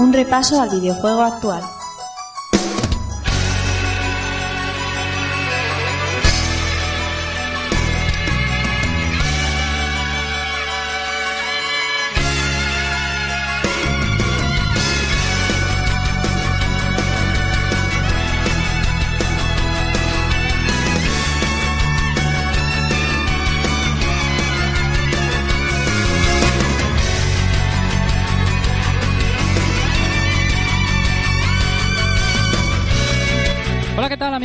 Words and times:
Un 0.00 0.12
repaso 0.12 0.60
al 0.60 0.68
videojuego 0.68 1.22
actual. 1.22 1.75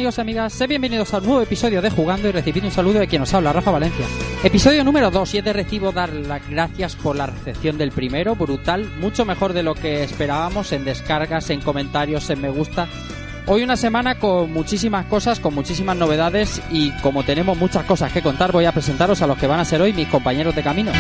Amigos 0.02 0.18
y 0.18 0.22
amigas? 0.22 0.54
Sed 0.54 0.68
bienvenidos 0.68 1.14
a 1.14 1.20
un 1.20 1.26
nuevo 1.26 1.42
episodio 1.44 1.80
de 1.80 1.92
Jugando 1.92 2.28
y 2.28 2.32
recibid 2.32 2.64
un 2.64 2.72
saludo 2.72 2.98
de 2.98 3.08
quien 3.08 3.22
os 3.22 3.32
habla, 3.36 3.54
Rafa 3.54 3.70
Valencia. 3.70 4.04
Episodio 4.44 4.84
número 4.84 5.12
2 5.12 5.36
y 5.36 5.38
es 5.38 5.44
de 5.44 5.54
recibo 5.54 5.92
dar 5.92 6.12
las 6.12 6.50
gracias 6.50 6.96
por 6.96 7.16
la 7.16 7.28
recepción 7.28 7.78
del 7.78 7.92
primero, 7.92 8.36
brutal, 8.36 8.90
mucho 9.00 9.26
mejor 9.26 9.54
de 9.54 9.62
lo 9.62 9.76
que 9.76 10.04
esperábamos 10.04 10.72
en 10.72 10.86
descargas, 10.86 11.52
en 11.52 11.62
comentarios, 11.62 12.28
en 12.32 12.42
me 12.42 12.50
gusta. 12.50 12.88
Hoy 13.46 13.62
una 13.62 13.78
semana 13.78 14.18
con 14.18 14.52
muchísimas 14.52 15.06
cosas, 15.06 15.40
con 15.40 15.54
muchísimas 15.54 15.96
novedades 15.96 16.64
y 16.72 16.90
como 17.02 17.22
tenemos 17.22 17.56
muchas 17.56 17.86
cosas 17.86 18.12
que 18.12 18.24
contar 18.24 18.52
voy 18.52 18.66
a 18.66 18.72
presentaros 18.72 19.22
a 19.22 19.28
los 19.28 19.38
que 19.38 19.46
van 19.46 19.60
a 19.60 19.66
ser 19.66 19.84
hoy 19.84 19.94
mis 19.94 20.08
compañeros 20.08 20.56
de 20.56 20.64
camino. 20.64 20.92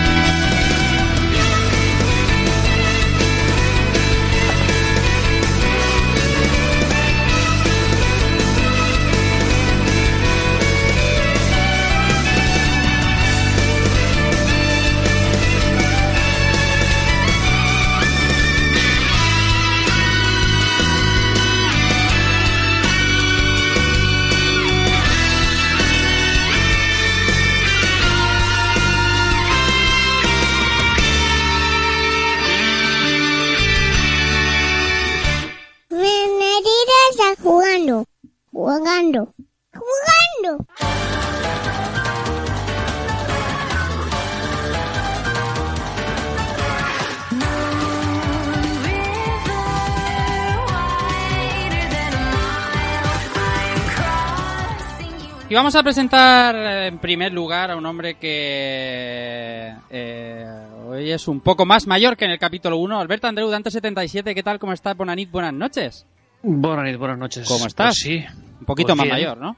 Y 55.51 55.53
vamos 55.53 55.75
a 55.75 55.83
presentar 55.83 56.55
eh, 56.55 56.87
en 56.87 56.97
primer 56.99 57.33
lugar 57.33 57.71
a 57.71 57.75
un 57.75 57.85
hombre 57.85 58.13
que 58.13 59.75
eh, 59.89 60.45
hoy 60.87 61.11
es 61.11 61.27
un 61.27 61.41
poco 61.41 61.65
más 61.65 61.87
mayor 61.87 62.15
que 62.15 62.23
en 62.23 62.31
el 62.31 62.39
capítulo 62.39 62.77
1. 62.77 62.97
Alberto 62.97 63.27
Andreu, 63.27 63.49
Dante77, 63.51 64.33
¿qué 64.33 64.43
tal? 64.43 64.59
¿Cómo 64.59 64.71
estás? 64.71 64.95
Bonanit, 64.95 65.29
buenas 65.29 65.53
noches. 65.53 66.07
Buenas 66.41 66.85
noches, 66.85 66.97
buenas 66.97 67.17
noches. 67.17 67.47
¿Cómo 67.49 67.67
estás? 67.67 67.87
Pues 67.87 67.97
sí, 67.99 68.25
Un 68.61 68.65
poquito 68.65 68.95
Pues 68.95 68.99
más 68.99 69.07
mayor, 69.09 69.37
¿no? 69.39 69.57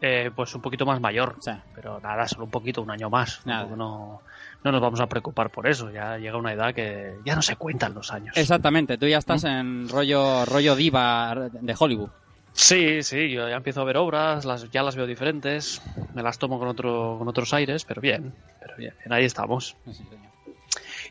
eh, 0.00 0.32
pues 0.34 0.52
un 0.56 0.60
poquito 0.60 0.84
más 0.84 1.00
mayor. 1.00 1.36
Sí. 1.38 1.52
Pero 1.76 2.00
nada, 2.00 2.26
solo 2.26 2.46
un 2.46 2.50
poquito, 2.50 2.82
un 2.82 2.90
año 2.90 3.08
más. 3.08 3.46
Nada. 3.46 3.76
No, 3.76 4.22
no 4.64 4.72
nos 4.72 4.80
vamos 4.80 4.98
a 5.00 5.06
preocupar 5.06 5.50
por 5.50 5.68
eso. 5.68 5.88
Ya 5.92 6.18
llega 6.18 6.36
una 6.36 6.52
edad 6.52 6.74
que 6.74 7.14
ya 7.24 7.36
no 7.36 7.42
se 7.42 7.54
cuentan 7.54 7.94
los 7.94 8.12
años. 8.12 8.36
Exactamente, 8.36 8.98
tú 8.98 9.06
ya 9.06 9.18
estás 9.18 9.44
en 9.44 9.88
rollo, 9.88 10.44
rollo 10.46 10.74
diva 10.74 11.48
de 11.52 11.76
Hollywood. 11.78 12.10
Sí, 12.56 13.02
sí, 13.02 13.30
yo 13.30 13.46
ya 13.48 13.56
empiezo 13.56 13.82
a 13.82 13.84
ver 13.84 13.98
obras, 13.98 14.46
las, 14.46 14.70
ya 14.70 14.82
las 14.82 14.96
veo 14.96 15.06
diferentes, 15.06 15.82
me 16.14 16.22
las 16.22 16.38
tomo 16.38 16.58
con, 16.58 16.66
otro, 16.68 17.16
con 17.18 17.28
otros 17.28 17.52
aires, 17.52 17.84
pero 17.84 18.00
bien, 18.00 18.32
pero 18.58 18.74
bien, 18.76 18.94
bien, 18.98 19.12
ahí 19.12 19.26
estamos. 19.26 19.76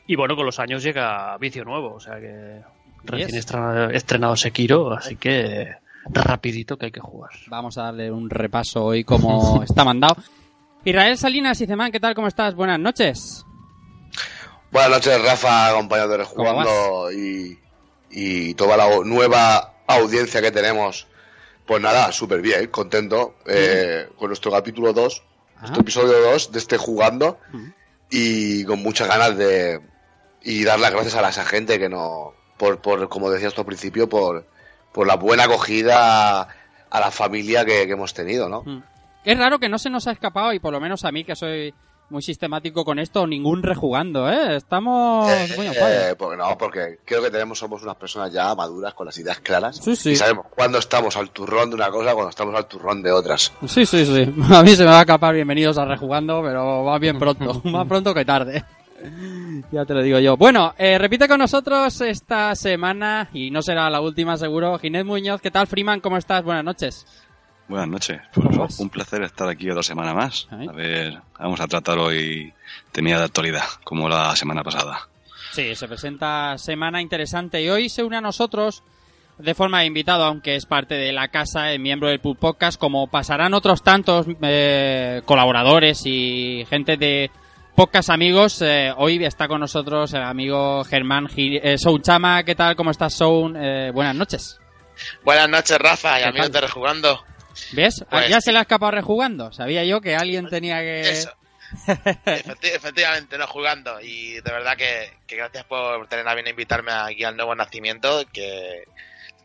Y 0.07 0.15
bueno, 0.15 0.35
con 0.35 0.47
los 0.47 0.59
años 0.59 0.81
llega 0.81 1.37
vicio 1.37 1.63
nuevo, 1.63 1.93
o 1.93 1.99
sea 1.99 2.19
que 2.19 2.61
recién 3.03 3.37
estrenado, 3.37 3.91
estrenado 3.91 4.35
Sekiro, 4.35 4.91
así 4.91 5.17
que 5.17 5.75
rapidito 6.09 6.77
que 6.77 6.87
hay 6.87 6.91
que 6.91 6.99
jugar. 6.99 7.31
Vamos 7.47 7.77
a 7.77 7.83
darle 7.83 8.11
un 8.11 8.27
repaso 8.27 8.83
hoy 8.83 9.03
como 9.03 9.61
está 9.69 9.85
mandado. 9.85 10.15
Israel 10.83 11.15
Salinas 11.15 11.61
y 11.61 11.67
Zemán, 11.67 11.91
¿qué 11.91 11.99
tal? 11.99 12.15
¿Cómo 12.15 12.27
estás? 12.27 12.55
Buenas 12.55 12.79
noches. 12.79 13.45
Buenas 14.71 14.89
noches, 14.89 15.21
Rafa, 15.23 15.73
compañero 15.73 16.07
de 16.09 16.25
¿Cómo 16.25 16.49
Jugando 16.49 17.11
y, 17.11 17.59
y 18.09 18.55
toda 18.55 18.75
la 18.75 18.89
nueva 19.03 19.75
audiencia 19.85 20.41
que 20.41 20.51
tenemos. 20.51 21.07
Pues 21.65 21.81
nada, 21.81 22.11
súper 22.11 22.41
bien, 22.41 22.67
contento 22.67 23.35
eh, 23.47 24.07
con 24.17 24.27
nuestro 24.27 24.51
capítulo 24.51 24.93
2, 24.93 25.23
Ah. 25.55 25.59
nuestro 25.61 25.81
episodio 25.81 26.19
2 26.31 26.51
de 26.51 26.59
este 26.59 26.77
Jugando 26.77 27.39
y 28.09 28.65
con 28.65 28.83
muchas 28.83 29.07
ganas 29.07 29.37
de 29.37 29.79
y 30.43 30.63
dar 30.63 30.79
las 30.79 30.91
gracias 30.91 31.15
a 31.15 31.21
la 31.21 31.29
esa 31.29 31.45
gente 31.45 31.79
que 31.79 31.87
no, 31.89 32.33
por, 32.57 32.79
por 32.79 33.07
como 33.09 33.29
decías 33.31 33.53
tú 33.53 33.61
al 33.61 33.67
principio, 33.67 34.07
por, 34.09 34.45
por 34.91 35.07
la 35.07 35.15
buena 35.15 35.45
acogida 35.45 36.41
a 36.41 36.99
la 36.99 37.09
familia 37.09 37.65
que, 37.65 37.87
que 37.87 37.93
hemos 37.93 38.13
tenido, 38.13 38.47
¿no? 38.49 38.63
Mm. 38.63 38.83
Es 39.23 39.37
raro 39.39 39.57
que 39.59 39.69
no 39.69 39.79
se 39.79 39.89
nos 39.89 40.07
ha 40.07 40.11
escapado, 40.11 40.53
y 40.53 40.59
por 40.59 40.71
lo 40.71 40.79
menos 40.79 41.03
a 41.03 41.11
mí, 41.11 41.23
que 41.23 41.35
soy 41.35 41.73
muy 42.09 42.21
sistemático 42.21 42.85
con 42.85 42.99
esto, 42.99 43.25
ningún 43.25 43.63
rejugando, 43.63 44.29
¿eh? 44.29 44.55
Estamos 44.57 45.27
muy 45.57 45.67
on 45.67 45.73
fire. 45.73 46.11
Eh, 46.11 46.15
porque 46.17 46.37
no, 46.37 46.57
porque 46.57 46.99
creo 47.03 47.21
que 47.23 47.31
tenemos 47.31 47.57
somos 47.57 47.81
unas 47.83 47.95
personas 47.95 48.31
ya 48.31 48.53
maduras 48.55 48.93
con 48.93 49.05
las 49.07 49.17
ideas 49.17 49.39
claras 49.39 49.77
Sí, 49.77 49.95
sí. 49.95 50.11
y 50.11 50.15
sabemos 50.15 50.45
cuándo 50.55 50.77
estamos 50.77 51.17
al 51.17 51.31
turrón 51.31 51.69
de 51.69 51.75
una 51.75 51.89
cosa, 51.89 52.13
cuando 52.13 52.29
estamos 52.29 52.55
al 52.55 52.67
turrón 52.67 53.01
de 53.01 53.11
otras. 53.11 53.51
Sí, 53.67 53.85
sí, 53.85 54.05
sí. 54.05 54.33
A 54.53 54.63
mí 54.63 54.75
se 54.75 54.83
me 54.83 54.89
va 54.91 54.97
a 54.99 55.01
escapar 55.01 55.33
bienvenidos 55.33 55.77
a 55.77 55.85
rejugando, 55.85 56.41
pero 56.43 56.83
va 56.83 56.97
bien 56.99 57.17
pronto. 57.17 57.61
Más 57.65 57.87
pronto 57.87 58.13
que 58.13 58.25
tarde. 58.25 58.63
Ya 59.71 59.85
te 59.85 59.93
lo 59.93 60.01
digo 60.01 60.19
yo. 60.19 60.35
Bueno, 60.35 60.73
eh, 60.77 60.97
repite 60.97 61.27
con 61.27 61.37
nosotros 61.39 62.01
esta 62.01 62.55
semana, 62.55 63.29
y 63.33 63.51
no 63.51 63.61
será 63.61 63.89
la 63.89 64.01
última 64.01 64.35
seguro, 64.37 64.77
Ginés 64.79 65.05
Muñoz. 65.05 65.41
¿Qué 65.41 65.51
tal, 65.51 65.67
Freeman? 65.67 66.01
¿Cómo 66.01 66.17
estás? 66.17 66.43
Buenas 66.43 66.63
noches. 66.63 67.05
Buenas 67.67 67.87
noches. 67.87 68.21
¿Cómo 68.33 68.49
Pues, 68.49 68.79
un 68.79 68.89
placer 68.89 69.23
estar 69.23 69.47
aquí 69.49 69.69
otra 69.69 69.83
semana 69.83 70.13
más. 70.13 70.47
A 70.51 70.71
ver, 70.71 71.19
vamos 71.39 71.59
a 71.59 71.67
tratar 71.67 71.97
hoy 71.99 72.53
tenía 72.91 73.17
de 73.17 73.25
actualidad, 73.25 73.63
como 73.83 74.07
la 74.09 74.35
semana 74.35 74.63
pasada. 74.63 75.07
Sí, 75.51 75.73
se 75.75 75.87
presenta 75.87 76.57
semana 76.57 77.01
interesante 77.01 77.61
y 77.61 77.69
hoy 77.69 77.89
se 77.89 78.03
une 78.03 78.17
a 78.17 78.21
nosotros 78.21 78.83
de 79.37 79.53
forma 79.53 79.79
de 79.81 79.85
invitado, 79.87 80.23
aunque 80.23 80.55
es 80.55 80.65
parte 80.65 80.95
de 80.95 81.11
la 81.11 81.27
casa, 81.29 81.71
es 81.71 81.79
miembro 81.79 82.07
del 82.09 82.19
Pub 82.19 82.37
Podcast, 82.37 82.79
como 82.79 83.07
pasarán 83.07 83.53
otros 83.53 83.83
tantos 83.83 84.25
eh, 84.41 85.21
colaboradores 85.25 86.03
y 86.05 86.65
gente 86.69 86.95
de 86.97 87.31
podcast 87.75 88.09
amigos. 88.09 88.61
eh, 88.61 88.93
hoy 88.95 89.23
está 89.25 89.47
con 89.49 89.59
nosotros 89.59 90.13
el 90.13 90.21
amigo 90.23 90.83
Germán 90.85 91.27
Gi- 91.27 91.59
eh, 91.61 91.77
Soun 91.77 92.01
Chama. 92.01 92.43
¿Qué 92.43 92.55
tal? 92.55 92.75
¿Cómo 92.77 92.91
estás, 92.91 93.13
Soun? 93.13 93.55
Eh, 93.57 93.91
buenas 93.93 94.15
noches. 94.15 94.59
Buenas 95.25 95.49
noches, 95.49 95.77
Rafa, 95.79 96.17
y 96.19 96.23
¿Qué 96.23 96.29
amigos 96.29 96.51
de 96.53 96.61
Rejugando. 96.61 97.23
¿Ves? 97.73 98.03
Pues 98.09 98.29
ya 98.29 98.39
se 98.41 98.51
le 98.51 98.59
ha 98.59 98.61
escapado 98.61 98.91
rejugando. 98.91 99.51
Sabía 99.53 99.83
yo 99.83 100.01
que 100.01 100.15
alguien 100.15 100.47
tenía 100.49 100.79
que... 100.79 101.01
Eso. 101.09 101.31
Efecti- 101.87 102.71
efectivamente, 102.75 103.37
no 103.37 103.47
jugando. 103.47 103.99
Y 104.01 104.33
de 104.35 104.51
verdad 104.51 104.77
que, 104.77 105.11
que 105.27 105.35
gracias 105.35 105.63
por 105.65 106.07
tener 106.07 106.27
a 106.27 106.33
bien 106.35 106.47
invitarme 106.47 106.91
aquí 106.91 107.23
al 107.23 107.35
nuevo 107.35 107.55
nacimiento. 107.55 108.23
Que 108.31 108.83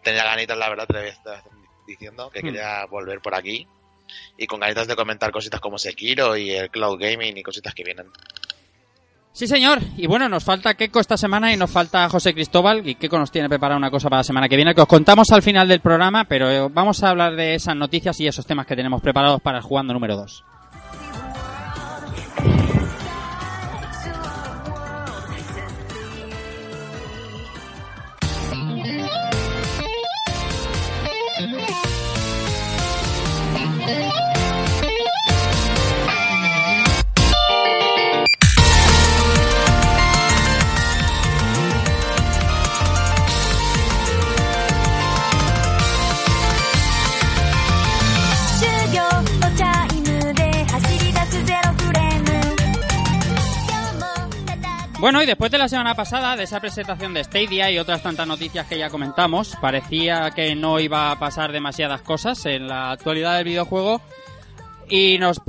tenía 0.03 0.25
ganitas, 0.25 0.57
la 0.59 0.69
verdad, 0.69 0.87
te 0.87 0.93
lo 0.95 1.01
estado 1.01 1.43
diciendo 1.87 2.31
que 2.31 2.41
Hmm. 2.41 2.45
quería 2.47 2.85
volver 2.87 3.21
por 3.21 3.35
aquí. 3.35 3.67
Y 4.37 4.47
con 4.47 4.61
ganitas 4.61 4.87
de 4.87 4.97
comentar 4.97 5.31
cositas 5.31 5.61
como 5.61 5.79
Sekiro 5.79 6.37
y 6.37 6.51
el 6.51 6.71
Cloud 6.71 6.99
Gaming 7.01 7.37
y 7.37 7.43
cositas 7.43 7.75
que 7.75 7.85
vienen. 7.85 8.07
Sí, 9.33 9.47
señor. 9.47 9.79
Y 9.97 10.07
bueno, 10.07 10.29
nos 10.29 10.45
falta 10.45 10.75
Keiko 10.75 11.01
esta 11.01 11.17
semana 11.17 11.53
y 11.53 11.57
nos 11.57 11.71
falta 11.71 12.09
José 12.09 12.35
Cristóbal. 12.35 12.87
Y 12.87 12.97
Keiko 12.97 13.19
nos 13.19 13.31
tiene 13.31 13.49
preparada 13.49 13.79
una 13.79 13.91
cosa 13.91 14.09
para 14.09 14.21
la 14.21 14.25
semana 14.25 14.49
que 14.49 14.57
viene 14.57 14.75
que 14.75 14.81
os 14.81 14.89
contamos 14.89 15.31
al 15.31 15.43
final 15.43 15.69
del 15.69 15.81
programa, 15.81 16.25
pero 16.25 16.51
eh, 16.51 16.69
vamos 16.71 17.03
a 17.03 17.11
hablar 17.11 17.37
de 17.37 17.55
esas 17.55 17.77
noticias 17.77 18.19
y 18.21 18.27
esos 18.27 18.47
temas 18.47 18.67
que 18.67 18.77
tenemos 18.77 19.01
preparados 19.01 19.41
para 19.41 19.59
el 19.59 19.65
jugando 19.65 19.95
número 19.95 20.17
2. 20.17 20.45
Bueno, 55.01 55.23
y 55.23 55.27
después 55.27 55.51
de 55.51 55.57
la 55.57 55.67
semana 55.67 55.95
pasada, 55.95 56.37
de 56.37 56.43
esa 56.43 56.61
presentación 56.61 57.15
de 57.15 57.25
Stadia 57.25 57.71
y 57.71 57.79
otras 57.79 58.03
tantas 58.03 58.27
noticias 58.27 58.67
que 58.67 58.77
ya 58.77 58.91
comentamos, 58.91 59.57
parecía 59.59 60.31
que 60.33 60.55
no 60.55 60.79
iba 60.79 61.11
a 61.11 61.19
pasar 61.19 61.53
demasiadas 61.53 62.03
cosas 62.03 62.45
en 62.45 62.69
la 62.69 62.91
actualidad 62.91 63.37
del 63.39 63.47
videojuego. 63.47 64.03
Y 64.91 65.17
nos, 65.17 65.41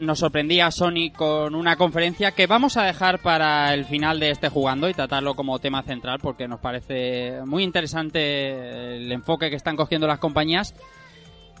nos 0.00 0.18
sorprendía 0.18 0.70
Sony 0.70 1.12
con 1.14 1.54
una 1.54 1.76
conferencia 1.76 2.32
que 2.32 2.46
vamos 2.46 2.78
a 2.78 2.84
dejar 2.84 3.18
para 3.18 3.74
el 3.74 3.84
final 3.84 4.18
de 4.20 4.30
este 4.30 4.48
jugando 4.48 4.88
y 4.88 4.94
tratarlo 4.94 5.34
como 5.34 5.58
tema 5.58 5.82
central 5.82 6.18
porque 6.22 6.48
nos 6.48 6.60
parece 6.60 7.42
muy 7.44 7.62
interesante 7.62 8.96
el 8.96 9.12
enfoque 9.12 9.50
que 9.50 9.56
están 9.56 9.76
cogiendo 9.76 10.06
las 10.06 10.18
compañías. 10.18 10.74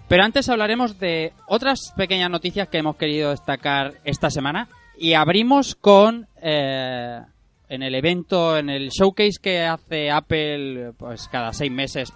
Pero 0.08 0.24
antes 0.24 0.48
hablaremos 0.48 0.98
de 0.98 1.34
otras 1.46 1.92
pequeñas 1.94 2.30
noticias 2.30 2.68
que 2.68 2.78
hemos 2.78 2.96
querido 2.96 3.32
destacar 3.32 3.94
esta 4.04 4.30
semana. 4.30 4.66
Y 4.96 5.14
abrimos 5.14 5.74
con 5.74 6.28
eh, 6.40 7.20
en 7.68 7.82
el 7.82 7.94
evento, 7.94 8.56
en 8.56 8.68
el 8.70 8.90
showcase 8.90 9.38
que 9.40 9.62
hace 9.62 10.10
Apple 10.10 10.92
pues 10.96 11.28
cada 11.28 11.52
seis 11.52 11.70
meses. 11.70 12.12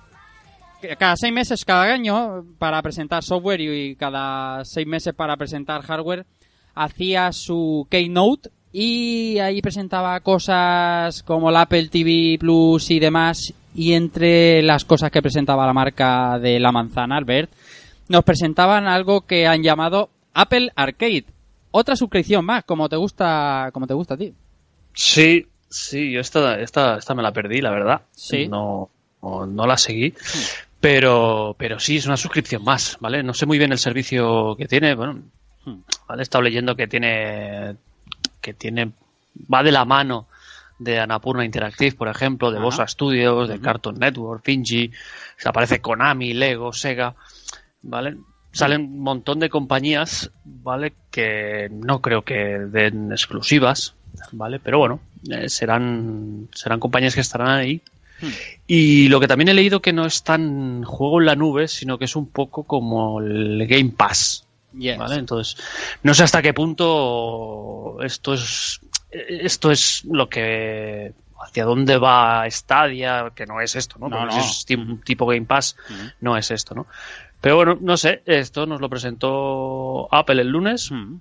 Cada 0.98 1.16
seis 1.16 1.32
meses, 1.32 1.64
cada 1.64 1.92
año, 1.92 2.44
para 2.58 2.80
presentar 2.82 3.24
software 3.24 3.60
y 3.60 3.96
cada 3.96 4.64
seis 4.64 4.86
meses 4.86 5.12
para 5.12 5.36
presentar 5.36 5.82
hardware, 5.82 6.24
hacía 6.74 7.32
su 7.32 7.86
Keynote 7.90 8.50
y 8.72 9.38
ahí 9.38 9.60
presentaba 9.60 10.20
cosas 10.20 11.22
como 11.24 11.50
la 11.50 11.62
Apple 11.62 11.88
TV 11.88 12.36
Plus 12.38 12.90
y 12.90 13.00
demás. 13.00 13.52
Y 13.74 13.94
entre 13.94 14.62
las 14.62 14.84
cosas 14.84 15.10
que 15.10 15.22
presentaba 15.22 15.66
la 15.66 15.72
marca 15.72 16.38
de 16.38 16.58
la 16.60 16.72
manzana, 16.72 17.16
Albert, 17.16 17.50
nos 18.08 18.24
presentaban 18.24 18.86
algo 18.86 19.22
que 19.22 19.46
han 19.46 19.62
llamado 19.62 20.10
Apple 20.32 20.70
Arcade. 20.76 21.26
Otra 21.70 21.96
suscripción 21.96 22.44
más, 22.44 22.64
como 22.64 22.88
te 22.88 22.96
gusta, 22.96 23.70
como 23.72 23.86
te 23.86 23.94
gusta 23.94 24.14
a 24.14 24.16
ti. 24.16 24.32
Sí, 24.94 25.46
sí, 25.68 26.12
yo 26.12 26.20
esta, 26.20 26.60
esta, 26.60 26.98
esta 26.98 27.14
me 27.14 27.22
la 27.22 27.32
perdí, 27.32 27.60
la 27.60 27.70
verdad. 27.70 28.02
Sí. 28.12 28.48
No, 28.48 28.90
no, 29.22 29.46
no 29.46 29.66
la 29.66 29.76
seguí. 29.76 30.14
Pero, 30.80 31.56
pero 31.58 31.78
sí, 31.78 31.96
es 31.96 32.06
una 32.06 32.16
suscripción 32.16 32.62
más, 32.64 32.96
¿vale? 33.00 33.22
No 33.22 33.34
sé 33.34 33.46
muy 33.46 33.58
bien 33.58 33.72
el 33.72 33.78
servicio 33.78 34.54
que 34.56 34.66
tiene, 34.66 34.94
bueno, 34.94 35.22
Hmm. 35.68 35.82
¿vale? 36.06 36.20
He 36.20 36.24
estado 36.24 36.42
leyendo 36.42 36.76
que 36.76 36.86
tiene, 36.86 37.76
que 38.40 38.54
tiene, 38.54 38.92
va 39.52 39.62
de 39.62 39.72
la 39.72 39.84
mano 39.84 40.28
de 40.78 41.00
Annapurna 41.00 41.44
Interactive, 41.44 41.96
por 41.96 42.08
ejemplo, 42.08 42.50
de 42.50 42.56
Ajá. 42.58 42.64
Bossa 42.64 42.86
Studios, 42.86 43.48
de 43.48 43.60
Cartoon 43.60 43.98
Network, 43.98 44.44
Finji, 44.44 44.90
se 45.36 45.48
aparece 45.48 45.80
Konami, 45.80 46.34
Lego, 46.34 46.72
Sega, 46.72 47.14
¿vale? 47.82 48.16
Salen 48.52 48.82
un 48.82 49.00
montón 49.00 49.40
de 49.40 49.50
compañías, 49.50 50.30
¿vale? 50.44 50.94
Que 51.10 51.68
no 51.70 52.00
creo 52.00 52.22
que 52.22 52.34
den 52.34 53.12
exclusivas, 53.12 53.94
¿vale? 54.32 54.58
Pero 54.60 54.78
bueno, 54.78 55.00
eh, 55.30 55.48
serán, 55.48 56.48
serán 56.54 56.80
compañías 56.80 57.14
que 57.14 57.20
estarán 57.20 57.48
ahí. 57.50 57.80
Y 58.66 59.08
lo 59.08 59.20
que 59.20 59.28
también 59.28 59.48
he 59.48 59.54
leído 59.54 59.80
que 59.80 59.92
no 59.92 60.04
es 60.04 60.24
tan 60.24 60.82
juego 60.82 61.20
en 61.20 61.26
la 61.26 61.36
nube, 61.36 61.68
sino 61.68 61.98
que 61.98 62.06
es 62.06 62.16
un 62.16 62.26
poco 62.26 62.64
como 62.64 63.20
el 63.20 63.64
Game 63.68 63.90
Pass, 63.96 64.44
Yes. 64.76 64.98
¿vale? 64.98 65.14
Entonces, 65.16 65.56
no 66.02 66.12
sé 66.14 66.24
hasta 66.24 66.42
qué 66.42 66.52
punto 66.52 67.98
esto 68.02 68.34
es 68.34 68.80
esto 69.10 69.70
es 69.70 70.04
lo 70.04 70.28
que 70.28 71.12
hacia 71.40 71.64
dónde 71.64 71.96
va 71.96 72.44
Stadia, 72.50 73.30
que 73.34 73.46
no 73.46 73.60
es 73.60 73.74
esto, 73.76 73.96
¿no? 73.98 74.08
No, 74.08 74.28
es 74.38 74.64
ti- 74.66 74.76
tipo 75.04 75.24
Game 75.26 75.46
Pass, 75.46 75.76
Ujú. 75.88 76.10
no 76.20 76.36
es 76.36 76.50
esto, 76.50 76.74
¿no? 76.74 76.86
Pero 77.40 77.56
bueno, 77.56 77.78
no 77.80 77.96
sé, 77.96 78.22
esto 78.26 78.66
nos 78.66 78.80
lo 78.80 78.88
presentó 78.90 80.08
Apple 80.12 80.42
el 80.42 80.48
lunes 80.48 80.90
Hmm. 80.90 81.18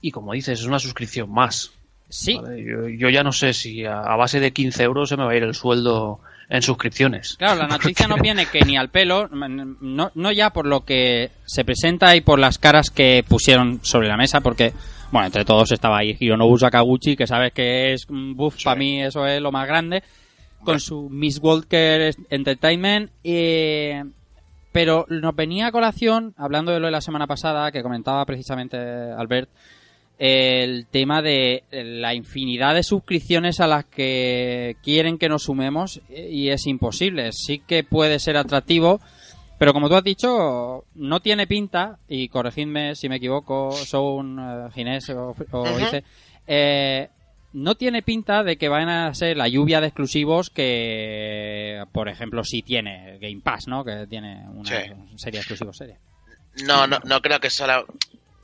y 0.00 0.10
como 0.10 0.32
dices, 0.32 0.58
es 0.60 0.66
una 0.66 0.80
suscripción 0.80 1.30
más. 1.32 1.70
Sí, 2.12 2.36
¿vale? 2.36 2.62
Yo, 2.62 2.88
yo 2.88 3.08
ya 3.08 3.22
no 3.22 3.32
sé 3.32 3.54
si 3.54 3.86
a, 3.86 4.00
a 4.00 4.16
base 4.16 4.38
de 4.38 4.52
15 4.52 4.82
euros 4.82 5.08
se 5.08 5.16
me 5.16 5.24
va 5.24 5.32
a 5.32 5.36
ir 5.36 5.42
el 5.42 5.54
sueldo 5.54 6.20
en 6.52 6.60
suscripciones. 6.60 7.36
Claro, 7.38 7.62
la 7.62 7.66
noticia 7.66 8.06
no 8.06 8.16
viene 8.22 8.44
que 8.44 8.60
ni 8.60 8.76
al 8.76 8.90
pelo, 8.90 9.26
no, 9.28 10.10
no 10.14 10.32
ya 10.32 10.50
por 10.50 10.66
lo 10.66 10.84
que 10.84 11.30
se 11.46 11.64
presenta 11.64 12.14
y 12.14 12.20
por 12.20 12.38
las 12.38 12.58
caras 12.58 12.90
que 12.90 13.24
pusieron 13.26 13.80
sobre 13.82 14.08
la 14.08 14.18
mesa, 14.18 14.42
porque, 14.42 14.74
bueno, 15.10 15.26
entre 15.26 15.46
todos 15.46 15.72
estaba 15.72 15.98
ahí 15.98 16.14
Hironobu 16.20 16.58
Sakaguchi, 16.58 17.16
que 17.16 17.26
sabes 17.26 17.54
que 17.54 17.94
es 17.94 18.06
un 18.10 18.36
buff, 18.36 18.62
para 18.62 18.78
mí 18.78 19.02
eso 19.02 19.26
es 19.26 19.40
lo 19.40 19.50
más 19.50 19.66
grande, 19.66 20.02
con 20.62 20.78
su 20.78 21.08
Miss 21.08 21.38
Walker 21.42 22.14
Entertainment, 22.28 23.10
eh, 23.24 24.04
pero 24.72 25.06
nos 25.08 25.34
venía 25.34 25.68
a 25.68 25.72
colación, 25.72 26.34
hablando 26.36 26.72
de 26.72 26.80
lo 26.80 26.86
de 26.86 26.92
la 26.92 27.00
semana 27.00 27.26
pasada, 27.26 27.72
que 27.72 27.82
comentaba 27.82 28.26
precisamente 28.26 28.76
Albert, 28.76 29.48
el 30.24 30.86
tema 30.86 31.20
de 31.20 31.64
la 31.72 32.14
infinidad 32.14 32.76
de 32.76 32.84
suscripciones 32.84 33.58
a 33.58 33.66
las 33.66 33.84
que 33.86 34.76
quieren 34.80 35.18
que 35.18 35.28
nos 35.28 35.42
sumemos 35.42 36.00
eh, 36.08 36.28
y 36.30 36.50
es 36.50 36.64
imposible. 36.68 37.32
Sí 37.32 37.58
que 37.58 37.82
puede 37.82 38.20
ser 38.20 38.36
atractivo, 38.36 39.00
pero 39.58 39.72
como 39.72 39.88
tú 39.88 39.96
has 39.96 40.04
dicho, 40.04 40.84
no 40.94 41.18
tiene 41.18 41.48
pinta, 41.48 41.98
y 42.08 42.28
corregidme 42.28 42.94
si 42.94 43.08
me 43.08 43.16
equivoco, 43.16 43.72
son 43.72 44.38
eh, 44.38 44.68
Ginés 44.72 45.10
o, 45.10 45.34
o 45.50 45.62
Ujú. 45.62 45.80
Ice, 45.80 46.04
eh, 46.46 47.08
no 47.52 47.74
tiene 47.74 48.02
pinta 48.02 48.44
de 48.44 48.56
que 48.56 48.68
vayan 48.68 48.90
a 48.90 49.14
ser 49.14 49.36
la 49.36 49.48
lluvia 49.48 49.80
de 49.80 49.88
exclusivos 49.88 50.50
que, 50.50 51.82
por 51.90 52.08
ejemplo, 52.08 52.44
sí 52.44 52.62
tiene 52.62 53.18
Game 53.18 53.40
Pass, 53.42 53.66
¿no? 53.66 53.84
Que 53.84 54.06
tiene 54.06 54.44
una 54.54 54.68
Sí. 54.70 54.76
serie 55.16 55.38
de 55.38 55.38
exclusivos 55.40 55.76
serie. 55.76 55.96
No, 56.64 56.86
no, 56.86 57.00
no 57.04 57.20
creo 57.20 57.40
que 57.40 57.50
sea, 57.50 57.82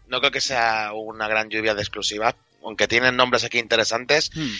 no 0.08 0.20
creo 0.20 0.30
que 0.32 0.40
sea 0.40 0.92
una 0.94 1.28
gran 1.28 1.48
lluvia 1.50 1.74
de 1.74 1.82
exclusivas, 1.82 2.34
aunque 2.62 2.88
tienen 2.88 3.16
nombres 3.16 3.44
aquí 3.44 3.58
interesantes. 3.58 4.30
Hmm. 4.34 4.50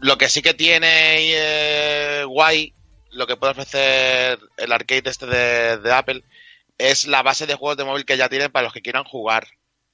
Lo 0.00 0.16
que 0.18 0.28
sí 0.28 0.42
que 0.42 0.54
tiene 0.54 0.88
eh, 1.32 2.24
guay, 2.24 2.72
lo 3.12 3.26
que 3.26 3.36
puede 3.36 3.52
ofrecer 3.52 4.38
el 4.56 4.72
arcade 4.72 5.02
este 5.10 5.26
de, 5.26 5.78
de 5.78 5.92
Apple, 5.92 6.24
es 6.78 7.06
la 7.06 7.22
base 7.22 7.46
de 7.46 7.54
juegos 7.54 7.76
de 7.76 7.84
móvil 7.84 8.04
que 8.06 8.16
ya 8.16 8.28
tienen 8.28 8.50
para 8.50 8.64
los 8.64 8.72
que 8.72 8.82
quieran 8.82 9.04
jugar 9.04 9.46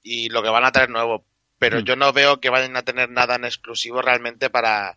y 0.03 0.29
lo 0.29 0.43
que 0.43 0.49
van 0.49 0.65
a 0.65 0.73
traer 0.73 0.91
nuevo. 0.91 1.25
Pero 1.59 1.81
Hmm. 1.81 1.85
yo 1.85 1.97
no 1.97 2.13
veo 2.13 2.39
que 2.41 2.51
vayan 2.51 2.77
a 2.77 2.83
tener 2.83 3.11
nada 3.11 3.35
en 3.35 3.45
exclusivo 3.45 4.03
realmente 4.03 4.51
para, 4.51 4.97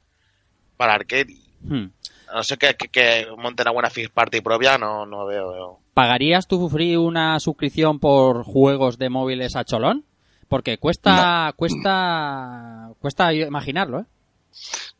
para 0.77 0.93
arcade. 0.93 1.35
Hmm. 1.61 1.87
A 2.27 2.35
no 2.35 2.43
ser 2.43 2.59
que, 2.59 2.75
que, 2.75 2.89
que 2.89 3.27
monten 3.37 3.67
una 3.67 3.71
buena 3.71 3.91
Party 4.13 4.41
propia, 4.41 4.77
no, 4.77 5.05
no 5.05 5.25
veo. 5.25 5.51
veo. 5.51 5.79
¿Pagarías 5.99 6.47
tú, 6.47 6.69
Free, 6.69 6.95
una 6.95 7.37
suscripción 7.41 7.99
por 7.99 8.45
juegos 8.45 8.97
de 8.97 9.09
móviles 9.09 9.57
a 9.57 9.65
cholón? 9.65 10.05
Porque 10.47 10.77
cuesta, 10.77 11.51
cuesta, 11.57 12.89
cuesta 13.01 13.33
imaginarlo, 13.33 13.99
¿eh? 13.99 14.05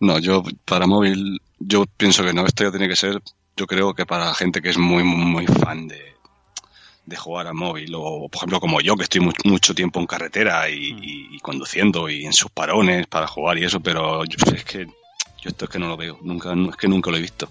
No, 0.02 0.20
yo 0.20 0.44
para 0.66 0.88
móvil, 0.88 1.42
yo 1.58 1.86
pienso 1.96 2.22
que 2.26 2.34
no. 2.34 2.46
Esto 2.46 2.66
ya 2.66 2.72
tiene 2.72 2.90
que 2.90 2.98
ser, 2.98 3.22
yo 3.56 3.66
creo 3.66 3.94
que 3.94 4.06
para 4.06 4.34
gente 4.34 4.62
que 4.62 4.72
es 4.72 4.78
muy, 4.78 5.06
muy 5.06 5.48
fan 5.48 5.88
de, 5.88 6.02
de 7.06 7.16
jugar 7.16 7.48
a 7.48 7.54
móvil. 7.54 7.94
O, 7.96 8.28
por 8.28 8.36
ejemplo, 8.40 8.60
como 8.60 8.82
yo, 8.82 8.98
que 8.98 9.04
estoy 9.04 9.22
mu- 9.22 9.32
mucho 9.46 9.74
tiempo 9.74 10.02
en 10.02 10.06
carretera 10.06 10.70
y, 10.70 10.74
y- 11.02 11.28
y 11.32 11.40
conduciendo 11.40 12.10
y 12.10 12.26
en 12.26 12.34
sus 12.34 12.52
parones 12.52 13.08
para 13.08 13.26
jugar 13.26 13.58
y 13.58 13.64
eso, 13.64 13.80
pero 13.80 14.26
yo, 14.26 14.36
es 14.54 14.66
que 14.66 14.86
yo 14.86 15.50
esto 15.50 15.64
es 15.64 15.72
que 15.72 15.80
no 15.80 15.88
lo 15.88 15.96
veo. 15.96 16.20
Nunca, 16.24 16.54
es 16.54 16.76
que 16.76 16.90
nunca 16.90 17.10
lo 17.10 17.16
he 17.16 17.22
visto. 17.22 17.50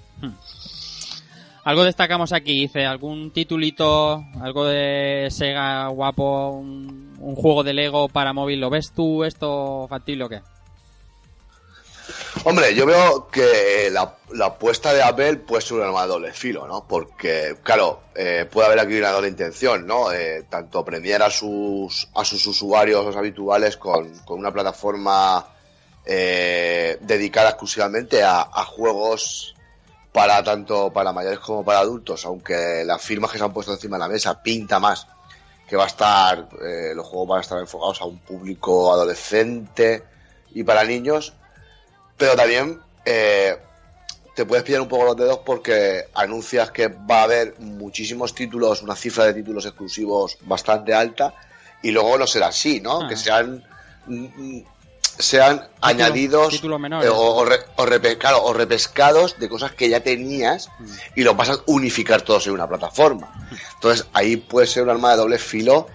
Algo 1.64 1.84
destacamos 1.84 2.32
aquí, 2.32 2.60
dice, 2.60 2.86
algún 2.86 3.30
titulito, 3.30 4.24
algo 4.40 4.64
de 4.64 5.28
Sega 5.30 5.88
guapo, 5.88 6.50
un, 6.50 7.36
juego 7.36 7.62
de 7.62 7.74
Lego 7.74 8.08
para 8.08 8.32
móvil, 8.32 8.60
¿lo 8.60 8.70
ves 8.70 8.92
tú 8.92 9.24
esto 9.24 9.86
factible 9.88 10.24
o 10.24 10.28
qué? 10.28 10.40
Hombre, 12.44 12.74
yo 12.74 12.86
veo 12.86 13.28
que 13.28 13.90
la, 13.92 14.16
la 14.32 14.46
apuesta 14.46 14.94
de 14.94 15.02
Apple 15.02 15.36
puede 15.36 15.60
ser 15.60 15.76
un 15.76 15.82
arma 15.82 16.02
de 16.02 16.08
doble 16.08 16.32
filo, 16.32 16.66
¿no? 16.66 16.86
Porque, 16.88 17.56
claro, 17.62 18.04
eh, 18.14 18.46
puede 18.50 18.68
haber 18.68 18.80
aquí 18.80 18.98
una 18.98 19.10
doble 19.10 19.28
intención, 19.28 19.86
¿no? 19.86 20.10
Eh, 20.12 20.44
tanto 20.48 20.84
premiar 20.84 21.22
a 21.22 21.30
sus, 21.30 22.08
a 22.14 22.24
sus 22.24 22.46
usuarios 22.46 23.04
los 23.04 23.16
habituales 23.16 23.76
con, 23.76 24.10
con 24.20 24.38
una 24.38 24.52
plataforma 24.52 25.48
eh, 26.06 26.96
dedicada 27.02 27.50
exclusivamente 27.50 28.22
a 28.22 28.64
juegos 28.64 29.54
para 30.18 30.42
tanto 30.42 30.92
para 30.92 31.12
mayores 31.12 31.38
como 31.38 31.64
para 31.64 31.78
adultos, 31.78 32.24
aunque 32.24 32.82
las 32.84 33.00
firmas 33.00 33.30
que 33.30 33.38
se 33.38 33.44
han 33.44 33.52
puesto 33.52 33.72
encima 33.72 33.98
de 33.98 34.00
la 34.00 34.08
mesa 34.08 34.42
pinta 34.42 34.80
más 34.80 35.06
que 35.68 35.76
va 35.76 35.84
a 35.84 35.86
estar, 35.86 36.48
eh, 36.60 36.92
los 36.92 37.06
juegos 37.06 37.28
van 37.28 37.38
a 37.38 37.42
estar 37.42 37.58
enfocados 37.60 38.00
a 38.00 38.06
un 38.06 38.18
público 38.18 38.92
adolescente 38.92 40.02
y 40.54 40.64
para 40.64 40.82
niños, 40.82 41.34
pero 42.16 42.34
también 42.34 42.80
eh, 43.04 43.58
te 44.34 44.44
puedes 44.44 44.64
pillar 44.64 44.80
un 44.80 44.88
poco 44.88 45.04
los 45.04 45.16
dedos 45.16 45.38
porque 45.46 46.06
anuncias 46.14 46.72
que 46.72 46.88
va 46.88 47.20
a 47.20 47.22
haber 47.22 47.54
muchísimos 47.60 48.34
títulos, 48.34 48.82
una 48.82 48.96
cifra 48.96 49.24
de 49.24 49.34
títulos 49.34 49.66
exclusivos 49.66 50.36
bastante 50.40 50.94
alta, 50.94 51.32
y 51.80 51.92
luego 51.92 52.18
no 52.18 52.26
será 52.26 52.48
así, 52.48 52.80
¿no? 52.80 53.02
Ah. 53.02 53.08
Que 53.08 53.16
sean 53.16 53.62
mm, 55.18 55.22
sean 55.22 55.68
añadidos 55.80 56.62
menores. 56.78 57.10
o, 57.10 57.36
o 57.36 57.44
re- 57.44 57.60
o 57.76 57.84
repe- 57.86 58.18
claro, 58.18 58.42
o 58.44 58.52
repescados 58.52 59.38
de 59.38 59.48
cosas 59.48 59.72
que 59.72 59.88
ya 59.88 60.00
tenías 60.00 60.68
Mm. 60.78 60.86
y 61.16 61.22
lo 61.22 61.34
vas 61.34 61.50
a 61.50 61.56
unificar 61.66 62.22
todos 62.22 62.46
en 62.46 62.52
una 62.54 62.68
plataforma. 62.68 63.32
Entonces 63.74 64.06
ahí 64.12 64.36
puede 64.36 64.66
ser 64.66 64.82
un 64.84 64.90
arma 64.90 65.10
de 65.12 65.16
doble 65.18 65.38
filo 65.38 65.86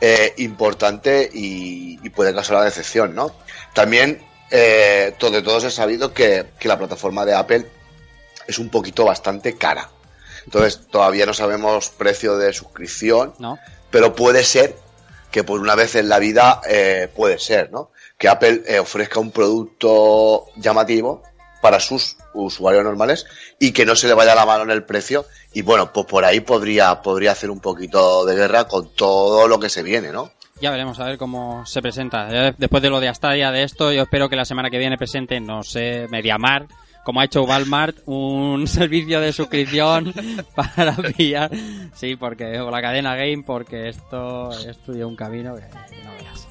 eh, 0.00 0.34
importante 0.38 1.28
y, 1.32 1.98
y 2.02 2.10
puede 2.10 2.34
causar 2.34 2.58
la 2.58 2.64
decepción, 2.64 3.14
¿no? 3.14 3.32
También 3.74 4.22
eh, 4.50 5.14
todo, 5.18 5.30
de 5.32 5.42
todos 5.42 5.64
he 5.64 5.70
sabido 5.70 6.12
que, 6.12 6.46
que 6.58 6.68
la 6.68 6.78
plataforma 6.78 7.24
de 7.24 7.34
Apple 7.34 7.66
es 8.46 8.58
un 8.58 8.68
poquito 8.68 9.04
bastante 9.04 9.56
cara. 9.56 9.88
Entonces, 10.44 10.82
todavía 10.90 11.26
no 11.26 11.34
sabemos 11.34 11.88
precio 11.90 12.36
de 12.38 12.52
suscripción, 12.52 13.34
¿No? 13.40 13.58
pero 13.90 14.14
puede 14.14 14.44
ser 14.44 14.76
que 15.32 15.42
por 15.42 15.58
una 15.60 15.74
vez 15.74 15.96
en 15.96 16.08
la 16.08 16.20
vida 16.20 16.60
eh, 16.68 17.10
puede 17.16 17.38
ser, 17.40 17.72
¿no? 17.72 17.90
Que 18.18 18.28
Apple 18.28 18.62
eh, 18.66 18.78
ofrezca 18.78 19.20
un 19.20 19.30
producto 19.30 20.46
llamativo 20.56 21.22
para 21.60 21.80
sus 21.80 22.16
usuarios 22.34 22.84
normales 22.84 23.26
y 23.58 23.72
que 23.72 23.84
no 23.84 23.96
se 23.96 24.06
le 24.06 24.14
vaya 24.14 24.34
la 24.34 24.46
mano 24.46 24.64
en 24.64 24.70
el 24.70 24.84
precio 24.84 25.26
y 25.52 25.62
bueno, 25.62 25.92
pues 25.92 26.06
por 26.06 26.24
ahí 26.24 26.40
podría 26.40 27.02
podría 27.02 27.32
hacer 27.32 27.50
un 27.50 27.60
poquito 27.60 28.24
de 28.24 28.36
guerra 28.36 28.68
con 28.68 28.94
todo 28.94 29.48
lo 29.48 29.58
que 29.58 29.68
se 29.68 29.82
viene, 29.82 30.12
¿no? 30.12 30.30
Ya 30.60 30.70
veremos 30.70 30.98
a 31.00 31.04
ver 31.04 31.18
cómo 31.18 31.66
se 31.66 31.82
presenta. 31.82 32.52
Después 32.56 32.82
de 32.82 32.88
lo 32.88 33.00
de 33.00 33.08
Astadia, 33.08 33.50
de 33.50 33.62
esto, 33.62 33.92
yo 33.92 34.02
espero 34.02 34.28
que 34.28 34.36
la 34.36 34.46
semana 34.46 34.70
que 34.70 34.78
viene 34.78 34.96
presente, 34.96 35.38
no 35.38 35.62
sé, 35.62 36.06
Mediamar, 36.10 36.66
como 37.04 37.20
ha 37.20 37.24
hecho 37.24 37.44
Walmart, 37.44 37.98
un 38.06 38.66
servicio 38.66 39.20
de 39.20 39.32
suscripción 39.32 40.14
para 40.54 40.96
pillar. 40.96 41.50
Sí, 41.94 42.16
porque, 42.16 42.58
o 42.58 42.70
la 42.70 42.80
cadena 42.80 43.16
Game, 43.16 43.42
porque 43.46 43.88
esto, 43.88 44.50
lleva 44.88 45.06
un 45.06 45.16
camino 45.16 45.54
que 45.56 45.62
no 46.02 46.12
veas. 46.14 46.45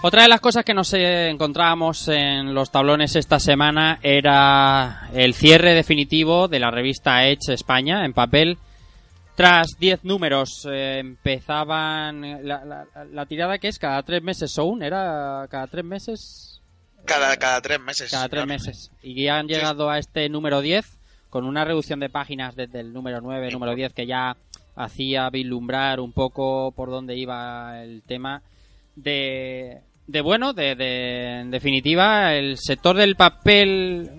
Otra 0.00 0.22
de 0.22 0.28
las 0.28 0.40
cosas 0.40 0.64
que 0.64 0.74
nos 0.74 0.92
encontrábamos 0.94 2.06
en 2.08 2.54
los 2.54 2.70
tablones 2.70 3.16
esta 3.16 3.40
semana 3.40 3.98
era 4.02 5.08
el 5.12 5.34
cierre 5.34 5.74
definitivo 5.74 6.46
de 6.46 6.60
la 6.60 6.70
revista 6.70 7.26
Edge 7.26 7.52
España 7.52 8.04
en 8.04 8.12
papel. 8.12 8.58
Tras 9.34 9.76
10 9.78 10.04
números 10.04 10.66
eh, 10.70 10.98
empezaban 11.00 12.46
la, 12.46 12.64
la- 12.64 12.86
la 13.12 13.26
tirada 13.26 13.58
que 13.58 13.68
es 13.68 13.78
cada 13.78 14.02
tres 14.04 14.22
meses 14.22 14.52
Soun, 14.52 14.82
era 14.82 15.46
cada 15.50 15.66
tres 15.66 15.84
meses, 15.84 16.60
Cada, 17.04 17.36
cada 17.36 17.60
tres 17.60 17.80
meses. 17.80 18.10
cada 18.10 18.28
tres 18.28 18.46
meses. 18.46 18.90
Y 19.02 19.24
ya 19.24 19.38
han 19.38 19.48
llegado 19.48 19.90
a 19.90 19.98
este 19.98 20.28
número 20.28 20.60
10 20.60 20.96
con 21.28 21.44
una 21.44 21.64
reducción 21.64 21.98
de 22.00 22.08
páginas 22.08 22.54
desde 22.54 22.80
el 22.80 22.92
número 22.92 23.20
9, 23.20 23.50
número 23.50 23.74
10 23.74 23.92
que 23.94 24.06
ya 24.06 24.36
hacía 24.76 25.28
vislumbrar 25.30 25.98
un 25.98 26.12
poco 26.12 26.70
por 26.72 26.88
dónde 26.88 27.16
iba 27.16 27.82
el 27.82 28.02
tema 28.02 28.42
de, 28.96 29.80
de 30.08 30.20
bueno, 30.20 30.52
de, 30.54 30.74
de- 30.74 31.40
en 31.42 31.50
definitiva, 31.52 32.34
el 32.34 32.58
sector 32.58 32.96
del 32.96 33.14
papel, 33.14 34.10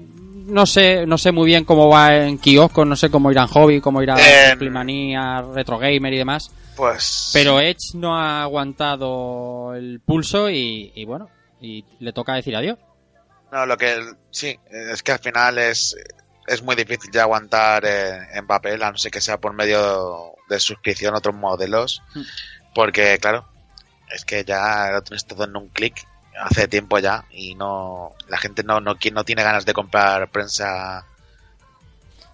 no 0.48 0.66
sé, 0.66 1.06
no 1.06 1.18
sé 1.18 1.32
muy 1.34 1.46
bien 1.48 1.66
cómo 1.66 1.90
va 1.90 2.16
en 2.16 2.38
kioscos, 2.38 2.88
no 2.88 2.96
sé 2.96 3.10
cómo 3.10 3.32
irá 3.32 3.42
en 3.42 3.48
hobby, 3.50 3.82
cómo 3.82 4.02
irá 4.02 4.16
Playmanía, 4.58 5.42
Retro 5.54 5.78
Gamer 5.78 6.14
y 6.14 6.18
demás, 6.18 6.52
Pues. 6.76 7.32
pero 7.34 7.60
Edge 7.60 7.96
no 7.96 8.16
ha 8.18 8.44
aguantado 8.44 9.74
el 9.76 10.00
pulso 10.00 10.50
y, 10.50 10.92
y 10.96 11.06
bueno, 11.06 11.30
y 11.60 11.84
le 12.00 12.14
toca 12.14 12.36
decir 12.36 12.56
adiós. 12.56 12.78
No, 13.52 13.66
lo 13.66 13.78
que. 13.78 13.96
Sí, 14.30 14.56
es 14.92 15.02
que 15.04 15.12
al 15.12 15.20
final 15.20 15.58
es. 15.58 15.96
Es 16.46 16.64
muy 16.64 16.76
difícil 16.76 17.12
ya 17.12 17.24
aguantar 17.24 17.84
eh, 17.86 18.12
en 18.34 18.48
papel, 18.48 18.82
a 18.82 18.92
no 18.92 18.98
ser 18.98 19.12
que 19.12 19.22
sea 19.22 19.40
por 19.40 19.54
medio 19.54 20.34
de 20.50 20.60
suscripción 20.60 21.14
a 21.14 21.18
otros 21.20 21.36
modelos. 21.36 22.02
Mm. 22.16 22.22
Porque, 22.74 23.18
claro, 23.20 23.46
es 24.12 24.26
que 24.26 24.44
ya 24.44 24.90
lo 24.92 25.02
tienes 25.02 25.26
todo 25.26 25.46
en 25.46 25.56
un 25.56 25.70
clic 25.70 26.06
hace 26.40 26.68
tiempo 26.68 27.00
ya 27.00 27.26
y 27.32 27.56
no 27.56 28.14
la 28.28 28.38
gente 28.38 28.64
no, 28.64 28.80
no, 28.80 28.96
no 29.12 29.24
tiene 29.24 29.44
ganas 29.44 29.66
de 29.66 29.74
comprar 29.74 30.30
prensa 30.30 31.06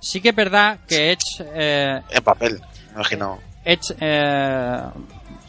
Sí 0.06 0.22
que 0.22 0.30
es 0.30 0.36
verdad 0.36 0.82
que 0.88 1.12
Edge 1.12 1.44
eh, 1.56 2.00
en 2.12 2.24
papel, 2.24 2.62
me 2.90 2.94
imagino. 2.94 3.40
Edge, 3.64 3.96
eh, 4.00 4.82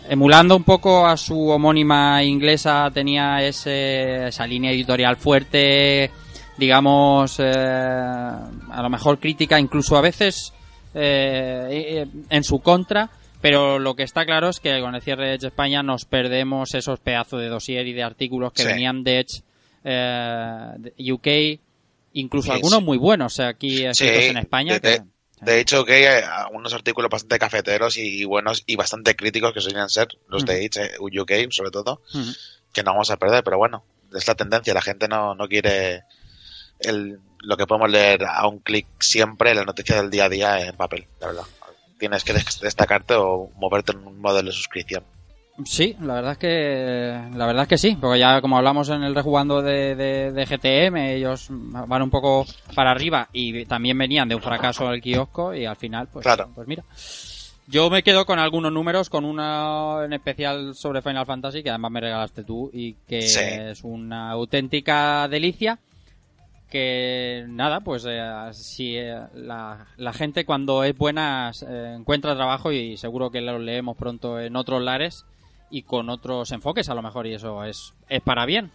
emulando 0.08 0.56
un 0.56 0.64
poco 0.64 1.06
a 1.06 1.16
su 1.18 1.48
homónima 1.48 2.22
inglesa, 2.24 2.90
tenía 2.90 3.42
ese, 3.42 4.28
esa 4.28 4.46
línea 4.46 4.70
editorial 4.70 5.16
fuerte, 5.16 6.10
digamos, 6.56 7.36
eh, 7.38 7.52
a 7.52 8.82
lo 8.82 8.88
mejor 8.88 9.18
crítica, 9.18 9.60
incluso 9.60 9.96
a 9.96 10.00
veces 10.00 10.54
eh, 10.94 11.68
eh, 11.70 12.06
en 12.30 12.42
su 12.42 12.60
contra. 12.60 13.10
Pero 13.40 13.78
lo 13.78 13.94
que 13.94 14.02
está 14.02 14.24
claro 14.24 14.48
es 14.48 14.60
que 14.60 14.80
con 14.80 14.94
el 14.94 15.02
cierre 15.02 15.28
de 15.28 15.34
Edge 15.34 15.46
España 15.46 15.82
nos 15.82 16.04
perdemos 16.04 16.74
esos 16.74 16.98
pedazos 17.00 17.40
de 17.40 17.48
dossier 17.48 17.86
y 17.86 17.92
de 17.92 18.02
artículos 18.02 18.52
que 18.52 18.62
Sí. 18.62 18.68
venían 18.68 19.04
de 19.04 19.20
Edge 19.20 19.42
eh, 19.84 21.12
UK, 21.12 21.60
incluso 22.14 22.46
Sí, 22.46 22.52
algunos 22.52 22.78
sí. 22.80 22.84
muy 22.84 22.98
buenos 22.98 23.38
eh, 23.38 23.44
aquí 23.44 23.84
escritos 23.84 24.24
en 24.24 24.36
España. 24.38 24.74
de- 24.74 24.80
que- 24.80 25.02
De 25.44 25.60
hecho, 25.60 25.84
que 25.84 25.92
hay 26.08 26.24
unos 26.52 26.72
artículos 26.72 27.10
bastante 27.10 27.38
cafeteros 27.38 27.98
y, 27.98 28.24
buenos 28.24 28.64
y 28.66 28.74
bastante 28.74 29.14
críticos 29.14 29.52
que 29.52 29.60
suelen 29.60 29.88
ser 29.90 30.08
los 30.28 30.46
de 30.46 30.64
eh, 30.64 30.70
UK 30.98 31.52
sobre 31.52 31.70
todo, 31.70 32.00
que 32.72 32.82
no 32.82 32.92
vamos 32.92 33.10
a 33.10 33.18
perder, 33.18 33.44
pero 33.44 33.58
bueno, 33.58 33.84
es 34.14 34.26
la 34.26 34.34
tendencia, 34.34 34.72
la 34.72 34.80
gente 34.80 35.08
no, 35.08 35.34
no 35.34 35.46
quiere 35.46 36.04
el, 36.80 37.18
lo 37.40 37.56
que 37.58 37.66
podemos 37.66 37.90
leer 37.90 38.24
a 38.24 38.46
un 38.48 38.60
clic 38.60 38.86
siempre, 38.98 39.54
la 39.54 39.64
noticia 39.64 39.96
del 40.00 40.10
día 40.10 40.24
a 40.24 40.28
día 40.30 40.66
en 40.66 40.74
papel, 40.74 41.06
la 41.20 41.26
verdad. 41.28 41.42
Tienes 41.98 42.24
que 42.24 42.32
des- 42.34 42.60
destacarte 42.60 43.14
o 43.14 43.50
moverte 43.56 43.92
en 43.92 44.06
un 44.06 44.20
modelo 44.20 44.48
de 44.48 44.52
suscripción. 44.52 45.02
Sí, 45.64 45.96
la 46.02 46.14
verdad 46.16 46.32
es 46.32 46.38
que 46.38 47.18
la 47.34 47.46
verdad 47.46 47.62
es 47.62 47.68
que 47.68 47.78
sí, 47.78 47.96
porque 47.98 48.18
ya 48.18 48.42
como 48.42 48.58
hablamos 48.58 48.90
en 48.90 49.02
el 49.02 49.14
rejugando 49.14 49.62
de, 49.62 49.94
de, 49.96 50.30
de 50.32 50.44
GTM, 50.46 50.96
ellos 51.14 51.46
van 51.48 52.02
un 52.02 52.10
poco 52.10 52.44
para 52.74 52.90
arriba 52.90 53.28
y 53.32 53.64
también 53.64 53.96
venían 53.96 54.28
de 54.28 54.34
un 54.34 54.42
fracaso 54.42 54.86
al 54.86 55.00
kiosco 55.00 55.54
y 55.54 55.64
al 55.64 55.76
final, 55.76 56.08
pues, 56.12 56.24
Claro. 56.24 56.50
pues 56.54 56.68
mira. 56.68 56.84
Yo 57.68 57.88
me 57.90 58.02
quedo 58.04 58.26
con 58.26 58.38
algunos 58.38 58.70
números, 58.70 59.08
con 59.10 59.24
una 59.24 60.04
en 60.04 60.12
especial 60.12 60.74
sobre 60.74 61.02
Final 61.02 61.26
Fantasy, 61.26 61.62
que 61.64 61.70
además 61.70 61.90
me 61.90 62.00
regalaste 62.00 62.44
tú 62.44 62.70
y 62.72 62.92
que 63.08 63.22
Sí. 63.22 63.40
es 63.42 63.82
una 63.82 64.30
auténtica 64.30 65.26
delicia 65.26 65.78
nada, 67.48 67.80
pues 67.80 68.04
eh, 68.08 68.48
si 68.52 68.96
eh, 68.96 69.20
la, 69.34 70.12
gente 70.12 70.44
cuando 70.44 70.84
es 70.84 70.96
buena 70.96 71.52
eh, 71.66 71.94
encuentra 71.98 72.34
trabajo 72.34 72.72
y 72.72 72.96
seguro 72.96 73.30
que 73.30 73.40
lo 73.40 73.58
leemos 73.58 73.96
pronto 73.96 74.40
en 74.40 74.56
otros 74.56 74.82
lares 74.82 75.24
y 75.70 75.82
con 75.82 76.08
otros 76.10 76.52
enfoques 76.52 76.88
a 76.88 76.94
lo 76.94 77.02
mejor 77.02 77.26
y 77.26 77.34
eso 77.34 77.64
es, 77.64 77.94
es 78.08 78.22
para 78.22 78.46
bien. 78.46 78.70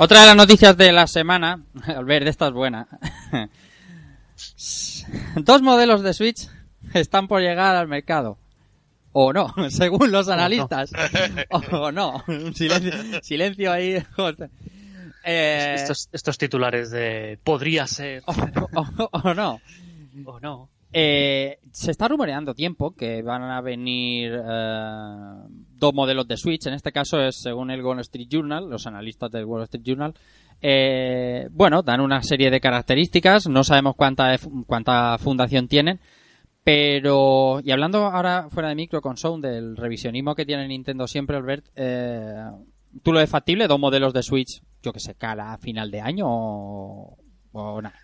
Otra 0.00 0.20
de 0.20 0.26
las 0.28 0.36
noticias 0.36 0.76
de 0.76 0.92
la 0.92 1.08
semana, 1.08 1.60
al 1.86 2.04
ver, 2.04 2.22
de 2.22 2.30
estas 2.30 2.52
buena. 2.52 2.86
Dos 5.36 5.62
modelos 5.62 6.02
de 6.02 6.12
Switch 6.14 6.48
están 6.94 7.28
por 7.28 7.40
llegar 7.40 7.76
al 7.76 7.88
mercado. 7.88 8.38
O 9.12 9.32
no, 9.32 9.52
según 9.70 10.12
los 10.12 10.28
analistas. 10.28 10.92
O 11.72 11.90
no. 11.92 12.22
Silencio, 12.54 12.92
silencio 13.22 13.72
ahí. 13.72 14.02
Eh, 15.24 15.74
Estos, 15.76 16.08
estos 16.12 16.38
titulares 16.38 16.90
de 16.90 17.38
podría 17.42 17.86
ser 17.86 18.22
o, 18.26 18.32
o- 18.32 19.08
o 19.12 19.34
no. 19.34 19.60
o 20.24 20.40
no. 20.40 20.68
Eh, 20.90 21.58
se 21.70 21.90
está 21.90 22.08
rumoreando 22.08 22.54
tiempo 22.54 22.92
que 22.92 23.20
van 23.20 23.42
a 23.42 23.60
venir 23.60 24.32
eh, 24.42 25.32
dos 25.76 25.92
modelos 25.92 26.26
de 26.26 26.36
Switch. 26.38 26.66
En 26.66 26.72
este 26.74 26.92
caso 26.92 27.20
es 27.20 27.36
según 27.36 27.70
el 27.70 27.82
Wall 27.84 28.00
Street 28.00 28.28
Journal, 28.30 28.70
los 28.70 28.86
analistas 28.86 29.30
del 29.30 29.44
Wall 29.44 29.64
Street 29.64 29.84
Journal. 29.84 30.14
Eh, 30.60 31.48
bueno, 31.50 31.82
dan 31.82 32.00
una 32.00 32.22
serie 32.22 32.50
de 32.50 32.60
características. 32.60 33.48
No 33.48 33.64
sabemos 33.64 33.94
cuánta, 33.96 34.36
cuánta 34.66 35.18
fundación 35.18 35.68
tienen. 35.68 36.00
Pero, 36.64 37.60
y 37.64 37.70
hablando 37.70 38.04
ahora 38.04 38.48
fuera 38.50 38.68
de 38.68 38.74
micro 38.74 39.00
con 39.00 39.16
Sound 39.16 39.44
del 39.44 39.76
revisionismo 39.76 40.34
que 40.34 40.44
tiene 40.44 40.68
Nintendo 40.68 41.06
siempre, 41.06 41.36
Albert, 41.36 41.66
eh, 41.74 42.44
¿tú 43.02 43.12
lo 43.12 43.20
ves 43.20 43.30
factible? 43.30 43.66
¿Dos 43.66 43.80
modelos 43.80 44.12
de 44.12 44.22
Switch, 44.22 44.60
yo 44.82 44.92
que 44.92 45.00
sé, 45.00 45.14
cara 45.14 45.54
a 45.54 45.58
final 45.58 45.90
de 45.90 46.02
año 46.02 46.26
o, 46.28 47.16
o 47.52 47.80
nada? 47.80 47.98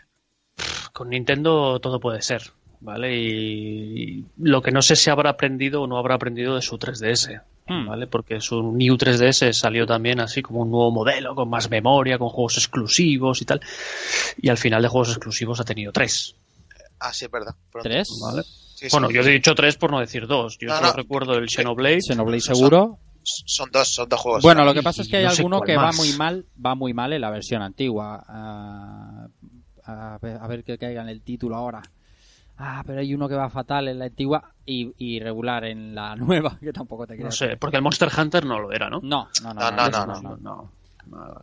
Con 0.94 1.10
Nintendo 1.10 1.78
todo 1.78 2.00
puede 2.00 2.22
ser, 2.22 2.40
¿vale? 2.80 3.14
Y 3.14 4.24
lo 4.38 4.62
que 4.62 4.70
no 4.70 4.80
sé 4.80 4.96
si 4.96 5.10
habrá 5.10 5.30
aprendido 5.30 5.82
o 5.82 5.86
no 5.86 5.98
habrá 5.98 6.14
aprendido 6.14 6.54
de 6.54 6.62
su 6.62 6.78
3DS, 6.78 7.42
Hmm. 7.66 7.86
¿vale? 7.86 8.06
Porque 8.06 8.40
su 8.40 8.62
New 8.72 8.94
3DS 8.96 9.52
salió 9.52 9.86
también 9.86 10.20
así 10.20 10.42
como 10.42 10.60
un 10.60 10.70
nuevo 10.70 10.90
modelo, 10.90 11.34
con 11.34 11.48
más 11.48 11.70
memoria, 11.70 12.18
con 12.18 12.28
juegos 12.28 12.58
exclusivos 12.58 13.40
y 13.40 13.44
tal. 13.46 13.60
Y 14.36 14.48
al 14.50 14.58
final 14.58 14.82
de 14.82 14.88
juegos 14.88 15.08
exclusivos 15.10 15.60
ha 15.60 15.64
tenido 15.64 15.90
tres, 15.92 16.36
Ah, 17.00 17.12
sí, 17.12 17.24
es 17.26 17.30
verdad. 17.30 17.54
Pronto. 17.70 17.88
¿Tres? 17.88 18.08
¿vale? 18.22 18.42
Sí, 18.42 18.88
sí. 18.88 18.88
Bueno, 18.92 19.10
yo 19.10 19.20
he 19.22 19.28
dicho 19.30 19.54
tres 19.54 19.76
por 19.76 19.90
no 19.90 20.00
decir 20.00 20.26
dos. 20.26 20.56
Yo 20.58 20.68
No, 20.68 20.76
solo 20.76 20.88
no. 20.88 20.92
recuerdo 20.94 21.34
el 21.34 21.48
Xenoblade. 21.50 22.00
Xenoblade 22.00 22.40
seguro. 22.40 22.98
Son 23.22 23.70
dos, 23.70 23.88
son 23.88 24.08
dos 24.08 24.20
juegos. 24.20 24.42
Bueno, 24.42 24.64
lo 24.64 24.72
que 24.74 24.82
pasa 24.82 25.02
es 25.02 25.08
que 25.08 25.16
hay 25.18 25.24
no 25.24 25.30
alguno 25.30 25.60
que 25.62 25.76
va 25.76 25.90
muy 25.92 26.12
mal, 26.14 26.46
va 26.64 26.74
muy 26.74 26.92
mal 26.94 27.12
en 27.12 27.20
la 27.22 27.30
versión 27.30 27.62
antigua. 27.62 28.22
Ah, 28.28 29.26
a, 29.84 30.18
ver, 30.20 30.36
a 30.40 30.46
ver 30.46 30.64
que 30.64 30.78
caiga 30.78 31.02
en 31.02 31.08
el 31.08 31.22
título 31.22 31.56
ahora. 31.56 31.82
Ah, 32.58 32.82
pero 32.86 33.00
hay 33.00 33.14
uno 33.14 33.28
que 33.28 33.34
va 33.34 33.48
fatal 33.50 33.88
en 33.88 33.98
la 33.98 34.06
antigua 34.06 34.50
y, 34.66 34.92
y 34.98 35.20
regular 35.20 35.64
en 35.64 35.94
la 35.94 36.14
nueva, 36.16 36.58
que 36.60 36.72
tampoco 36.72 37.06
te 37.06 37.14
creo. 37.14 37.26
No 37.26 37.32
sé, 37.32 37.56
porque 37.56 37.76
el 37.76 37.82
Monster 37.82 38.08
Hunter 38.16 38.44
no 38.46 38.58
lo 38.60 38.72
era, 38.72 38.88
¿no? 38.90 39.00
No, 39.02 39.28
no, 39.42 39.54
no. 39.54 39.70
No, 39.70 39.70
no, 39.70 39.88
no, 40.06 40.06
no, 40.22 40.36
no, 40.40 40.70
no. 41.10 41.42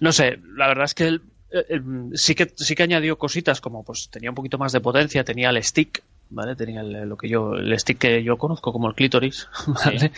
No 0.00 0.12
sé, 0.12 0.38
la 0.56 0.68
verdad 0.68 0.84
es 0.86 0.94
que 0.94 1.06
él, 1.06 1.22
eh, 1.50 1.64
eh, 1.68 1.80
sí 2.14 2.34
que 2.34 2.50
sí 2.56 2.74
que 2.74 2.82
añadió 2.82 3.18
cositas 3.18 3.60
como 3.60 3.82
pues 3.84 4.08
tenía 4.10 4.30
un 4.30 4.34
poquito 4.34 4.58
más 4.58 4.72
de 4.72 4.80
potencia, 4.80 5.22
tenía 5.24 5.50
el 5.50 5.62
stick, 5.62 6.02
¿vale? 6.30 6.56
Tenía 6.56 6.80
el, 6.80 7.08
lo 7.08 7.16
que 7.16 7.28
yo 7.28 7.52
el 7.54 7.78
stick 7.78 7.98
que 7.98 8.22
yo 8.24 8.36
conozco 8.38 8.72
como 8.72 8.88
el 8.88 8.94
clítoris, 8.94 9.48
¿vale? 9.84 10.12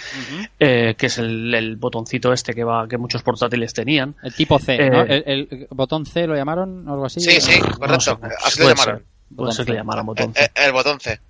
Eh, 0.60 0.94
que 0.96 1.06
es 1.06 1.18
el, 1.18 1.52
el 1.54 1.76
botoncito 1.76 2.32
este 2.32 2.54
que 2.54 2.64
va 2.64 2.86
que 2.88 2.98
muchos 2.98 3.22
portátiles 3.22 3.72
tenían. 3.74 4.14
El 4.22 4.34
tipo 4.34 4.58
C, 4.58 4.76
Eh, 4.76 4.90
¿no? 4.90 5.02
El, 5.02 5.24
el 5.26 5.66
botón 5.70 6.06
C 6.06 6.26
lo 6.26 6.34
llamaron 6.36 6.88
o 6.88 6.92
algo 6.92 7.06
así. 7.06 7.20
Sí, 7.20 7.40
sí, 7.40 7.60
No 7.60 7.76
correcto. 7.78 8.00
sé, 8.00 8.16
Así 8.44 8.62
lo 8.62 8.68
llamaron. 8.68 8.98
ser, 8.98 9.06
le 9.36 9.74
llamaran 9.74 10.06
botón 10.06 10.32
Eh, 10.34 10.44
eh, 10.44 10.66
el 10.66 10.72
botón 10.72 11.00
C. 11.00 11.20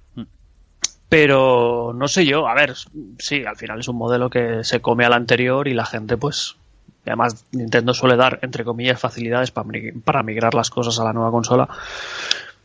Pero 1.08 1.92
no 1.94 2.06
sé 2.06 2.26
yo, 2.26 2.46
a 2.46 2.54
ver, 2.54 2.74
sí, 3.18 3.42
al 3.44 3.56
final 3.56 3.80
es 3.80 3.88
un 3.88 3.96
modelo 3.96 4.28
que 4.28 4.62
se 4.62 4.80
come 4.80 5.06
al 5.06 5.14
anterior 5.14 5.66
y 5.66 5.72
la 5.72 5.86
gente, 5.86 6.18
pues. 6.18 6.56
y 7.06 7.08
además, 7.08 7.46
Nintendo 7.52 7.94
suele 7.94 8.16
dar, 8.16 8.38
entre 8.42 8.62
comillas, 8.64 9.00
facilidades 9.00 9.50
para, 9.50 9.70
para 10.04 10.22
migrar 10.22 10.52
las 10.52 10.68
cosas 10.68 11.00
a 11.00 11.04
la 11.04 11.14
nueva 11.14 11.30
consola. 11.30 11.66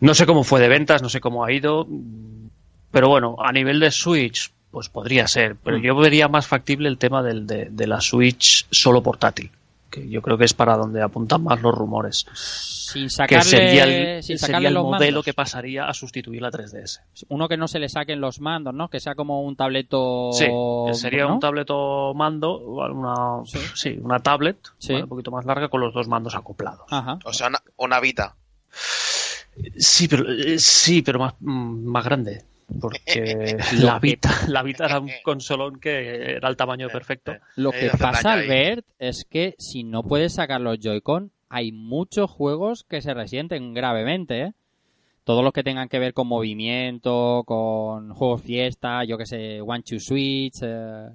No 0.02 0.14
sé 0.14 0.26
cómo 0.26 0.44
fue 0.44 0.60
de 0.60 0.68
ventas, 0.68 1.02
no 1.02 1.08
sé 1.08 1.22
cómo 1.22 1.46
ha 1.46 1.54
ido. 1.54 1.88
Pero 2.92 3.08
bueno, 3.08 3.38
a 3.40 3.54
nivel 3.54 3.80
de 3.80 3.92
Switch, 3.92 4.52
pues 4.70 4.90
podría 4.90 5.26
ser. 5.28 5.56
Pero 5.64 5.78
yo 5.78 5.96
vería 5.96 6.28
más 6.28 6.46
factible 6.46 6.90
el 6.90 6.98
tema 6.98 7.24
del, 7.24 7.48
de, 7.48 7.70
de 7.72 7.88
la 7.88 8.02
Switch 8.02 8.68
solo 8.70 9.02
portátil. 9.02 9.52
Que 9.94 10.10
yo 10.10 10.24
creo 10.24 10.40
que 10.40 10.46
es 10.46 10.56
para 10.56 10.76
donde 10.76 11.04
apuntan 11.04 11.44
más 11.44 11.62
los 11.62 11.72
rumores. 11.76 12.26
Sin 12.34 13.04
Que 13.04 13.10
sacarle, 13.10 13.44
sería 13.44 13.84
el, 13.84 14.24
sin 14.24 14.40
sería 14.40 14.68
el 14.70 14.74
los 14.74 14.84
modelo 14.86 15.12
mandos. 15.18 15.26
que 15.26 15.34
pasaría 15.36 15.86
a 15.86 15.94
sustituir 15.94 16.42
la 16.42 16.50
3DS. 16.50 17.02
Uno 17.30 17.48
que 17.48 17.58
no 17.58 17.68
se 17.68 17.78
le 17.78 17.90
saquen 17.90 18.20
los 18.20 18.40
mandos, 18.40 18.74
¿no? 18.74 18.90
Que 18.90 19.00
sea 19.00 19.14
como 19.14 19.44
un 19.44 19.56
tableto. 19.56 20.32
Sí, 20.34 20.48
sería 20.94 21.26
¿no? 21.26 21.36
un 21.36 21.40
tableto 21.40 22.14
mando, 22.16 22.58
una, 22.60 23.46
Sí. 23.46 23.60
sí. 23.76 24.00
una 24.02 24.18
tablet, 24.20 24.58
Sí. 24.80 24.94
¿vale? 24.94 25.04
un 25.04 25.10
poquito 25.10 25.30
más 25.30 25.46
larga 25.46 25.68
con 25.70 25.80
los 25.82 25.94
dos 25.94 26.08
mandos 26.08 26.34
acoplados. 26.36 26.88
Ajá. 26.90 27.20
O 27.26 27.32
sea, 27.34 27.50
una, 27.50 27.60
una 27.78 28.00
Vita. 28.00 28.36
Sí, 29.78 30.08
pero 30.08 30.32
eh, 30.32 30.58
sí, 30.58 31.04
pero 31.04 31.20
más, 31.20 31.36
mm, 31.40 31.86
más 31.86 32.04
grande. 32.04 32.44
Porque 32.80 33.58
la 33.80 34.00
Vita, 34.00 34.30
la 34.48 34.64
Vita 34.64 34.86
era 34.86 35.00
un 35.00 35.10
consolón 35.24 35.80
que 35.80 36.36
era 36.36 36.50
el 36.50 36.56
tamaño 36.58 36.90
perfecto. 36.90 37.36
Lo 37.56 37.72
Ahí 37.72 37.80
que 37.82 37.90
pasa. 37.98 38.34
Albert, 38.34 38.86
es 39.00 39.26
que 39.26 39.56
si 39.60 39.84
no 39.84 40.04
puedes 40.04 40.34
sacar 40.34 40.62
los 40.62 40.80
Joy-Con, 40.80 41.32
hay 41.50 41.72
muchos 41.72 42.30
juegos 42.32 42.84
que 42.84 43.02
se 43.02 43.14
resienten 43.14 43.74
gravemente, 43.74 44.42
¿eh? 44.42 44.54
Todos 45.24 45.44
los 45.44 45.54
que 45.54 45.64
tengan 45.64 45.88
que 45.88 46.00
ver 46.00 46.14
con 46.14 46.28
movimiento, 46.28 47.44
con 47.46 48.14
juegos 48.14 48.42
fiesta, 48.42 49.04
yo 49.06 49.18
que 49.18 49.26
sé, 49.26 49.62
One 49.62 49.84
Two 49.84 50.00
Switch. 50.00 50.58
eh, 50.62 51.08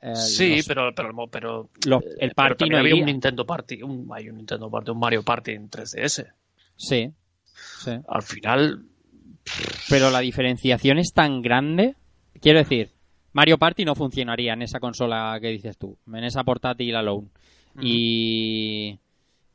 eh, 0.00 0.16
Sí, 0.16 0.56
los- 0.56 0.66
pero, 0.66 0.94
pero, 0.94 1.28
pero, 1.30 1.68
los- 1.86 2.02
eh, 2.02 2.16
el 2.18 2.30
Party 2.32 2.68
no 2.68 2.78
había 2.78 2.96
un. 2.96 3.04
Nintendo 3.06 3.46
Party, 3.46 3.82
un, 3.82 4.08
hay 4.12 4.28
un 4.28 4.36
Nintendo 4.38 4.68
Party, 4.70 4.90
un 4.90 4.98
Mario 4.98 5.22
Party 5.22 5.52
en 5.52 5.70
3DS. 5.70 6.26
Sí, 6.76 7.12
sí. 7.54 7.92
Al 8.08 8.22
final, 8.22 8.84
Pero 9.88 10.10
la 10.10 10.20
diferenciación 10.20 10.98
es 10.98 11.12
tan 11.12 11.42
grande. 11.42 11.96
Quiero 12.40 12.58
decir, 12.58 12.90
Mario 13.32 13.58
Party 13.58 13.84
no 13.84 13.94
funcionaría 13.94 14.52
en 14.54 14.62
esa 14.62 14.80
consola 14.80 15.36
que 15.40 15.48
dices 15.48 15.76
tú, 15.76 15.96
en 16.06 16.24
esa 16.24 16.44
portátil 16.44 16.96
alone. 16.96 17.28
Y, 17.80 18.98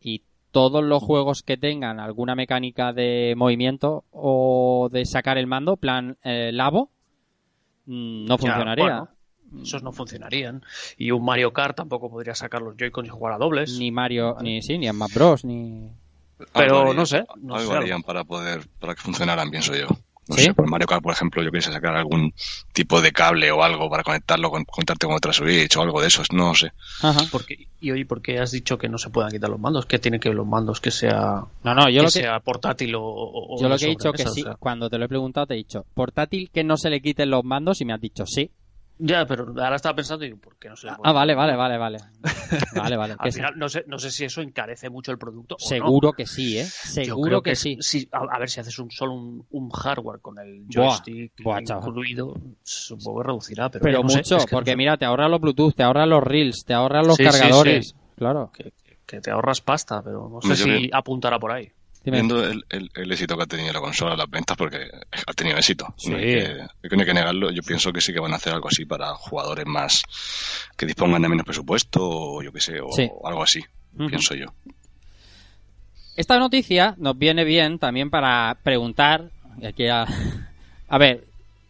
y 0.02 0.22
todos 0.52 0.84
los 0.84 1.02
juegos 1.02 1.42
que 1.42 1.56
tengan 1.58 2.00
alguna 2.00 2.36
mecánica 2.36 2.92
de 2.92 3.34
movimiento 3.38 4.04
o 4.12 4.90
de 4.92 5.06
sacar 5.06 5.38
el 5.38 5.48
mando, 5.48 5.78
plan 5.78 6.18
eh, 6.24 6.52
Labo, 6.52 6.90
mm, 7.86 8.26
no 8.26 8.36
Ya, 8.36 8.38
funcionaría. 8.38 8.84
bueno, 8.84 9.10
esos 9.64 9.84
no 9.84 9.92
funcionarían. 9.94 10.62
Y 10.98 11.12
un 11.12 11.24
Mario 11.24 11.54
Kart 11.54 11.78
tampoco 11.78 12.10
podría 12.10 12.36
sacar 12.36 12.62
los 12.62 12.76
Joy-Con 12.78 13.06
y 13.06 13.10
jugar 13.10 13.34
a 13.34 13.38
dobles. 13.38 13.78
Ni 13.80 13.90
Mario, 13.92 14.36
ni 14.42 14.62
sí, 14.62 14.78
ni 14.78 14.88
en 14.88 14.94
Smash 14.96 15.14
Bros, 15.14 15.46
ni. 15.46 15.90
Pero 16.54 16.80
Algo 16.80 16.94
no 16.94 17.06
sé, 17.06 17.24
no 17.42 17.56
algo 17.56 17.72
sé. 17.72 17.78
harían 17.78 18.02
para 18.04 18.24
poder, 18.24 18.68
para 18.80 18.96
que 18.96 19.02
funcionaran, 19.02 19.50
pienso 19.52 19.76
yo. 19.76 19.88
No 20.28 20.36
¿Sí? 20.36 20.44
sé, 20.44 20.54
por 20.54 20.70
Mario 20.70 20.86
Kart, 20.86 21.02
por 21.02 21.12
ejemplo, 21.12 21.42
yo 21.42 21.50
quise 21.52 21.72
sacar 21.72 21.96
algún 21.96 22.32
tipo 22.72 23.02
de 23.02 23.12
cable 23.12 23.50
o 23.52 23.64
algo 23.64 23.90
para 23.90 24.04
conectarlo, 24.04 24.52
con, 24.52 24.64
conectarte 24.64 25.08
con 25.08 25.16
otra 25.16 25.34
Switch 25.34 25.76
o 25.76 25.82
algo 25.82 26.02
de 26.02 26.08
esos, 26.08 26.32
no 26.32 26.54
sé. 26.54 26.72
Ajá. 27.02 27.22
Porque, 27.32 27.68
y 27.82 27.90
oye, 27.90 28.06
¿por 28.06 28.22
qué 28.22 28.38
has 28.38 28.52
dicho 28.52 28.78
que 28.78 28.88
no 28.90 29.00
se 29.00 29.10
puedan 29.10 29.32
quitar 29.32 29.50
los 29.50 29.60
mandos? 29.60 29.88
¿Qué 29.88 29.98
tiene 29.98 30.20
que 30.20 30.30
ver 30.30 30.36
los 30.36 30.46
mandos? 30.46 30.80
Que 30.82 30.92
sea, 30.92 31.46
No, 31.64 31.74
no, 31.74 31.90
yo 31.90 32.02
que 32.02 32.04
lo 32.04 32.04
que, 32.04 32.12
sea 32.12 32.40
portátil 32.42 32.94
o, 32.94 33.02
o- 33.04 33.60
yo 33.60 33.68
lo 33.70 33.78
que 33.78 33.86
he 33.86 33.90
dicho 33.90 34.12
que 34.12 34.24
sí, 34.28 34.42
o 34.42 34.44
sea. 34.46 34.56
cuando 34.60 34.88
te 34.88 35.00
lo 35.00 35.06
he 35.06 35.10
preguntado 35.10 35.48
te 35.48 35.56
he 35.56 35.58
dicho, 35.58 35.84
portátil 35.96 36.52
que 36.54 36.64
no 36.64 36.78
se 36.78 36.92
le 36.92 37.02
quiten 37.02 37.32
los 37.32 37.44
mandos 37.44 37.82
y 37.82 37.86
me 37.86 37.94
has 37.94 38.02
dicho 38.02 38.28
sí. 38.28 38.52
Ya, 39.02 39.26
pero 39.26 39.48
ahora 39.48 39.78
estaba 39.78 39.96
pensando, 39.96 40.26
y 40.26 40.34
¿por 40.36 40.58
qué 40.58 40.68
no 40.70 40.76
se 40.76 40.88
le 40.88 40.94
Ah, 40.94 40.98
pone? 40.98 41.14
vale, 41.14 41.34
vale, 41.34 41.56
vale, 41.56 41.78
vale. 41.78 41.98
Vale, 42.76 42.98
vale. 42.98 43.16
Al 43.20 43.32
final, 43.32 43.54
no 43.58 43.70
sé, 43.70 43.86
no 43.88 43.98
sé 43.98 44.12
si 44.12 44.26
eso 44.26 44.42
encarece 44.42 44.90
mucho 44.90 45.12
el 45.14 45.18
producto. 45.18 45.56
o 45.56 45.58
no. 45.58 45.66
Seguro 45.68 46.12
que 46.14 46.26
sí, 46.26 46.58
¿eh? 46.58 46.64
Yo 46.66 46.70
Seguro 47.06 47.42
creo 47.42 47.44
que, 47.44 47.56
sí. 47.56 48.10
A, 48.12 48.36
a 48.36 48.40
ver 48.40 48.50
si 48.50 48.60
haces 48.60 48.78
un 48.78 48.92
solo 48.92 49.14
un, 49.14 49.46
un 49.52 49.70
hardware 49.70 50.20
con 50.20 50.38
el 50.38 50.66
joystick 50.70 51.32
buah, 51.42 51.62
incluido, 51.62 52.34
supongo 52.62 53.22
que 53.22 53.28
reducirá, 53.28 53.70
pero, 53.70 54.08
sé, 54.10 54.18
mucho, 54.18 54.36
es 54.36 54.46
que 54.46 54.52
no 54.52 54.58
porque 54.58 54.72
sé. 54.72 54.76
mira, 54.78 54.98
te 54.98 55.06
ahorra 55.06 55.30
los 55.30 55.40
Bluetooth, 55.40 55.74
te 55.76 55.84
ahorra 55.84 56.06
los 56.06 56.22
Reels, 56.22 56.66
te 56.66 56.74
ahorra 56.74 57.02
los 57.02 57.16
Sí, 57.16 57.24
sí, 57.24 57.32
cargadores. 57.32 57.88
sí. 57.90 57.96
Claro. 58.18 58.52
que, 58.54 58.74
que 59.06 59.22
te 59.22 59.32
ahorras 59.32 59.62
pasta, 59.62 60.04
pero 60.04 60.28
no 60.30 60.42
sé 60.42 60.50
yo 60.50 60.56
si 60.66 60.90
creo- 60.90 60.90
apuntará 61.00 61.40
por 61.40 61.54
ahí. 61.54 61.72
Dime. 62.04 62.18
Viendo 62.18 62.44
el, 62.44 62.64
el- 62.70 62.90
el 62.96 63.12
éxito 63.12 63.36
que 63.36 63.44
ha 63.44 63.46
tenido 63.46 63.74
la 63.74 63.82
consola, 63.82 64.16
las 64.16 64.30
ventas, 64.30 64.56
porque 64.56 64.78
ha 65.28 65.34
tenido 65.34 65.58
éxito. 65.58 65.94
Sí. 65.98 66.10
No, 66.12 66.18
hay 66.18 66.24
que, 66.24 66.96
no 66.96 67.00
hay 67.02 67.06
que 67.06 67.14
negarlo. 67.14 67.52
Yo 67.52 67.62
pienso 67.62 67.92
que 67.92 68.00
sí 68.02 68.14
que 68.14 68.20
van 68.22 68.32
a 68.34 68.38
hacer 68.38 68.54
algo 68.54 68.70
así 68.70 68.86
para 68.86 69.14
jugadores 69.16 69.66
más 69.66 70.04
que 70.78 70.86
dispongan 70.86 71.22
de 71.22 71.30
menos 71.30 71.46
presupuesto 71.46 72.00
o 72.02 72.42
yo 72.42 72.52
qué 72.54 72.62
sé, 72.62 72.80
o, 72.80 72.92
Sí. 72.94 73.10
o 73.12 73.28
algo 73.28 73.44
así, 73.44 73.62
pienso 73.98 74.34
yo. 74.34 74.48
Esta 76.16 76.38
noticia 76.40 76.96
nos 76.98 77.18
viene 77.18 77.44
bien 77.44 77.80
también 77.80 78.10
para 78.10 78.58
preguntar, 78.64 79.30
aquí 79.66 79.88
a, 79.88 80.06
a 80.90 80.98
ver, 80.98 81.26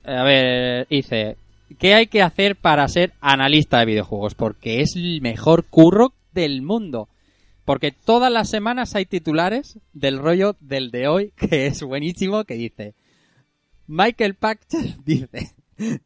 a 0.06 0.24
ver, 0.24 0.88
dice, 0.90 1.38
¿qué 1.78 1.94
hay 1.94 2.08
que 2.08 2.22
hacer 2.24 2.56
para 2.56 2.88
ser 2.88 3.14
analista 3.22 3.80
de 3.80 3.86
videojuegos? 3.86 4.34
Porque 4.36 4.82
es 4.82 4.96
el 4.96 5.22
mejor 5.22 5.66
curro 5.66 6.14
del 6.34 6.62
mundo. 6.62 7.10
Porque 7.70 7.92
todas 7.92 8.32
las 8.32 8.50
semanas 8.50 8.96
hay 8.96 9.06
titulares 9.06 9.78
del 9.94 10.18
rollo 10.18 10.56
del 10.60 10.90
de 10.90 11.08
hoy, 11.08 11.34
que 11.38 11.68
es 11.68 11.84
buenísimo, 11.84 12.44
que 12.44 12.56
dice, 12.56 12.96
Michael 13.86 14.34
Pachter 14.34 14.96
dice, 15.06 15.54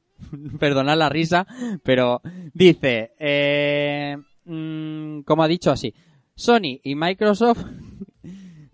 perdonad 0.59 0.97
la 0.97 1.07
risa, 1.07 1.47
pero 1.81 2.21
dice, 2.53 3.13
eh, 3.17 4.17
mm, 4.43 5.21
como 5.21 5.41
ha 5.41 5.47
dicho 5.47 5.71
así, 5.71 5.93
Sony 6.35 6.81
y 6.83 6.95
Microsoft 6.95 7.63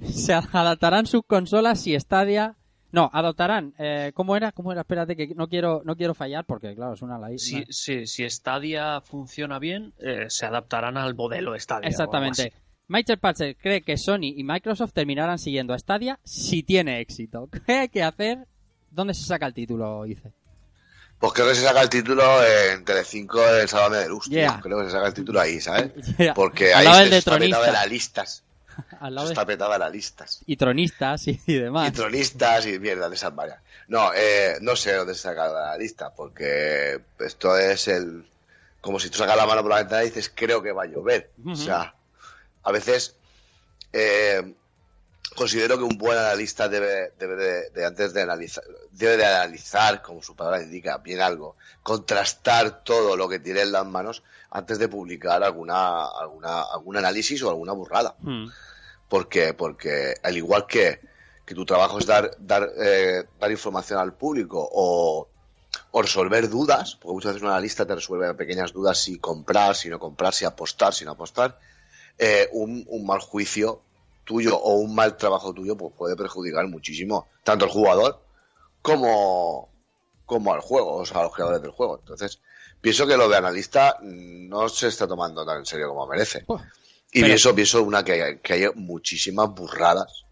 se 0.01 0.33
adaptarán 0.33 1.05
sus 1.05 1.21
consolas 1.27 1.81
si 1.81 1.93
Stadia 1.99 2.55
no 2.91 3.11
adoptarán 3.13 3.75
eh, 3.77 4.13
cómo 4.15 4.35
era 4.35 4.51
cómo 4.51 4.71
era 4.71 4.81
espérate 4.81 5.15
que 5.15 5.35
no 5.35 5.47
quiero 5.47 5.83
no 5.85 5.95
quiero 5.95 6.15
fallar 6.15 6.45
porque 6.45 6.73
claro 6.73 6.93
es 6.93 7.03
una 7.03 7.19
la 7.19 7.29
Si, 7.37 7.65
si, 7.69 8.07
si 8.07 8.27
Stadia 8.27 8.99
funciona 9.01 9.59
bien, 9.59 9.93
eh, 9.99 10.25
se 10.29 10.47
adaptarán 10.47 10.97
al 10.97 11.13
modelo 11.13 11.53
Stadia. 11.59 11.87
exactamente. 11.87 12.51
Michael 12.89 13.19
Patcher 13.19 13.55
cree 13.55 13.81
que 13.81 13.97
Sony 13.97 14.33
y 14.35 14.43
Microsoft 14.43 14.91
terminarán 14.93 15.39
siguiendo 15.39 15.73
a 15.73 15.79
Stadia 15.79 16.19
si 16.23 16.63
tiene 16.63 16.99
éxito 16.99 17.47
qué 17.65 17.73
hay 17.73 17.89
que 17.89 18.03
hacer 18.03 18.39
dónde 18.91 19.13
se 19.13 19.23
saca 19.23 19.45
el 19.47 19.53
título 19.53 20.03
dice 20.03 20.31
Pues 21.19 21.31
creo 21.33 21.47
que 21.47 21.55
se 21.55 21.61
saca 21.63 21.81
el 21.81 21.89
título 21.89 22.23
en 22.43 22.83
Telecinco 22.83 23.41
en 23.55 23.67
Sálvame 23.67 23.97
de 23.97 24.09
Luz. 24.09 24.25
Yeah. 24.25 24.59
Creo 24.61 24.79
que 24.79 24.85
se 24.85 24.91
saca 24.91 25.07
el 25.07 25.13
título 25.13 25.39
ahí, 25.39 25.59
¿sabes? 25.61 25.91
Yeah. 26.17 26.33
Porque 26.33 26.73
ahí 26.73 26.85
del 27.05 27.13
está, 27.13 27.37
petada 27.37 27.65
de 27.65 27.71
las 27.73 27.89
listas. 27.89 28.43
al 28.99 29.13
lado 29.15 29.27
de- 29.27 29.33
Está 29.33 29.45
petada 29.45 29.73
de 29.73 29.79
las 29.79 29.91
listas. 29.91 30.41
y 30.45 30.55
tronistas 30.55 31.27
y, 31.27 31.39
y 31.45 31.53
demás 31.55 31.89
Y 31.89 31.91
tronistas 31.91 32.65
y 32.65 32.79
mierda 32.79 33.07
de 33.09 33.15
esas 33.15 33.35
varias. 33.35 33.59
No, 33.89 34.11
eh, 34.15 34.55
no 34.61 34.75
sé 34.75 34.93
dónde 34.93 35.13
se 35.13 35.21
saca 35.23 35.47
la 35.49 35.77
lista, 35.77 36.13
porque 36.15 36.99
esto 37.19 37.57
es 37.57 37.87
el. 37.87 38.25
Como 38.81 38.99
si 38.99 39.09
tú 39.09 39.17
sacas 39.17 39.35
la 39.35 39.45
mano 39.45 39.61
por 39.61 39.71
la 39.71 39.77
ventana 39.79 40.03
y 40.03 40.07
dices, 40.07 40.31
creo 40.33 40.61
que 40.63 40.71
va 40.71 40.83
a 40.83 40.87
llover. 40.87 41.31
O 41.45 41.55
sea, 41.55 41.93
a 42.69 42.71
veces 42.71 43.15
eh, 43.93 44.53
considero 45.35 45.77
que 45.77 45.83
un 45.83 45.97
buen 45.97 46.17
analista 46.17 46.67
debe, 46.69 47.13
debe 47.19 47.35
de, 47.35 47.69
de 47.71 47.85
antes 47.85 48.13
de 48.13 48.21
analizar, 48.21 48.63
debe 48.91 49.17
de 49.17 49.25
analizar, 49.25 50.01
como 50.01 50.21
su 50.21 50.35
palabra 50.35 50.61
indica, 50.61 50.97
bien 50.97 51.21
algo, 51.21 51.55
contrastar 51.83 52.83
todo 52.83 53.15
lo 53.17 53.27
que 53.27 53.39
tiene 53.39 53.61
en 53.61 53.71
las 53.71 53.85
manos 53.85 54.23
antes 54.51 54.79
de 54.79 54.87
publicar 54.87 55.43
alguna, 55.43 56.07
alguna, 56.07 56.61
algún 56.61 56.97
análisis 56.97 57.41
o 57.43 57.49
alguna 57.49 57.73
burrada 57.73 58.15
Hmm. 58.21 58.47
porque 59.07 59.53
porque 59.53 60.15
al 60.23 60.37
igual 60.37 60.65
que, 60.67 60.99
que 61.45 61.55
tu 61.55 61.65
trabajo 61.65 61.99
es 61.99 62.05
dar 62.05 62.31
dar 62.39 62.67
eh, 62.77 63.25
dar 63.39 63.51
información 63.51 63.99
al 63.99 64.13
público 64.13 64.67
o, 64.71 65.27
o 65.91 66.01
resolver 66.01 66.49
dudas 66.49 66.95
porque 66.95 67.13
muchas 67.13 67.33
veces 67.33 67.43
un 67.43 67.49
analista 67.49 67.85
te 67.85 67.95
resuelve 67.95 68.33
pequeñas 68.33 68.73
dudas 68.73 68.97
si 68.99 69.19
comprar 69.19 69.75
si 69.75 69.89
no 69.89 69.99
comprar 69.99 70.33
si 70.33 70.45
apostar 70.45 70.93
si 70.93 71.05
no 71.05 71.11
apostar 71.11 71.59
eh, 72.19 72.47
un, 72.51 72.85
un 72.87 73.05
mal 73.05 73.19
juicio 73.19 73.81
tuyo 74.25 74.55
o 74.57 74.73
un 74.75 74.93
mal 74.93 75.17
trabajo 75.17 75.53
tuyo 75.53 75.75
pues 75.75 75.93
puede 75.97 76.15
perjudicar 76.15 76.67
muchísimo 76.67 77.27
tanto 77.43 77.65
al 77.65 77.71
jugador 77.71 78.21
como, 78.81 79.69
como 80.25 80.53
al 80.53 80.61
juego, 80.61 80.95
o 80.95 81.05
sea, 81.05 81.19
a 81.19 81.23
los 81.23 81.33
creadores 81.33 81.61
del 81.61 81.71
juego. 81.71 81.97
Entonces, 81.99 82.39
pienso 82.81 83.07
que 83.07 83.17
lo 83.17 83.27
de 83.27 83.37
analista 83.37 83.97
no 84.01 84.69
se 84.69 84.87
está 84.87 85.07
tomando 85.07 85.45
tan 85.45 85.57
en 85.59 85.65
serio 85.65 85.89
como 85.89 86.07
merece. 86.07 86.45
Y 87.11 87.21
Pero- 87.21 87.25
pienso, 87.25 87.55
pienso 87.55 87.83
una 87.83 88.03
que, 88.03 88.21
hay- 88.23 88.37
que 88.39 88.53
hay 88.53 88.65
muchísimas 88.75 89.49
burradas. 89.49 90.25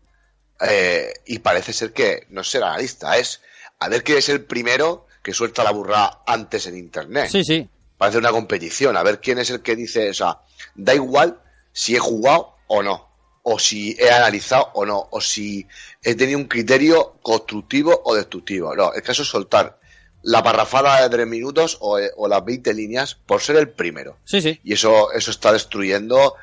eh, 0.59 1.13
y 1.27 1.37
parece 1.39 1.71
ser 1.71 1.93
que 1.93 2.25
no 2.29 2.41
es 2.41 2.49
ser 2.49 2.63
analista, 2.63 3.15
es 3.17 3.41
a 3.79 3.89
ver 3.89 4.03
quién 4.03 4.17
es 4.17 4.27
el 4.29 4.43
primero 4.43 5.05
que 5.21 5.31
suelta 5.33 5.63
la 5.63 5.69
burrada 5.71 6.23
antes 6.25 6.65
en 6.65 6.75
internet. 6.77 7.29
Sí, 7.31 7.43
sí. 7.43 7.69
Parece 7.95 8.17
una 8.17 8.31
competición, 8.31 8.97
a 8.97 9.03
ver 9.03 9.19
quién 9.21 9.37
es 9.37 9.49
el 9.51 9.61
que 9.61 9.75
dice, 9.75 10.09
o 10.09 10.13
sea, 10.15 10.39
da 10.73 10.95
igual 10.95 11.39
si 11.77 11.95
he 11.95 11.99
jugado 11.99 12.55
o 12.67 12.81
no, 12.81 13.05
o 13.43 13.59
si 13.59 13.95
he 13.99 14.09
analizado 14.11 14.71
o 14.73 14.83
no, 14.85 15.07
o 15.11 15.21
si 15.21 15.67
he 16.03 16.15
tenido 16.15 16.39
un 16.39 16.45
criterio 16.45 17.13
constructivo 17.21 18.01
o 18.03 18.15
destructivo. 18.15 18.75
No, 18.75 18.93
el 18.93 19.03
caso 19.03 19.21
es 19.21 19.27
soltar 19.29 19.79
la 20.23 20.41
parrafada 20.41 21.01
de 21.03 21.09
tres 21.09 21.27
minutos 21.27 21.77
o, 21.79 21.99
eh, 21.99 22.09
o 22.17 22.27
las 22.27 22.43
20 22.43 22.73
líneas 22.73 23.13
por 23.15 23.39
ser 23.41 23.57
el 23.57 23.69
primero. 23.69 24.17
Sí, 24.25 24.41
sí. 24.41 24.59
Y 24.63 24.73
eso, 24.73 25.11
eso 25.13 25.29
está 25.31 25.53
destruyendo 25.53 26.33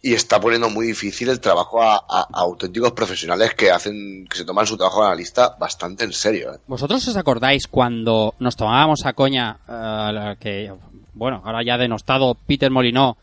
y 0.00 0.14
está 0.14 0.40
poniendo 0.40 0.70
muy 0.70 0.86
difícil 0.86 1.28
el 1.28 1.40
trabajo 1.40 1.82
a, 1.82 1.96
a- 1.96 2.28
a 2.32 2.40
auténticos 2.40 2.92
profesionales 2.92 3.52
que 3.54 3.70
hacen, 3.70 4.26
que 4.30 4.38
se 4.38 4.44
toman 4.46 4.66
su 4.66 4.76
trabajo 4.78 5.00
de 5.02 5.08
analista 5.08 5.56
bastante 5.58 6.04
en 6.04 6.12
serio. 6.14 6.54
¿eh? 6.54 6.58
¿Vosotros 6.68 7.06
os 7.08 7.16
acordáis 7.16 7.66
cuando 7.66 8.34
nos 8.38 8.56
tomábamos 8.56 9.04
a 9.04 9.12
coña 9.12 9.58
la 9.68 10.36
que, 10.40 10.72
bueno, 11.12 11.42
ahora 11.44 11.62
ya 11.62 11.76
denostado 11.76 12.34
Peter 12.46 12.70
Molinó, 12.70 13.18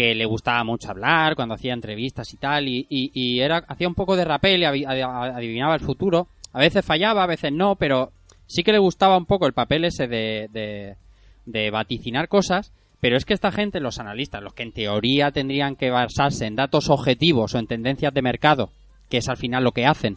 que 0.00 0.14
le 0.14 0.24
gustaba 0.24 0.64
mucho 0.64 0.88
hablar 0.88 1.36
cuando 1.36 1.56
hacía 1.56 1.74
entrevistas 1.74 2.32
y 2.32 2.38
tal, 2.38 2.66
y, 2.68 3.38
era, 3.38 3.58
hacía 3.68 3.86
un 3.86 3.94
poco 3.94 4.16
de 4.16 4.24
rapel 4.24 4.62
y 4.62 4.64
adivinaba 4.64 5.74
el 5.74 5.82
futuro. 5.82 6.26
A 6.54 6.58
veces 6.58 6.86
fallaba, 6.86 7.22
a 7.22 7.26
veces 7.26 7.52
no, 7.52 7.76
pero 7.76 8.10
sí 8.46 8.62
que 8.62 8.72
le 8.72 8.78
gustaba 8.78 9.18
un 9.18 9.26
poco 9.26 9.46
el 9.46 9.52
papel 9.52 9.84
ese 9.84 10.08
de, 10.08 10.48
de, 10.52 10.96
de 11.44 11.70
vaticinar 11.70 12.28
cosas. 12.28 12.72
Pero 12.98 13.18
es 13.18 13.26
que 13.26 13.34
esta 13.34 13.52
gente, 13.52 13.78
los 13.78 13.98
analistas, 13.98 14.42
los 14.42 14.54
que 14.54 14.62
en 14.62 14.72
teoría 14.72 15.32
tendrían 15.32 15.76
que 15.76 15.90
basarse 15.90 16.46
en 16.46 16.56
datos 16.56 16.88
objetivos 16.88 17.54
o 17.54 17.58
en 17.58 17.66
tendencias 17.66 18.14
de 18.14 18.22
mercado, 18.22 18.70
que 19.10 19.18
es 19.18 19.28
al 19.28 19.36
final 19.36 19.64
lo 19.64 19.72
que 19.72 19.84
hacen, 19.84 20.16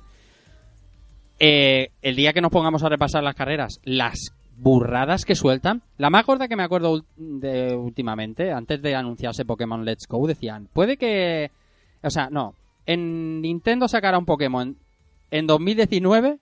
eh, 1.40 1.90
el 2.02 2.16
día 2.16 2.32
que 2.32 2.40
nos 2.40 2.54
pongamos 2.54 2.84
a 2.84 2.90
repasar 2.90 3.22
las 3.22 3.36
carreras, 3.36 3.82
las 3.84 4.32
burradas 4.58 5.26
que 5.26 5.36
sueltan. 5.36 5.82
La 5.98 6.10
más 6.10 6.26
gorda 6.26 6.48
que 6.48 6.56
me 6.56 6.64
acuerdo 6.64 7.04
de 7.18 7.76
últimamente, 7.76 8.52
antes 8.52 8.82
de 8.82 8.96
anunciarse 8.96 9.46
Pokémon 9.46 9.84
Let's 9.86 10.08
Go, 10.08 10.28
decían, 10.28 10.68
puede 10.74 10.98
que... 10.98 11.52
O 12.02 12.10
sea, 12.10 12.30
no, 12.30 12.56
en 12.86 13.42
Nintendo 13.42 13.88
sacará 13.88 14.18
un 14.18 14.26
Pokémon 14.26 14.78
en 15.32 15.48
2019 15.48 16.40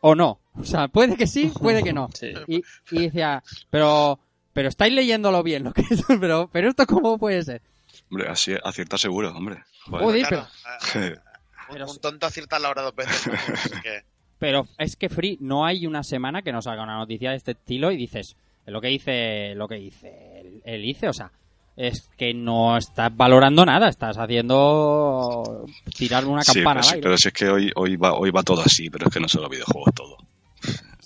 o 0.00 0.14
no. 0.14 0.40
O 0.54 0.64
sea, 0.64 0.88
puede 0.88 1.16
que 1.16 1.26
sí, 1.26 1.52
puede 1.60 1.82
que 1.82 1.92
no. 1.92 2.08
Sí. 2.14 2.32
Y, 2.46 2.62
y 2.90 3.02
decía, 3.02 3.42
pero... 3.70 4.18
Pero 4.52 4.68
estáis 4.68 4.92
leyéndolo 4.92 5.44
bien, 5.44 5.62
lo 5.62 5.72
que 5.72 5.82
es, 5.82 6.02
pero, 6.20 6.50
pero 6.52 6.68
esto 6.70 6.84
cómo 6.84 7.18
puede 7.18 7.42
ser. 7.44 7.62
Hombre, 8.10 8.28
así 8.28 8.52
acierta 8.64 8.98
seguro, 8.98 9.30
hombre. 9.30 9.62
Joder. 9.86 10.02
Joder, 10.04 10.26
Claro, 10.26 10.46
pero- 10.92 11.84
un, 11.84 11.90
un 11.94 11.98
tonto 12.00 12.26
acierta 12.26 12.58
la 12.58 12.70
hora 12.70 12.82
dos 12.82 12.94
veces. 12.96 13.26
¿no? 13.28 13.34
Así 13.54 13.70
que- 13.80 14.02
Pero 14.40 14.66
es 14.78 14.96
que 14.96 15.08
Free 15.08 15.38
no 15.40 15.64
hay 15.64 15.86
una 15.86 16.02
semana 16.02 16.42
que 16.42 16.50
no 16.50 16.62
salga 16.62 16.82
una 16.82 16.96
noticia 16.96 17.30
de 17.30 17.36
este 17.36 17.52
estilo 17.52 17.92
y 17.92 17.96
dices 17.96 18.36
lo 18.66 18.80
que 18.80 18.88
dice 18.88 19.54
lo 19.54 19.68
que 19.68 19.76
dice 19.76 20.40
el, 20.40 20.62
el 20.64 20.84
ICE, 20.84 21.08
o 21.08 21.12
sea, 21.12 21.30
es 21.76 22.08
que 22.16 22.34
no 22.34 22.76
estás 22.76 23.14
valorando 23.16 23.64
nada, 23.64 23.88
estás 23.88 24.16
haciendo 24.18 25.66
tirar 25.96 26.24
una 26.24 26.42
Sí, 26.42 26.54
campana 26.54 26.80
pero, 26.80 26.88
al 26.88 26.94
sí, 26.94 27.00
pero 27.02 27.18
si 27.18 27.28
es 27.28 27.34
que 27.34 27.48
hoy, 27.48 27.70
hoy, 27.76 27.96
va, 27.96 28.14
hoy 28.14 28.30
va 28.30 28.42
todo 28.42 28.62
así, 28.62 28.90
pero 28.90 29.06
es 29.06 29.14
que 29.14 29.20
no 29.20 29.28
solo 29.28 29.48
videojuegos, 29.48 29.94
todo. 29.94 30.16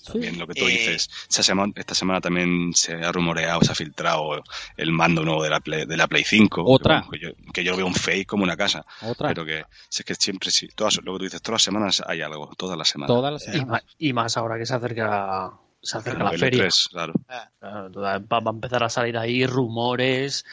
Sí. 0.04 0.12
También 0.12 0.38
lo 0.38 0.46
que 0.46 0.52
tú 0.54 0.66
Eh, 0.66 0.70
dices. 0.70 1.08
Esta 1.30 1.42
semana, 1.42 1.72
esta 1.76 1.94
semana 1.94 2.20
también 2.20 2.72
se 2.74 2.92
ha 2.94 3.10
rumoreado, 3.10 3.62
se 3.62 3.72
ha 3.72 3.74
filtrado 3.74 4.42
el 4.76 4.92
mando 4.92 5.24
nuevo 5.24 5.42
de 5.42 5.48
la 5.50 5.60
Play, 5.60 5.86
de 5.86 5.96
la 5.96 6.06
Play 6.06 6.24
5. 6.24 6.62
Otra. 6.66 7.00
Que, 7.02 7.06
bueno, 7.08 7.10
que 7.10 7.18
yo, 7.46 7.52
que 7.52 7.64
yo 7.64 7.70
lo 7.72 7.76
veo 7.78 7.86
un 7.86 7.94
fake 7.94 8.26
como 8.26 8.42
una 8.44 8.56
casa. 8.56 8.84
Otra, 9.00 9.28
Pero 9.28 9.46
que 9.46 9.64
si 9.88 10.02
es 10.02 10.04
que 10.06 10.14
siempre, 10.14 10.50
sí, 10.50 10.68
todas, 10.74 10.96
lo 11.02 11.12
que 11.14 11.18
tú 11.18 11.24
dices, 11.24 11.40
todas 11.40 11.54
las 11.54 11.62
semanas 11.62 12.02
hay 12.06 12.20
algo, 12.20 12.50
todas 12.58 12.76
las 12.76 12.88
semanas. 12.88 13.08
todas 13.16 13.32
las 13.32 13.42
Y, 13.48 13.52
semanas. 13.52 13.68
ma- 13.68 13.82
y 13.98 14.12
más 14.12 14.36
ahora 14.36 14.58
que 14.58 14.66
se 14.66 14.74
acerca, 14.74 15.50
se 15.82 15.96
acerca 15.98 16.24
la 16.24 16.32
feria. 16.32 16.64
E3, 16.64 16.88
claro. 16.90 17.14
Va 17.62 18.38
a 18.46 18.50
empezar 18.50 18.82
a 18.84 18.88
salir 18.90 19.16
ahí 19.16 19.46
rumores, 19.46 20.44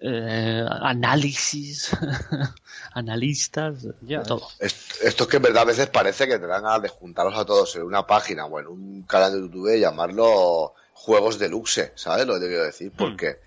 eh, 0.00 0.64
análisis, 0.82 1.90
analistas, 2.92 3.86
Ya, 4.02 4.22
todo. 4.22 4.48
Est- 4.60 5.02
Esto 5.02 5.24
es 5.24 5.28
que 5.30 5.36
en 5.36 5.42
verdad 5.42 5.62
a 5.62 5.66
veces 5.66 5.88
parece 5.88 6.26
que 6.26 6.38
te 6.38 6.46
dan 6.46 6.62
ganas 6.62 6.82
de 6.82 6.88
juntarlos 6.88 7.36
a 7.38 7.44
todos 7.44 7.74
en 7.76 7.82
una 7.82 8.06
página 8.06 8.46
o 8.46 8.58
en 8.60 8.66
un 8.66 9.02
canal 9.02 9.32
de 9.32 9.40
YouTube 9.40 9.74
y 9.76 9.80
llamarlo 9.80 10.74
juegos 10.94 11.38
deluxe, 11.38 11.92
¿sabes 11.94 12.26
lo 12.26 12.34
que 12.34 12.40
te 12.40 12.46
quiero 12.48 12.64
decir? 12.64 12.92
Porque 12.96 13.40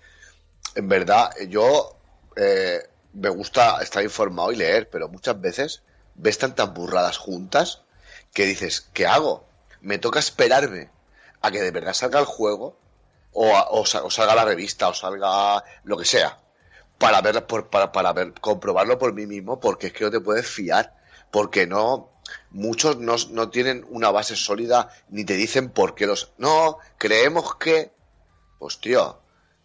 en 0.74 0.88
verdad 0.88 1.30
yo 1.48 1.96
eh, 2.36 2.80
me 3.14 3.28
gusta 3.28 3.80
estar 3.82 4.02
informado 4.02 4.52
y 4.52 4.56
leer, 4.56 4.88
pero 4.90 5.08
muchas 5.08 5.40
veces 5.40 5.82
ves 6.14 6.38
tantas 6.38 6.72
burradas 6.72 7.18
juntas 7.18 7.82
que 8.32 8.46
dices, 8.46 8.88
¿qué 8.92 9.06
hago? 9.06 9.44
Me 9.80 9.98
toca 9.98 10.18
esperarme 10.18 10.90
a 11.42 11.50
que 11.50 11.60
de 11.60 11.70
verdad 11.70 11.92
salga 11.92 12.20
el 12.20 12.24
juego 12.26 12.78
o, 13.32 13.54
a- 13.56 13.68
o 13.70 13.84
sa- 13.84 14.04
o 14.04 14.10
salga 14.10 14.34
la 14.34 14.44
revista 14.44 14.88
o 14.88 14.94
salga 14.94 15.62
lo 15.84 15.96
que 15.98 16.04
sea 16.04 16.38
para 17.02 17.20
ver 17.20 17.46
por, 17.46 17.68
para, 17.68 17.92
para 17.92 18.12
ver 18.12 18.32
comprobarlo 18.40 18.98
por 18.98 19.12
mí 19.12 19.26
mismo 19.26 19.60
porque 19.60 19.88
es 19.88 19.92
que 19.92 20.04
no 20.04 20.10
te 20.10 20.20
puedes 20.20 20.46
fiar 20.46 20.94
porque 21.30 21.66
no 21.66 22.10
muchos 22.50 22.98
no, 22.98 23.16
no 23.30 23.50
tienen 23.50 23.84
una 23.90 24.10
base 24.10 24.36
sólida 24.36 24.88
ni 25.08 25.24
te 25.24 25.34
dicen 25.34 25.70
por 25.70 25.94
qué 25.94 26.06
los 26.06 26.32
no 26.38 26.78
creemos 26.98 27.56
que 27.56 27.92
pues 28.58 28.80
tío 28.80 29.20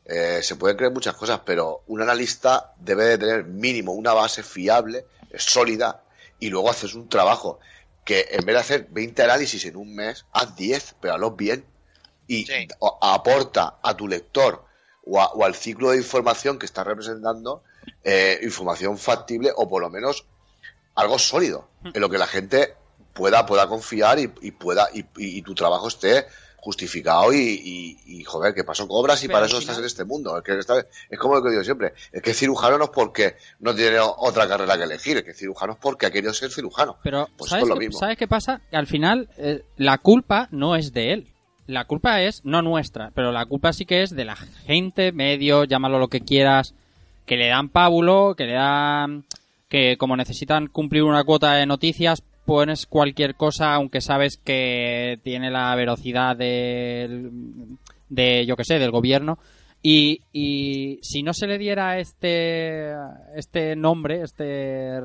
eh, 0.06 0.40
se 0.42 0.56
pueden 0.56 0.78
creer 0.78 0.92
muchas 0.94 1.16
cosas 1.16 1.42
pero 1.46 1.84
un 1.88 2.02
analista 2.02 2.74
debe 2.80 3.06
de 3.06 3.18
tener 3.18 3.44
mínimo 3.46 3.94
una 3.94 4.14
base 4.14 4.42
fiable 4.44 5.06
sólida 5.38 6.04
y 6.40 6.50
luego 6.50 6.70
haces 6.70 6.94
un 6.94 7.08
trabajo 7.10 7.60
que 8.06 8.28
en 8.32 8.46
vez 8.46 8.56
de 8.56 8.60
hacer 8.60 8.88
20 8.90 9.22
análisis 9.24 9.66
en 9.66 9.76
un 9.76 9.94
mes 9.96 10.26
haz 10.32 10.56
10 10.56 10.96
pero 11.02 11.16
hazlos 11.16 11.36
bien 11.36 11.66
y 12.26 12.46
Sí. 12.46 12.68
aporta 13.02 13.80
a 13.82 13.96
tu 13.96 14.08
lector 14.08 14.67
o, 15.10 15.22
a- 15.22 15.32
o 15.34 15.44
al 15.46 15.56
ciclo 15.56 15.92
de 15.92 15.98
información 15.98 16.58
que 16.60 16.66
está 16.66 16.84
representando 16.84 17.64
eh, 18.04 18.40
información 18.44 18.98
factible 18.98 19.52
o 19.56 19.68
por 19.70 19.82
lo 19.82 19.90
menos 19.90 20.26
algo 20.96 21.18
sólido 21.20 21.68
en 21.84 22.02
lo 22.02 22.10
que 22.10 22.18
la 22.18 22.28
gente 22.28 22.74
pueda 23.14 23.46
pueda 23.46 23.68
confiar 23.68 24.20
y, 24.20 24.32
y 24.42 24.52
pueda 24.52 24.90
y, 24.94 25.04
tu 25.42 25.56
trabajo 25.56 25.88
esté 25.88 26.26
justificado 26.60 27.32
y, 27.34 27.38
y- 28.06 28.24
joder 28.26 28.54
que 28.54 28.64
paso 28.66 28.88
cobras 28.88 29.24
y 29.24 29.28
Pero 29.28 29.38
para 29.38 29.46
eso 29.46 29.56
final- 29.58 29.62
estás 29.62 29.78
en 29.80 29.86
este 29.86 30.04
mundo 30.04 30.38
es, 30.38 30.44
que 30.44 30.58
está- 30.60 30.86
es 31.10 31.18
como 31.20 31.36
lo 31.36 31.44
que 31.44 31.52
digo 31.52 31.64
siempre 31.64 31.94
es 32.12 32.22
que 32.22 32.34
cirujano 32.34 32.78
no 32.78 32.86
es 32.86 32.90
porque 32.90 33.38
no 33.60 33.74
tiene 33.74 34.00
otra 34.00 34.48
carrera 34.48 34.76
que 34.78 34.84
elegir 34.84 35.18
es 35.18 35.24
que 35.24 35.34
cirujano 35.34 35.74
es 35.74 35.80
porque 35.80 36.08
ha 36.08 36.12
querido 36.12 36.34
ser 36.34 36.52
cirujano 36.52 36.98
Pero 37.04 37.30
Pues 37.38 37.50
¿sabes, 37.52 37.64
es 37.64 37.70
lo 37.70 37.76
mismo. 37.78 37.98
¿sabes 38.00 38.18
qué 38.18 38.28
pasa? 38.28 38.60
Que 38.70 38.76
al 38.76 38.88
final 38.88 39.30
eh, 39.38 39.64
la 39.78 39.98
culpa 40.00 40.48
no 40.52 40.76
es 40.76 40.92
de 40.94 41.14
él. 41.14 41.28
La 41.68 41.86
culpa 41.86 42.22
es 42.22 42.44
no 42.46 42.62
nuestra, 42.62 43.12
pero 43.14 43.32
la 43.32 43.46
culpa 43.46 43.74
sí 43.74 43.86
que 43.86 44.02
es 44.02 44.16
de 44.16 44.26
la 44.26 44.36
gente, 44.36 45.12
medio, 45.12 45.66
llámalo 45.66 46.00
lo 46.00 46.08
que 46.08 46.22
quieras, 46.22 46.74
que 47.26 47.38
le 47.38 47.48
dan 47.48 47.70
pábulo, 47.70 48.36
que 48.36 48.46
le 48.46 48.54
dan... 48.54 49.26
que 49.70 49.98
como 49.98 50.16
necesitan 50.16 50.68
cumplir 50.68 51.04
una 51.04 51.26
cuota 51.26 51.54
de 51.54 51.66
noticias, 51.66 52.24
pones 52.46 52.86
cualquier 52.86 53.36
cosa, 53.36 53.74
aunque 53.74 54.00
sabes 54.00 54.38
que 54.38 55.20
tiene 55.24 55.52
la 55.52 55.76
velocidad 55.76 56.38
del, 56.38 57.30
de, 58.08 58.46
yo 58.46 58.56
que 58.56 58.64
sé, 58.64 58.80
del 58.80 58.92
gobierno. 58.92 59.38
Y, 59.84 60.22
y 60.32 61.00
si 61.02 61.22
no 61.22 61.34
se 61.34 61.48
le 61.48 61.58
diera 61.58 62.00
este, 62.00 62.94
este 63.36 63.76
nombre, 63.76 64.22
este, 64.24 64.98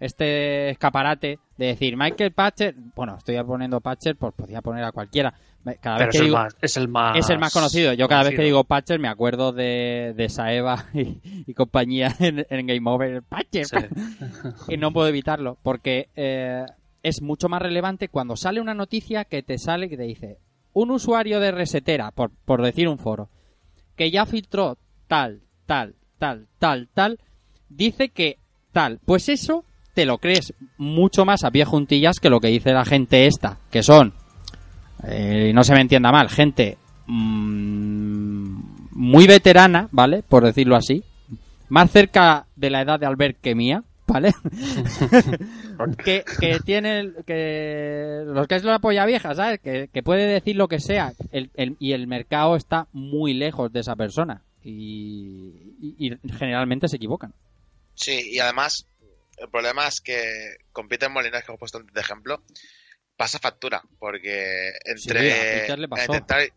este 0.00 0.70
escaparate 0.70 1.38
de 1.56 1.66
decir 1.66 1.96
Michael 1.96 2.32
Patcher, 2.32 2.74
bueno, 2.94 3.16
estoy 3.16 3.42
poniendo 3.44 3.80
Patcher, 3.80 4.16
pues 4.16 4.32
podría 4.34 4.62
poner 4.62 4.84
a 4.84 4.92
cualquiera. 4.92 5.34
Cada 5.80 5.98
Pero 5.98 6.06
vez 6.06 6.08
es 6.08 6.12
que 6.12 6.18
el, 6.18 6.24
digo, 6.26 6.36
más, 6.38 6.56
es 6.62 6.76
el 6.76 6.88
más 6.88 7.16
es 7.18 7.30
el 7.30 7.38
más 7.38 7.52
conocido. 7.52 7.92
Yo 7.92 8.08
cada 8.08 8.22
vez 8.22 8.34
que 8.36 8.42
digo 8.42 8.64
Patcher 8.64 8.98
me 9.00 9.08
acuerdo 9.08 9.52
de, 9.52 10.14
de 10.16 10.28
Saeva 10.28 10.86
y, 10.94 11.20
y 11.46 11.52
compañía 11.54 12.14
en, 12.20 12.46
en 12.48 12.66
Game 12.66 12.88
Over. 12.90 13.22
Patcher, 13.22 13.66
Sí. 13.66 13.76
y 14.68 14.76
no 14.76 14.92
puedo 14.92 15.08
evitarlo 15.08 15.58
porque 15.62 16.08
eh, 16.16 16.64
es 17.02 17.20
mucho 17.22 17.48
más 17.48 17.60
relevante 17.60 18.08
cuando 18.08 18.36
sale 18.36 18.60
una 18.60 18.72
noticia 18.74 19.24
que 19.24 19.42
te 19.42 19.58
sale 19.58 19.88
que 19.88 19.96
te 19.96 20.04
dice 20.04 20.38
un 20.72 20.90
usuario 20.92 21.40
de 21.40 21.50
resetera, 21.50 22.12
por, 22.12 22.30
por 22.44 22.62
decir 22.62 22.86
un 22.88 22.98
foro, 22.98 23.28
que 23.96 24.10
ya 24.12 24.26
filtró 24.26 24.78
tal, 25.08 25.40
tal, 25.66 25.96
tal, 26.18 26.46
tal, 26.58 26.88
tal, 26.94 27.18
dice 27.68 28.10
que 28.10 28.38
tal. 28.72 29.00
Pues 29.04 29.28
eso 29.28 29.64
te 29.98 30.06
lo 30.06 30.18
crees 30.18 30.54
mucho 30.76 31.24
más 31.24 31.42
a 31.42 31.50
pie 31.50 31.64
juntillas 31.64 32.20
que 32.20 32.30
lo 32.30 32.38
que 32.38 32.46
dice 32.46 32.70
la 32.72 32.84
gente 32.84 33.26
esta, 33.26 33.58
que 33.68 33.82
son, 33.82 34.12
eh, 35.02 35.48
y 35.50 35.52
no 35.52 35.64
se 35.64 35.74
me 35.74 35.80
entienda 35.80 36.12
mal, 36.12 36.28
gente 36.28 36.78
mm, 37.06 38.60
muy 38.92 39.26
veterana, 39.26 39.88
¿vale? 39.90 40.22
Por 40.22 40.44
decirlo 40.44 40.76
así, 40.76 41.02
más 41.68 41.90
cerca 41.90 42.46
de 42.54 42.70
la 42.70 42.82
edad 42.82 43.00
de 43.00 43.06
Albert 43.06 43.38
que 43.40 43.56
mía, 43.56 43.82
¿vale? 44.06 44.32
que, 46.04 46.22
que 46.40 46.60
tiene, 46.64 47.10
que 47.26 48.22
los 48.24 48.46
que 48.46 48.54
es 48.54 48.62
la 48.62 48.78
polla 48.78 49.04
vieja, 49.04 49.34
¿sabes? 49.34 49.58
Que, 49.58 49.88
que 49.92 50.02
puede 50.04 50.26
decir 50.28 50.54
lo 50.54 50.68
que 50.68 50.78
sea 50.78 51.12
el- 51.32 51.50
el- 51.54 51.76
y 51.80 51.90
el 51.90 52.06
mercado 52.06 52.54
está 52.54 52.86
muy 52.92 53.34
lejos 53.34 53.72
de 53.72 53.80
esa 53.80 53.96
persona 53.96 54.42
y, 54.62 55.74
y- 55.80 55.96
y 55.98 56.16
generalmente 56.38 56.86
se 56.86 56.96
equivocan. 56.98 57.32
Sí, 57.94 58.30
y 58.30 58.38
además, 58.38 58.86
el 59.40 59.50
problema 59.50 59.86
es 59.86 60.00
que 60.00 60.56
con 60.72 60.88
Peter 60.88 61.10
Molina, 61.10 61.42
que 61.42 61.52
he 61.52 61.56
puesto 61.58 61.78
antes 61.78 61.94
de 61.94 62.00
ejemplo, 62.00 62.42
pasa 63.16 63.38
factura, 63.38 63.82
porque 63.98 64.72
entre 64.84 65.66
intentar, 65.66 66.48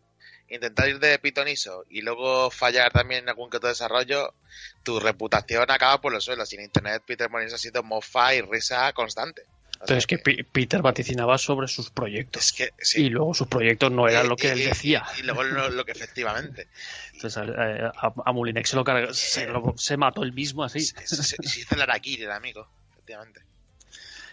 intentar 0.48 0.89
ir 0.89 1.00
de 1.00 1.17
pitoniso 1.20 1.86
y 1.89 2.02
luego 2.02 2.52
fallar 2.52 2.91
también 2.91 3.24
en 3.24 3.30
algún 3.30 3.50
que 3.50 3.58
otro 3.58 3.70
desarrollo, 3.70 4.36
tu 4.84 5.00
reputación 5.00 5.70
acaba 5.72 6.02
por 6.02 6.12
los 6.12 6.24
suelos. 6.24 6.52
Y 6.52 6.58
en 6.58 6.63
internet, 6.63 7.04
Peter 7.06 7.30
Molina 7.30 7.56
ha 7.56 7.58
sido 7.58 7.84
mofa 7.84 8.36
y 8.36 8.41
risa 8.41 8.91
constante. 8.94 9.44
O 9.82 9.86
Pero 9.86 9.88
sea 9.88 9.98
es 9.98 10.08
que 10.08 10.17
Pi- 10.20 10.44
Peter 10.44 10.82
vaticinaba 10.82 11.38
sobre 11.39 11.67
sus 11.67 11.89
proyectos. 11.89 12.46
es 12.46 12.54
que 12.54 12.70
sí. 12.78 13.06
Y 13.06 13.10
luego 13.10 13.34
sus 13.34 13.48
proyectos 13.48 13.91
no 13.91 14.08
eran 14.08 14.30
lo 14.30 14.36
que 14.36 14.48
Y- 14.48 14.52
él 14.52 14.60
decía. 14.65 15.04
Y, 15.20 15.24
luego 15.24 15.44
lo, 15.44 15.70
lo 15.70 15.84
que 15.86 15.91
efectivamente. 15.94 16.67
Entonces 17.13 17.44
eh, 17.48 17.89
a, 17.96 18.13
a 18.26 18.32
Moulinex 18.32 18.70
se 18.70 18.76
lo, 18.76 18.84
carga- 18.84 19.13
se, 19.13 19.48
lo- 19.48 19.74
se 19.78 19.98
mató 19.98 20.22
él 20.24 20.34
mismo 20.34 20.63
así. 20.63 20.82
Se, 20.82 21.06
se- 21.08 21.24
se 21.24 21.60
hizo 21.62 21.76
el 21.76 21.82
Araquiri, 21.82 22.24
el 22.24 22.32
amigo, 22.32 22.67
efectivamente. 22.91 23.41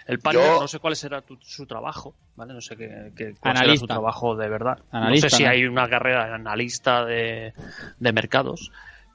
El 0.07 0.19
Yo- 0.33 0.61
no 0.61 0.69
sé 0.69 0.79
cuál 0.79 0.97
será 0.97 1.21
tu- 1.23 1.39
su 1.43 1.67
trabajo, 1.67 2.15
¿vale? 2.37 2.53
No 2.55 2.61
sé 2.63 2.77
qué, 2.77 3.13
qué- 3.17 3.35
cuál 3.39 3.55
será 3.57 3.61
Analista. 3.61 3.81
su 3.81 3.87
trabajo 3.87 4.37
de 4.37 4.49
verdad. 4.49 4.79
Analista, 4.91 5.27
no 5.27 5.31
sé 5.31 5.37
si 5.37 5.43
¿no? 5.45 5.51
hay 5.51 5.65
una 5.67 5.89
carrera 5.89 6.27
de 6.29 6.35
analista 6.35 7.05
de, 7.05 7.53
de 7.99 8.13
mercados, 8.13 8.71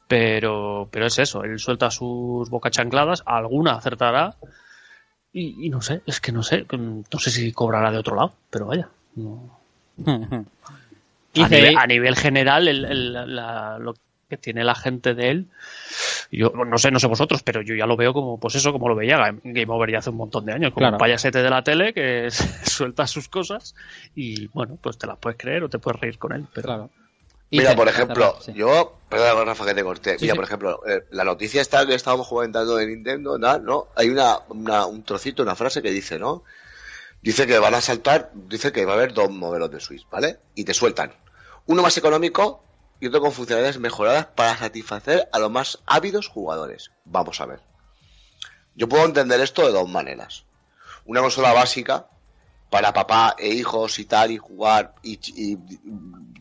pero, 0.08 0.89
pero 0.91 1.08
es 1.08 1.17
eso, 1.17 1.43
él 1.43 1.58
suelta 1.60 1.89
sus 1.89 2.50
bocachancladas, 2.50 3.24
alguna 3.26 3.74
acertará 3.76 4.36
y, 5.34 5.65
y 5.65 5.69
no 5.69 5.82
sé, 5.82 6.02
es 6.06 6.22
que 6.22 6.32
no 6.32 6.43
sé, 6.43 6.65
no 6.72 7.19
sé 7.19 7.32
si 7.32 7.52
cobrará 7.52 7.91
de 7.91 7.98
otro 7.98 8.15
lado, 8.15 8.34
pero 8.50 8.67
vaya. 8.67 8.88
no. 9.15 9.60
A, 11.36 11.50
nivel, 11.50 11.78
a 11.80 11.88
nivel 11.88 12.15
general, 12.15 12.67
el- 12.67 12.86
el- 12.86 13.36
la- 13.36 13.80
lo 13.80 13.96
que 14.30 14.38
tiene 14.38 14.63
la 14.63 14.76
gente 14.76 15.15
de 15.15 15.30
él, 15.32 15.48
yo 16.32 16.52
no 16.52 16.78
sé, 16.78 16.91
no 16.91 17.00
sé 17.00 17.08
vosotros, 17.08 17.41
pero 17.41 17.63
yo 17.63 17.74
ya 17.74 17.88
lo 17.88 17.98
veo 17.98 18.13
como, 18.13 18.39
pues 18.39 18.54
eso, 18.54 18.72
como 18.72 18.88
lo 18.88 18.96
veía 18.96 19.17
Game 19.17 19.39
Game 19.43 19.74
Over 19.74 19.91
ya 19.91 19.98
hace 19.98 20.12
un 20.12 20.17
montón 20.17 20.46
de 20.46 20.54
años, 20.54 20.72
como 20.74 20.82
Claro. 20.82 20.96
un 20.96 21.00
payasete 21.00 21.41
de 21.41 21.50
la 21.50 21.63
tele 21.63 21.91
que 21.93 22.30
suelta 22.63 23.08
sus 23.08 23.30
cosas 23.30 23.74
y 24.15 24.46
bueno, 24.48 24.78
pues 24.80 24.98
te 25.00 25.08
las 25.08 25.17
puedes 25.17 25.39
creer 25.39 25.63
o 25.63 25.69
te 25.69 25.80
puedes 25.80 26.00
reír 26.00 26.19
con 26.19 26.34
él, 26.34 26.46
pero 26.54 26.65
Claro. 26.67 26.89
Mira, 27.58 27.76
por 27.76 27.88
ejemplo, 27.88 28.38
sí. 28.42 28.54
yo, 28.54 28.98
perdón, 29.10 29.46
Rafa, 29.48 29.66
que 29.66 29.74
te 29.74 29.84
corté. 29.84 30.18
Sí, 30.18 30.26
Mira, 30.26 30.34
sí. 30.34 30.36
por 30.38 30.46
ejemplo, 30.46 30.82
eh, 30.88 31.06
la 31.12 31.24
noticia 31.24 31.62
está 31.62 31.86
que 31.86 31.94
estábamos 31.96 32.28
comentando 32.28 32.76
de 32.76 32.88
Nintendo, 32.88 33.38
¿no? 33.38 33.58
¿no? 33.60 33.88
Hay 33.96 34.10
una, 34.10 34.39
una- 34.50 34.86
un 34.86 35.04
trocito, 35.04 35.44
una 35.44 35.56
frase 35.56 35.82
que 35.82 35.92
dice, 35.92 36.18
¿no? 36.20 36.44
Dice 37.22 37.48
que 37.48 37.58
van 37.60 37.74
a 37.76 37.82
saltar, 37.82 38.32
dice 38.34 38.72
que 38.72 38.86
va 38.86 38.94
a 38.94 38.96
haber 38.96 39.13
dos 39.13 39.30
modelos 39.30 39.72
de 39.72 39.80
Switch, 39.80 40.08
¿vale? 40.10 40.39
Y 40.56 40.63
te 40.66 40.74
sueltan. 40.74 41.13
Uno 41.68 41.82
más 41.82 41.98
económico 41.98 42.63
y 43.00 43.08
otro 43.08 43.22
con 43.22 43.32
funcionalidades 43.32 43.80
mejoradas 43.80 44.26
para 44.28 44.58
satisfacer 44.58 45.30
a 45.32 45.39
los 45.39 45.50
más 45.52 45.80
ávidos 45.86 46.28
jugadores. 46.28 46.92
Vamos 47.06 47.39
a 47.39 47.46
ver. 47.46 47.60
Yo 48.76 48.89
puedo 48.89 49.06
entender 49.06 49.39
esto 49.39 49.66
de 49.66 49.72
dos 49.72 49.88
maneras. 49.88 50.44
Una 51.06 51.22
consola 51.22 51.54
básica 51.54 52.08
para 52.70 52.92
papá 52.92 53.36
e 53.38 53.50
hijos 53.50 54.00
y 54.00 54.06
tal 54.06 54.32
y 54.32 54.38
jugar 54.38 54.96
y, 55.04 55.20
y 55.36 55.58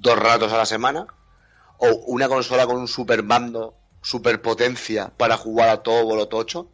dos 0.02 0.18
ratos 0.18 0.52
a 0.52 0.56
la 0.58 0.66
semana 0.66 1.06
o 1.78 1.86
una 2.06 2.28
consola 2.28 2.66
con 2.66 2.76
un 2.76 2.88
super 2.88 3.22
mando, 3.22 3.74
super 4.02 4.42
potencia 4.42 5.12
para 5.16 5.36
jugar 5.36 5.68
a 5.70 5.82
todo 5.82 6.04
bolotocho. 6.04 6.68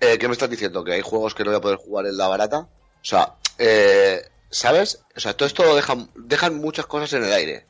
Eh, 0.00 0.18
¿Qué 0.18 0.28
me 0.28 0.32
estás 0.32 0.50
diciendo? 0.50 0.82
¿Que 0.84 0.92
hay 0.94 1.02
juegos 1.02 1.34
que 1.34 1.44
no 1.44 1.50
voy 1.50 1.58
a 1.58 1.62
poder 1.62 1.76
jugar 1.78 2.06
en 2.06 2.16
la 2.16 2.28
barata? 2.28 2.58
O 2.60 2.68
sea, 3.04 3.34
eh, 3.58 4.22
¿sabes? 4.50 5.00
O 5.16 5.20
sea, 5.20 5.34
todo 5.36 5.46
esto 5.46 5.64
lo 5.64 5.74
dejan, 5.76 6.10
dejan 6.14 6.56
muchas 6.56 6.86
cosas 6.86 7.12
en 7.14 7.24
el 7.24 7.32
aire. 7.32 7.66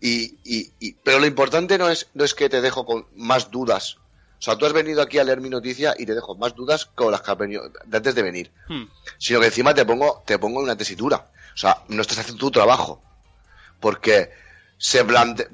Y, 0.00 0.36
y, 0.44 0.72
y- 0.80 0.94
pero 1.04 1.20
lo 1.20 1.26
importante 1.26 1.78
no 1.78 1.88
es, 1.88 2.08
no 2.14 2.24
es 2.24 2.34
que 2.34 2.48
te 2.48 2.60
dejo 2.60 2.84
con 2.84 3.06
más 3.14 3.50
dudas. 3.52 3.96
O 4.38 4.44
sea, 4.44 4.56
tú 4.58 4.66
has 4.66 4.72
venido 4.72 5.00
aquí 5.00 5.18
a 5.18 5.24
leer 5.24 5.40
mi 5.40 5.48
noticia 5.48 5.94
y 5.96 6.04
te 6.04 6.14
dejo 6.16 6.34
más 6.34 6.54
dudas 6.56 6.86
con 6.86 7.12
las 7.12 7.20
que 7.22 7.30
has 7.30 7.38
venido 7.38 7.62
de 7.86 7.96
antes 7.96 8.14
de 8.16 8.22
venir. 8.22 8.50
Hmm. 8.68 8.84
Sino 9.18 9.38
que 9.38 9.46
encima 9.46 9.72
te 9.72 9.84
pongo, 9.86 10.22
te 10.26 10.38
pongo 10.40 10.58
en 10.58 10.64
una 10.64 10.76
tesitura. 10.76 11.30
O 11.54 11.56
sea, 11.56 11.84
no 11.88 12.02
estás 12.02 12.18
haciendo 12.18 12.40
tu 12.40 12.50
trabajo. 12.50 13.00
Porque 13.82 14.30
se 14.78 15.04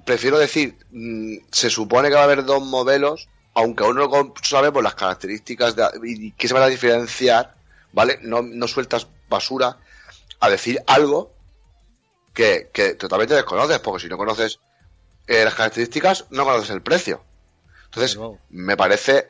prefiero 0.05 0.39
decir, 0.39 0.77
mm, 0.93 1.39
se 1.51 1.69
supone 1.71 2.09
que 2.11 2.15
va 2.15 2.21
a 2.21 2.25
haber 2.25 2.45
dos 2.45 2.63
modelos, 2.63 3.29
aunque 3.55 3.83
uno 3.83 4.03
no 4.03 4.09
con- 4.11 4.35
sabe 4.43 4.71
por 4.71 4.85
las 4.85 4.95
características 4.95 5.75
de, 5.75 5.89
y 6.05 6.31
que 6.33 6.47
se 6.47 6.55
van 6.55 6.63
a 6.63 6.67
diferenciar, 6.69 7.57
¿vale? 7.93 8.19
No, 8.23 8.43
no 8.43 8.69
sueltas 8.69 9.09
basura 9.29 9.79
a 10.41 10.49
decir 10.49 10.81
algo 10.87 11.33
que, 12.33 12.71
que 12.73 12.95
totalmente 12.95 13.35
desconoces, 13.35 13.81
porque 13.81 14.03
si 14.03 14.09
no 14.09 14.17
conoces 14.17 14.61
eh, 15.27 15.45
las 15.45 15.55
características, 15.55 16.27
no 16.31 16.45
conoces 16.45 16.71
el 16.71 16.83
precio. 16.83 17.23
Entonces, 17.87 18.17
me 18.51 18.77
parece, 18.77 19.27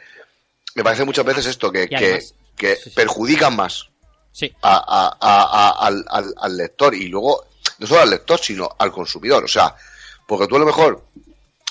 me 0.75 0.85
parece 0.85 1.05
muchas 1.05 1.25
veces 1.25 1.47
esto, 1.47 1.73
que, 1.73 1.89
que, 1.89 2.21
que 2.57 2.77
sí, 2.77 2.91
sí. 2.91 2.91
perjudican 2.91 3.55
más 3.57 3.89
Sí. 4.33 4.55
a- 4.63 4.77
a- 4.77 5.17
a- 5.21 5.69
a- 5.69 5.87
al, 5.87 6.05
al- 6.09 6.35
al 6.37 6.57
lector 6.57 6.95
y 6.95 7.09
luego 7.09 7.45
no 7.79 7.87
solo 7.87 8.01
al 8.03 8.11
lector 8.11 8.39
sino 8.41 8.69
al 8.79 8.93
consumidor. 8.93 9.45
O 9.45 9.49
sea 9.49 9.75
porque 10.27 10.47
tú 10.47 10.57
a 10.57 10.59
lo 10.59 10.67
mejor 10.67 11.05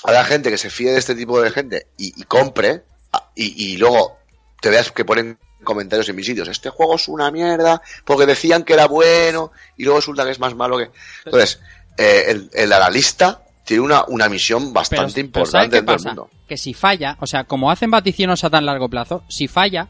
habrá 0.04 0.24
gente 0.26 0.50
que 0.50 0.58
se 0.58 0.70
fíe 0.70 0.92
de 0.92 1.00
este 1.00 1.16
tipo 1.16 1.42
de 1.42 1.52
gente 1.52 1.88
y, 1.98 2.20
y 2.20 2.24
compre 2.24 2.84
a- 3.14 3.30
y, 3.36 3.74
y 3.74 3.78
luego 3.78 4.18
te 4.62 4.70
veas 4.70 4.92
que 4.92 5.06
ponen 5.06 5.38
comentarios 5.64 6.08
en 6.10 6.16
mis 6.16 6.26
sitios 6.26 6.48
este 6.48 6.70
juego 6.70 6.96
es 6.96 7.08
una 7.08 7.30
mierda 7.32 7.82
porque 8.06 8.26
decían 8.26 8.64
que 8.64 8.74
era 8.74 8.86
bueno 8.88 9.52
y 9.76 9.84
luego 9.84 10.00
resulta 10.00 10.24
que 10.24 10.32
es 10.32 10.40
más 10.40 10.56
malo 10.56 10.78
que 10.78 10.90
entonces 11.26 11.60
eh, 11.98 12.26
el, 12.28 12.50
el 12.54 12.72
analista 12.74 13.42
tiene 13.66 13.82
una, 13.84 14.06
una 14.08 14.30
misión 14.30 14.72
bastante 14.72 15.26
pero 15.26 15.46
¿sabes 15.46 15.66
importante 15.66 15.72
qué 15.76 15.80
en 15.80 15.86
todo 15.86 15.96
el 15.96 16.04
mundo. 16.06 16.30
Que 16.48 16.58
si 16.58 16.74
falla, 16.74 17.18
o 17.20 17.28
sea, 17.28 17.44
como 17.44 17.70
hacen 17.70 17.92
vaticinios 17.92 18.44
a 18.46 18.50
tan 18.50 18.66
largo 18.66 18.88
plazo, 18.88 19.24
si 19.28 19.48
falla, 19.50 19.90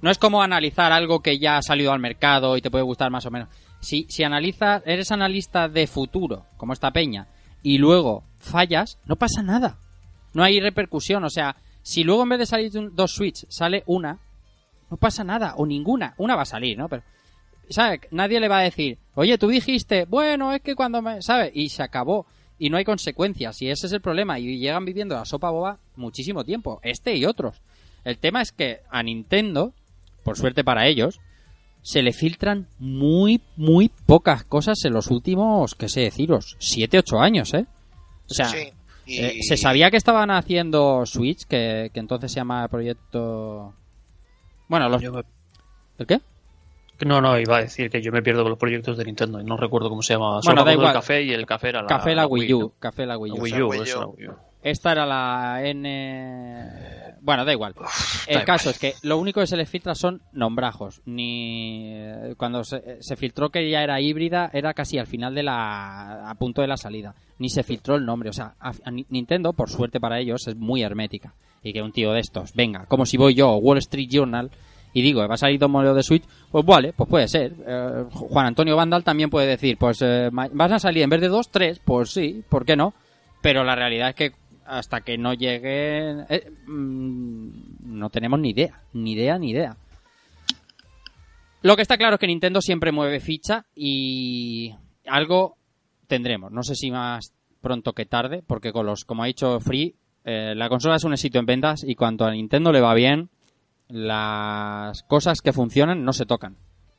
no 0.00 0.10
es 0.10 0.16
como 0.18 0.42
analizar 0.42 0.92
algo 0.92 1.20
que 1.20 1.38
ya 1.38 1.58
ha 1.58 1.62
salido 1.62 1.92
al 1.92 1.98
mercado 1.98 2.56
y 2.56 2.62
te 2.62 2.70
puede 2.70 2.84
gustar 2.84 3.10
más 3.10 3.26
o 3.26 3.30
menos. 3.30 3.48
Si, 3.82 4.06
si 4.08 4.24
analizas, 4.24 4.82
eres 4.86 5.12
analista 5.12 5.68
de 5.68 5.86
futuro, 5.86 6.46
como 6.56 6.72
esta 6.72 6.92
peña, 6.92 7.26
y 7.62 7.76
luego 7.76 8.24
fallas, 8.38 8.98
no 9.04 9.16
pasa 9.16 9.42
nada. 9.42 9.76
No 10.32 10.42
hay 10.42 10.60
repercusión, 10.60 11.24
o 11.24 11.30
sea, 11.30 11.56
si 11.82 12.04
luego 12.04 12.22
en 12.22 12.30
vez 12.30 12.38
de 12.38 12.46
salir 12.46 12.72
dos 12.92 13.12
Switch 13.12 13.44
sale 13.48 13.82
una, 13.86 14.18
no 14.92 14.96
pasa 14.98 15.24
nada, 15.24 15.54
o 15.56 15.66
ninguna. 15.66 16.14
Una 16.18 16.36
va 16.36 16.42
a 16.42 16.44
salir, 16.44 16.76
¿no? 16.76 16.86
Pero, 16.88 17.02
¿sabes? 17.70 18.00
Nadie 18.10 18.40
le 18.40 18.48
va 18.48 18.58
a 18.58 18.62
decir, 18.62 18.98
oye, 19.14 19.38
tú 19.38 19.48
dijiste, 19.48 20.04
bueno, 20.04 20.52
es 20.52 20.60
que 20.60 20.74
cuando 20.74 21.00
me. 21.00 21.22
¿Sabes? 21.22 21.50
Y 21.54 21.70
se 21.70 21.82
acabó. 21.82 22.26
Y 22.58 22.68
no 22.68 22.76
hay 22.76 22.84
consecuencias. 22.84 23.62
Y 23.62 23.70
ese 23.70 23.86
es 23.86 23.92
el 23.94 24.02
problema. 24.02 24.38
Y 24.38 24.58
llegan 24.58 24.84
viviendo 24.84 25.14
la 25.14 25.24
sopa 25.24 25.50
boba 25.50 25.78
muchísimo 25.96 26.44
tiempo. 26.44 26.78
Este 26.82 27.16
y 27.16 27.24
otros. 27.24 27.62
El 28.04 28.18
tema 28.18 28.42
es 28.42 28.52
que 28.52 28.80
a 28.90 29.02
Nintendo, 29.02 29.72
por 30.24 30.36
suerte 30.36 30.62
para 30.62 30.86
ellos, 30.86 31.20
se 31.82 32.02
le 32.02 32.12
filtran 32.12 32.68
muy, 32.78 33.40
muy 33.56 33.90
pocas 34.06 34.44
cosas 34.44 34.84
en 34.84 34.92
los 34.92 35.08
últimos, 35.10 35.74
qué 35.74 35.88
sé 35.88 36.00
deciros, 36.02 36.56
7, 36.60 36.98
8 36.98 37.18
años, 37.20 37.52
¿eh? 37.54 37.66
O 38.30 38.34
sea, 38.34 38.46
Sí, 38.46 38.72
y- 39.06 39.18
eh, 39.20 39.38
se 39.42 39.56
sabía 39.56 39.90
que 39.90 39.96
estaban 39.96 40.30
haciendo 40.30 41.04
Switch, 41.06 41.44
que, 41.44 41.90
que 41.92 42.00
entonces 42.00 42.30
se 42.32 42.36
llama 42.36 42.66
Proyecto... 42.68 43.74
Bueno, 44.68 44.88
los... 44.88 45.02
me- 45.02 45.22
¿El 45.98 46.06
qué? 46.06 46.20
no, 47.04 47.20
no, 47.20 47.36
iba 47.38 47.56
a 47.56 47.62
decir 47.62 47.90
que 47.90 48.00
yo 48.00 48.12
me 48.12 48.22
pierdo 48.22 48.42
con 48.42 48.50
los 48.50 48.58
proyectos 48.60 48.96
de 48.96 49.04
Nintendo 49.04 49.40
y 49.40 49.44
no 49.44 49.56
recuerdo 49.56 49.88
cómo 49.88 50.02
se 50.02 50.14
llamaba. 50.14 50.34
Bueno, 50.44 50.60
Solo 50.60 50.64
da 50.64 50.72
igual. 50.72 50.86
del 50.86 50.94
café 50.94 51.22
y 51.22 51.32
el 51.32 51.46
café 51.46 51.70
era 51.70 51.82
la, 51.82 51.88
Café 51.88 52.14
la 52.14 52.26
Wii 52.28 52.54
U. 52.54 52.72
Café 52.78 53.06
la 53.06 53.18
Wii 53.18 53.32
La 53.32 53.38
U. 53.38 53.42
Wii 53.42 53.52
Wii 53.62 54.28
U, 54.28 54.36
Esta 54.62 54.92
era 54.92 55.04
la 55.06 55.60
N... 55.64 57.16
Bueno, 57.20 57.44
da 57.44 57.52
igual. 57.52 57.74
El 58.26 58.44
caso 58.44 58.70
es 58.70 58.78
que 58.78 58.94
lo 59.02 59.18
único 59.18 59.40
que 59.40 59.46
se 59.46 59.56
le 59.56 59.66
filtra 59.66 59.94
son 59.94 60.22
nombrajos. 60.32 61.00
Ni 61.04 61.96
cuando 62.36 62.64
se, 62.64 63.02
se 63.02 63.16
filtró 63.16 63.50
que 63.50 63.68
ya 63.70 63.82
era 63.82 64.00
híbrida 64.00 64.50
era 64.52 64.74
casi 64.74 64.98
al 64.98 65.06
final 65.06 65.34
de 65.34 65.42
la 65.42 66.28
a 66.30 66.34
punto 66.34 66.62
de 66.62 66.68
la 66.68 66.76
salida. 66.76 67.14
Ni 67.38 67.48
se 67.48 67.62
filtró 67.62 67.96
el 67.96 68.04
nombre. 68.06 68.30
O 68.30 68.32
sea, 68.32 68.54
a- 68.60 68.72
a 68.84 68.90
Ni- 68.90 69.06
Nintendo, 69.08 69.52
por 69.52 69.68
suerte 69.70 70.00
para 70.00 70.18
ellos, 70.20 70.46
es 70.48 70.56
muy 70.56 70.82
hermética. 70.82 71.34
Y 71.62 71.72
que 71.72 71.82
un 71.82 71.92
tío 71.92 72.12
de 72.12 72.20
estos, 72.20 72.52
venga, 72.54 72.86
como 72.86 73.06
si 73.06 73.16
voy 73.16 73.34
yo, 73.34 73.54
Wall 73.56 73.78
Street 73.78 74.08
Journal, 74.10 74.50
y 74.92 75.00
digo, 75.02 75.26
va 75.26 75.34
a 75.34 75.38
salir 75.38 75.60
dos 75.60 75.70
modelos 75.70 75.94
de 75.96 76.02
Switch, 76.02 76.24
pues 76.50 76.64
vale, 76.66 76.92
pues 76.92 77.08
puede 77.08 77.28
ser. 77.28 77.54
Eh, 77.66 78.04
Juan 78.10 78.46
Antonio 78.46 78.74
Vandal 78.76 79.04
también 79.04 79.30
puede 79.30 79.46
decir, 79.46 79.76
pues 79.78 80.02
eh, 80.02 80.28
van 80.32 80.72
a 80.72 80.78
salir 80.80 81.04
en 81.04 81.10
vez 81.10 81.20
de 81.20 81.28
dos, 81.28 81.50
tres, 81.50 81.80
pues 81.84 82.10
sí, 82.10 82.42
¿por 82.48 82.64
qué 82.64 82.74
no? 82.76 82.94
Pero 83.40 83.62
la 83.64 83.76
realidad 83.76 84.08
es 84.10 84.14
que 84.16 84.32
hasta 84.66 85.00
que 85.00 85.18
no 85.18 85.34
lleguen, 85.34 86.26
eh, 86.28 86.50
mm, 86.66 87.98
no 87.98 88.10
tenemos 88.10 88.40
ni 88.40 88.50
idea, 88.50 88.82
ni 88.92 89.12
idea, 89.12 89.38
ni 89.38 89.50
idea. 89.50 89.76
Lo 91.62 91.76
que 91.76 91.82
está 91.82 91.96
claro 91.96 92.14
es 92.14 92.20
que 92.20 92.26
Nintendo 92.26 92.60
siempre 92.60 92.90
mueve 92.90 93.20
ficha 93.20 93.66
y 93.74 94.74
algo 95.06 95.56
tendremos. 96.08 96.50
No 96.50 96.62
sé 96.62 96.74
si 96.74 96.90
más 96.90 97.32
pronto 97.60 97.92
que 97.92 98.04
tarde, 98.04 98.42
porque 98.46 98.72
con 98.72 98.86
los, 98.86 99.04
como 99.04 99.22
ha 99.22 99.26
dicho 99.26 99.60
Free, 99.60 99.94
eh, 100.24 100.54
la 100.56 100.68
consola 100.68 100.96
es 100.96 101.04
un 101.04 101.12
éxito 101.12 101.38
en 101.38 101.46
ventas 101.46 101.84
y 101.84 101.94
cuanto 101.94 102.24
a 102.24 102.32
Nintendo 102.32 102.72
le 102.72 102.80
va 102.80 102.94
bien, 102.94 103.30
las 103.88 105.02
cosas 105.04 105.40
que 105.40 105.52
funcionan 105.52 106.04
no 106.04 106.12
se 106.12 106.26
tocan. 106.26 106.56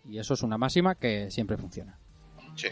Y 0.10 0.20
eso 0.20 0.34
es 0.34 0.44
una 0.44 0.58
máxima 0.58 0.96
que 0.96 1.30
siempre 1.30 1.58
funciona. 1.58 1.98
Sí. 2.56 2.68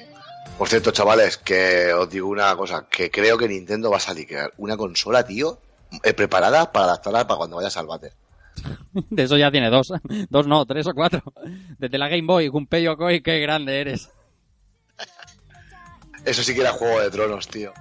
Por 0.57 0.69
cierto, 0.69 0.91
chavales, 0.91 1.37
que 1.37 1.91
os 1.93 2.09
digo 2.09 2.27
una 2.29 2.55
cosa, 2.55 2.87
que 2.89 3.09
creo 3.09 3.37
que 3.37 3.47
Nintendo 3.47 3.89
va 3.89 3.97
a 3.97 4.01
salir 4.01 4.27
una 4.57 4.77
consola, 4.77 5.25
tío, 5.25 5.59
eh, 6.03 6.13
preparada 6.13 6.71
para 6.71 6.85
adaptarla 6.85 7.27
para 7.27 7.37
cuando 7.37 7.57
vayas 7.57 7.77
al 7.77 7.87
bate. 7.87 8.13
De 9.09 9.23
eso 9.23 9.37
ya 9.37 9.51
tiene 9.51 9.69
dos, 9.69 9.91
dos 10.29 10.47
no, 10.47 10.65
tres 10.65 10.87
o 10.87 10.93
cuatro. 10.93 11.23
Desde 11.77 11.97
la 11.97 12.09
Game 12.09 12.27
Boy, 12.27 12.47
Gunpei 12.47 12.83
Yokoi, 12.83 13.21
qué 13.21 13.39
grande 13.39 13.81
eres. 13.81 14.09
Eso 16.25 16.43
sí 16.43 16.53
que 16.53 16.61
era 16.61 16.71
Juego 16.71 17.01
de 17.01 17.09
Tronos, 17.09 17.47
tío. 17.47 17.73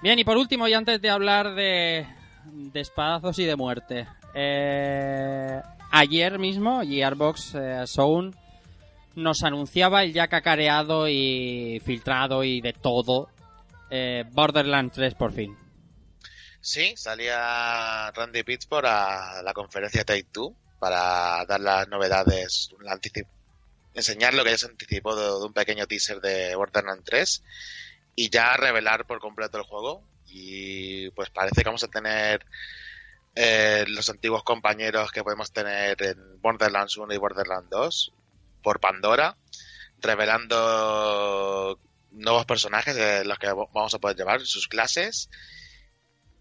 Bien, 0.00 0.16
y 0.16 0.24
por 0.24 0.36
último, 0.36 0.68
y 0.68 0.74
antes 0.74 1.02
de 1.02 1.10
hablar 1.10 1.56
de, 1.56 2.06
de 2.52 2.80
espadazos 2.80 3.38
y 3.38 3.44
de 3.44 3.56
muerte. 3.56 4.06
eh, 4.34 5.60
ayer 5.90 6.38
mismo, 6.38 6.82
Gearbox 6.82 7.54
eh, 7.54 7.86
Zone 7.86 8.32
nos 9.14 9.42
anunciaba 9.42 10.04
el 10.04 10.12
ya 10.12 10.28
cacareado 10.28 11.08
y 11.08 11.80
filtrado 11.84 12.44
y 12.44 12.60
de 12.60 12.72
todo 12.72 13.28
eh, 13.90 14.24
Borderlands 14.30 14.94
3 14.94 15.14
por 15.14 15.32
fin. 15.32 15.56
Sí, 16.60 16.94
salía 16.96 18.10
Randy 18.12 18.42
Pitchford 18.42 18.86
a 18.86 19.42
la 19.42 19.52
conferencia 19.54 20.04
Take 20.04 20.28
Two 20.32 20.54
para 20.78 21.44
dar 21.46 21.60
las 21.60 21.88
novedades, 21.88 22.70
enseñar 23.94 24.34
lo 24.34 24.44
que 24.44 24.50
ya 24.50 24.58
se 24.58 24.66
anticipó 24.66 25.16
de, 25.16 25.24
de 25.24 25.44
un 25.44 25.52
pequeño 25.52 25.86
teaser 25.86 26.20
de 26.20 26.54
Borderlands 26.54 27.04
3 27.04 27.42
y 28.14 28.30
ya 28.30 28.56
revelar 28.56 29.06
por 29.06 29.20
completo 29.20 29.58
el 29.58 29.64
juego. 29.64 30.02
Y 30.30 31.10
pues 31.10 31.30
parece 31.30 31.62
que 31.62 31.68
vamos 31.68 31.84
a 31.84 31.88
tener 31.88 32.44
eh, 33.34 33.84
los 33.88 34.08
antiguos 34.10 34.42
compañeros 34.44 35.10
que 35.12 35.22
podemos 35.24 35.52
tener 35.52 36.02
en 36.02 36.40
Borderlands 36.40 36.96
1 36.96 37.14
y 37.14 37.18
Borderlands 37.18 37.70
2 37.70 38.12
por 38.62 38.80
Pandora, 38.80 39.36
revelando 40.00 41.78
nuevos 42.10 42.46
personajes 42.46 42.94
de 42.94 43.24
los 43.24 43.38
que 43.38 43.48
vamos 43.52 43.94
a 43.94 43.98
poder 43.98 44.16
llevar, 44.16 44.40
sus 44.40 44.68
clases 44.68 45.28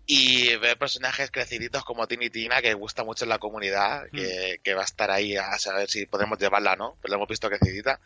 y 0.09 0.55
ver 0.55 0.77
personajes 0.77 1.31
creciditos 1.31 1.83
como 1.83 2.07
Tini 2.07 2.29
Tina, 2.29 2.61
que 2.61 2.73
gusta 2.73 3.03
mucho 3.03 3.25
en 3.25 3.29
la 3.29 3.39
comunidad, 3.39 4.03
que, 4.11 4.59
que 4.63 4.73
va 4.73 4.81
a 4.81 4.85
estar 4.85 5.11
ahí 5.11 5.35
a 5.35 5.57
saber 5.59 5.89
si 5.89 6.05
podemos 6.05 6.39
llevarla 6.39 6.73
o 6.73 6.75
no, 6.77 6.97
pero 7.01 7.11
lo 7.11 7.15
hemos 7.17 7.27
visto 7.27 7.49
crecidita. 7.49 7.99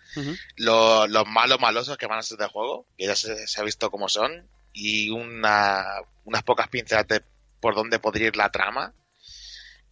Lo- 0.56 1.06
los 1.08 1.28
malos 1.28 1.60
malosos 1.60 1.98
que 1.98 2.08
van 2.08 2.18
a 2.20 2.24
ser 2.24 2.40
del 2.40 2.48
juego, 2.50 2.88
que 2.98 3.06
ya 3.06 3.16
se, 3.16 3.46
se 3.48 3.62
ha 3.62 3.64
visto 3.64 3.92
cómo 3.92 4.10
son, 4.10 4.50
y 4.74 5.10
una, 5.10 5.86
unas 6.26 6.44
pocas 6.44 6.68
pinceladas 6.68 7.08
de 7.08 7.24
por 7.60 7.76
dónde 7.76 8.00
podría 8.00 8.28
ir 8.28 8.36
la 8.36 8.52
trama. 8.52 8.94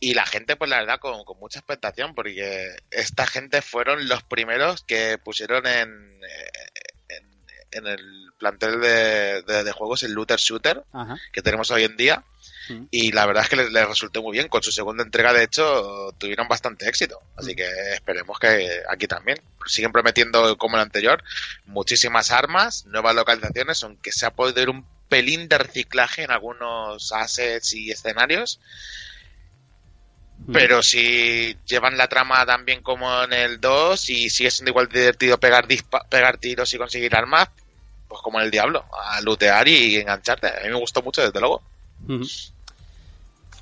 Y 0.02 0.14
la 0.14 0.26
gente, 0.26 0.56
pues 0.56 0.70
la 0.70 0.78
verdad, 0.80 1.00
con, 1.00 1.26
con 1.26 1.38
mucha 1.40 1.60
expectación, 1.60 2.16
porque 2.16 2.68
esta 2.90 3.28
gente 3.28 3.62
fueron 3.62 4.08
los 4.08 4.24
primeros 4.24 4.82
que 4.84 5.18
pusieron 5.18 5.68
en, 5.68 5.90
en, 7.10 7.46
en 7.72 7.88
el 7.88 8.32
plantel 8.38 8.80
de, 8.80 9.42
de- 9.42 9.64
de 9.66 9.72
juegos 9.74 10.04
el 10.04 10.14
looter 10.14 10.40
shooter 10.40 10.84
Ajá. 10.94 11.18
que 11.34 11.42
tenemos 11.42 11.70
hoy 11.72 11.84
en 11.84 11.98
día. 11.98 12.24
Mm. 12.70 12.86
Y 12.92 13.12
la 13.12 13.26
verdad 13.26 13.44
es 13.44 13.50
que 13.50 13.56
les, 13.56 13.72
les 13.72 13.88
resultó 13.88 14.22
muy 14.22 14.34
bien. 14.34 14.48
Con 14.48 14.62
su 14.64 14.72
segunda 14.72 15.04
entrega, 15.04 15.34
de 15.34 15.44
hecho, 15.44 16.14
tuvieron 16.18 16.48
bastante 16.48 16.88
éxito. 16.88 17.20
Así 17.36 17.56
que 17.56 17.68
esperemos 17.94 18.38
que 18.40 18.82
aquí 18.90 19.08
también. 19.08 19.42
Siguen 19.66 19.92
prometiendo, 19.92 20.58
como 20.58 20.78
el 20.78 20.84
anterior, 20.84 21.24
muchísimas 21.66 22.32
armas, 22.32 22.86
nuevas 22.86 23.16
localizaciones, 23.16 23.84
aunque 23.84 24.12
se 24.12 24.26
ha 24.26 24.32
podido 24.32 24.62
ir 24.62 24.70
un 24.70 24.86
pelín 25.10 25.48
de 25.50 25.58
reciclaje 25.58 26.24
en 26.24 26.32
algunos 26.32 27.12
assets 27.12 27.74
y 27.74 27.92
escenarios. 27.92 28.60
Pero 30.54 30.82
si 30.82 31.58
llevan 31.66 31.98
la 31.98 32.08
trama 32.08 32.46
tan 32.46 32.64
bien 32.66 32.82
como 32.82 33.24
en 33.24 33.34
el 33.34 33.60
2 33.60 34.10
y 34.10 34.30
sigue 34.30 34.50
siendo 34.50 34.70
igual 34.72 34.88
divertido 34.88 35.38
pegar, 35.40 35.68
dispa- 35.68 36.08
pegar 36.08 36.38
tiros 36.38 36.74
y 36.74 36.78
conseguir 36.78 37.16
armas, 37.16 37.50
pues 38.08 38.22
como 38.22 38.40
en 38.40 38.46
el 38.46 38.52
Diablo, 38.52 38.86
a 39.04 39.20
lootear 39.22 39.68
y 39.68 39.98
engancharte. 39.98 40.48
A 40.48 40.62
mí 40.64 40.70
me 40.70 40.80
gustó 40.80 41.02
mucho, 41.02 41.22
desde 41.22 41.40
luego. 41.40 41.62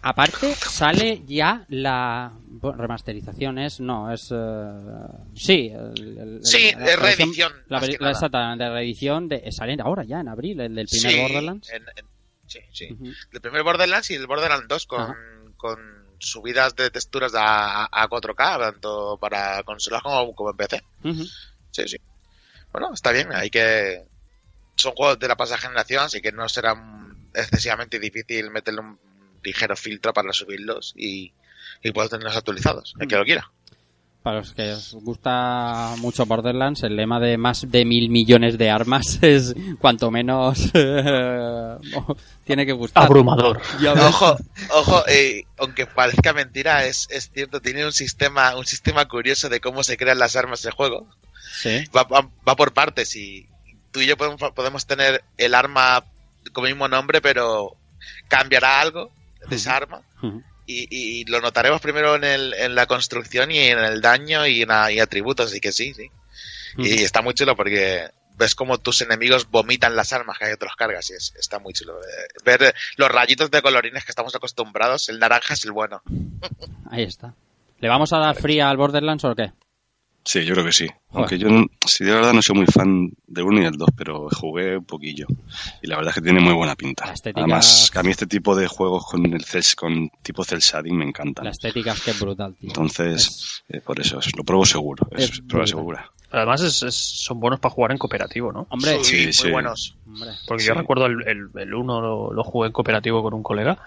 Aparte, 0.02 0.54
sale 0.56 1.24
ya 1.26 1.66
la 1.70 2.32
bueno, 2.46 2.78
remasterización, 2.78 3.58
es 3.60 3.80
no, 3.80 4.12
es 4.12 4.30
eh, 4.32 5.08
sí, 5.36 5.72
el- 5.74 6.18
el- 6.18 6.40
Sí, 6.46 6.72
la 6.78 6.86
es 6.86 7.00
reedición, 7.00 7.52
La, 7.68 7.80
la 8.00 8.12
exactamente, 8.12 8.64
la 8.64 8.72
reedición 8.74 9.28
de 9.28 9.52
sale 9.52 9.76
ahora 9.82 10.04
ya 10.04 10.20
en 10.20 10.28
abril 10.30 10.60
el 10.62 10.76
del 10.76 10.88
primer 10.88 11.12
Sí, 11.12 11.20
Borderlands. 11.22 11.70
en- 11.72 11.84
en- 11.96 12.06
sí, 12.46 12.60
sí. 12.72 12.88
El 13.34 13.42
primer 13.42 13.64
Borderlands 13.64 14.10
y 14.12 14.16
el 14.16 14.28
Borderlands 14.28 14.68
2 14.68 14.86
con, 14.86 15.16
con 15.58 15.80
subidas 16.20 16.76
de 16.76 16.90
texturas 16.90 17.34
a, 17.36 17.86
a 17.92 18.08
4K, 18.08 18.60
tanto 18.60 19.18
para 19.20 19.62
consolas 19.64 20.02
como, 20.04 20.34
como 20.36 20.52
en 20.52 20.58
PC. 20.58 20.84
Sí, 21.72 21.88
sí. 21.88 21.98
Bueno, 22.72 22.94
está 22.94 23.12
bien, 23.12 23.30
hay 23.34 23.50
que... 23.50 24.04
Son 24.76 24.94
juegos 24.94 25.18
de 25.20 25.28
la 25.28 25.36
pasada 25.36 25.58
generación, 25.58 26.04
así 26.06 26.22
que 26.22 26.32
no 26.32 26.48
será 26.48 26.76
excesivamente 27.34 28.00
difícil 28.00 28.52
meterle 28.52 28.82
un 28.82 29.00
ligero 29.44 29.76
filtro 29.76 30.14
para 30.14 30.32
subirlos 30.34 30.94
y, 30.96 31.32
y 31.84 31.92
poder 31.92 32.10
tenerlos 32.10 32.36
actualizados, 32.38 32.94
el 33.00 33.08
que 33.08 33.16
lo 33.18 33.24
quiera. 33.26 33.52
Para 34.24 34.40
los 34.40 34.52
que 34.54 34.74
os 34.74 34.94
gusta 34.96 35.94
mucho 36.00 36.26
Borderlands, 36.26 36.84
el 36.84 36.98
lema 36.98 37.18
de 37.20 37.38
más 37.38 37.70
de 37.72 37.86
mil 37.86 38.10
millones 38.10 38.58
de 38.58 38.70
armas 38.70 39.20
es 39.22 39.56
cuanto 39.80 40.12
menos 40.12 40.70
eh, 40.74 41.78
tiene 42.44 42.66
que 42.66 42.74
gustar. 42.74 43.04
Abrumador. 43.06 43.62
Ojo, 44.08 44.36
ojo, 44.74 45.04
eh, 45.08 45.44
aunque 45.58 45.86
parezca 45.86 46.34
mentira, 46.34 46.86
es, 46.86 47.08
es 47.10 47.32
cierto, 47.34 47.62
tiene 47.62 47.86
un 47.86 47.94
sistema, 47.94 48.56
un 48.58 48.66
sistema 48.66 49.08
curioso 49.08 49.48
de 49.48 49.62
cómo 49.62 49.82
se 49.84 49.96
crean 49.96 50.20
las 50.20 50.36
armas 50.36 50.62
del 50.62 50.74
juego. 50.74 51.08
Sí. 51.54 51.86
Va, 51.96 52.04
va- 52.04 52.30
va 52.46 52.56
por 52.58 52.74
partes 52.74 53.16
y 53.16 53.48
tú 53.92 54.02
y 54.02 54.08
yo 54.08 54.18
podemos, 54.18 54.42
podemos 54.54 54.86
tener 54.86 55.24
el 55.38 55.56
arma 55.56 56.04
con 56.52 56.66
el 56.66 56.74
mismo 56.74 56.90
nombre, 56.90 57.22
pero 57.22 57.78
cambiará 58.28 58.82
algo 58.82 59.12
de 59.50 59.56
esa 59.56 59.76
arma 59.76 60.02
Ujú. 60.22 60.42
y, 60.66 60.88
y 61.22 61.26
lo 61.26 61.40
notaremos 61.42 61.82
primero 61.82 62.16
en, 62.16 62.24
el, 62.24 62.54
en 62.54 62.76
la 62.76 62.86
construcción 62.86 63.52
y 63.52 63.60
en 63.60 63.80
el 63.80 64.02
daño 64.02 64.46
y 64.46 64.62
en 64.62 64.72
a- 64.72 64.92
y 64.92 65.00
atributos, 65.00 65.48
así 65.52 65.60
que 65.60 65.72
sí, 65.72 65.94
sí. 65.94 66.10
Y 66.78 67.02
está 67.04 67.22
muy 67.22 67.34
chulo 67.34 67.56
porque 67.56 68.10
ves 68.36 68.54
como 68.54 68.78
tus 68.78 69.02
enemigos 69.02 69.50
vomitan 69.50 69.96
las 69.96 70.14
armas 70.14 70.38
que 70.38 70.56
te 70.58 70.66
los 70.66 70.76
cargas 70.76 71.10
y 71.10 71.14
es- 71.14 71.34
está 71.40 71.58
muy 71.60 71.74
chulo. 71.74 72.00
Eh, 72.02 72.28
Ver 72.46 72.76
los 72.98 73.10
rayitos 73.10 73.50
de 73.50 73.62
colorines 73.64 74.06
que 74.06 74.12
estamos 74.12 74.36
acostumbrados, 74.36 75.10
el 75.10 75.18
naranja 75.20 75.56
es 75.56 75.66
el 75.66 75.72
bueno. 75.72 76.02
Ahí 76.92 77.04
está. 77.04 77.34
¿Le 77.80 77.90
vamos 77.90 78.14
a 78.14 78.18
dar 78.20 78.36
fría 78.36 78.70
al 78.70 78.78
Borderlands 78.78 79.24
o 79.24 79.34
qué? 79.36 79.52
Sí, 80.28 80.44
yo 80.44 80.54
creo 80.56 80.66
que 80.66 80.74
sí. 80.74 80.88
Aunque 81.14 81.38
yo, 81.40 81.48
sí, 81.86 82.04
de 82.04 82.12
verdad 82.12 82.34
no 82.34 82.42
soy 82.42 82.58
muy 82.58 82.66
fan 82.66 83.10
del 83.28 83.46
1 83.46 83.62
y 83.62 83.64
del 83.64 83.78
2, 83.78 83.90
pero 83.96 84.28
jugué 84.30 84.76
un 84.76 84.84
poquillo. 84.84 85.26
Y 85.82 85.88
la 85.88 85.96
verdad 85.96 86.10
es 86.10 86.16
que 86.16 86.22
tiene 86.22 86.42
muy 86.42 86.52
buena 86.54 86.76
pinta. 86.76 87.06
La 87.06 87.14
estética- 87.14 87.40
Además, 87.40 87.90
que 87.94 88.00
a 88.00 88.04
mí 88.04 88.10
este 88.12 88.28
tipo 88.28 88.54
de 88.54 88.68
juegos 88.68 89.06
con 89.06 89.26
el 89.34 89.42
cel, 89.46 89.64
con 89.78 90.10
tipo 90.22 90.44
cel 90.44 90.60
shading 90.60 90.98
me 90.98 91.06
encantan. 91.06 91.46
La 91.46 91.52
estética 91.52 91.94
es 91.94 92.02
que 92.02 92.12
es 92.12 92.20
brutal, 92.20 92.56
tío. 92.60 92.68
Entonces, 92.68 93.64
eh, 93.70 93.80
por 93.80 94.02
eso, 94.02 94.20
es- 94.20 94.36
lo 94.36 94.44
pruebo 94.44 94.66
seguro. 94.66 95.08
Es, 95.12 95.24
es 95.24 95.30
prueba 95.40 95.64
brutal. 95.64 95.68
segura. 95.68 96.12
Además, 96.30 96.60
es- 96.62 96.84
es- 96.84 96.96
son 97.24 97.40
buenos 97.40 97.62
para 97.62 97.74
jugar 97.74 97.92
en 97.94 97.98
cooperativo, 97.98 98.52
¿no? 98.52 98.68
Hombre, 98.70 99.02
Sí, 99.06 99.24
muy 99.24 99.34
sí. 99.34 99.50
buenos. 99.50 99.96
hombre. 100.06 100.32
Porque 100.46 100.64
Sí. 100.64 100.68
yo 100.68 100.74
recuerdo 100.74 101.06
el, 101.06 101.26
el, 101.26 101.48
el 101.56 101.74
uno 101.74 102.02
lo, 102.02 102.34
lo 102.34 102.44
jugué 102.44 102.68
en 102.68 102.74
cooperativo 102.74 103.24
con 103.24 103.34
un 103.34 103.44
colega 103.44 103.78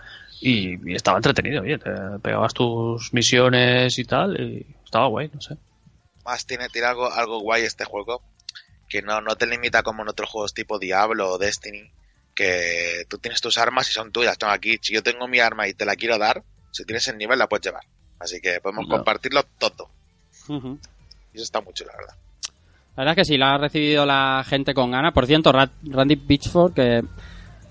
y, 0.41 0.91
y 0.91 0.95
estaba 0.95 1.19
entretenido, 1.19 1.61
oye, 1.63 1.77
te 1.77 1.91
pegabas 2.23 2.55
tus 2.55 3.13
misiones 3.13 3.99
y 3.99 4.05
tal 4.05 4.41
y 4.41 4.67
estaba 4.83 5.07
guay, 5.09 5.31
no 5.35 5.41
sé. 5.43 5.59
Más 6.25 6.47
tiene, 6.47 6.69
tiene 6.69 6.89
algo, 6.89 7.11
algo 7.13 7.41
guay 7.41 7.63
este 7.65 7.85
juego, 7.85 8.23
que 8.89 9.03
no, 9.03 9.21
no 9.21 9.37
te 9.37 9.47
limita 9.47 9.83
como 9.83 10.03
en 10.03 10.09
otros 10.09 10.29
juegos 10.31 10.53
tipo 10.55 10.79
Diablo 10.79 11.31
o 11.31 11.39
Destiny, 11.39 11.91
que 12.35 13.05
tú 13.09 13.19
tienes 13.19 13.41
tus 13.41 13.59
armas 13.59 13.89
y 13.89 13.93
son 13.93 14.13
tuyas. 14.13 14.39
Tengo 14.39 14.53
aquí, 14.53 14.79
si 14.83 14.93
yo 14.95 15.03
tengo 15.03 15.27
mi 15.29 15.41
arma 15.41 15.69
y 15.69 15.75
te 15.75 15.85
la 15.85 15.97
quiero 15.97 16.19
dar, 16.19 16.43
si 16.71 16.85
tienes 16.85 17.07
el 17.09 17.19
nivel 17.19 17.39
la 17.39 17.49
puedes 17.49 17.65
llevar. 17.65 17.85
Así 18.19 18.41
que 18.41 18.61
podemos 18.61 18.87
No. 18.89 18.97
compartirlo 18.97 19.43
todo. 19.59 19.89
Y 20.49 21.37
eso 21.37 21.45
está 21.45 21.61
mucho, 21.61 21.85
la 21.85 21.93
verdad. 21.97 22.15
La 22.97 23.05
verdad 23.05 23.13
es 23.13 23.17
que 23.17 23.33
sí, 23.33 23.39
la 23.39 23.55
ha 23.55 23.59
recibido 23.59 24.05
la 24.05 24.45
gente 24.47 24.75
con 24.75 24.91
ganas. 24.91 25.13
Por 25.15 25.27
cierto, 25.27 25.53
Ra- 25.53 25.71
Randy 25.85 26.17
Pitchford, 26.17 26.75
que 26.75 27.03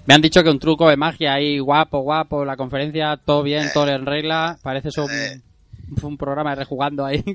me 0.06 0.14
han 0.14 0.22
dicho 0.22 0.42
que 0.44 0.50
un 0.50 0.60
truco 0.60 0.90
de 0.90 0.98
magia 0.98 1.34
ahí, 1.34 1.60
guapo, 1.60 2.00
guapo, 2.00 2.46
la 2.46 2.56
conferencia, 2.58 3.18
todo 3.18 3.44
bien, 3.44 3.70
todo 3.74 3.88
en 3.90 4.06
regla. 4.06 4.58
Parece 4.64 4.90
eso 4.90 5.06
un, 5.06 5.12
Eh. 5.12 5.42
Un 6.02 6.18
programa 6.18 6.52
de 6.52 6.56
rejugando 6.58 7.06
ahí. 7.06 7.24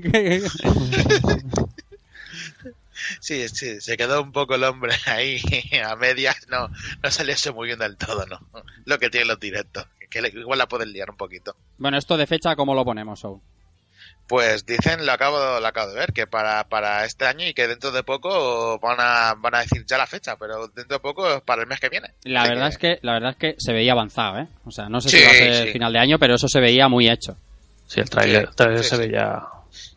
Sí, 3.19 3.47
sí, 3.49 3.81
se 3.81 3.97
quedó 3.97 4.21
un 4.21 4.31
poco 4.31 4.55
el 4.55 4.63
hombre 4.63 4.93
ahí 5.05 5.39
a 5.85 5.95
medias, 5.95 6.47
no, 6.49 6.69
no 7.03 7.11
salió 7.11 7.35
muy 7.53 7.67
bien 7.67 7.79
del 7.79 7.97
todo, 7.97 8.25
¿no? 8.25 8.39
Lo 8.85 8.97
que 8.97 9.09
tienen 9.09 9.27
los 9.27 9.39
directos, 9.39 9.85
que 10.09 10.31
igual 10.33 10.57
la 10.57 10.67
pueden 10.67 10.91
liar 10.93 11.09
un 11.09 11.17
poquito. 11.17 11.55
bueno, 11.77 11.97
esto 11.97 12.15
de 12.17 12.25
fecha, 12.25 12.55
¿cómo 12.55 12.73
lo 12.73 12.85
ponemos, 12.85 13.23
Ou? 13.25 13.41
Pues 14.27 14.65
dicen, 14.65 15.05
lo 15.05 15.11
acabo, 15.11 15.59
lo 15.59 15.67
acabo 15.67 15.91
de 15.91 15.99
ver, 15.99 16.13
que 16.13 16.25
para, 16.25 16.63
para 16.67 17.05
este 17.05 17.25
año 17.25 17.45
y 17.45 17.53
que 17.53 17.67
dentro 17.67 17.91
de 17.91 18.01
poco 18.01 18.79
van 18.79 18.97
a, 18.99 19.35
van 19.37 19.53
a 19.55 19.59
decir 19.59 19.85
ya 19.85 19.97
la 19.99 20.07
fecha, 20.07 20.35
pero 20.37 20.67
dentro 20.69 20.97
de 20.97 20.99
poco 21.01 21.29
es 21.31 21.41
para 21.41 21.61
el 21.61 21.67
mes 21.67 21.79
que 21.79 21.89
viene. 21.89 22.11
La 22.23 22.41
Así 22.41 22.49
verdad 22.49 22.67
es 22.69 22.77
que 22.79 22.99
la 23.03 23.13
verdad 23.13 23.31
es 23.31 23.35
que 23.37 23.55
se 23.59 23.71
veía 23.73 23.91
avanzado, 23.91 24.39
¿eh? 24.39 24.47
O 24.63 24.71
sea, 24.71 24.89
no 24.89 24.99
sé 24.99 25.09
Sí, 25.09 25.17
si 25.17 25.23
va 25.25 25.29
a 25.29 25.33
ser 25.35 25.65
sí. 25.67 25.73
final 25.73 25.93
de 25.93 25.99
año, 25.99 26.17
pero 26.17 26.35
eso 26.35 26.47
se 26.47 26.59
veía 26.59 26.87
muy 26.87 27.07
hecho. 27.07 27.37
Sí, 27.87 27.99
el 28.01 28.09
trailer, 28.09 28.47
Sí, 28.49 28.55
trailer 28.55 28.83
sí, 28.83 28.89
se 28.89 28.97
veía 28.97 29.43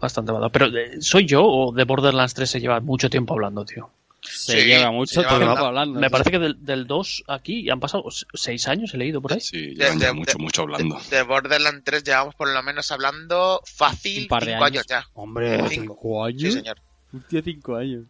bastante 0.01 0.33
malo. 0.33 0.51
Pero, 0.51 0.67
eh, 0.67 1.01
¿soy 1.01 1.27
yo 1.27 1.45
o 1.45 1.73
de 1.73 1.85
Borderlands 1.85 2.35
3 2.35 2.51
se 2.51 2.61
lleva 2.61 2.81
mucho 2.81 3.09
tiempo 3.09 3.35
hablando, 3.35 3.65
tío? 3.65 3.91
Se 4.21 4.61
Sí, 4.61 4.67
lleva 4.67 4.91
mucho 4.91 5.15
se 5.15 5.21
lleva 5.21 5.39
tiempo 5.39 5.65
hablando. 5.65 6.01
Me 6.01 6.11
parece 6.11 6.31
que 6.33 6.39
del, 6.41 6.65
del 6.65 6.87
2 6.87 7.25
aquí 7.29 7.71
han 7.71 7.79
pasado 7.81 8.05
s- 8.09 8.27
seis 8.35 8.67
años, 8.69 8.93
he 8.93 8.99
leído 8.99 9.23
por 9.23 9.33
ahí. 9.33 9.41
Sí, 9.41 9.69
De- 9.69 9.75
llevan 9.77 9.99
ya 10.01 10.07
de- 10.09 10.13
mucho, 10.13 10.33
de- 10.37 10.43
mucho 10.43 10.63
hablando. 10.63 10.99
De, 11.09 11.17
de 11.17 11.23
Borderlands 11.23 11.83
3 11.85 12.03
llevamos 12.05 12.35
por 12.35 12.53
lo 12.53 12.63
menos 12.63 12.91
hablando 12.91 13.63
fácil 13.65 14.23
Un 14.23 14.29
par 14.29 14.45
de 14.45 14.53
cinco 14.53 14.65
años. 14.65 14.77
años 14.81 14.87
ya. 14.89 15.07
Hombre, 15.15 15.59
Cinco. 15.69 15.95
¿cinco 15.95 16.25
años? 16.25 16.43
Sí, 16.43 16.53
señor. 16.53 16.79
Hostia, 17.15 17.43
cinco 17.43 17.77
años. 17.77 18.05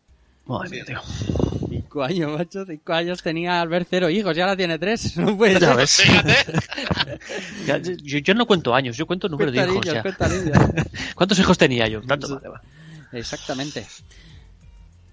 Madre 0.49 0.71
mía, 0.71 0.85
tío. 0.87 1.01
Cinco 1.69 2.03
años, 2.03 2.37
macho. 2.39 2.65
Cinco 2.67 2.93
años 2.93 3.23
tenía 3.23 3.61
Albert 3.61 3.87
cero 3.89 4.09
hijos 4.11 4.37
y 4.37 4.41
ahora 4.41 4.57
tiene 4.57 4.79
tres. 4.79 5.17
No 5.19 5.37
puede 5.37 5.55
Ya 5.61 5.61
ser. 5.61 5.77
ves. 5.77 5.97
Fíjate. 5.97 6.35
Ya, 7.67 7.79
yo, 7.79 8.19
yo 8.19 8.35
no 8.35 8.47
cuento 8.47 8.75
años, 8.75 8.97
yo 8.97 9.07
cuento 9.07 9.29
número 9.29 9.51
de 9.53 9.59
hijos 9.59 9.69
niños, 9.87 9.95
ya. 9.95 10.03
¿Cuántos 11.15 11.39
hijos 11.39 11.59
tenía 11.59 11.87
yo? 11.89 12.01
Tanto, 12.03 12.27
Sí. 12.27 12.33
vale, 12.35 12.49
vale. 12.49 12.63
Exactamente. 13.13 13.87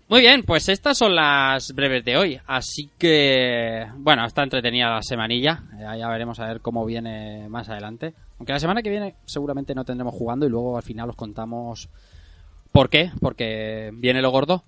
Muy 0.07 0.21
bien, 0.21 0.43
pues 0.43 0.69
estas 0.69 0.97
son 0.97 1.15
las 1.15 1.73
breves 1.73 2.05
de 2.05 2.15
hoy. 2.15 2.39
Así 2.45 2.89
que, 2.97 3.87
bueno, 3.97 4.25
está 4.25 4.43
entretenida 4.43 4.89
la 4.91 5.01
semanilla. 5.01 5.63
Ya, 5.79 5.95
ya 5.97 6.07
veremos 6.09 6.39
a 6.39 6.45
ver 6.47 6.61
cómo 6.61 6.85
viene 6.85 7.49
más 7.49 7.67
adelante. 7.69 8.13
Aunque 8.37 8.53
la 8.53 8.59
semana 8.59 8.83
que 8.83 8.89
viene 8.91 9.15
seguramente 9.25 9.73
no 9.73 9.83
tendremos 9.83 10.13
jugando 10.13 10.45
y 10.45 10.49
luego 10.49 10.77
al 10.77 10.83
final 10.83 11.09
os 11.09 11.15
contamos 11.15 11.89
por 12.71 12.89
qué, 12.89 13.11
porque 13.19 13.89
viene 13.95 14.21
lo 14.21 14.29
gordo. 14.29 14.63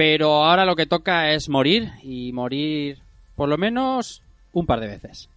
Pero 0.00 0.46
ahora 0.46 0.64
lo 0.64 0.76
que 0.76 0.86
toca 0.86 1.30
es 1.34 1.50
morir 1.50 1.90
y 2.02 2.32
morir 2.32 3.00
por 3.36 3.50
lo 3.50 3.58
menos 3.58 4.22
un 4.54 4.64
par 4.64 4.80
de 4.80 4.86
veces. 4.86 5.28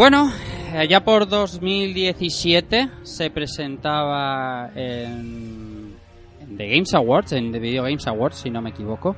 Bueno, 0.00 0.32
allá 0.74 1.04
por 1.04 1.28
2017 1.28 2.88
se 3.02 3.28
presentaba 3.28 4.70
en, 4.74 5.94
en 6.40 6.56
The 6.56 6.68
Games 6.68 6.94
Awards, 6.94 7.32
en 7.32 7.52
The 7.52 7.58
Video 7.58 7.82
Games 7.82 8.06
Awards, 8.06 8.36
si 8.36 8.48
no 8.48 8.62
me 8.62 8.70
equivoco, 8.70 9.14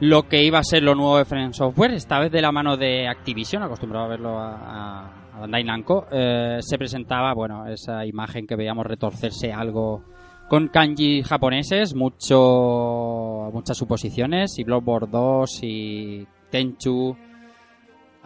lo 0.00 0.24
que 0.26 0.42
iba 0.42 0.58
a 0.58 0.64
ser 0.64 0.82
lo 0.82 0.96
nuevo 0.96 1.18
de 1.18 1.24
Friend 1.24 1.52
Software, 1.52 1.92
esta 1.92 2.18
vez 2.18 2.32
de 2.32 2.42
la 2.42 2.50
mano 2.50 2.76
de 2.76 3.06
Activision, 3.06 3.62
acostumbrado 3.62 4.06
a 4.06 4.08
verlo 4.08 4.36
a, 4.40 4.56
a, 4.56 5.36
a 5.36 5.38
Bandai 5.38 5.62
Namco, 5.62 6.08
eh, 6.10 6.58
se 6.62 6.78
presentaba, 6.78 7.32
bueno, 7.32 7.68
esa 7.68 8.04
imagen 8.04 8.44
que 8.44 8.56
veíamos 8.56 8.86
retorcerse 8.86 9.52
algo 9.52 10.02
con 10.48 10.66
kanji 10.66 11.22
japoneses, 11.22 11.94
mucho 11.94 13.50
muchas 13.52 13.76
suposiciones, 13.76 14.58
y 14.58 14.64
Bloodborne 14.64 15.12
2 15.12 15.60
y 15.62 16.26
Tenchu, 16.50 17.16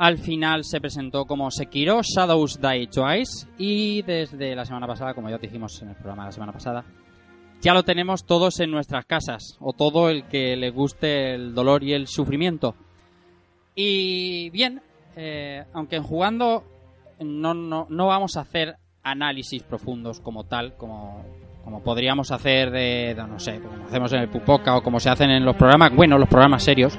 al 0.01 0.17
final 0.17 0.65
se 0.65 0.81
presentó 0.81 1.27
como 1.27 1.51
Sekiro 1.51 2.01
Shadows 2.03 2.59
Die 2.59 2.87
Twice 2.87 3.47
y 3.59 4.01
desde 4.01 4.57
la 4.57 4.65
semana 4.65 4.87
pasada, 4.87 5.13
como 5.13 5.29
ya 5.29 5.37
dijimos 5.37 5.83
en 5.83 5.91
el 5.91 5.95
programa 5.95 6.23
de 6.23 6.29
la 6.29 6.33
semana 6.33 6.53
pasada, 6.55 6.85
ya 7.61 7.75
lo 7.75 7.83
tenemos 7.83 8.25
todos 8.25 8.61
en 8.61 8.71
nuestras 8.71 9.05
casas 9.05 9.59
o 9.61 9.75
todo 9.75 10.09
el 10.09 10.25
que 10.25 10.57
le 10.57 10.71
guste 10.71 11.35
el 11.35 11.55
dolor 11.55 11.85
y 11.85 11.93
el 11.93 12.07
sufrimiento. 12.07 12.75
Y 13.75 14.49
bien, 14.49 14.81
eh, 15.17 15.67
aunque 15.75 15.97
en 15.97 16.03
jugando 16.03 16.65
no, 17.21 17.53
no, 17.53 17.87
no 17.91 18.07
vamos 18.07 18.39
a 18.39 18.41
hacer 18.41 18.77
análisis 19.03 19.63
profundos 19.65 20.21
como 20.21 20.45
tal, 20.45 20.79
como, 20.79 21.27
como 21.63 21.83
podríamos 21.83 22.31
hacer 22.31 22.71
de, 22.71 23.15
no 23.29 23.39
sé, 23.39 23.61
como 23.61 23.85
hacemos 23.85 24.11
en 24.15 24.21
el 24.21 24.31
Pupoca 24.31 24.79
o 24.79 24.83
como 24.83 24.99
se 24.99 25.11
hacen 25.11 25.31
en 25.31 25.45
los 25.45 25.57
programas, 25.57 25.95
bueno, 25.95 26.17
los 26.17 26.31
programas 26.31 26.65
serios. 26.65 26.99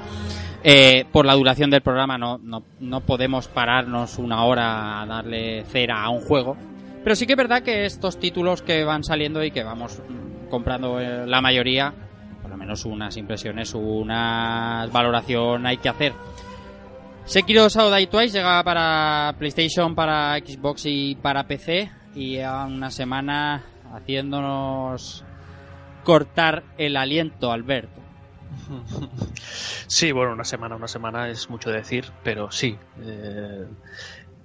Eh, 0.64 1.06
por 1.10 1.26
la 1.26 1.34
duración 1.34 1.70
del 1.70 1.80
programa 1.80 2.18
no, 2.18 2.38
no, 2.38 2.62
no 2.78 3.00
podemos 3.00 3.48
pararnos 3.48 4.18
una 4.18 4.44
hora 4.44 5.02
a 5.02 5.06
darle 5.06 5.64
cera 5.64 6.02
a 6.02 6.10
un 6.10 6.20
juego. 6.20 6.56
Pero 7.02 7.16
sí 7.16 7.26
que 7.26 7.32
es 7.32 7.36
verdad 7.36 7.62
que 7.62 7.84
estos 7.84 8.18
títulos 8.18 8.62
que 8.62 8.84
van 8.84 9.02
saliendo 9.02 9.42
y 9.42 9.50
que 9.50 9.64
vamos 9.64 10.00
comprando 10.48 11.00
eh, 11.00 11.26
la 11.26 11.40
mayoría, 11.40 11.92
por 12.40 12.50
lo 12.50 12.56
menos 12.56 12.84
unas 12.84 13.16
impresiones, 13.16 13.74
una 13.74 14.86
valoración 14.92 15.66
hay 15.66 15.78
que 15.78 15.88
hacer. 15.88 16.12
Sekiro 17.24 17.68
Shadow 17.68 18.06
Twice 18.06 18.38
llega 18.38 18.62
para 18.62 19.34
PlayStation, 19.38 19.94
para 19.94 20.36
Xbox 20.38 20.86
y 20.86 21.16
para 21.16 21.46
PC 21.46 21.90
y 22.14 22.38
a 22.40 22.64
una 22.64 22.90
semana 22.90 23.64
haciéndonos 23.92 25.24
cortar 26.04 26.64
el 26.78 26.96
aliento, 26.96 27.50
Alberto. 27.50 28.01
Sí, 29.88 30.10
bueno, 30.12 30.32
una 30.32 30.44
semana, 30.44 30.76
una 30.76 30.88
semana 30.88 31.28
es 31.28 31.50
mucho 31.50 31.70
decir, 31.70 32.06
pero 32.22 32.50
sí. 32.50 32.78
eh, 32.98 33.66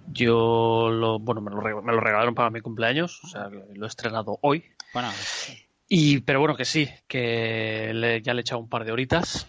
yo 0.07 0.89
lo, 0.91 1.19
bueno, 1.19 1.41
me 1.41 1.51
lo, 1.51 1.81
me 1.81 1.93
lo 1.93 1.99
regalaron 1.99 2.35
para 2.35 2.49
mi 2.49 2.59
cumpleaños, 2.61 3.23
o 3.23 3.27
sea, 3.27 3.49
lo 3.49 3.85
he 3.85 3.87
estrenado 3.87 4.37
hoy. 4.41 4.63
Bueno, 4.93 5.09
Y, 5.87 6.19
pero 6.21 6.39
bueno, 6.39 6.55
que 6.55 6.65
sí, 6.65 6.89
que 7.07 7.91
le- 7.93 8.21
ya 8.21 8.33
le 8.33 8.39
he 8.39 8.41
echado 8.41 8.59
un 8.61 8.69
par 8.69 8.83
de 8.85 8.91
horitas 8.91 9.47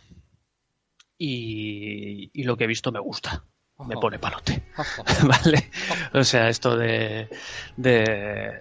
y, 1.16 2.30
y 2.32 2.44
lo 2.44 2.56
que 2.56 2.64
he 2.64 2.68
visto 2.68 2.92
me 2.92 3.00
gusta. 3.00 3.44
Me 3.86 3.96
pone 3.96 4.18
palote. 4.18 4.62
¿Vale? 5.26 5.70
O 6.12 6.24
sea, 6.24 6.48
esto 6.48 6.76
de. 6.76 7.28
de 7.76 8.60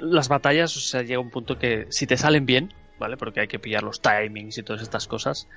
las 0.00 0.28
batallas, 0.28 0.76
o 0.76 0.80
sea, 0.80 1.02
llega 1.02 1.20
un 1.20 1.30
punto 1.30 1.58
que 1.58 1.86
si 1.90 2.06
te 2.06 2.16
salen 2.16 2.46
bien, 2.46 2.72
¿vale? 3.00 3.16
Porque 3.16 3.40
hay 3.40 3.48
que 3.48 3.58
pillar 3.58 3.82
los 3.82 4.00
timings 4.00 4.58
y 4.58 4.62
todas 4.62 4.82
estas 4.82 5.08
cosas. 5.08 5.48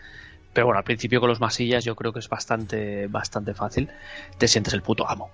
Pero 0.54 0.66
bueno, 0.68 0.80
al 0.80 0.84
principio 0.84 1.20
con 1.20 1.30
los 1.30 1.40
masillas 1.40 1.84
yo 1.84 1.96
creo 1.96 2.14
que 2.14 2.20
es 2.20 2.30
bastante, 2.30 3.06
bastante 3.08 3.54
fácil. 3.54 3.90
Te 4.40 4.48
sientes 4.48 4.74
el 4.74 4.82
puto 4.82 5.08
amo. 5.08 5.30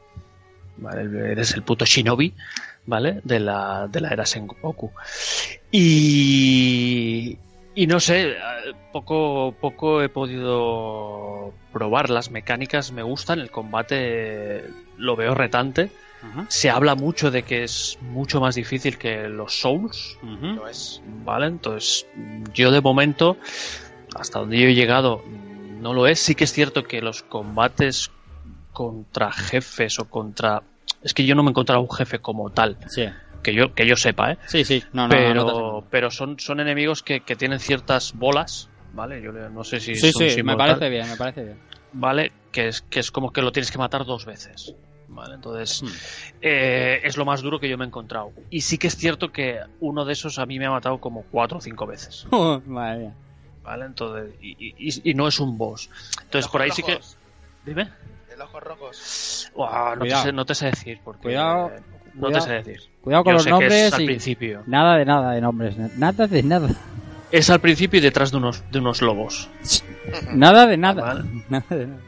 Eres 0.94 1.54
el 1.54 1.64
puto 1.64 1.86
shinobi, 1.86 2.34
¿vale? 2.86 3.22
De 3.24 3.40
la, 3.40 3.88
de 3.90 4.02
la 4.02 4.10
era 4.10 4.26
Sengoku. 4.26 4.92
Y, 5.72 7.38
y 7.76 7.88
no 7.88 8.00
sé, 8.00 8.36
poco, 8.92 9.54
poco 9.60 10.02
he 10.02 10.10
podido 10.10 11.54
probar. 11.72 12.10
Las 12.10 12.32
mecánicas 12.32 12.92
me 12.92 13.04
gustan, 13.04 13.40
el 13.40 13.52
combate 13.52 14.64
lo 14.98 15.16
veo 15.16 15.36
retante. 15.36 15.92
Se 16.50 16.70
habla 16.70 16.96
mucho 16.96 17.32
de 17.32 17.44
que 17.44 17.64
es 17.64 17.98
mucho 18.02 18.42
más 18.42 18.56
difícil 18.56 18.98
que 18.98 19.28
los 19.30 19.60
Souls. 19.60 20.18
Lo 20.24 20.68
es. 20.68 21.02
¿vale? 21.24 21.48
Entonces, 21.48 22.06
yo 22.54 22.72
de 22.72 22.82
momento, 22.82 23.38
hasta 24.16 24.40
donde 24.40 24.58
yo 24.60 24.68
he 24.68 24.74
llegado, 24.76 25.24
no 25.80 25.94
lo 25.94 26.08
es. 26.08 26.20
Sí 26.20 26.36
que 26.36 26.44
es 26.44 26.52
cierto 26.54 26.84
que 26.84 27.02
los 27.02 27.24
combates 27.24 28.12
contra 28.74 29.32
jefes 29.32 30.00
o 30.00 30.10
contra... 30.10 30.64
Es 31.04 31.14
que 31.14 31.26
yo 31.26 31.36
no 31.36 31.44
me 31.44 31.50
he 31.50 31.52
encontrado 31.52 31.82
un 31.82 31.90
jefe 31.92 32.20
como 32.20 32.50
tal, 32.50 32.78
Sí. 32.88 33.06
Que 33.42 33.54
yo, 33.54 33.74
que 33.74 33.88
yo 33.88 33.96
sepa, 33.96 34.34
¿eh? 34.34 34.38
Sí, 34.48 34.66
sí, 34.66 34.84
no, 34.92 35.04
no, 35.04 35.10
pero, 35.10 35.34
no, 35.46 35.84
pero 35.90 36.12
son, 36.12 36.38
son 36.40 36.60
enemigos 36.60 37.02
que, 37.04 37.22
que 37.22 37.38
tienen 37.38 37.60
ciertas 37.62 38.12
bolas, 38.14 38.68
¿vale? 38.94 39.22
Yo 39.22 39.32
le- 39.32 39.50
no 39.50 39.64
sé 39.64 39.80
si 39.80 39.96
sí, 39.96 40.12
son 40.12 40.30
sí, 40.30 40.44
me 40.44 40.58
parece 40.58 40.90
bien, 40.90 41.08
me 41.10 41.16
parece 41.16 41.44
bien. 41.46 41.58
¿vale? 41.94 42.34
Que 42.52 42.68
es, 42.68 42.82
que 42.82 43.00
es 43.00 43.12
como 43.12 43.32
que 43.32 43.42
lo 43.42 43.54
tienes 43.54 43.72
que 43.72 43.78
matar 43.78 44.04
dos 44.04 44.26
veces. 44.26 44.76
Entonces 45.34 45.82
Hmm. 45.84 45.88
eh, 46.42 47.02
es 47.04 47.18
lo 47.18 47.26
más 47.26 47.42
duro 47.42 47.60
que 47.60 47.68
yo 47.70 47.78
me 47.78 47.84
he 47.86 47.88
encontrado. 47.88 48.32
Y 48.50 48.62
sí 48.62 48.78
que 48.78 48.88
es 48.88 48.96
cierto 48.96 49.32
que 49.32 49.60
uno 49.80 50.06
de 50.06 50.14
esos 50.14 50.40
a 50.40 50.46
mí 50.46 50.58
me 50.60 50.66
ha 50.66 50.72
matado 50.72 51.00
como 51.00 51.24
cuatro 51.24 51.58
o 51.58 51.62
cinco 51.62 51.86
veces. 51.86 52.26
Madre 52.68 53.00
mía. 53.00 53.14
¿Vale? 53.64 53.86
Entonces, 53.86 54.34
y, 54.42 54.56
y- 54.78 55.12
y 55.12 55.14
no 55.14 55.28
es 55.28 55.40
un 55.40 55.58
boss. 55.58 55.90
Entonces 56.24 56.46
Ojos 56.46 56.52
por 56.52 56.62
ahí 56.62 56.72
sí 56.72 56.82
que. 56.84 57.00
Dime. 57.66 57.90
El 58.34 58.42
ojo 58.42 58.60
rojos. 58.60 59.52
Uah, 59.54 59.96
no, 59.98 60.06
te 60.06 60.16
sé, 60.16 60.32
no 60.32 60.46
te 60.46 60.56
sé 60.56 60.68
decir. 60.68 61.00
Porque, 61.04 61.24
Cuidado, 61.24 61.72
No 62.16 62.22
cuidado. 62.28 62.46
te 62.46 62.50
sé 62.50 62.54
decir. 62.64 62.90
Cuidado 63.02 63.24
con 63.26 63.32
Yo 63.32 63.36
los 63.36 63.44
sé 63.44 63.50
que 63.50 63.56
es 63.56 63.60
nombres 63.62 63.94
al 63.94 64.02
y- 64.02 64.06
principio. 64.06 64.64
Nada 64.66 64.96
de 64.98 65.06
nada 65.06 65.32
de 65.34 65.42
nombres, 65.42 65.76
nada 65.98 66.26
de 66.28 66.42
nada. 66.44 66.70
Es 67.32 67.50
al 67.52 67.60
principio 67.60 68.00
y 68.00 68.02
detrás 68.02 68.32
de 68.32 68.38
unos, 68.38 68.64
de 68.72 68.80
unos 68.80 69.02
lobos. 69.04 69.50
Nada 70.34 70.66
de 70.66 70.78
nada. 70.78 71.02
Vale. 71.04 71.24
Nada 71.50 71.66
de 71.70 71.88
nada. 71.88 72.02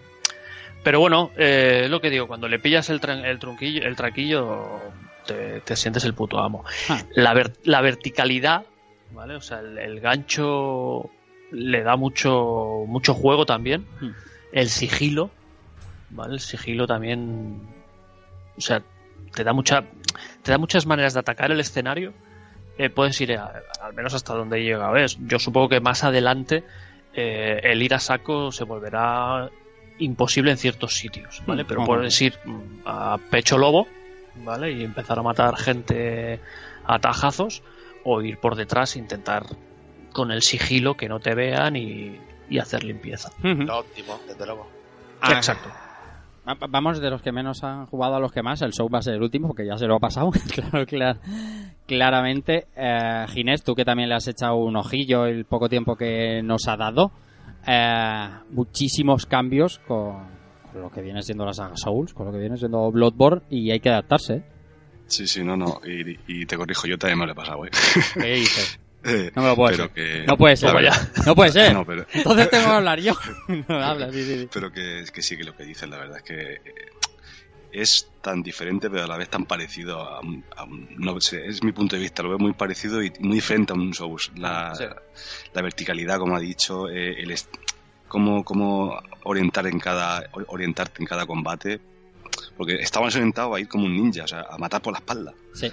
Pero 0.84 1.00
bueno, 1.00 1.32
eh, 1.38 1.88
lo 1.90 2.02
que 2.02 2.10
digo, 2.10 2.28
cuando 2.28 2.48
le 2.48 2.60
pillas 2.60 2.90
el, 2.90 3.00
tran- 3.00 3.24
el 3.24 3.38
trunquillo, 3.40 3.84
el 3.84 3.96
traquillo, 3.96 4.80
te, 5.28 5.62
te 5.62 5.76
sientes 5.76 6.04
el 6.06 6.14
puto 6.16 6.40
amo. 6.40 6.64
Ah. 6.90 7.02
La, 7.16 7.34
ver- 7.34 7.54
la 7.64 7.82
verticalidad, 7.82 8.66
¿vale? 9.12 9.36
O 9.36 9.42
sea, 9.42 9.60
el, 9.60 9.78
el 9.78 10.00
gancho 10.00 11.10
le 11.52 11.84
da 11.84 11.96
mucho, 11.98 12.84
mucho 12.88 13.14
juego 13.14 13.46
también. 13.46 13.86
Hmm. 14.00 14.10
El 14.52 14.70
sigilo, 14.70 15.30
¿vale? 16.10 16.34
El 16.34 16.40
sigilo 16.40 16.88
también, 16.88 17.62
o 18.58 18.62
sea, 18.62 18.82
te 19.36 19.44
da 19.44 19.54
mucha, 19.54 19.84
te 20.42 20.52
da 20.52 20.58
muchas 20.58 20.86
maneras 20.88 21.14
de 21.14 21.20
atacar 21.20 21.52
el 21.52 21.60
escenario. 21.60 22.12
Eh, 22.80 22.90
puedes 22.90 23.22
ir 23.22 23.38
a- 23.38 23.62
al 23.84 23.94
menos 23.94 24.16
hasta 24.16 24.34
donde 24.34 24.64
llega. 24.64 24.90
¿ves? 24.90 25.18
Yo 25.28 25.38
supongo 25.38 25.70
que 25.70 25.80
más 25.80 26.04
adelante 26.04 26.64
eh, 27.14 27.60
el 27.64 27.84
ir 27.84 27.94
a 27.94 28.00
saco 28.00 28.52
se 28.52 28.64
volverá 28.64 29.50
imposible 30.02 30.52
en 30.52 30.58
ciertos 30.58 30.96
sitios, 30.96 31.42
¿vale? 31.48 31.64
Mm, 31.64 31.68
Pero 31.68 31.80
ojo. 31.82 31.88
puedes 31.96 32.22
ir 32.22 32.34
mm, 32.46 32.60
a 32.86 33.18
pecho 33.30 33.58
lobo, 33.58 33.88
¿vale? 34.44 34.72
Y 34.72 34.84
empezar 34.84 35.18
a 35.20 35.24
matar 35.24 35.56
gente 35.58 36.40
a 36.86 37.00
tajazos 37.00 37.64
o 38.04 38.22
ir 38.22 38.38
por 38.38 38.56
detrás 38.56 38.96
e 38.96 39.00
intentar 39.00 39.44
con 40.12 40.32
el 40.32 40.42
sigilo 40.42 40.96
que 40.96 41.08
no 41.08 41.20
te 41.20 41.36
vean 41.36 41.76
y, 41.76 42.20
y 42.50 42.60
hacer 42.60 42.84
limpieza. 42.84 43.30
Lo 43.44 43.80
óptimo, 43.80 44.20
desde 44.28 44.46
luego. 44.46 44.68
Ah, 45.22 45.34
Exacto. 45.34 45.70
Va- 46.48 46.58
Vamos 46.70 47.00
de 47.00 47.10
los 47.12 47.22
que 47.22 47.32
menos 47.32 47.64
han 47.64 47.86
jugado 47.86 48.16
a 48.16 48.20
los 48.20 48.32
que 48.32 48.42
más. 48.42 48.62
El 48.64 48.74
show 48.74 48.90
va 48.90 48.98
a 49.00 49.02
ser 49.04 49.14
el 49.14 49.22
último 49.22 49.48
porque 49.50 49.66
ya 49.66 49.78
se 49.78 49.86
lo 49.86 49.96
ha 49.96 50.00
pasado. 50.00 50.32
claro, 50.54 50.86
clar- 50.88 51.20
claramente. 51.88 52.68
Eh, 52.76 53.26
Ginés, 53.30 53.64
tú 53.64 53.76
que 53.76 53.86
también 53.86 54.10
le 54.10 54.16
has 54.16 54.28
echado 54.28 54.56
un 54.56 54.76
ojillo 54.76 55.26
el 55.26 55.46
poco 55.46 55.70
tiempo 55.70 55.96
que 55.96 56.42
nos 56.44 56.68
ha 56.68 56.78
dado. 56.78 57.12
Eh, 57.68 58.30
muchísimos 58.52 59.26
cambios 59.26 59.80
con, 59.88 60.28
con 60.72 60.82
lo 60.82 60.90
que 60.92 61.02
viene 61.02 61.22
siendo 61.22 61.46
la 61.46 61.54
saga 61.54 61.76
Souls, 61.78 62.14
con 62.14 62.26
lo 62.26 62.32
que 62.32 62.40
viene 62.40 62.58
siendo 62.58 62.92
Bloodborne 62.92 63.42
y 63.50 63.72
hay 63.72 63.80
que 63.80 63.90
adaptarse. 63.90 64.44
Sí, 65.08 65.28
sí, 65.28 65.44
no, 65.44 65.58
no. 65.58 65.82
Y, 65.86 66.18
y 66.28 66.46
te 66.46 66.56
corrijo, 66.58 66.88
yo 66.88 66.98
también 66.98 67.20
me 67.20 67.26
lo 67.26 67.34
he 67.34 67.36
pasado, 67.36 67.58
güey. 67.58 67.72
¿Qué 68.14 68.34
dices? 68.36 68.80
Eh, 69.04 69.32
No 69.36 69.42
me 69.42 69.48
lo 69.48 69.56
puedo 69.56 69.72
pero 69.76 69.92
que... 69.92 70.24
No 70.28 70.38
puede 70.38 70.56
ser. 70.56 70.76
verdad- 70.76 71.10
No 71.26 71.34
puede 71.34 71.52
ser. 71.52 71.74
No, 71.74 71.84
pero, 71.84 72.06
Entonces 72.14 72.52
tengo 72.52 72.66
que 72.66 72.70
hablar 72.72 73.00
yo. 73.00 73.14
no 73.68 73.76
habla, 73.84 74.12
sí, 74.12 74.24
sí, 74.24 74.40
sí. 74.42 74.50
pero 74.54 74.72
que, 74.72 75.04
que 75.12 75.24
sí 75.24 75.36
que 75.36 75.44
lo 75.44 75.56
que 75.56 75.64
dices, 75.66 75.90
la 75.90 75.98
verdad 75.98 76.18
es 76.18 76.24
que 76.24 76.36
eh, 76.54 76.60
es 77.74 78.10
tan 78.22 78.42
diferente, 78.44 78.90
pero 78.90 79.04
a 79.04 79.08
la 79.08 79.18
vez 79.18 79.30
tan 79.30 79.46
parecido 79.46 80.00
a 80.02 80.20
un, 80.22 80.44
a 80.56 80.64
un- 80.64 80.88
no 80.98 81.20
sé, 81.22 81.46
es 81.48 81.64
mi 81.64 81.72
punto 81.72 81.96
de 81.96 82.02
vista, 82.02 82.22
lo 82.24 82.30
veo 82.30 82.40
muy 82.40 82.54
parecido 82.54 83.02
y 83.02 83.12
muy 83.20 83.36
diferente 83.36 83.74
a 83.74 83.76
un 83.76 83.94
Souls. 83.94 84.32
La, 84.36 84.76
Sí. 84.76 84.84
la 85.54 85.62
verticalidad, 85.62 86.18
como 86.20 86.36
ha 86.36 86.40
dicho, 86.40 86.88
eh, 86.90 87.22
el 87.22 87.36
cómo, 88.08 88.44
cómo 88.44 89.00
orientar 89.24 89.68
en 89.68 89.80
cada, 89.80 90.28
or- 90.34 90.46
orientarte 90.50 91.02
en 91.02 91.08
cada 91.08 91.26
combate, 91.26 91.80
porque 92.58 92.76
estabas 92.76 93.16
orientado 93.16 93.56
a 93.56 93.60
ir 93.60 93.68
como 93.68 93.86
un 93.86 93.96
ninja, 93.96 94.24
o 94.24 94.28
sea, 94.28 94.46
a 94.50 94.58
matar 94.58 94.82
por 94.82 94.94
la 94.94 95.00
espalda. 95.00 95.34
Sí. 95.54 95.72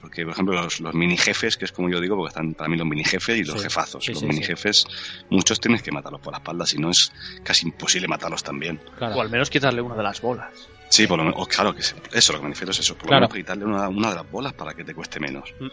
Porque, 0.00 0.22
por 0.24 0.32
ejemplo, 0.32 0.54
los, 0.62 0.80
los 0.80 0.94
mini 0.94 1.16
jefes, 1.16 1.56
que 1.56 1.64
es 1.64 1.72
como 1.72 1.90
yo 1.90 2.00
digo, 2.00 2.14
porque 2.16 2.28
están 2.28 2.54
para 2.54 2.68
mí 2.70 2.76
los 2.76 2.86
mini 2.86 3.04
jefes 3.04 3.36
y 3.36 3.42
los 3.44 3.56
Sí, 3.56 3.64
jefazos. 3.64 4.04
sí, 4.04 4.12
los 4.12 4.20
sí, 4.20 4.26
mini 4.26 4.38
sí. 4.42 4.44
jefes, 4.46 4.86
muchos 5.28 5.58
tienes 5.60 5.82
que 5.82 5.90
matarlos 5.90 6.20
por 6.20 6.32
la 6.32 6.38
espalda, 6.38 6.64
si 6.66 6.78
no 6.78 6.90
es 6.90 7.12
casi 7.42 7.66
imposible 7.66 8.06
matarlos 8.06 8.42
también. 8.44 8.80
Claro. 8.96 9.16
O 9.16 9.20
al 9.20 9.28
menos 9.28 9.50
quitarle 9.50 9.82
una 9.82 9.96
de 9.96 10.02
las 10.04 10.20
bolas. 10.20 10.68
Sí, 10.88 11.06
por 11.06 11.18
lo 11.18 11.24
menos, 11.24 11.46
claro 11.48 11.74
que 11.74 11.82
eso 11.82 12.32
lo 12.32 12.38
que 12.38 12.44
me 12.44 12.50
refiero 12.50 12.70
es 12.72 12.78
eso, 12.80 12.94
por 12.94 13.08
Claro. 13.08 13.22
lo 13.22 13.28
menos 13.28 13.36
quitarle 13.36 13.64
una, 13.64 13.88
una 13.88 14.08
de 14.10 14.14
las 14.16 14.30
bolas 14.30 14.52
para 14.54 14.74
que 14.74 14.84
te 14.84 14.94
cueste 14.94 15.20
menos. 15.20 15.52
Mm. 15.60 15.66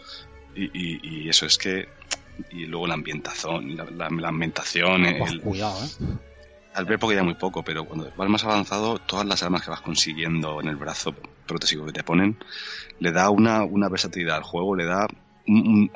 Y, 0.56 0.64
y- 0.64 1.00
y 1.24 1.28
eso 1.28 1.46
es 1.46 1.56
que. 1.58 1.88
Y 2.50 2.66
luego 2.66 2.86
la 2.86 2.94
ambientación, 2.94 3.76
la, 3.76 3.84
la- 3.84 4.10
la 4.10 4.28
ambientación, 4.28 5.02
Buah, 5.02 5.28
el, 5.30 5.40
cuidado, 5.40 5.84
¿eh? 5.84 5.88
al 6.74 6.84
ver 6.84 6.98
porque 6.98 7.16
ya 7.16 7.22
muy 7.22 7.34
poco, 7.34 7.62
pero 7.62 7.86
cuando 7.86 8.12
vas 8.14 8.28
más 8.28 8.44
avanzado, 8.44 8.98
todas 8.98 9.24
las 9.26 9.42
armas 9.42 9.62
que 9.62 9.70
vas 9.70 9.80
consiguiendo 9.80 10.60
en 10.60 10.68
el 10.68 10.76
brazo 10.76 11.14
protésico 11.46 11.86
que 11.86 11.92
te 11.92 12.02
ponen, 12.04 12.36
le 12.98 13.10
da 13.12 13.30
una, 13.30 13.64
una 13.64 13.88
versatilidad 13.88 14.36
al 14.36 14.42
juego, 14.42 14.76
le 14.76 14.84
da 14.84 15.06
un, 15.46 15.66
un- 15.66 15.90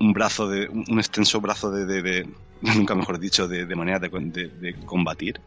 un 0.00 0.12
brazo 0.12 0.48
de, 0.48 0.68
un 0.68 0.98
extenso 0.98 1.40
brazo 1.40 1.70
de, 1.70 1.86
de- 1.86 2.02
de- 2.02 2.28
nunca 2.62 2.96
mejor 2.96 3.20
dicho, 3.20 3.46
de, 3.46 3.64
de 3.66 3.76
manera 3.76 4.00
de- 4.00 4.08
de 4.48 4.74
combatir, 4.84 5.40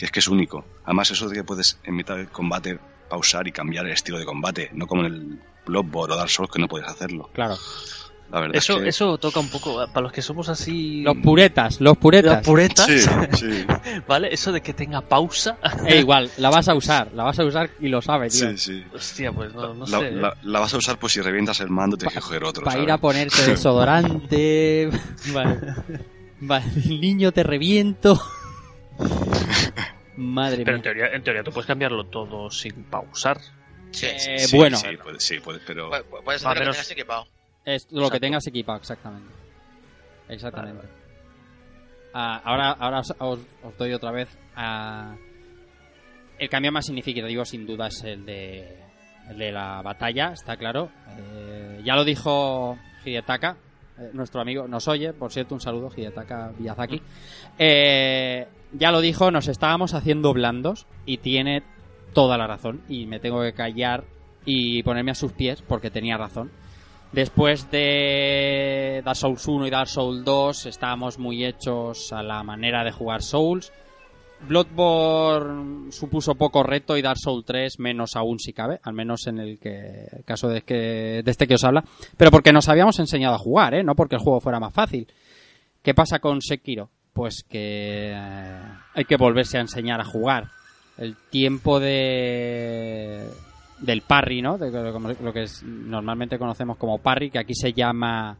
que 0.00 0.06
es 0.06 0.10
que 0.12 0.18
es 0.20 0.28
único. 0.28 0.64
Además, 0.84 1.10
eso 1.10 1.28
de 1.28 1.36
que 1.36 1.44
puedes 1.44 1.78
en 1.84 1.94
mitad 1.94 2.16
del 2.16 2.28
combate 2.28 2.78
pausar 3.08 3.46
y 3.46 3.52
cambiar 3.52 3.86
el 3.86 3.92
estilo 3.92 4.18
de 4.18 4.24
combate, 4.24 4.70
no 4.72 4.86
como 4.86 5.04
en 5.04 5.12
el 5.14 5.38
Bloodborne 5.66 6.14
o 6.14 6.16
Dark 6.16 6.30
Souls 6.30 6.50
que 6.50 6.60
no 6.60 6.68
puedes 6.68 6.88
hacerlo. 6.88 7.28
Claro. 7.32 7.56
La 8.30 8.38
verdad 8.38 8.54
Eso, 8.56 8.76
es 8.76 8.82
que... 8.84 8.88
eso 8.90 9.18
toca 9.18 9.40
un 9.40 9.48
poco, 9.48 9.84
para 9.88 10.02
los 10.02 10.12
que 10.12 10.22
somos 10.22 10.48
así... 10.48 11.02
Los 11.02 11.16
puretas, 11.16 11.80
los 11.80 11.96
puretas. 11.98 12.36
Los 12.36 12.46
puretas, 12.46 12.86
Sí, 12.86 13.00
sí, 13.36 13.66
¿vale? 14.08 14.32
Eso 14.32 14.52
de 14.52 14.60
que 14.60 14.72
tenga 14.72 15.00
pausa. 15.00 15.58
Eh, 15.86 15.98
igual, 15.98 16.30
la 16.36 16.48
vas 16.50 16.68
a 16.68 16.74
usar, 16.74 17.10
la 17.12 17.24
vas 17.24 17.38
a 17.40 17.44
usar 17.44 17.70
y 17.80 17.88
lo 17.88 18.00
sabes, 18.00 18.38
tío. 18.38 18.50
sí, 18.50 18.58
sí. 18.58 18.84
Hostia, 18.94 19.32
pues 19.32 19.52
no, 19.52 19.74
no 19.74 19.84
la, 19.86 19.98
sé. 19.98 20.08
¿eh? 20.08 20.12
la- 20.12 20.36
la 20.44 20.60
vas 20.60 20.72
a 20.72 20.76
usar 20.76 20.96
pues 21.00 21.12
si 21.14 21.20
revientas 21.20 21.58
el 21.60 21.70
mando 21.70 21.96
tienes 21.96 22.14
que 22.14 22.20
coger 22.20 22.44
otro. 22.44 22.62
Para 22.64 22.80
ir 22.80 22.90
a 22.92 22.98
ponerte 22.98 23.42
desodorante. 23.46 24.88
vale. 25.34 25.60
Vale, 26.42 26.64
el 26.86 27.00
niño 27.00 27.32
te 27.32 27.42
reviento. 27.42 28.18
Madre 30.16 30.64
Pero 30.64 30.76
en 30.76 30.82
mía. 30.82 30.82
teoría, 30.82 31.06
en 31.14 31.22
teoría 31.22 31.42
tú 31.42 31.50
puedes 31.52 31.66
cambiarlo 31.66 32.04
todo 32.06 32.50
sin 32.50 32.84
pausar. 32.84 33.38
Sí, 33.92 34.06
sí. 34.18 34.30
Eh, 34.32 34.38
Sí, 34.40 34.56
bueno, 34.56 34.76
Sí, 34.76 34.96
puede, 35.02 35.20
sí, 35.20 35.38
puede, 35.40 35.58
pero... 35.66 35.90
Pu- 35.90 36.04
pu- 36.04 36.22
Puedes 36.24 36.44
hacer 36.44 36.58
lo 36.58 36.64
que 36.64 36.70
tengas 36.72 36.90
equipado. 36.90 37.26
es 37.64 37.86
lo 37.90 38.10
que 38.10 38.20
tengas 38.20 38.46
equipado, 38.46 38.78
exactamente. 38.78 39.32
Exactamente. 40.28 40.86
Ah, 42.12 42.40
ahora 42.44 42.70
ahora 42.72 43.00
os, 43.00 43.14
os- 43.18 43.38
os 43.62 43.78
doy 43.78 43.92
otra 43.92 44.10
vez 44.10 44.28
a... 44.56 45.16
El 46.38 46.48
cambio 46.48 46.72
más 46.72 46.86
significativo 46.86 47.44
sin 47.44 47.66
duda 47.66 47.88
es 47.88 48.02
el 48.04 48.24
de, 48.24 48.78
el 49.28 49.38
de 49.38 49.52
la 49.52 49.82
batalla, 49.82 50.32
está 50.32 50.56
claro. 50.56 50.90
Eh, 51.18 51.80
ya 51.84 51.94
lo 51.96 52.04
dijo 52.04 52.78
Hidetaka, 53.04 53.56
eh, 53.98 54.10
nuestro 54.14 54.40
amigo, 54.40 54.66
nos 54.66 54.88
oye, 54.88 55.12
por 55.12 55.30
cierto, 55.32 55.54
un 55.54 55.60
saludo, 55.60 55.90
Hidetaka 55.94 56.52
Miyazaki. 56.58 57.02
Eh, 57.58 58.46
ya 58.72 58.92
lo 58.92 59.00
dijo, 59.00 59.30
nos 59.30 59.48
estábamos 59.48 59.94
haciendo 59.94 60.32
blandos 60.32 60.86
y 61.06 61.18
tiene 61.18 61.62
toda 62.12 62.38
la 62.38 62.46
razón. 62.46 62.82
Y 62.88 63.06
me 63.06 63.20
tengo 63.20 63.42
que 63.42 63.52
callar 63.52 64.04
y 64.44 64.82
ponerme 64.82 65.10
a 65.10 65.16
sus 65.16 65.32
pies 65.32 65.62
porque 65.62 65.90
tenía 65.90 66.16
razón. 66.16 66.50
Después 67.12 67.70
de 67.70 69.02
Dark 69.04 69.16
Souls 69.16 69.46
1 69.46 69.66
y 69.66 69.70
Dark 69.70 69.88
Souls 69.88 70.24
2 70.24 70.66
estábamos 70.66 71.18
muy 71.18 71.44
hechos 71.44 72.12
a 72.12 72.22
la 72.22 72.42
manera 72.44 72.84
de 72.84 72.92
jugar 72.92 73.22
Souls. 73.22 73.72
Bloodborne 74.46 75.92
supuso 75.92 76.34
poco 76.34 76.62
reto 76.62 76.96
y 76.96 77.02
Dark 77.02 77.18
Souls 77.18 77.44
3 77.44 77.78
menos 77.80 78.16
aún 78.16 78.38
si 78.38 78.52
cabe, 78.52 78.80
al 78.84 78.94
menos 78.94 79.26
en 79.26 79.38
el 79.38 79.58
que 79.58 80.22
caso 80.24 80.48
de, 80.48 80.62
que, 80.62 81.22
de 81.24 81.30
este 81.30 81.46
que 81.46 81.56
os 81.56 81.64
habla, 81.64 81.84
pero 82.16 82.30
porque 82.30 82.52
nos 82.52 82.68
habíamos 82.68 82.98
enseñado 83.00 83.34
a 83.34 83.38
jugar, 83.38 83.74
¿eh? 83.74 83.82
no 83.82 83.94
porque 83.94 84.14
el 84.14 84.22
juego 84.22 84.40
fuera 84.40 84.60
más 84.60 84.72
fácil. 84.72 85.08
¿Qué 85.82 85.94
pasa 85.94 86.20
con 86.20 86.40
Sekiro? 86.40 86.90
Pues 87.12 87.44
que 87.48 88.12
eh, 88.14 88.58
hay 88.94 89.04
que 89.04 89.16
volverse 89.16 89.58
a 89.58 89.60
enseñar 89.62 90.00
a 90.00 90.04
jugar. 90.04 90.48
El 90.96 91.16
tiempo 91.30 91.80
de 91.80 93.26
del 93.80 94.02
parry, 94.02 94.42
¿no? 94.42 94.58
De 94.58 94.70
lo, 94.70 95.32
que 95.32 95.44
es- 95.44 95.62
normalmente 95.62 96.38
conocemos 96.38 96.76
como 96.76 96.98
parry, 96.98 97.30
que 97.30 97.38
aquí 97.38 97.54
se 97.54 97.72
llama 97.72 98.36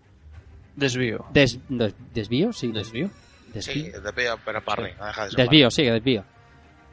Desvío. 0.76 1.24
des- 1.32 1.58
des- 1.68 1.94
desvío, 2.12 2.52
sí, 2.52 2.70
Desvío. 2.70 3.08
desvío. 3.54 3.84
Sí, 3.86 3.90
desvío, 4.02 4.38
pero 4.44 4.62
parry, 4.62 4.92
no 4.98 5.06
deja 5.06 5.24
de 5.24 5.30
ser 5.30 5.38
Desvío, 5.38 5.70
sí, 5.70 5.84
desvío. 5.84 6.24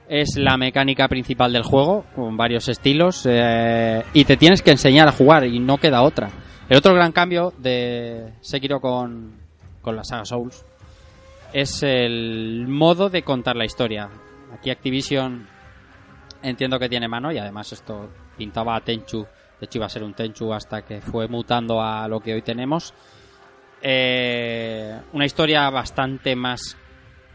Es 0.08 0.38
la 0.38 0.56
mecánica 0.56 1.10
principal 1.10 1.52
del 1.52 1.64
juego, 1.64 2.06
con 2.16 2.38
varios 2.38 2.70
estilos, 2.70 3.26
eh, 3.30 4.04
y 4.14 4.24
te 4.24 4.38
tienes 4.38 4.62
que 4.62 4.72
enseñar 4.72 5.10
a 5.10 5.12
jugar, 5.12 5.46
y 5.46 5.60
no 5.60 5.78
queda 5.78 6.02
otra. 6.02 6.30
El 6.70 6.78
otro 6.78 6.94
gran 6.94 7.12
cambio 7.12 7.54
de 7.58 8.32
Sekiro 8.40 8.80
con, 8.80 9.34
con 9.82 9.98
la 9.98 10.06
saga 10.06 10.24
Souls 10.24 10.64
es 11.54 11.84
el 11.84 12.66
modo 12.68 13.10
de 13.10 13.24
contar 13.24 13.56
la 13.56 13.66
historia. 13.66 14.10
Aquí 14.54 14.70
Activision 14.70 15.48
entiendo 16.42 16.80
que 16.80 16.90
tiene 16.90 17.08
mano, 17.08 17.32
y 17.32 17.38
además 17.38 17.72
esto 17.72 18.10
pintaba 18.38 18.76
a 18.76 18.82
Tenchu 18.82 19.26
De 19.60 19.66
hecho, 19.66 19.80
iba 19.80 19.88
a 19.88 19.90
ser 19.90 20.04
un 20.04 20.14
Tenchu 20.14 20.54
hasta 20.54 20.84
que 20.84 21.02
fue 21.02 21.28
mutando 21.28 21.82
a 21.82 22.08
lo 22.08 22.20
que 22.20 22.34
hoy 22.34 22.42
tenemos. 22.42 22.94
Eh, 23.82 25.00
una 25.14 25.26
historia 25.26 25.70
bastante 25.70 26.36
más 26.36 26.78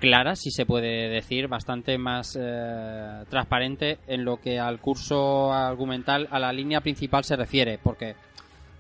clara, 0.01 0.35
si 0.35 0.51
se 0.51 0.67
puede 0.67 1.09
decir, 1.09 1.47
bastante 1.47 1.97
más 1.97 2.37
eh, 2.41 3.25
transparente 3.29 3.99
en 4.09 4.25
lo 4.25 4.39
que 4.39 4.59
al 4.59 4.81
curso 4.81 5.53
argumental, 5.53 6.29
a 6.31 6.41
la 6.41 6.53
línea 6.53 6.81
principal 6.81 7.23
se 7.25 7.37
refiere, 7.37 7.79
porque 7.83 8.17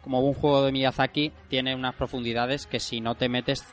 como 0.03 0.20
un 0.20 0.35
juego 0.35 0.64
de 0.64 0.72
Miyazaki 0.72 1.33
tiene 1.49 1.76
unas 1.76 1.95
profundidades 1.95 2.66
que 2.66 2.80
si 2.80 3.01
no 3.01 3.14
te 3.14 3.28
metes 3.28 3.64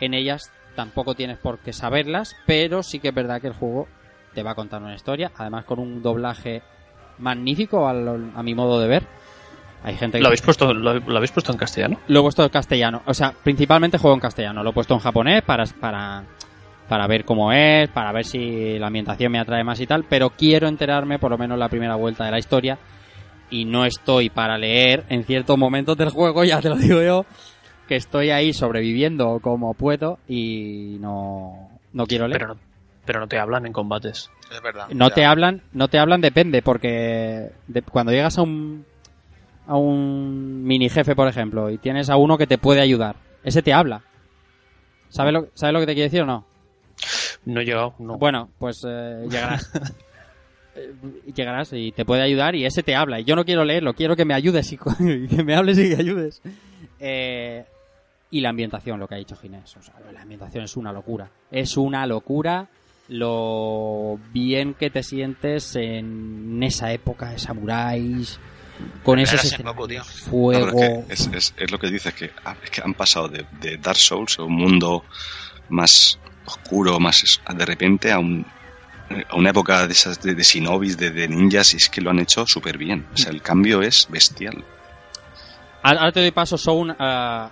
en 0.00 0.14
ellas 0.14 0.50
tampoco 0.76 1.14
tienes 1.16 1.38
por 1.38 1.58
qué 1.58 1.72
saberlas, 1.72 2.36
pero 2.46 2.82
sí 2.84 3.00
que 3.00 3.08
es 3.08 3.14
verdad 3.14 3.40
que 3.40 3.48
el 3.48 3.54
juego 3.54 3.88
te 4.34 4.42
va 4.44 4.52
a 4.52 4.54
contar 4.54 4.80
una 4.82 4.94
historia, 4.94 5.32
además 5.36 5.64
con 5.64 5.80
un 5.80 6.02
doblaje 6.02 6.62
magnífico 7.18 7.88
al- 7.88 8.30
a 8.36 8.42
mi 8.42 8.54
modo 8.54 8.78
de 8.80 8.86
ver. 8.88 9.02
Hay 9.82 9.94
gente 9.96 10.18
que 10.18 10.22
¿Lo 10.22 10.28
habéis 10.28 10.42
puesto, 10.42 10.72
lo, 10.74 10.94
lo 10.98 11.16
habéis 11.16 11.30
puesto 11.32 11.52
en 11.52 11.58
castellano? 11.58 12.00
lo 12.08 12.20
he 12.20 12.22
puesto 12.22 12.42
en 12.42 12.48
castellano. 12.48 13.02
O 13.06 13.14
sea, 13.14 13.32
principalmente 13.42 13.98
juego 13.98 14.14
en 14.14 14.20
castellano. 14.20 14.62
Lo 14.62 14.70
he 14.70 14.72
puesto 14.72 14.94
en 14.94 15.00
japonés 15.00 15.42
para, 15.42 15.64
para, 15.80 16.24
para 16.88 17.06
ver 17.06 17.24
cómo 17.24 17.52
es, 17.52 17.88
para 17.90 18.10
ver 18.12 18.24
si 18.24 18.78
la 18.78 18.88
ambientación 18.88 19.30
me 19.30 19.38
atrae 19.38 19.62
más 19.62 19.78
y 19.80 19.86
tal. 19.86 20.04
Pero 20.08 20.30
quiero 20.30 20.66
enterarme 20.66 21.18
por 21.20 21.30
lo 21.30 21.38
menos 21.38 21.56
la 21.58 21.68
primera 21.68 21.94
vuelta 21.94 22.24
de 22.24 22.30
la 22.32 22.38
historia. 22.38 22.78
Y 23.48 23.64
no 23.64 23.84
estoy 23.84 24.28
para 24.28 24.58
leer 24.58 25.04
en 25.08 25.22
ciertos 25.24 25.56
momentos 25.56 25.96
del 25.96 26.10
juego, 26.10 26.42
ya 26.42 26.60
te 26.60 26.68
lo 26.68 26.74
digo 26.76 27.00
yo, 27.00 27.24
que 27.86 27.96
estoy 27.96 28.30
ahí 28.30 28.52
sobreviviendo 28.52 29.38
como 29.40 29.74
puedo 29.74 30.18
y 30.28 30.96
no, 31.00 31.68
no 31.92 32.06
quiero 32.06 32.26
leer. 32.28 32.40
Pero 32.40 32.54
no, 32.54 32.60
pero 33.04 33.20
no 33.20 33.28
te 33.28 33.38
hablan 33.38 33.66
en 33.66 33.72
combates. 33.72 34.30
Es 34.52 34.62
verdad. 34.62 34.88
No 34.92 35.08
Ya. 35.08 35.14
te 35.14 35.24
hablan, 35.24 35.62
no 35.72 35.88
te 35.88 35.98
hablan 35.98 36.20
depende, 36.20 36.62
porque 36.62 37.50
de- 37.66 37.82
cuando 37.82 38.12
llegas 38.12 38.38
a 38.38 38.42
un 38.42 38.84
a 39.68 39.76
un 39.76 40.62
mini 40.64 40.88
jefe, 40.88 41.16
por 41.16 41.26
ejemplo, 41.26 41.70
y 41.70 41.78
tienes 41.78 42.08
a 42.08 42.16
uno 42.16 42.38
que 42.38 42.46
te 42.46 42.56
puede 42.58 42.80
ayudar, 42.80 43.16
ese 43.42 43.62
te 43.62 43.72
habla. 43.72 44.02
¿Sabes 45.08 45.32
lo, 45.32 45.48
¿sabes 45.54 45.72
lo 45.72 45.80
que 45.80 45.86
te 45.86 45.94
quiere 45.94 46.08
decir 46.08 46.22
o 46.22 46.26
no? 46.26 46.44
No 47.44 47.60
he 47.60 47.64
llegado, 47.64 47.94
no. 47.98 48.16
Bueno, 48.18 48.50
pues 48.58 48.84
eh, 48.86 49.26
llegarás. 49.28 49.70
Eh, 50.78 50.92
llegarás 51.34 51.72
y 51.72 51.90
te 51.92 52.04
puede 52.04 52.20
ayudar 52.20 52.54
y 52.54 52.66
ese 52.66 52.82
te 52.82 52.94
habla. 52.94 53.18
Y 53.18 53.24
yo 53.24 53.34
no 53.34 53.46
quiero 53.46 53.64
leerlo, 53.64 53.94
quiero 53.94 54.14
que 54.14 54.26
me 54.26 54.34
ayudes 54.34 54.70
y, 54.72 54.74
y 55.00 55.26
que 55.34 55.42
me 55.42 55.54
hables 55.54 55.78
y 55.78 55.88
que 55.88 55.96
ayudes. 55.96 56.42
Eh, 57.00 57.64
y 58.30 58.40
la 58.40 58.50
ambientación, 58.50 58.98
lo 59.00 59.06
que 59.08 59.14
ha 59.14 59.18
dicho 59.18 59.36
Ginés. 59.36 59.76
O 59.76 59.82
sea, 59.82 59.94
la 60.12 60.22
ambientación 60.22 60.64
es 60.64 60.76
una 60.76 60.92
locura. 60.92 61.30
Es 61.50 61.76
una 61.76 62.06
locura 62.06 62.68
lo 63.08 64.18
bien 64.32 64.74
que 64.74 64.90
te 64.90 65.02
sientes 65.02 65.76
en 65.76 66.60
esa 66.62 66.92
época 66.92 67.30
de 67.30 67.38
samuráis. 67.38 68.38
Con 69.02 69.18
No, 69.18 69.74
pero 69.74 70.04
fuego. 70.04 71.04
es, 71.08 71.28
que 71.28 71.36
es, 71.36 71.50
es- 71.50 71.54
es 71.56 71.70
lo 71.70 71.78
que 71.78 71.88
dices, 71.90 72.12
que, 72.12 72.30
ah, 72.44 72.54
es 72.62 72.70
que 72.70 72.82
han 72.82 72.92
pasado 72.94 73.28
de, 73.28 73.46
de 73.60 73.78
Dark 73.78 73.96
Souls, 73.96 74.38
a 74.38 74.42
un 74.42 74.52
mundo 74.54 75.04
más 75.70 76.18
oscuro, 76.44 77.00
más 77.00 77.40
de 77.54 77.64
repente 77.64 78.12
a, 78.12 78.18
un, 78.18 78.44
a 79.30 79.34
una 79.36 79.50
época 79.50 79.86
de 79.86 79.92
esas 79.94 80.20
de, 80.20 80.34
de 80.34 80.42
shinobis, 80.42 80.98
de, 80.98 81.10
de 81.10 81.26
ninjas, 81.26 81.72
y 81.72 81.78
es 81.78 81.88
que 81.88 82.02
lo 82.02 82.10
han 82.10 82.18
hecho 82.18 82.46
súper 82.46 82.76
bien. 82.76 83.06
O 83.14 83.16
sea, 83.16 83.30
el 83.32 83.40
cambio 83.40 83.80
es 83.80 84.08
bestial. 84.10 84.62
Ahora 85.82 86.00
ahora 86.00 86.12
te 86.12 86.20
doy 86.20 86.30
paso, 86.32 86.58
Soun, 86.58 86.94
a, 86.98 87.50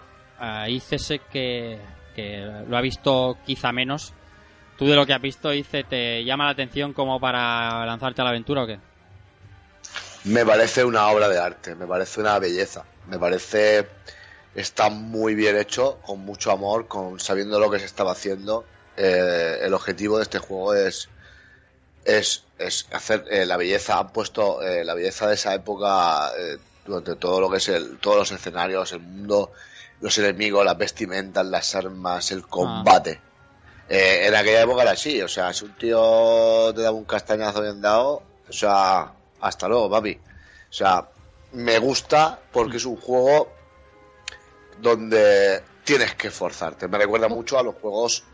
a 0.63 0.69
ICS 0.69 1.21
que, 1.31 1.79
que 2.15 2.39
lo 2.69 2.77
ha 2.77 2.81
visto 2.81 3.39
quizá 3.45 3.73
menos. 3.73 4.13
¿Tú 4.79 4.87
de 4.87 4.97
lo 4.97 5.07
que 5.07 5.13
has 5.13 5.23
visto, 5.23 5.53
Ice, 5.53 5.85
te 5.85 6.25
llama 6.25 6.47
la 6.47 6.51
atención 6.51 6.93
como 6.93 7.21
para 7.21 7.87
lanzarte 7.87 8.21
a 8.21 8.25
la 8.25 8.31
aventura 8.31 8.65
o 8.65 8.67
qué? 8.67 8.79
Me 10.25 10.45
parece 10.45 10.85
una 10.85 11.07
obra 11.09 11.29
de 11.29 11.39
arte, 11.39 11.75
me 11.75 11.87
parece 11.87 12.21
una 12.21 12.39
belleza, 12.39 12.85
me 13.07 13.19
parece 13.19 13.87
está 14.55 14.89
muy 14.89 15.35
bien 15.35 15.57
hecho, 15.57 15.99
con 16.05 16.21
mucho 16.21 16.51
amor, 16.51 16.89
con 16.89 17.21
sabiendo 17.21 17.61
lo 17.61 17.71
que 17.71 17.79
se 17.79 17.85
estaba 17.85 18.13
haciendo. 18.13 18.65
Eh, 18.97 19.59
el 19.63 19.75
objetivo 19.75 20.17
de 20.17 20.23
este 20.23 20.39
juego 20.39 20.75
es 20.75 21.09
es, 22.05 22.45
es 22.59 22.87
hacer 22.93 23.25
eh, 23.31 23.47
la 23.47 23.57
belleza, 23.57 23.99
han 23.99 24.13
puesto 24.13 24.63
eh, 24.63 24.85
la 24.85 24.95
belleza 24.95 25.27
de 25.29 25.35
esa 25.35 25.55
época 25.55 26.31
eh, 26.39 26.59
durante 26.87 27.17
todo 27.17 27.41
lo 27.41 27.51
que 27.51 27.57
es 27.57 27.69
el, 27.69 27.99
todos 27.99 28.17
los 28.17 28.33
escenarios, 28.33 28.93
el 28.93 29.01
mundo, 29.01 29.53
los 30.05 30.19
enemigos, 30.19 30.67
las 30.67 30.77
vestimentas, 30.77 31.47
las 31.47 31.75
armas, 31.75 32.31
el 32.31 32.47
combate. 32.47 33.23
Eh, 33.89 34.27
en 34.27 34.35
aquella 34.35 34.61
época 34.61 34.83
era 34.83 34.91
así, 34.91 35.23
o 35.23 35.29
sea, 35.29 35.51
si 35.55 35.65
un 35.65 35.75
tío 35.79 36.75
te 36.75 36.83
daba 36.83 36.95
un 36.95 37.07
castañazo 37.07 37.63
bien 37.63 37.81
dado, 37.81 38.23
o 38.47 38.53
sea, 38.53 39.15
hasta 39.41 39.67
luego, 39.67 39.89
papi. 39.89 40.21
O 40.69 40.73
sea, 40.73 41.09
me 41.53 41.79
gusta 41.79 42.39
porque 42.53 42.77
es 42.77 42.85
un 42.85 42.99
juego 42.99 43.51
donde 44.79 45.63
tienes 45.85 46.15
que 46.17 46.29
esforzarte. 46.29 46.87
Me 46.87 46.99
recuerda 46.99 47.29
mucho 47.29 47.59
a 47.59 47.63
los 47.63 47.77
juegos 47.77 48.25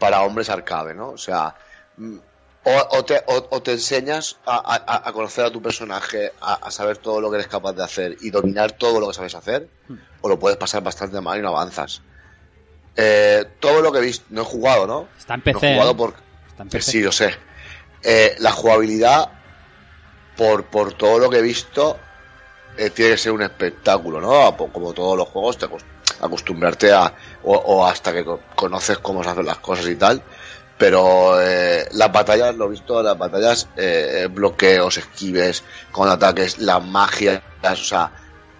para 0.00 0.22
hombres 0.22 0.50
arcade, 0.50 0.94
¿no? 0.94 1.10
O 1.10 1.18
sea, 1.18 1.54
mm, 1.96 2.18
o, 2.64 2.96
o 2.98 3.04
te, 3.04 3.22
o- 3.26 3.48
o 3.50 3.62
te 3.62 3.72
enseñas 3.72 4.36
a, 4.44 4.56
a- 4.56 5.08
a 5.08 5.12
conocer 5.12 5.44
a 5.46 5.50
tu 5.50 5.62
personaje, 5.62 6.32
a, 6.40 6.54
a 6.54 6.70
saber 6.70 6.98
todo 6.98 7.20
lo 7.20 7.30
que 7.30 7.36
eres 7.36 7.48
capaz 7.48 7.72
de 7.72 7.82
hacer 7.84 8.16
y 8.20 8.30
dominar 8.30 8.72
todo 8.72 9.00
lo 9.00 9.08
que 9.08 9.14
sabes 9.14 9.34
hacer, 9.34 9.68
o 10.20 10.28
lo 10.28 10.38
puedes 10.38 10.58
pasar 10.58 10.82
bastante 10.82 11.20
mal 11.20 11.38
y 11.38 11.42
no 11.42 11.48
avanzas. 11.48 12.02
Eh, 12.96 13.44
todo 13.60 13.80
lo 13.80 13.92
que 13.92 13.98
he 13.98 14.02
visto, 14.02 14.26
no 14.30 14.42
he 14.42 14.44
jugado, 14.44 14.86
¿no? 14.86 15.08
Está 15.18 15.34
en 15.34 15.42
No 15.46 15.50
he 15.50 15.54
jugado 15.74 15.96
por, 15.96 16.14
Está 16.48 16.62
en 16.64 16.68
que 16.68 16.78
PC. 16.78 16.90
sí, 16.92 17.00
lo 17.02 17.12
sé. 17.12 17.34
Eh, 18.02 18.36
la 18.40 18.52
jugabilidad, 18.52 19.30
por, 20.36 20.64
por 20.66 20.92
todo 20.94 21.18
lo 21.18 21.30
que 21.30 21.38
he 21.38 21.42
visto, 21.42 21.96
eh, 22.76 22.90
tiene 22.90 23.12
que 23.12 23.18
ser 23.18 23.32
un 23.32 23.42
espectáculo, 23.42 24.20
¿no? 24.20 24.56
Como 24.56 24.92
todos 24.92 25.16
los 25.16 25.28
juegos, 25.28 25.58
te 25.58 25.66
acost- 25.66 25.84
acostumbrarte 26.20 26.92
a. 26.92 27.14
O, 27.42 27.54
o 27.56 27.86
hasta 27.86 28.12
que 28.12 28.24
co- 28.24 28.40
conoces 28.54 28.98
cómo 28.98 29.22
se 29.24 29.30
hacen 29.30 29.46
las 29.46 29.58
cosas 29.58 29.86
y 29.86 29.96
tal. 29.96 30.22
Pero 30.80 31.40
eh, 31.40 31.86
las 31.92 32.10
batallas, 32.10 32.56
lo 32.56 32.64
he 32.66 32.70
visto, 32.70 33.00
las 33.02 33.16
batallas, 33.16 33.68
eh, 33.76 34.26
bloqueos, 34.28 34.96
esquives, 34.96 35.62
con 35.92 36.08
ataques, 36.08 36.58
las 36.58 36.84
magias, 36.84 37.40
o 37.62 37.76
sea, 37.76 38.10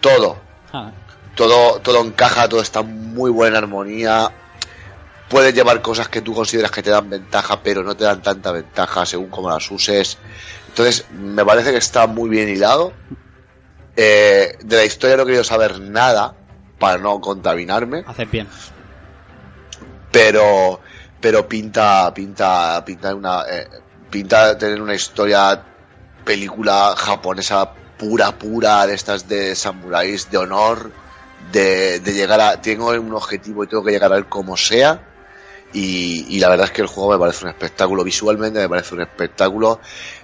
todo 0.00 0.36
Ah, 0.72 0.92
todo, 1.34 1.80
todo 1.80 2.04
encaja, 2.04 2.48
todo 2.48 2.60
está 2.60 2.82
muy 2.82 3.30
buena 3.30 3.58
armonía. 3.58 4.30
Puedes 5.28 5.54
llevar 5.54 5.80
cosas 5.82 6.08
que 6.08 6.20
tú 6.20 6.34
consideras 6.34 6.70
que 6.70 6.82
te 6.82 6.90
dan 6.90 7.08
ventaja, 7.10 7.60
pero 7.62 7.82
no 7.82 7.96
te 7.96 8.04
dan 8.04 8.22
tanta 8.22 8.52
ventaja 8.52 9.04
según 9.06 9.30
cómo 9.30 9.50
las 9.50 9.68
uses. 9.70 10.18
Entonces, 10.68 11.06
me 11.12 11.44
parece 11.44 11.72
que 11.72 11.78
está 11.78 12.06
muy 12.06 12.28
bien 12.30 12.48
hilado. 12.48 12.92
Eh, 13.96 14.56
de 14.62 14.76
la 14.76 14.84
historia 14.84 15.16
no 15.16 15.22
he 15.22 15.26
querido 15.26 15.44
saber 15.44 15.80
nada 15.80 16.34
para 16.78 16.98
no 16.98 17.20
contaminarme, 17.20 18.04
haces 18.06 18.30
bien. 18.30 18.46
pero 20.12 20.80
pero 21.20 21.48
pinta 21.48 22.12
pinta 22.14 22.82
pinta 22.84 23.14
una 23.14 23.42
eh, 23.48 23.68
pinta 24.10 24.56
tener 24.56 24.80
una 24.80 24.94
historia 24.94 25.62
película 26.24 26.94
japonesa 26.96 27.72
pura 27.98 28.32
pura 28.38 28.86
de 28.86 28.94
estas 28.94 29.28
de 29.28 29.54
samuráis 29.54 30.30
de 30.30 30.38
honor 30.38 30.90
de, 31.52 32.00
de 32.00 32.12
llegar 32.12 32.40
a 32.40 32.60
tengo 32.60 32.90
un 32.90 33.14
objetivo 33.14 33.64
y 33.64 33.66
tengo 33.66 33.84
que 33.84 33.92
llegar 33.92 34.12
a 34.12 34.16
él 34.16 34.26
como 34.26 34.56
sea 34.56 35.06
y, 35.72 36.26
y 36.28 36.40
la 36.40 36.48
verdad 36.48 36.66
es 36.66 36.72
que 36.72 36.82
el 36.82 36.88
juego 36.88 37.12
me 37.12 37.18
parece 37.18 37.44
un 37.44 37.50
espectáculo 37.50 38.02
visualmente 38.02 38.58
me 38.58 38.68
parece 38.68 38.94
un 38.94 39.02
espectáculo 39.02 39.80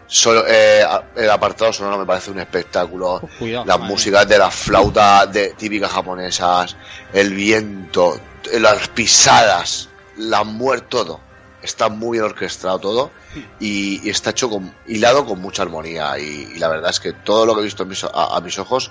Solo, 0.09 0.44
eh, 0.47 0.84
el 1.16 1.30
apartado 1.30 1.72
sonoro 1.72 1.99
me 1.99 2.07
parece 2.07 2.30
un 2.30 2.38
espectáculo 2.38 3.14
Oh, 3.14 3.28
cuidado, 3.38 3.64
las 3.64 3.78
madre 3.78 3.92
músicas 3.92 4.28
de 4.28 4.38
las 4.38 4.55
flautas 4.55 5.32
de, 5.32 5.51
típicas 5.51 5.90
japonesas, 5.90 6.76
el 7.12 7.34
viento, 7.34 8.18
las 8.53 8.88
pisadas, 8.88 9.88
la 10.16 10.44
muerte, 10.44 10.86
todo. 10.90 11.20
Está 11.62 11.88
muy 11.88 12.18
bien 12.18 12.24
orquestado 12.24 12.78
todo 12.78 13.12
y, 13.58 14.06
y 14.06 14.10
está 14.10 14.30
hecho 14.30 14.48
con, 14.48 14.72
hilado 14.86 15.24
con 15.26 15.40
mucha 15.40 15.62
armonía 15.62 16.18
y, 16.18 16.52
y 16.54 16.58
la 16.58 16.68
verdad 16.68 16.90
es 16.90 17.00
que 17.00 17.12
todo 17.12 17.44
lo 17.46 17.54
que 17.54 17.60
he 17.60 17.64
visto 17.64 17.82
en 17.82 17.88
mis 17.88 18.04
o- 18.04 18.14
a, 18.14 18.36
a 18.36 18.40
mis 18.40 18.58
ojos 18.58 18.90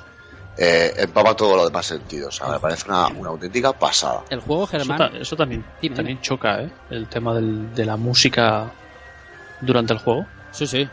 eh, 0.57 0.93
empapa 0.97 1.35
todo 1.35 1.55
lo 1.55 1.65
demás 1.65 1.85
sentidos. 1.85 2.35
O 2.41 2.45
sea, 2.45 2.53
me 2.53 2.59
parece 2.59 2.89
una, 2.89 3.07
una 3.09 3.29
auténtica 3.29 3.71
pasada. 3.73 4.23
El 4.29 4.39
juego, 4.41 4.63
Eso, 4.63 4.71
Germán, 4.77 4.97
ta- 4.97 5.17
eso 5.17 5.35
también, 5.35 5.65
Dime, 5.79 5.95
también 5.95 6.21
choca, 6.21 6.63
¿eh? 6.63 6.71
El 6.89 7.07
tema 7.07 7.33
del- 7.35 7.73
de 7.73 7.85
la 7.85 7.97
música 7.97 8.71
durante 9.61 9.93
el 9.93 9.99
juego. 9.99 10.27
sí, 10.51 10.67
sí. 10.67 10.89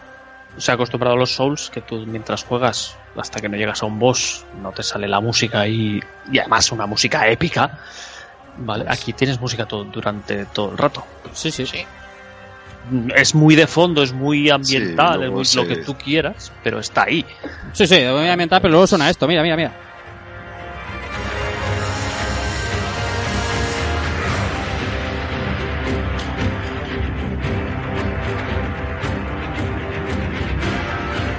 Se 0.59 0.71
ha 0.71 0.75
acostumbrado 0.75 1.17
a 1.17 1.19
los 1.19 1.35
Souls 1.35 1.71
que 1.71 1.81
tú 1.81 2.05
mientras 2.07 2.43
juegas 2.45 2.97
hasta 3.17 3.41
que 3.41 3.49
no 3.49 3.57
llegas 3.57 3.83
a 3.83 3.87
un 3.87 3.99
boss 3.99 4.45
no 4.53 4.71
te 4.73 4.83
sale 4.83 5.09
la 5.09 5.21
música 5.21 5.67
y, 5.67 5.99
y 6.27 6.39
además 6.39 6.71
una 6.73 6.87
música 6.87 7.27
épica. 7.31 7.71
Vale, 8.59 8.85
aquí 8.89 9.13
tienes 9.13 9.41
música 9.41 9.67
todo, 9.67 9.85
durante 9.85 10.47
todo 10.47 10.73
el 10.73 10.79
rato. 10.79 11.05
Sí, 11.33 11.51
sí. 11.51 11.67
Sí. 11.67 11.85
Es 13.15 13.35
muy 13.35 13.55
de 13.55 13.67
fondo, 13.67 14.03
es 14.03 14.13
muy 14.13 14.51
ambiental, 14.51 15.23
es 15.23 15.31
muy 15.31 15.45
lo 15.55 15.69
que 15.69 15.77
tú 15.77 15.97
quieras, 15.97 16.53
pero 16.65 16.81
está 16.81 17.05
ahí. 17.05 17.25
Sí, 17.73 17.87
sí, 17.87 17.95
voy 17.95 18.27
a 18.27 18.33
ambientar, 18.33 18.61
pero 18.61 18.73
luego 18.73 18.87
suena 18.87 19.09
esto. 19.09 19.27
Mira, 19.29 19.43
mira, 19.43 19.57
mira. 19.57 19.73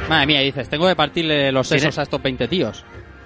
Madre 0.10 0.28
mía, 0.28 0.40
dices, 0.42 0.70
tengo 0.70 0.88
que 0.88 0.96
partirle 0.96 1.52
los 1.52 1.68
sesos 1.68 1.98
a 1.98 2.04
estos 2.04 2.22
20 2.22 2.48
tíos. 2.48 2.86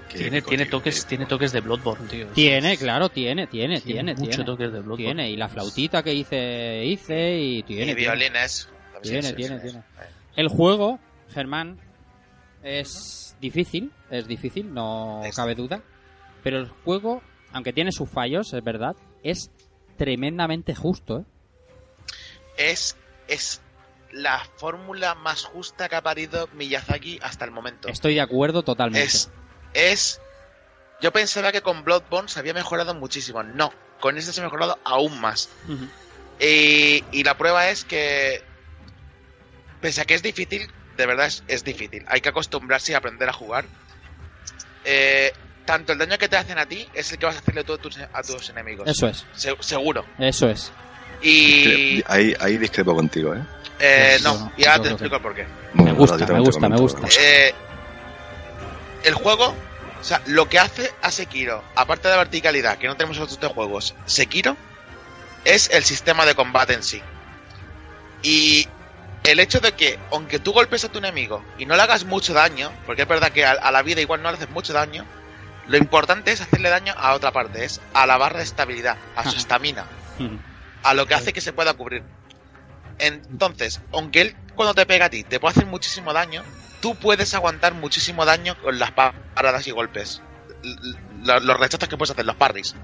Qué 0.10 0.18
Tiene, 0.18 0.42
tiene 0.42 0.66
toques, 0.66 1.06
tiene 1.06 1.26
toques 1.26 1.52
de 1.52 1.62
Bloodborne, 1.62 2.08
tío. 2.08 2.28
Tiene, 2.28 2.78
claro, 2.78 3.10
tiene, 3.10 3.48
tiene, 3.48 3.82
tiene, 3.82 4.14
mucho 4.16 4.30
tiene. 4.30 4.46
toques 4.46 4.72
de 4.72 4.80
Bloodborne. 4.80 5.04
Tiene, 5.04 5.32
y 5.32 5.38
la 5.38 5.50
flautita 5.50 6.04
que 6.04 6.14
hice, 6.14 6.86
hice 6.86 7.38
y 7.38 7.64
tiene. 7.64 7.92
y 7.92 7.96
violines. 7.96 8.70
Tiene, 9.02 9.34
tiene, 9.34 9.60
tiene. 9.60 9.84
El 10.36 10.48
juego, 10.48 11.00
Germán, 11.34 11.80
es 12.64 13.36
difícil, 13.40 13.92
es 14.10 14.28
difícil, 14.28 14.74
no 14.74 15.22
cabe 15.36 15.56
duda. 15.56 15.82
Pero 16.44 16.60
el 16.60 16.68
juego, 16.68 17.22
aunque 17.52 17.74
tiene 17.74 17.92
sus 17.92 18.10
fallos, 18.10 18.54
es 18.54 18.64
verdad, 18.64 18.96
es 19.24 19.52
tremendamente 19.98 20.76
justo, 20.76 21.20
¿eh? 21.20 21.26
Es, 22.58 22.98
es 23.28 23.62
la 24.12 24.42
fórmula 24.56 25.16
más 25.16 25.44
justa 25.46 25.90
que 25.90 25.96
ha 25.96 26.02
parido 26.02 26.48
Miyazaki 26.54 27.20
hasta 27.22 27.46
el 27.46 27.52
momento. 27.52 27.88
Estoy 27.88 28.16
de 28.16 28.22
acuerdo 28.22 28.64
totalmente. 28.64 29.06
Es, 29.06 29.30
es. 29.74 30.20
Yo 31.02 31.12
pensaba 31.12 31.52
que 31.52 31.62
con 31.62 31.84
Bloodborne 31.84 32.28
se 32.30 32.40
había 32.40 32.54
mejorado 32.54 32.94
muchísimo. 32.96 33.44
No, 33.44 33.72
con 34.00 34.18
este 34.18 34.34
se 34.34 34.42
ha 34.42 34.44
mejorado 34.44 34.80
aún 34.84 35.20
más. 35.22 35.50
Y, 36.40 37.04
y 37.12 37.24
la 37.24 37.38
prueba 37.38 37.70
es 37.70 37.84
que, 37.86 38.42
pese 39.82 40.02
a 40.02 40.06
que 40.06 40.16
es 40.16 40.24
difícil, 40.24 40.70
de 40.98 41.06
verdad 41.06 41.28
es, 41.28 41.44
es 41.48 41.64
difícil. 41.64 42.04
Hay 42.08 42.22
que 42.22 42.30
acostumbrarse 42.30 42.92
y 42.92 42.96
aprender 42.96 43.30
a 43.30 43.34
jugar. 43.34 43.66
Eh, 44.86 45.32
tanto 45.66 45.94
el 45.94 46.00
daño 46.00 46.18
que 46.18 46.30
te 46.30 46.38
hacen 46.38 46.58
a 46.58 46.66
ti 46.66 46.88
es 46.94 47.12
el 47.12 47.18
que 47.20 47.26
vas 47.26 47.36
a 47.36 47.40
hacerle 47.40 47.64
tú 47.64 47.74
a 47.74 47.78
tus, 47.78 47.98
a 47.98 48.22
tus 48.24 48.50
enemigos. 48.50 48.88
Eso 48.88 49.08
es, 49.08 49.26
Se- 49.36 49.56
seguro. 49.60 50.06
eso 50.18 50.50
es. 50.50 50.72
Y 51.22 52.02
Ahí, 52.08 52.34
ahí 52.40 52.58
discrepo 52.58 52.96
contigo, 52.96 53.36
¿eh? 53.36 53.42
eh, 53.80 54.18
Yo- 54.22 54.30
no, 54.34 54.52
y 54.58 54.66
ahora 54.66 54.84
te 54.84 54.90
explico 54.90 55.16
el 55.18 55.22
porqué. 55.22 55.48
Me 55.74 55.92
gusta, 55.92 56.26
me 56.28 56.40
gusta, 56.40 56.70
me 56.70 56.78
gusta. 56.78 57.08
Eh, 57.20 57.54
el 59.08 59.14
juego, 59.14 59.56
o 60.00 60.04
sea, 60.04 60.22
lo 60.26 60.50
que 60.50 60.60
hace 60.60 60.92
a 61.02 61.12
Sekiro, 61.12 61.64
aparte 61.76 62.08
de 62.08 62.14
la 62.14 62.18
verticalidad, 62.18 62.78
que 62.78 62.88
no 62.88 62.96
tenemos 62.96 63.18
en 63.18 63.24
otros 63.24 63.40
tres 63.40 63.52
juegos, 63.52 63.96
Sekiro 64.06 64.58
es 65.46 65.70
el 65.72 65.84
sistema 65.84 66.26
de 66.26 66.36
combate 66.36 66.74
en 66.74 66.84
sí. 66.84 67.02
Y 68.22 68.68
el 69.24 69.40
hecho 69.40 69.60
de 69.60 69.74
que, 69.74 70.00
aunque 70.12 70.40
tú 70.40 70.52
golpes 70.52 70.84
a 70.84 70.90
tu 70.90 71.00
enemigo 71.00 71.44
y 71.58 71.66
no 71.66 71.76
le 71.76 71.82
hagas 71.82 72.06
mucho 72.06 72.34
daño, 72.34 72.72
porque 72.86 73.04
es 73.04 73.08
verdad 73.08 73.32
que 73.32 73.46
a, 73.46 73.52
a 73.52 73.72
la 73.72 73.82
vida 73.82 74.02
igual 74.02 74.22
no 74.22 74.30
le 74.30 74.38
haces 74.38 74.50
mucho 74.50 74.74
daño, 74.74 75.06
lo 75.68 75.78
importante 75.78 76.32
es 76.32 76.42
hacerle 76.42 76.70
daño 76.70 76.94
a 76.98 77.14
otra 77.14 77.32
parte, 77.32 77.64
es 77.64 77.82
a 77.94 78.06
la 78.06 78.18
barra 78.18 78.38
de 78.38 78.44
estabilidad, 78.44 78.98
a 79.16 79.30
su 79.30 79.38
estamina 79.38 79.86
a 80.84 80.94
lo 80.94 81.06
que 81.06 81.16
hace 81.16 81.34
que 81.34 81.42
se 81.42 81.54
pueda 81.54 81.74
cubrir. 81.74 82.04
Entonces, 83.00 83.82
aunque 83.92 84.22
él 84.22 84.36
cuando 84.56 84.74
te 84.74 84.86
pega 84.86 85.06
a 85.06 85.10
ti 85.10 85.24
te 85.24 85.40
puede 85.40 85.52
hacer 85.52 85.66
muchísimo 85.66 86.14
daño, 86.14 86.44
tú 86.82 86.96
puedes 86.96 87.34
aguantar 87.34 87.74
muchísimo 87.74 88.26
daño 88.26 88.56
con 88.62 88.78
las 88.80 88.92
pa- 88.92 89.14
paradas 89.34 89.66
y 89.68 89.72
golpes. 89.72 90.22
Los 91.24 91.60
rechazos 91.60 91.88
que 91.90 91.98
puedes 91.98 92.12
hacer, 92.12 92.26
los 92.26 92.36
parries. 92.36 92.76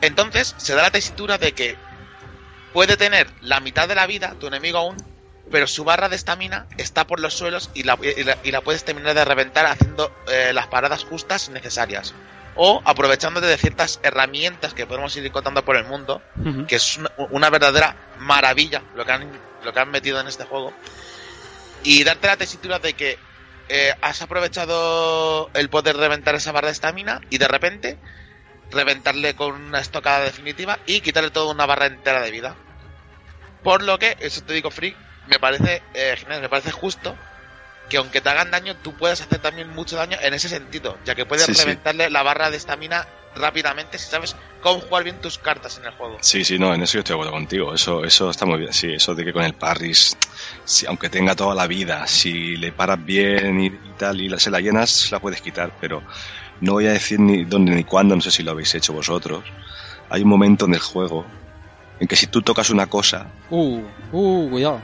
Entonces, 0.00 0.54
se 0.58 0.74
da 0.74 0.82
la 0.82 0.90
tesitura 0.90 1.38
de 1.38 1.52
que 1.52 1.76
puede 2.72 2.96
tener 2.96 3.28
la 3.40 3.60
mitad 3.60 3.88
de 3.88 3.94
la 3.94 4.06
vida, 4.06 4.34
tu 4.40 4.46
enemigo 4.48 4.78
aún, 4.78 4.96
pero 5.50 5.66
su 5.66 5.84
barra 5.84 6.08
de 6.08 6.16
estamina 6.16 6.66
está 6.78 7.06
por 7.06 7.20
los 7.20 7.34
suelos 7.34 7.70
y 7.74 7.82
la, 7.84 7.98
y 8.16 8.24
la- 8.24 8.38
y 8.42 8.50
la 8.50 8.60
puedes 8.62 8.84
terminar 8.84 9.14
de 9.14 9.24
reventar 9.24 9.66
haciendo 9.66 10.10
eh, 10.28 10.52
las 10.52 10.66
paradas 10.68 11.04
justas 11.04 11.48
necesarias. 11.50 12.14
O 12.56 12.80
aprovechándote 12.84 13.46
de 13.48 13.56
ciertas 13.58 13.98
herramientas 14.04 14.74
que 14.74 14.86
podemos 14.86 15.14
ir 15.16 15.26
encontrando 15.26 15.64
por 15.64 15.76
el 15.76 15.84
mundo, 15.84 16.22
que 16.66 16.76
es 16.76 16.96
una, 16.98 17.10
una 17.30 17.50
verdadera 17.50 17.96
maravilla 18.20 18.80
lo 18.94 19.04
que 19.04 19.12
han 19.12 19.28
lo 19.64 19.72
que 19.72 19.80
han 19.80 19.90
metido 19.90 20.20
en 20.20 20.28
este 20.28 20.44
juego 20.44 20.72
y 21.84 22.02
darte 22.04 22.26
la 22.26 22.36
tesitura 22.36 22.78
de 22.80 22.94
que 22.94 23.18
eh, 23.68 23.92
has 24.02 24.20
aprovechado 24.22 25.50
el 25.54 25.68
poder 25.70 25.96
reventar 25.96 26.34
esa 26.34 26.52
barra 26.52 26.68
de 26.68 26.72
estamina 26.72 27.20
y 27.30 27.38
de 27.38 27.48
repente 27.48 27.98
reventarle 28.70 29.34
con 29.34 29.52
una 29.54 29.80
estocada 29.80 30.20
definitiva 30.24 30.78
y 30.86 31.00
quitarle 31.00 31.30
toda 31.30 31.52
una 31.52 31.66
barra 31.66 31.86
entera 31.86 32.20
de 32.22 32.30
vida 32.30 32.56
por 33.62 33.82
lo 33.82 33.98
que 33.98 34.16
eso 34.20 34.42
te 34.42 34.52
digo 34.52 34.70
free 34.70 34.96
me 35.28 35.38
parece 35.38 35.82
eh, 35.94 36.16
genial 36.18 36.40
me 36.42 36.48
parece 36.48 36.70
justo 36.72 37.16
que 37.88 37.98
aunque 37.98 38.20
te 38.20 38.28
hagan 38.30 38.50
daño 38.50 38.76
tú 38.76 38.94
puedes 38.96 39.20
hacer 39.20 39.38
también 39.38 39.68
mucho 39.70 39.96
daño 39.96 40.16
en 40.20 40.34
ese 40.34 40.48
sentido 40.48 40.98
ya 41.04 41.14
que 41.14 41.24
puedes 41.26 41.44
Sí, 41.46 41.54
sí. 41.54 41.60
reventarle 41.62 42.10
la 42.10 42.22
barra 42.22 42.50
de 42.50 42.56
estamina 42.56 43.06
rápidamente 43.36 43.98
si 43.98 44.08
sabes 44.10 44.36
cómo 44.62 44.80
jugar 44.80 45.04
bien 45.04 45.20
tus 45.20 45.38
cartas 45.38 45.78
en 45.78 45.84
el 45.86 45.92
juego 45.92 46.18
Sí, 46.20 46.44
sí, 46.44 46.58
no, 46.58 46.72
en 46.74 46.82
eso 46.82 46.94
yo 46.94 47.00
estoy 47.00 47.14
de 47.14 47.20
acuerdo 47.20 47.32
contigo. 47.32 47.74
Eso, 47.74 48.04
eso 48.04 48.30
está 48.30 48.46
muy 48.46 48.58
bien. 48.60 48.72
Sí, 48.72 48.92
eso 48.94 49.14
de 49.14 49.24
que 49.24 49.32
con 49.32 49.42
el 49.42 49.54
parris, 49.54 50.16
si, 50.64 50.86
aunque 50.86 51.08
tenga 51.10 51.34
toda 51.34 51.54
la 51.54 51.66
vida, 51.66 52.06
si 52.06 52.56
le 52.56 52.72
paras 52.72 53.04
bien 53.04 53.60
y, 53.60 53.66
y 53.66 53.92
tal 53.98 54.20
y 54.20 54.28
la- 54.28 54.38
se 54.38 54.50
la 54.50 54.60
llenas, 54.60 55.10
la 55.10 55.18
puedes 55.20 55.40
quitar. 55.40 55.72
Pero 55.80 56.02
no 56.60 56.72
voy 56.72 56.86
a 56.86 56.92
decir 56.92 57.20
ni 57.20 57.44
dónde 57.44 57.74
ni 57.74 57.84
cuándo, 57.84 58.14
no 58.14 58.20
sé 58.22 58.30
si 58.30 58.42
lo 58.42 58.52
habéis 58.52 58.74
hecho 58.74 58.92
vosotros. 58.92 59.44
Hay 60.10 60.22
un 60.22 60.28
momento 60.28 60.64
en 60.66 60.74
el 60.74 60.80
juego 60.80 61.26
en 62.00 62.08
que 62.08 62.16
si 62.16 62.26
tú 62.26 62.42
tocas 62.42 62.70
una 62.70 62.86
cosa, 62.86 63.26
Uh, 63.50 63.80
uh, 64.12 64.50
cuidado. 64.50 64.80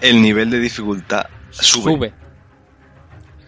el 0.00 0.20
nivel 0.22 0.50
de 0.50 0.58
dificultad 0.60 1.26
sube. 1.50 1.92
Sube. 1.92 2.12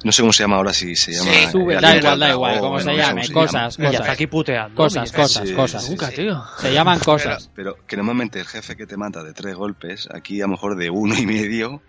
No 0.03 0.13
sé 0.13 0.23
cómo 0.23 0.33
se 0.33 0.43
llama 0.45 0.57
ahora, 0.57 0.73
si 0.73 0.97
se 0.97 1.13
llama. 1.13 1.31
Sí, 1.31 1.47
Sube, 1.53 1.75
el 1.75 1.81
da 1.83 1.97
igual, 1.97 2.19
da 2.21 2.31
igual, 2.31 2.59
como 2.61 2.81
se 2.81 2.97
llame, 2.97 3.21
cosas, 3.29 3.29
llama. 3.29 3.45
cosas. 3.47 3.79
Miyazaki 3.79 4.27
puteando. 4.29 4.75
Cosas, 4.75 5.13
cosas, 5.13 5.49
Sí, 5.49 5.55
cosas. 5.55 5.85
sí, 5.85 5.91
Nunca, 5.91 6.11
tío. 6.11 6.43
Se 6.59 6.73
llaman 6.73 6.99
cosas. 7.01 7.51
Pero 7.55 7.77
que 7.87 7.97
normalmente 7.97 8.41
el 8.41 8.47
jefe 8.47 8.77
que 8.77 8.87
te 8.87 8.97
mata 8.97 9.23
de 9.23 9.35
tres 9.35 9.55
golpes, 9.57 10.09
aquí 10.13 10.41
a 10.41 10.45
lo 10.45 10.53
mejor 10.53 10.77
de 10.77 10.89
uno 10.91 11.15
y 11.19 11.27
medio, 11.27 11.83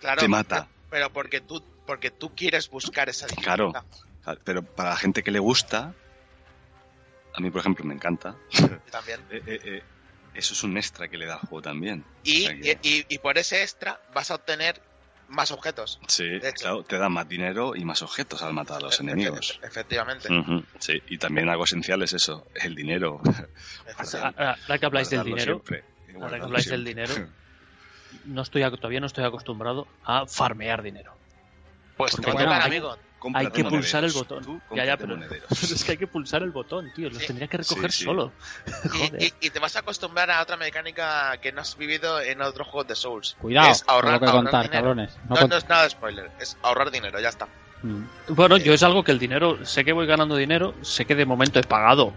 Claro, 0.00 0.20
te 0.20 0.28
mata. 0.28 0.68
Pero 0.90 1.12
porque 1.12 1.40
tú, 1.40 1.62
porque 1.86 2.10
tú 2.10 2.34
quieres 2.36 2.70
buscar 2.70 3.08
esa 3.08 3.26
Claro. 3.26 3.72
dificultad. 3.72 4.38
Pero 4.44 4.62
para 4.62 4.90
la 4.90 4.96
gente 4.96 5.24
que 5.24 5.32
le 5.32 5.40
gusta, 5.40 5.94
a 7.34 7.40
mí 7.40 7.50
por 7.50 7.60
ejemplo 7.60 7.84
me 7.84 7.94
encanta, 7.94 8.36
También. 8.92 9.20
eh, 9.30 9.42
eh, 9.46 9.60
eh, 9.64 9.82
eso 10.34 10.54
es 10.54 10.62
un 10.62 10.76
extra 10.76 11.08
que 11.08 11.18
le 11.18 11.26
da 11.26 11.34
al 11.34 11.40
juego 11.40 11.62
también. 11.62 12.04
Y, 12.22 12.44
O 12.44 12.46
sea 12.48 12.60
que- 12.60 12.78
y, 12.82 13.04
y 13.08 13.18
por 13.18 13.38
ese 13.38 13.62
extra 13.62 14.00
vas 14.14 14.30
a 14.30 14.36
obtener 14.36 14.80
más 15.32 15.50
objetos. 15.50 15.98
Sí, 16.08 16.24
claro, 16.54 16.84
te 16.84 16.98
da 16.98 17.08
más 17.08 17.26
dinero 17.28 17.74
y 17.74 17.84
más 17.84 18.02
objetos 18.02 18.42
al 18.42 18.52
matar 18.52 18.76
a 18.78 18.80
los 18.80 18.98
Efe- 19.00 19.02
enemigos. 19.02 19.58
efe- 19.60 19.66
Efectivamente. 19.66 20.28
Sí, 20.78 21.02
y 21.08 21.18
también 21.18 21.48
algo 21.48 21.64
esencial 21.64 22.02
es 22.02 22.12
eso, 22.12 22.46
es 22.54 22.64
el 22.64 22.74
dinero. 22.74 23.20
Efectivamente. 23.86 24.40
Ahora 24.40 24.58
ahora 24.66 24.78
que 24.78 24.86
habláis 24.86 25.10
del 25.10 25.24
dinero, 25.24 25.62
ahora 26.20 26.38
que 26.38 26.44
habláis 26.44 26.68
del 26.68 26.84
dinero, 26.84 27.14
no 28.24 28.42
estoy, 28.42 28.62
todavía 28.76 29.00
no 29.00 29.06
estoy 29.06 29.24
acostumbrado 29.24 29.88
a 30.04 30.26
farmear 30.26 30.82
dinero. 30.82 31.12
Pues 31.96 32.12
Porque 32.12 32.26
te 32.26 32.32
va 32.32 32.32
a 32.32 32.44
bueno, 32.44 32.50
tocar, 32.50 32.62
hay- 32.62 32.76
amigo. 32.78 33.11
Cómprate 33.22 33.46
Hay 33.46 33.52
que 33.52 33.64
pulsar 33.64 34.02
el 34.02 34.10
botón. 34.10 34.44
Tú 34.44 34.60
Ya, 34.74 34.84
ya, 34.84 34.96
pero, 34.96 35.16
es 35.50 35.84
que 35.84 35.92
hay 35.92 35.96
que 35.96 36.08
pulsar 36.08 36.42
el 36.42 36.50
botón, 36.50 36.92
tío. 36.92 37.08
Los 37.08 37.18
Sí. 37.18 37.28
tendría 37.28 37.46
que 37.46 37.58
recoger 37.58 37.92
Sí, 37.92 37.98
sí. 37.98 38.04
solo. 38.04 38.32
Y, 38.84 38.88
Joder. 38.88 39.22
y- 39.22 39.34
y 39.46 39.50
te 39.50 39.60
vas 39.60 39.76
a 39.76 39.78
acostumbrar 39.78 40.28
a 40.32 40.42
otra 40.42 40.56
mecánica 40.56 41.36
que 41.40 41.52
no 41.52 41.60
has 41.60 41.76
vivido 41.76 42.20
en 42.20 42.42
otros 42.42 42.66
juegos 42.66 42.88
de 42.88 42.96
Souls. 42.96 43.36
Cuidado, 43.40 43.70
Es 43.70 43.84
ahorrar, 43.86 44.14
tengo 44.18 44.24
que 44.24 44.26
ahorrar 44.38 44.42
contar, 44.44 44.62
dinero. 44.64 44.82
cabrones. 44.82 45.16
No 45.28 45.36
No, 45.36 45.42
cont- 45.42 45.48
no 45.50 45.56
es 45.56 45.68
nada 45.68 45.82
de 45.84 45.90
spoiler, 45.90 46.30
es 46.40 46.56
ahorrar 46.62 46.90
dinero, 46.90 47.20
ya 47.20 47.28
está. 47.28 47.46
Mm. 47.82 48.02
Bueno, 48.28 48.56
yo 48.56 48.74
es 48.74 48.82
algo 48.82 49.04
que 49.04 49.12
el 49.12 49.18
dinero, 49.20 49.64
sé 49.64 49.84
que 49.84 49.92
voy 49.92 50.06
ganando 50.06 50.34
dinero, 50.36 50.74
sé 50.82 51.04
que 51.04 51.14
de 51.14 51.24
momento 51.26 51.60
he 51.60 51.62
pagado 51.62 52.12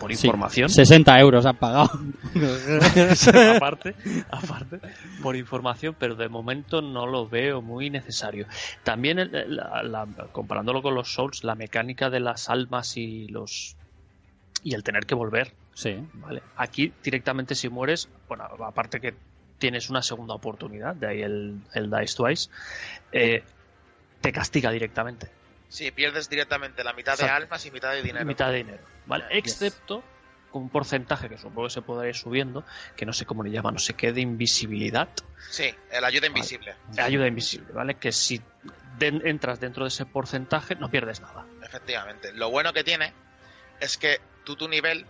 por 0.00 0.12
Sí, 0.12 0.26
información. 0.26 0.68
60 0.68 1.20
euros 1.20 1.46
han 1.46 1.56
pagado. 1.56 1.90
aparte, 3.56 3.94
aparte, 4.30 4.80
por 5.22 5.36
información, 5.36 5.94
pero 5.98 6.14
de 6.16 6.28
momento 6.28 6.80
no 6.82 7.06
lo 7.06 7.28
veo 7.28 7.62
muy 7.62 7.90
necesario. 7.90 8.46
También, 8.82 9.18
el- 9.20 9.54
la- 9.56 9.82
la- 9.84 10.06
comparándolo 10.32 10.82
con 10.82 10.94
los 10.94 11.12
Souls, 11.12 11.44
la 11.44 11.54
mecánica 11.54 12.10
de 12.10 12.20
las 12.20 12.48
almas 12.50 12.96
y 12.96 13.28
los 13.28 13.76
y 14.62 14.74
el 14.74 14.82
tener 14.82 15.06
que 15.06 15.14
volver, 15.14 15.52
Sí. 15.74 15.96
¿vale? 16.14 16.42
Aquí 16.56 16.92
directamente 17.02 17.54
si 17.54 17.68
mueres, 17.70 18.08
bueno, 18.28 18.44
aparte 18.66 19.00
que 19.00 19.14
tienes 19.58 19.88
una 19.90 20.02
segunda 20.02 20.34
oportunidad, 20.34 20.94
de 20.94 21.06
ahí 21.06 21.22
el, 21.22 21.60
el 21.74 21.90
Dice 21.90 22.14
Twice, 22.16 22.50
eh, 23.12 23.42
te 24.20 24.32
castiga 24.32 24.70
directamente. 24.70 25.28
Sí, 25.70 25.90
pierdes 25.92 26.28
directamente 26.28 26.84
la 26.84 26.92
mitad 26.92 27.16
de 27.16 27.24
almas 27.28 27.64
y 27.64 27.70
mitad 27.70 27.92
de 27.92 28.02
dinero. 28.02 28.26
mitad 28.26 28.50
de 28.50 28.56
dinero, 28.58 28.82
¿vale? 29.06 29.24
Excepto 29.30 30.04
con 30.50 30.62
un 30.62 30.68
porcentaje 30.68 31.28
que 31.28 31.38
supongo 31.38 31.68
que 31.68 31.74
se 31.74 31.80
podrá 31.82 32.08
ir 32.08 32.16
subiendo, 32.16 32.64
que 32.96 33.06
no 33.06 33.12
sé 33.12 33.24
cómo 33.24 33.44
le 33.44 33.50
llaman, 33.52 33.74
no 33.74 33.78
sé 33.80 33.94
qué, 33.94 34.12
de 34.12 34.20
invisibilidad, 34.20 35.08
Sí, 35.48 35.72
el 35.92 36.04
ayuda 36.04 36.26
invisible. 36.26 36.74
ayuda 36.98 37.28
invisible, 37.28 37.72
¿vale? 37.72 37.94
Que 37.94 38.10
si 38.10 38.42
de- 38.98 39.22
entras 39.24 39.60
dentro 39.60 39.84
de 39.84 39.88
ese 39.88 40.04
porcentaje 40.06 40.74
no 40.74 40.90
pierdes 40.90 41.20
nada. 41.20 41.46
Efectivamente. 41.62 42.32
Lo 42.32 42.50
bueno 42.50 42.72
que 42.72 42.82
tiene 42.84 43.12
es 43.78 43.96
que 43.96 44.20
tú 44.44 44.56
tu 44.56 44.66
nivel 44.68 45.06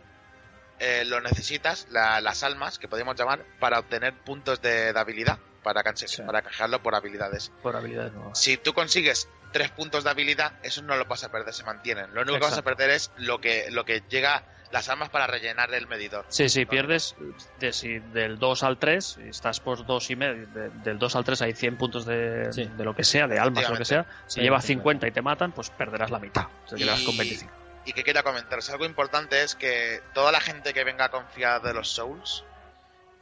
eh, 0.79 1.05
lo 1.07 1.21
necesitas, 1.21 1.87
la- 1.91 2.21
las 2.21 2.43
almas, 2.43 2.79
que 2.79 2.89
podemos 2.89 3.15
llamar, 3.19 3.45
para 3.59 3.79
obtener 3.79 4.15
puntos 4.15 4.61
de, 4.63 4.93
de 4.93 4.99
habilidad, 4.99 5.39
para, 5.63 5.83
canse- 5.83 6.09
Sí. 6.09 6.23
para 6.23 6.41
canjearlo 6.43 6.83
por 6.83 6.95
habilidades. 6.95 7.51
Por 7.63 7.77
habilidades 7.77 8.13
nuevas. 8.15 8.39
Si 8.41 8.57
tú 8.57 8.73
consigues 8.73 9.29
tres 9.53 9.71
puntos 9.71 10.05
de 10.05 10.11
habilidad, 10.11 10.53
eso 10.63 10.83
no 10.83 10.97
lo 10.97 11.05
vas 11.07 11.25
a 11.25 11.31
perder, 11.31 11.53
se 11.55 11.65
mantienen. 11.65 12.13
Lo 12.15 12.23
único 12.23 12.39
que 12.39 12.45
vas 12.45 12.59
a 12.59 12.63
perder 12.63 12.91
es 12.91 13.11
lo 13.17 13.41
que, 13.41 13.71
lo 13.71 13.85
que 13.85 14.03
llega 14.09 14.45
las 14.71 14.89
armas 14.89 15.09
para 15.09 15.27
rellenar 15.27 15.75
el 15.75 15.89
medidor. 15.89 16.25
Sí, 16.29 16.49
sí, 16.49 16.65
pierdes 16.65 17.17
de, 17.59 17.73
si 17.73 17.99
del 17.99 18.39
2 18.39 18.63
al 18.63 18.79
3, 18.79 19.19
y 19.25 19.29
estás 19.31 19.59
por 19.59 19.85
2 19.85 20.11
y 20.11 20.17
medio, 20.17 20.47
de- 20.47 20.71
del 20.85 20.99
2 20.99 21.17
al 21.17 21.25
3 21.25 21.43
hay 21.43 21.55
100 21.55 21.77
puntos 21.77 22.07
de, 22.07 22.53
Sí. 22.53 22.71
de 22.77 22.85
lo 22.85 22.95
que 22.95 23.03
sea, 23.03 23.27
de 23.27 23.39
almas, 23.41 23.69
lo 23.69 23.77
que 23.77 23.85
sea. 23.85 24.07
Si 24.29 24.35
Sí, 24.37 24.41
llevas 24.43 24.63
sí, 24.65 24.75
50 24.75 25.09
y 25.09 25.11
te 25.11 25.23
matan, 25.23 25.51
pues 25.53 25.71
perderás 25.71 26.11
la 26.13 26.21
mitad. 26.21 26.45
O 26.65 26.69
sea, 26.69 26.79
te 26.79 26.85
quedas 26.85 27.01
con 27.03 27.17
25. 27.17 27.53
Y 27.87 27.93
que 27.95 28.05
quería 28.05 28.23
comentaros, 28.23 28.71
algo 28.71 28.85
importante 28.85 29.43
es 29.43 29.57
que 29.57 30.01
toda 30.15 30.31
la 30.31 30.41
gente 30.41 30.73
que 30.73 30.85
venga 30.85 31.07
a 31.07 31.11
confiar 31.11 31.63
de 31.63 31.75
los 31.75 31.89
Souls 31.91 32.45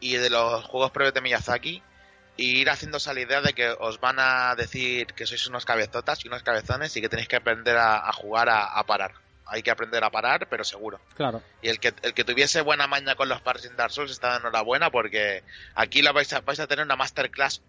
y 0.00 0.16
de 0.16 0.28
los 0.28 0.64
juegos 0.66 0.90
previos 0.90 1.14
de 1.14 1.20
Miyazaki, 1.22 1.82
y 2.38 2.60
ir 2.60 2.70
haciendo 2.70 2.96
esa 2.98 3.12
idea 3.18 3.42
de 3.42 3.52
que 3.52 3.68
os 3.68 4.00
van 4.00 4.16
a 4.18 4.54
decir 4.54 5.08
que 5.08 5.26
sois 5.26 5.44
unos 5.48 5.66
cabezotas 5.66 6.24
y 6.24 6.28
unos 6.28 6.44
cabezones 6.44 6.96
y 6.96 7.00
que 7.00 7.08
tenéis 7.08 7.28
que 7.28 7.36
aprender 7.36 7.76
a, 7.76 8.08
a 8.08 8.12
jugar 8.12 8.48
a, 8.48 8.78
a 8.78 8.86
parar. 8.86 9.12
Hay 9.44 9.62
que 9.62 9.72
aprender 9.72 10.04
a 10.04 10.10
parar, 10.10 10.46
pero 10.48 10.62
seguro. 10.62 11.00
Claro. 11.16 11.42
Y 11.62 11.68
el 11.68 11.80
que, 11.80 11.92
el 12.02 12.14
que 12.14 12.22
tuviese 12.22 12.60
buena 12.60 12.86
maña 12.86 13.16
con 13.16 13.28
los 13.28 13.40
pares 13.40 13.64
en 13.64 13.76
Dark 13.76 13.90
Souls 13.90 14.12
está 14.12 14.32
de 14.32 14.38
enhorabuena 14.38 14.90
porque 14.90 15.42
aquí 15.74 16.00
la 16.00 16.12
vais 16.12 16.32
a, 16.32 16.40
vais 16.40 16.60
a 16.60 16.68
tener 16.68 16.84
una 16.84 16.94
masterclass 16.96 17.60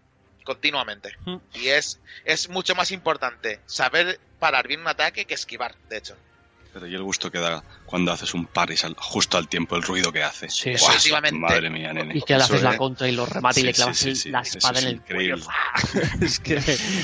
continuamente. 0.44 1.16
Mm. 1.26 1.38
Y 1.54 1.70
es, 1.70 2.00
es 2.26 2.48
mucho 2.50 2.76
más 2.76 2.92
importante 2.92 3.62
saber 3.66 4.20
parar 4.38 4.68
bien 4.68 4.82
un 4.82 4.88
ataque 4.88 5.26
que 5.26 5.34
esquivar, 5.34 5.76
de 5.90 5.98
hecho. 5.98 6.16
Pero 6.80 6.90
y 6.90 6.96
el 6.96 7.04
gusto 7.04 7.30
que 7.30 7.40
da 7.40 7.62
cuando 7.84 8.14
haces 8.14 8.34
un 8.34 8.48
parry 8.48 8.78
sal- 8.78 8.96
justo 8.98 9.38
al 9.38 9.50
tiempo, 9.50 9.76
el 9.76 9.84
ruido 9.84 10.14
que 10.14 10.24
hace. 10.24 10.48
Sí, 10.50 10.70
efectivamente. 10.70 11.38
Madre 11.38 11.70
mía, 11.70 11.92
nene. 11.92 12.18
Y 12.18 12.22
que 12.22 12.38
le 12.38 12.44
haces 12.44 12.64
la 12.64 12.72
es- 12.72 12.78
contra 12.78 13.10
y 13.10 13.12
lo 13.12 13.26
remata 13.26 13.60
y 13.60 13.62
Sí, 13.62 13.68
le 13.68 13.74
clavas 13.74 13.98
sí, 13.98 14.10
el- 14.10 14.16
sí, 14.16 14.22
sí. 14.24 14.30
la 14.30 14.42
espada 14.42 14.80
es 14.80 14.86
en 14.86 14.92
el 14.92 15.02
cuello. 15.02 15.36
increíble. 15.36 15.46
es 16.22 16.40
que 16.40 16.56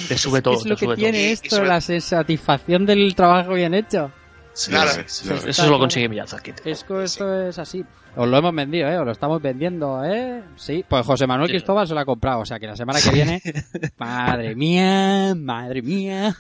te 0.08 0.18
sube 0.18 0.42
todo. 0.42 0.54
es 0.60 0.66
lo 0.66 0.76
te 0.76 0.80
que 0.80 0.86
sube 0.86 0.96
tiene 0.96 1.20
Y- 1.20 1.26
y 1.28 1.32
esto, 1.34 1.62
la 1.64 1.82
satisfacción 1.82 2.86
del 2.86 3.14
trabajo 3.16 3.54
bien 3.54 3.74
hecho. 3.74 4.14
Sí, 4.56 4.72
Claro. 4.72 4.90
sí, 4.90 5.04
sí. 5.06 5.30
Eso 5.50 5.70
lo 5.70 5.78
consigue 5.78 6.08
Miyazaki. 6.08 6.54
tío. 6.54 6.72
Es 6.72 6.84
que 6.86 7.04
esto 7.04 7.48
es 7.50 7.60
así. 7.60 7.84
Os 8.16 8.26
lo 8.26 8.38
hemos 8.38 8.56
vendido, 8.56 8.88
¿eh? 8.88 8.98
Os 8.98 9.06
lo 9.06 9.12
estamos 9.12 9.42
vendiendo, 9.42 10.02
¿eh? 10.06 10.42
Sí. 10.56 10.86
Pues 10.88 11.06
José 11.06 11.28
Manuel 11.28 11.50
Sí. 11.50 11.56
Cristóbal 11.56 11.86
se 11.86 11.94
lo 11.94 12.00
ha 12.00 12.06
comprado. 12.06 12.40
O 12.40 12.46
sea 12.46 12.58
que 12.58 12.66
la 12.66 12.78
semana 12.78 13.00
que 13.04 13.12
viene... 13.12 13.42
madre 13.98 14.56
mía, 14.56 15.36
madre 15.36 15.82
mía. 15.82 16.34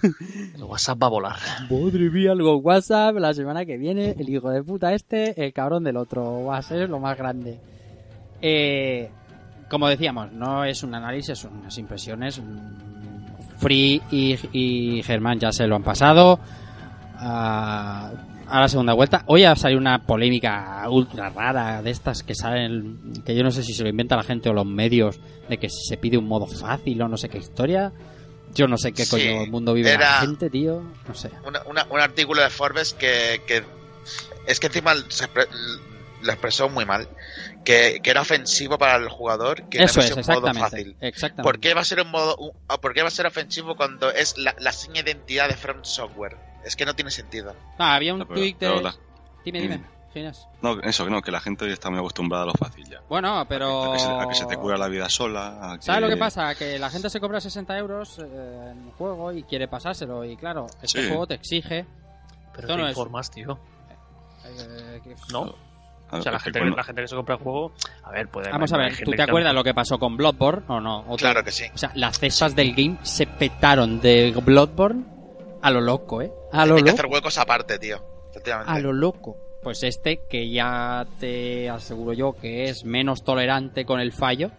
El 0.55 0.63
WhatsApp 0.63 1.03
va 1.03 1.07
a 1.07 1.09
volar. 1.09 1.36
Madre 1.70 2.09
mía, 2.09 2.32
algo 2.32 2.55
WhatsApp. 2.59 3.18
La 3.18 3.34
semana 3.34 3.66
que 3.66 3.76
viene, 3.78 4.16
el 4.18 4.30
hijo 4.30 4.49
de 4.49 4.63
puta 4.63 4.93
este, 4.93 5.45
el 5.45 5.51
cabrón 5.51 5.84
del 5.84 5.97
otro. 5.97 6.45
Va 6.45 6.57
a 6.59 6.61
ser 6.61 6.89
lo 6.89 6.99
más 6.99 7.18
grande. 7.18 7.59
Eh, 8.41 9.09
como 9.70 9.89
decíamos, 9.89 10.32
no 10.32 10.63
es 10.63 10.82
un 10.84 10.95
análisis, 10.95 11.38
son 11.38 11.57
unas 11.57 11.78
impresiones. 11.78 12.41
Free 13.57 14.01
y, 14.11 14.38
y 14.53 15.03
Germán 15.03 15.39
ya 15.39 15.51
se 15.51 15.68
lo 15.68 15.76
han 15.76 15.84
pasado. 15.84 16.39
A, 17.26 18.11
a 18.47 18.59
la 18.61 18.67
segunda 18.69 18.93
vuelta. 18.93 19.23
Hoy 19.28 19.43
ha 19.43 19.55
salido 19.55 19.80
una 19.82 20.05
polémica 20.05 20.84
ultra 20.89 21.30
rara 21.30 21.82
de 21.82 21.89
estas 21.91 22.23
que 22.23 22.36
salen, 22.36 23.23
que 23.26 23.36
yo 23.36 23.43
no 23.43 23.51
sé 23.51 23.63
si 23.63 23.73
se 23.73 23.84
lo 23.84 23.89
inventa 23.89 24.15
la 24.15 24.23
gente 24.23 24.49
o 24.49 24.53
los 24.53 24.65
medios, 24.65 25.19
de 25.49 25.57
que 25.57 25.67
se 25.69 25.97
pide 25.97 26.17
un 26.17 26.28
modo 26.28 26.45
fácil 26.47 27.01
o 27.01 27.07
no 27.07 27.17
sé 27.17 27.30
qué 27.30 27.39
historia. 27.39 27.91
Yo 28.53 28.67
no 28.67 28.78
sé 28.78 28.93
qué 28.93 29.03
Sí, 29.05 29.11
coño 29.11 29.43
el 29.43 29.49
mundo 29.51 29.73
vive 29.73 29.97
la 29.97 30.19
gente, 30.21 30.49
tío. 30.49 30.82
No 31.07 31.13
sé. 31.13 31.30
Una- 31.45 31.61
una- 31.63 31.88
un 31.89 31.99
artículo 31.99 32.41
de 32.41 32.49
Forbes 32.49 32.93
que, 32.93 33.41
que 33.45 33.63
es 34.47 34.59
que 34.59 34.67
encima 34.67 34.93
se 35.09 35.28
lo 36.21 36.32
expresó 36.32 36.69
muy 36.69 36.86
mal, 36.86 37.09
que, 37.65 37.99
que 38.01 38.09
era 38.11 38.21
ofensivo 38.21 38.78
para 38.78 38.95
el 38.95 39.09
jugador 39.09 39.67
que 39.69 39.84
Eso 39.84 39.99
no 39.99 40.05
es, 40.05 40.11
un 40.28 40.34
modo 40.36 40.53
fácil. 40.53 40.95
exactamente. 41.01 41.43
¿Por 41.43 41.59
qué 41.59 41.73
va 41.73 41.82
a 41.82 41.86
ser 41.86 41.99
un 42.01 42.09
modo, 42.11 42.36
un- 42.38 42.51
ah, 42.67 42.78
por 42.80 42.93
qué 42.93 43.01
va 43.01 43.09
a 43.09 43.11
ser 43.11 43.26
ofensivo 43.26 43.76
cuando 43.76 44.09
es 44.11 44.38
la, 44.38 44.55
la 44.59 44.71
seña 44.71 45.03
de 45.03 45.11
identidad 45.11 45.49
de 45.49 45.55
From 45.55 45.84
Software? 45.84 46.38
Es 46.66 46.76
que 46.76 46.86
no 46.86 46.93
tiene 46.95 47.11
sentido. 47.11 47.55
Ah, 47.78 47.95
había 47.95 48.13
un 48.13 48.20
No, 48.20 48.26
pero- 48.28 48.39
tweet 48.39 48.55
de... 48.59 48.82
la- 48.82 48.95
Dime, 49.45 49.61
dime. 49.61 49.82
Ginés. 50.13 50.47
No, 50.61 50.80
eso, 50.82 51.07
no, 51.09 51.22
que 51.22 51.30
la 51.30 51.41
gente 51.41 51.66
hoy 51.66 51.72
está 51.72 51.89
muy 51.89 51.99
acostumbrada 51.99 52.43
a 52.43 52.47
lo 52.47 52.53
fácil 52.53 52.86
ya. 52.89 53.01
Bueno, 53.09 53.45
pero... 53.49 53.91
A 53.91 53.93
que, 53.93 53.99
se, 53.99 54.07
a 54.09 54.26
que 54.30 54.36
se 54.36 54.45
te 54.45 54.55
cura 54.57 54.78
la 54.78 54.88
vida 54.88 55.09
sola. 55.09 55.74
a 55.74 55.82
¿Sabes 55.82 56.01
lo 56.01 56.07
que 56.07 56.13
que- 56.13 56.20
pasa? 56.20 56.55
Que 56.55 56.80
la 56.80 56.89
gente 56.89 57.09
se 57.09 57.20
compra 57.20 57.39
60 57.41 57.78
euros 57.78 58.20
eh, 58.20 58.70
en 58.72 58.78
un 58.80 58.91
juego 58.91 59.32
y 59.34 59.43
quiere 59.43 59.68
pasárselo. 59.68 60.24
Y 60.24 60.38
claro, 60.38 60.68
este 60.82 61.01
Sí. 61.03 61.07
juego 61.09 61.28
te 61.28 61.34
exige... 61.36 61.86
Pero 62.53 62.68
Esto 62.68 62.76
te 62.76 62.78
no 62.82 62.86
es- 62.88 62.91
informas, 62.91 63.30
tío. 63.30 63.59
eh, 64.45 65.01
que- 65.03 65.16
¿No? 65.32 65.53
O 66.11 66.22
sea, 66.22 66.32
la 66.32 66.39
gente, 66.39 66.59
cuando- 66.59 66.78
la 66.78 66.84
gente 66.84 67.01
que 67.01 67.07
se 67.09 67.16
compra 67.16 67.36
el 67.36 67.41
juego, 67.41 67.74
a 68.03 68.11
ver, 68.11 68.30
puede. 68.30 68.49
Vamos 68.51 68.72
a 68.72 68.78
ver, 68.78 68.95
¿tú 69.03 69.11
que 69.11 69.18
te 69.18 69.24
acuerdas 69.24 69.53
lo 69.53 69.63
que 69.63 69.74
pasó 69.74 69.97
con 69.99 70.16
Bloodborne 70.16 70.63
o 70.70 70.80
no? 70.80 71.03
Claro 71.18 71.43
que 71.43 71.51
sí. 71.51 71.66
O 71.74 71.78
sea, 71.78 71.91
las 71.95 72.20
cestas 72.20 72.55
del 72.55 72.74
game 72.74 72.97
se 73.03 73.26
petaron 73.28 73.99
de 73.99 74.32
Bloodborne 74.45 75.03
a 75.66 75.72
lo 75.72 75.82
loco, 75.82 76.22
¿eh? 76.22 76.32
A 76.51 76.66
lo 76.66 76.76
Hay 76.76 76.84
que 76.84 76.89
loco. 76.91 76.99
hacer 76.99 77.11
huecos 77.11 77.38
aparte, 77.38 77.80
tío. 77.80 77.97
Efectivamente. 78.30 78.72
A 78.72 78.80
lo 78.80 78.93
loco. 78.93 79.38
Pues 79.63 79.82
este, 79.84 80.22
que 80.30 80.49
ya 80.51 81.07
te 81.20 81.70
aseguro 81.70 82.13
yo 82.13 82.34
que 82.34 82.66
es 82.70 82.86
menos 82.86 83.24
tolerante 83.24 83.84
con 83.86 83.99
el 83.99 84.11
fallo, 84.11 84.51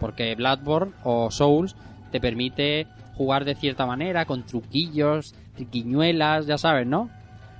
porque 0.00 0.34
Bloodborne 0.34 0.94
o 1.04 1.30
Souls 1.30 1.76
te 2.10 2.20
permite 2.20 2.86
jugar 3.14 3.44
de 3.44 3.54
cierta 3.54 3.84
manera, 3.86 4.24
con 4.24 4.44
truquillos, 4.46 5.34
triquiñuelas, 5.54 6.46
ya 6.46 6.56
sabes, 6.56 6.86
¿no? 6.86 7.10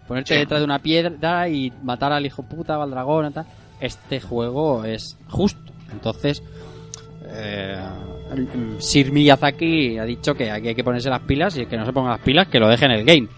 Ponerte 0.09 0.35
Sí. 0.35 0.41
detrás 0.41 0.61
de 0.61 0.65
una 0.65 0.79
piedra 0.79 1.49
y 1.49 1.73
matar 1.83 2.13
al 2.13 2.25
hijo 2.27 2.43
puta 2.43 2.79
o 2.79 2.83
al 2.83 2.91
dragón 2.91 3.27
y 3.27 3.33
tal. 3.33 3.47
Este 3.81 4.21
juego 4.21 4.85
es 4.85 5.19
justo. 5.29 5.73
Entonces, 5.93 6.43
eh, 7.27 7.79
Sir 8.79 9.13
Miyazaki 9.13 9.99
ha 9.99 10.05
dicho 10.05 10.35
que 10.35 10.51
aquí 10.51 10.69
hay 10.69 10.75
que 10.75 10.85
ponerse 10.85 11.09
las 11.11 11.21
pilas 11.21 11.57
y 11.57 11.61
el 11.61 11.69
que 11.69 11.77
no 11.77 11.85
se 11.87 11.93
ponga 11.93 12.11
las 12.11 12.21
pilas 12.21 12.49
que 12.49 12.59
lo 12.61 12.69
deje 12.69 12.85
en 12.87 12.91
el 12.93 13.05
game. 13.05 13.29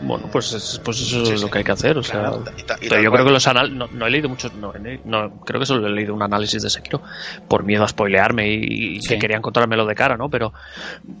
Bueno, 0.00 0.28
pues, 0.30 0.52
es- 0.52 0.80
pues 0.84 1.00
eso 1.00 1.26
Sí, 1.26 1.32
es 1.32 1.40
sí. 1.40 1.44
lo 1.44 1.50
que 1.50 1.58
hay 1.58 1.64
que 1.64 1.72
hacer. 1.72 1.98
O 1.98 2.04
sea, 2.04 2.20
Claro, 2.20 2.44
y 2.56 2.62
ta- 2.62 2.76
y 2.76 2.82
pero 2.82 2.90
tal 2.94 3.02
yo 3.02 3.10
cual. 3.10 3.18
creo 3.18 3.26
que 3.26 3.32
los 3.32 3.46
anal 3.48 3.76
no, 3.76 3.88
no 3.92 4.06
he 4.06 4.10
leído 4.10 4.28
muchos. 4.28 4.54
No, 4.54 4.72
no, 5.04 5.40
creo 5.40 5.58
que 5.58 5.66
solo 5.66 5.88
he 5.88 5.90
leído 5.90 6.14
un 6.14 6.22
análisis 6.22 6.62
de 6.62 6.70
Sekiro 6.70 7.02
por 7.48 7.64
miedo 7.64 7.82
a 7.82 7.88
spoilearme 7.88 8.48
y, 8.48 8.96
y 8.98 9.00
Sí. 9.02 9.08
que 9.08 9.18
querían 9.18 9.38
encontrármelo 9.38 9.84
de 9.86 9.96
cara, 9.96 10.16
¿no? 10.16 10.28
Pero 10.30 10.52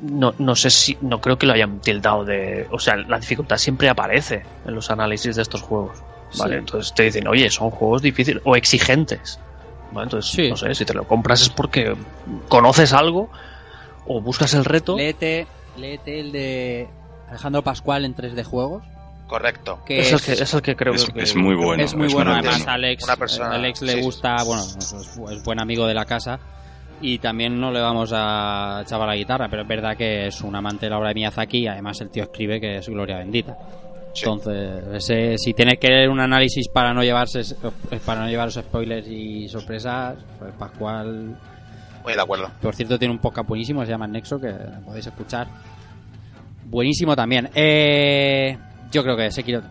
no, 0.02 0.32
no 0.38 0.54
sé 0.54 0.70
si. 0.70 0.96
No 1.00 1.20
creo 1.20 1.36
que 1.36 1.46
lo 1.46 1.54
hayan 1.54 1.80
tildado 1.80 2.24
de. 2.24 2.68
O 2.70 2.78
sea, 2.78 2.94
la 2.96 3.18
dificultad 3.18 3.56
siempre 3.56 3.88
aparece 3.88 4.44
en 4.64 4.74
los 4.76 4.92
análisis 4.92 5.34
de 5.34 5.42
estos 5.42 5.60
juegos. 5.60 5.98
¿Vale? 6.38 6.54
Sí. 6.54 6.58
Entonces 6.60 6.94
te 6.94 7.02
dicen, 7.04 7.26
oye, 7.26 7.50
son 7.50 7.70
juegos 7.70 8.00
difíciles 8.02 8.42
o 8.44 8.54
exigentes. 8.54 9.40
¿Vale? 9.92 10.04
Entonces, 10.04 10.30
Sí. 10.30 10.50
no 10.50 10.56
sé, 10.56 10.74
si 10.74 10.84
te 10.84 10.94
lo 10.94 11.04
compras 11.06 11.42
es 11.42 11.48
porque 11.48 11.96
conoces 12.48 12.92
algo 12.92 13.30
o 14.06 14.20
buscas 14.20 14.52
el 14.54 14.64
reto. 14.64 14.96
Léete, 14.96 15.46
léete 15.76 16.20
el 16.20 16.32
de 16.32 16.88
Alejandro 17.28 17.62
Pascual 17.62 18.04
en 18.04 18.14
3D 18.14 18.44
Juegos. 18.44 18.84
Correcto. 19.26 19.80
Que 19.84 20.00
es, 20.00 20.12
el 20.12 20.20
que, 20.22 20.32
es 20.42 20.54
el 20.54 20.62
que 20.62 20.74
creo 20.74 20.94
Es, 20.94 21.04
que. 21.04 21.20
es 21.22 21.36
muy 21.36 21.54
bueno. 21.54 21.82
es 21.82 21.94
muy 21.94 22.08
bueno, 22.12 22.32
además. 22.32 22.66
Alex, 22.66 23.04
Una 23.04 23.16
persona- 23.16 23.50
Alex 23.54 23.82
le 23.82 23.92
sí, 23.94 24.00
gusta, 24.00 24.38
sí. 24.38 24.46
bueno, 24.46 24.62
es, 24.62 24.92
es 25.32 25.42
buen 25.44 25.60
amigo 25.60 25.86
de 25.86 25.92
la 25.94 26.06
casa 26.06 26.38
y 27.02 27.18
también 27.18 27.60
no 27.60 27.70
le 27.70 27.80
vamos 27.80 28.10
a 28.14 28.80
echar 28.82 29.00
a 29.02 29.06
la 29.06 29.14
guitarra, 29.14 29.48
pero 29.50 29.62
es 29.62 29.68
verdad 29.68 29.96
que 29.96 30.28
es 30.28 30.40
un 30.40 30.56
amante 30.56 30.86
de 30.86 30.90
la 30.90 30.98
obra 30.98 31.08
de 31.10 31.14
Miyazaki 31.16 31.58
y 31.58 31.66
además 31.68 32.00
el 32.00 32.08
tío 32.10 32.22
escribe 32.24 32.58
que 32.60 32.78
es 32.78 32.88
gloria 32.88 33.18
bendita. 33.18 33.56
Sí. 34.12 34.24
Entonces, 34.24 34.84
ese, 34.94 35.38
si 35.38 35.54
tienes 35.54 35.78
que 35.78 35.88
leer 35.88 36.08
un 36.10 36.20
análisis 36.20 36.68
para 36.68 36.92
no 36.92 37.02
llevarse 37.02 37.42
para 38.04 38.22
no 38.22 38.28
llevaros 38.28 38.54
spoilers 38.54 39.06
y 39.06 39.48
sorpresas, 39.48 40.16
pues 40.38 40.52
Pascual, 40.58 41.38
Muy 42.02 42.14
de 42.14 42.20
acuerdo. 42.20 42.50
por 42.60 42.74
cierto, 42.74 42.98
tiene 42.98 43.12
un 43.14 43.20
podcast 43.20 43.48
buenísimo, 43.48 43.84
se 43.84 43.90
llama 43.90 44.06
Nexo, 44.06 44.40
que 44.40 44.52
podéis 44.84 45.06
escuchar. 45.06 45.46
Buenísimo 46.64 47.14
también. 47.16 47.48
Eh, 47.54 48.58
yo 48.90 49.02
creo 49.02 49.16
que 49.16 49.30
Sekiro 49.30 49.62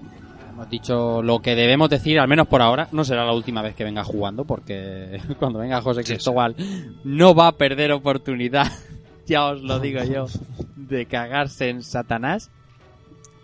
hemos 0.49 0.69
dicho 0.69 1.21
lo 1.21 1.39
que 1.39 1.55
debemos 1.55 1.89
decir, 1.89 2.19
al 2.19 2.27
menos 2.27 2.47
por 2.47 2.61
ahora. 2.61 2.87
No 2.91 3.03
será 3.03 3.25
la 3.25 3.33
última 3.33 3.61
vez 3.61 3.75
que 3.75 3.83
venga 3.83 4.03
jugando, 4.03 4.45
porque 4.45 5.19
cuando 5.39 5.59
venga 5.59 5.81
José 5.81 6.03
Cristóbal 6.03 6.55
no 7.03 7.35
va 7.35 7.47
a 7.47 7.51
perder 7.51 7.91
oportunidad, 7.91 8.71
ya 9.27 9.45
os 9.47 9.61
lo 9.61 9.79
digo 9.79 10.03
yo, 10.03 10.25
de 10.75 11.05
cagarse 11.05 11.69
en 11.69 11.83
Satanás. 11.83 12.49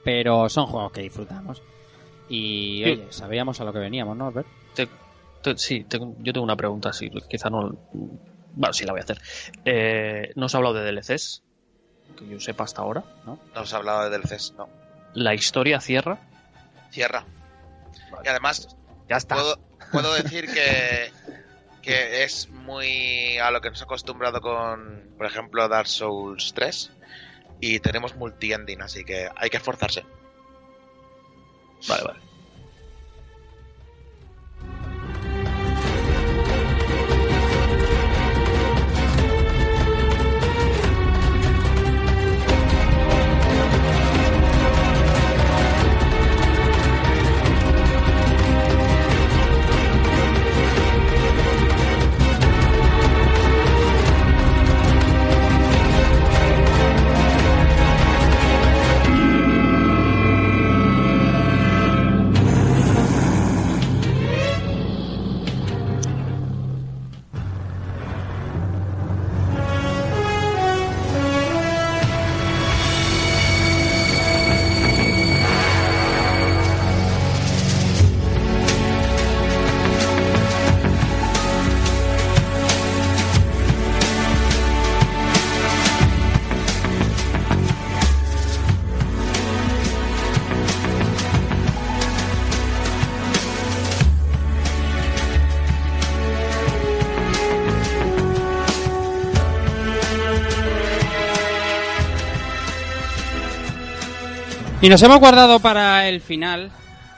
Pero 0.03 0.49
son 0.49 0.65
juegos 0.67 0.91
que 0.91 1.01
disfrutamos. 1.01 1.61
Y 2.29 2.83
oye, 2.83 3.07
sabíamos 3.11 3.59
a 3.61 3.63
lo 3.65 3.73
que 3.73 3.79
veníamos, 3.79 4.15
¿no, 4.17 4.27
Albert? 4.27 4.47
Te- 4.75 4.87
te- 5.41 5.57
sí, 5.57 5.85
yo 5.89 6.33
tengo 6.33 6.43
una 6.43 6.55
pregunta, 6.55 6.91
sí, 6.93 7.09
quizá 7.29 7.49
no. 7.49 7.75
Bueno, 8.55 8.73
sí, 8.73 8.85
la 8.85 8.91
voy 8.93 9.01
a 9.01 9.03
hacer. 9.03 9.19
Eh, 9.65 10.31
no 10.35 10.45
os 10.47 10.53
ha 10.55 10.57
hablado 10.57 10.75
de 10.75 10.85
DLCs, 10.91 11.43
que 12.17 12.27
yo 12.27 12.39
sepa 12.39 12.63
hasta 12.63 12.81
ahora. 12.81 13.03
No 13.25 13.37
os 13.55 13.71
he 13.71 13.75
hablado 13.75 14.09
de 14.09 14.17
DLCs, 14.17 14.53
no. 14.57 14.67
La 15.13 15.33
historia 15.33 15.79
cierra. 15.79 16.17
Cierra. 16.91 17.25
Y 18.23 18.27
además, 18.27 18.75
Ya 19.09 19.17
está. 19.17 19.35
puedo, 19.35 19.59
puedo 19.91 20.13
decir 20.21 20.45
que, 20.53 21.11
que 21.81 22.23
es 22.23 22.49
muy 22.49 23.37
a 23.37 23.51
lo 23.51 23.59
que 23.61 23.69
nos 23.69 23.81
ha 23.81 23.85
acostumbrado 23.85 24.39
con, 24.41 25.03
por 25.17 25.25
ejemplo, 25.25 25.67
Dark 25.67 25.87
Souls 25.87 26.53
3. 26.53 26.91
Y 27.65 27.79
tenemos 27.79 28.13
multi-ending, 28.17 28.81
así 28.81 29.05
que 29.05 29.29
hay 29.37 29.49
que 29.49 29.55
esforzarse. 29.55 30.03
Vale, 31.87 32.03
vale. 32.03 32.19
Y 104.83 104.89
nos 104.89 105.01
hemos 105.01 105.21
guardado 105.21 105.61
para 105.61 106.09
el 106.09 106.19
final, 106.19 106.69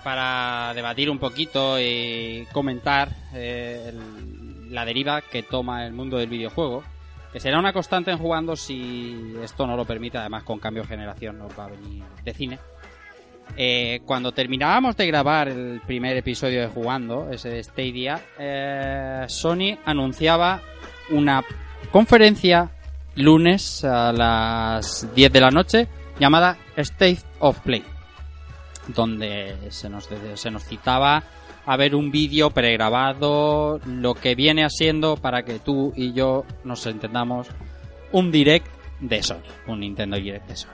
para 0.03 0.71
debatir 0.75 1.09
un 1.09 1.17
poquito 1.17 1.79
y 1.79 2.45
comentar 2.51 3.09
eh, 3.33 3.91
la 4.69 4.85
deriva 4.85 5.21
que 5.21 5.41
toma 5.41 5.83
el 5.87 5.91
mundo 5.91 6.17
del 6.19 6.29
videojuego, 6.29 6.83
que 7.33 7.39
será 7.39 7.57
una 7.57 7.73
constante 7.73 8.11
en 8.11 8.19
jugando 8.19 8.55
si 8.55 9.33
esto 9.41 9.65
no 9.65 9.75
lo 9.75 9.83
permite, 9.83 10.19
además 10.19 10.43
con 10.43 10.59
cambio 10.59 10.83
de 10.83 10.89
generación 10.89 11.39
nos 11.39 11.57
va 11.57 11.65
a 11.65 11.69
venir 11.69 12.03
de 12.23 12.33
cine. 12.35 12.59
Eh, 13.57 14.01
cuando 14.05 14.31
terminábamos 14.31 14.95
de 14.95 15.07
grabar 15.07 15.47
el 15.47 15.81
primer 15.87 16.15
episodio 16.17 16.61
de 16.61 16.67
Jugando, 16.67 17.31
ese 17.31 17.49
de 17.49 17.63
Stadia, 17.63 18.21
eh, 18.37 19.25
Sony 19.27 19.75
anunciaba 19.85 20.61
una 21.09 21.43
conferencia 21.91 22.69
lunes 23.15 23.83
a 23.83 24.13
las 24.13 25.07
10 25.15 25.33
de 25.33 25.41
la 25.41 25.49
noche 25.49 25.87
llamada 26.19 26.57
State 26.75 27.23
of 27.39 27.59
Play, 27.59 27.83
donde 28.87 29.55
se 29.69 29.89
nos, 29.89 30.09
se 30.35 30.51
nos 30.51 30.63
citaba 30.63 31.23
a 31.65 31.77
ver 31.77 31.95
un 31.95 32.11
vídeo 32.11 32.51
pregrabado, 32.51 33.79
lo 33.85 34.13
que 34.13 34.35
viene 34.35 34.63
haciendo 34.63 35.17
para 35.17 35.43
que 35.43 35.59
tú 35.59 35.93
y 35.95 36.13
yo 36.13 36.45
nos 36.63 36.85
entendamos 36.85 37.47
un 38.11 38.31
direct 38.31 38.67
de 38.99 39.23
Sony, 39.23 39.41
un 39.67 39.79
Nintendo 39.79 40.17
Direct 40.17 40.47
de 40.47 40.55
Sony. 40.55 40.69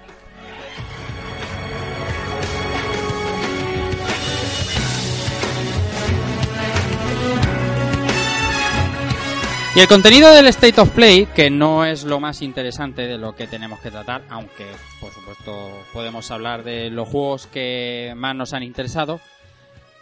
Y 9.74 9.80
el 9.80 9.88
contenido 9.88 10.34
del 10.34 10.47
State 10.47 10.82
of 10.82 10.89
Play, 10.89 11.28
que 11.28 11.49
no 11.49 11.86
es 11.86 12.03
lo 12.03 12.19
más 12.19 12.41
interesante 12.41 13.03
de 13.03 13.17
lo 13.17 13.34
que 13.34 13.47
tenemos 13.47 13.80
que 13.80 13.89
tratar, 13.89 14.22
aunque 14.28 14.65
por 14.99 15.13
supuesto 15.13 15.69
podemos 15.93 16.30
hablar 16.30 16.65
de 16.65 16.89
los 16.89 17.07
juegos 17.07 17.47
que 17.47 18.11
más 18.17 18.36
nos 18.36 18.51
han 18.51 18.63
interesado, 18.63 19.22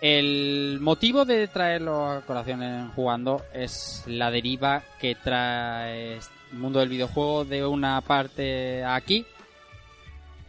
el 0.02 0.80
motivo 0.82 1.24
de 1.24 1.48
traerlo 1.48 2.10
a 2.10 2.22
colación 2.22 2.64
en 2.64 2.90
jugando 2.90 3.44
es 3.54 4.04
la 4.08 4.32
deriva 4.32 4.82
que 5.00 5.14
trae 5.14 6.14
el 6.14 6.58
mundo 6.58 6.80
del 6.80 6.90
videojuego 6.90 7.46
de 7.46 7.64
una 7.64 8.02
parte 8.02 8.84
aquí. 8.84 9.24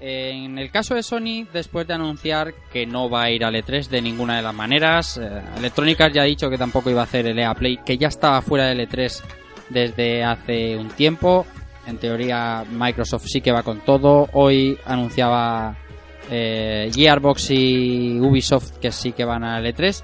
En 0.03 0.59
el 0.59 0.71
caso 0.71 0.95
de 0.95 1.03
Sony, 1.03 1.47
después 1.53 1.87
de 1.87 1.93
anunciar 1.93 2.55
que 2.73 2.87
no 2.87 3.11
va 3.11 3.25
a 3.25 3.31
ir 3.31 3.45
al 3.45 3.55
E3 3.55 3.89
de 3.89 4.01
ninguna 4.01 4.37
de 4.37 4.43
las 4.43 4.55
maneras, 4.55 5.19
eh, 5.19 5.43
Electronic 5.59 6.01
Arts 6.01 6.15
ya 6.15 6.23
ha 6.23 6.25
dicho 6.25 6.49
que 6.49 6.57
tampoco 6.57 6.89
iba 6.89 7.03
a 7.03 7.05
hacer 7.05 7.27
el 7.27 7.39
EA 7.39 7.53
Play, 7.53 7.79
que 7.85 7.99
ya 7.99 8.09
estaba 8.09 8.41
fuera 8.41 8.67
del 8.67 8.89
E3 8.89 9.23
desde 9.69 10.25
hace 10.25 10.77
un 10.79 10.89
tiempo. 10.89 11.45
En 11.87 11.99
teoría, 11.99 12.65
Microsoft 12.71 13.27
sí 13.27 13.43
que 13.43 13.53
va 13.53 13.63
con 13.63 13.81
todo. 13.81 14.29
Hoy 14.33 14.79
anunciaba 14.87 15.77
eh, 16.31 16.91
Gearbox 16.95 17.51
y 17.51 18.19
Ubisoft 18.21 18.79
que 18.79 18.93
sí 18.93 19.13
que 19.13 19.27
van 19.27 19.45
al 19.45 19.67
E3. 19.67 20.03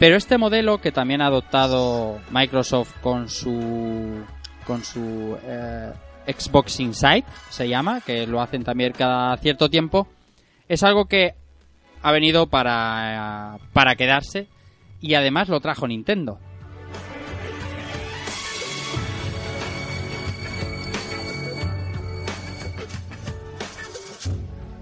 Pero 0.00 0.16
este 0.16 0.36
modelo 0.36 0.78
que 0.80 0.90
también 0.90 1.20
ha 1.22 1.26
adoptado 1.26 2.18
Microsoft 2.30 3.00
con 3.00 3.28
su 3.28 4.24
con 4.64 4.84
su 4.84 5.36
eh, 5.44 5.92
Xbox 6.28 6.80
Inside 6.80 7.24
se 7.48 7.68
llama, 7.68 8.00
que 8.00 8.26
lo 8.26 8.40
hacen 8.40 8.64
también 8.64 8.92
cada 8.92 9.36
cierto 9.38 9.68
tiempo, 9.70 10.08
es 10.68 10.82
algo 10.82 11.06
que 11.06 11.34
ha 12.02 12.12
venido 12.12 12.46
para 12.46 13.58
para 13.72 13.96
quedarse 13.96 14.46
y 15.00 15.14
además 15.14 15.48
lo 15.48 15.60
trajo 15.60 15.86
Nintendo. 15.88 16.38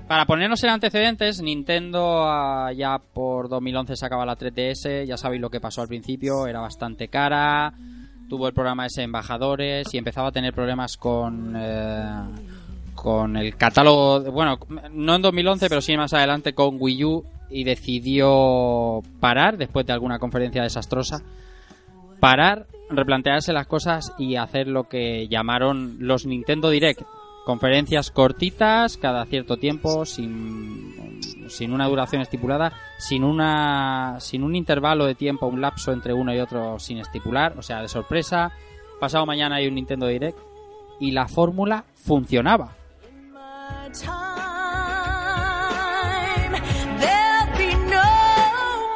Para 0.09 0.25
ponernos 0.25 0.63
en 0.63 0.71
antecedentes, 0.71 1.43
Nintendo 1.43 2.23
ah, 2.25 2.71
ya 2.73 2.99
por 2.99 3.49
2011 3.49 3.97
sacaba 3.97 4.25
la 4.25 4.39
3DS, 4.39 5.05
ya 5.05 5.17
sabéis 5.17 5.43
lo 5.43 5.51
que 5.51 5.61
pasó 5.61 5.83
al 5.83 5.89
principio, 5.89 6.47
era 6.47 6.61
bastante 6.61 7.09
cara, 7.09 7.73
tuvo 8.29 8.49
el 8.49 8.55
programa 8.55 8.87
ese 8.87 9.03
embajadores 9.03 9.93
y 9.93 9.99
empezaba 9.99 10.29
a 10.29 10.33
tener 10.33 10.53
problemas 10.53 10.97
con 10.97 11.55
eh, 11.57 12.25
con 12.95 13.37
el 13.37 13.57
catálogo, 13.57 14.33
bueno, 14.33 14.59
no 14.91 15.15
en 15.15 15.23
2011, 15.23 15.69
pero 15.69 15.81
sí 15.81 15.97
más 15.97 16.13
adelante 16.15 16.55
con 16.55 16.79
Wii 16.81 17.05
U 17.05 17.25
y 17.51 17.63
decidió 17.63 19.03
parar 19.21 19.57
después 19.57 19.87
de 19.87 19.93
alguna 19.93 20.19
conferencia 20.19 20.63
desastrosa, 20.63 21.23
parar, 22.19 22.67
replantearse 22.91 23.53
las 23.53 23.67
cosas 23.67 24.13
y 24.19 24.37
hacer 24.37 24.67
lo 24.67 24.85
que 24.85 25.29
llamaron 25.29 25.97
los 26.01 26.27
Nintendo 26.27 26.71
Direct, 26.71 27.03
conferencias 27.47 28.11
cortitas 28.11 28.97
cada 28.97 29.25
cierto 29.27 29.57
tiempo 29.57 30.05
sin, 30.05 31.21
sin 31.49 31.73
una 31.73 31.87
duración 31.87 32.21
estipulada 32.21 32.73
sin 32.99 33.23
una 33.23 34.17
sin 34.19 34.43
un 34.43 34.57
intervalo 34.57 35.07
de 35.07 35.15
tiempo 35.15 35.47
un 35.47 35.61
lapso 35.61 35.93
entre 35.93 36.13
uno 36.13 36.35
y 36.35 36.41
otro 36.41 36.81
sin 36.81 36.99
estipular 36.99 37.55
o 37.57 37.63
sea 37.63 37.81
de 37.81 37.89
sorpresa. 37.89 38.51
Pasado 38.99 39.27
mañana 39.27 39.57
hay 39.57 39.69
un 39.69 39.77
Nintendo 39.77 40.09
Direct 40.09 40.37
y 40.99 41.13
la 41.13 41.29
fórmula 41.29 41.85
funcionaba. 41.95 42.75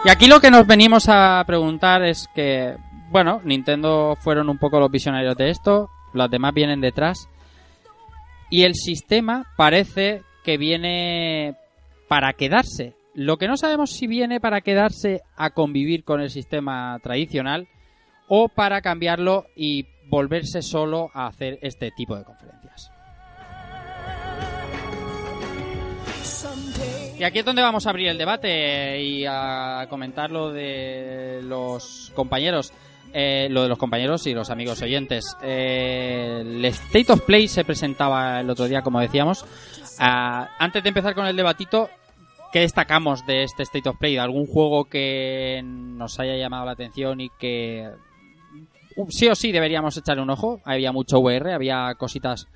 Y 0.04 0.08
aquí 0.08 0.26
lo 0.26 0.40
que 0.40 0.50
nos 0.50 0.66
venimos 0.66 1.08
a 1.08 1.44
preguntar 1.46 2.02
es 2.02 2.28
que 2.34 2.76
bueno 3.10 3.40
Nintendo 3.44 4.16
fueron 4.18 4.48
un 4.48 4.58
poco 4.58 4.80
los 4.80 4.90
visionarios 4.90 5.36
de 5.36 5.50
esto 5.50 5.88
los 6.12 6.28
demás 6.28 6.52
vienen 6.52 6.80
detrás 6.80 7.28
y 8.50 8.64
el 8.64 8.74
sistema 8.74 9.46
parece 9.56 10.22
que 10.44 10.58
viene 10.58 11.54
para 12.08 12.32
quedarse. 12.32 12.94
Lo 13.14 13.38
que 13.38 13.48
no 13.48 13.56
sabemos 13.56 13.90
si 13.90 14.06
viene 14.06 14.40
para 14.40 14.60
quedarse 14.60 15.22
a 15.36 15.50
convivir 15.50 16.04
con 16.04 16.20
el 16.20 16.30
sistema 16.30 16.98
tradicional 17.02 17.68
o 18.28 18.48
para 18.48 18.82
cambiarlo 18.82 19.46
y 19.56 19.86
volverse 20.08 20.62
solo 20.62 21.10
a 21.14 21.26
hacer 21.26 21.58
este 21.62 21.90
tipo 21.92 22.16
de 22.16 22.24
conferencias. 22.24 22.90
Y 27.18 27.22
aquí 27.22 27.40
es 27.40 27.44
donde 27.44 27.62
vamos 27.62 27.86
a 27.86 27.90
abrir 27.90 28.08
el 28.08 28.18
debate 28.18 29.02
y 29.02 29.24
a 29.28 29.86
comentar 29.90 30.30
lo 30.30 30.50
de 30.52 31.40
los 31.42 32.10
compañeros. 32.14 32.72
Eh, 33.12 33.48
lo 33.50 33.62
de 33.62 33.68
los 33.68 33.78
compañeros 33.78 34.26
y 34.26 34.34
los 34.34 34.50
amigos 34.50 34.80
oyentes. 34.82 35.36
Eh, 35.42 36.42
el 36.42 36.64
State 36.64 37.12
of 37.12 37.22
Play 37.22 37.48
se 37.48 37.64
presentaba 37.64 38.40
el 38.40 38.48
otro 38.50 38.66
día, 38.66 38.82
como 38.82 39.00
decíamos. 39.00 39.44
Ah, 39.98 40.50
antes 40.58 40.82
de 40.82 40.90
empezar 40.90 41.14
con 41.14 41.26
el 41.26 41.36
debatito, 41.36 41.90
¿qué 42.52 42.60
destacamos 42.60 43.26
de 43.26 43.42
este 43.42 43.64
State 43.64 43.88
of 43.88 43.98
Play? 43.98 44.14
¿De 44.14 44.20
algún 44.20 44.46
juego 44.46 44.84
que 44.84 45.60
nos 45.64 46.20
haya 46.20 46.36
llamado 46.36 46.66
la 46.66 46.72
atención 46.72 47.20
y 47.20 47.30
que 47.30 47.90
uh, 48.96 49.10
sí 49.10 49.28
o 49.28 49.34
sí 49.34 49.50
deberíamos 49.50 49.96
echarle 49.96 50.22
un 50.22 50.30
ojo? 50.30 50.60
Había 50.64 50.92
mucho 50.92 51.18
VR, 51.18 51.52
había 51.52 51.94
cositas 51.96 52.46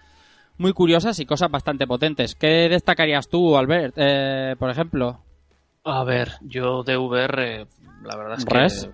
muy 0.56 0.72
curiosas 0.72 1.18
y 1.18 1.26
cosas 1.26 1.50
bastante 1.50 1.86
potentes. 1.86 2.36
¿Qué 2.36 2.68
destacarías 2.68 3.28
tú, 3.28 3.56
Albert, 3.56 3.94
eh, 3.96 4.54
por 4.58 4.70
ejemplo? 4.70 5.18
A 5.82 6.04
ver, 6.04 6.32
yo 6.42 6.82
de 6.84 6.96
VR, 6.96 7.66
la 8.04 8.16
verdad 8.16 8.38
es 8.38 8.44
que. 8.44 8.54
¿Res? 8.54 8.88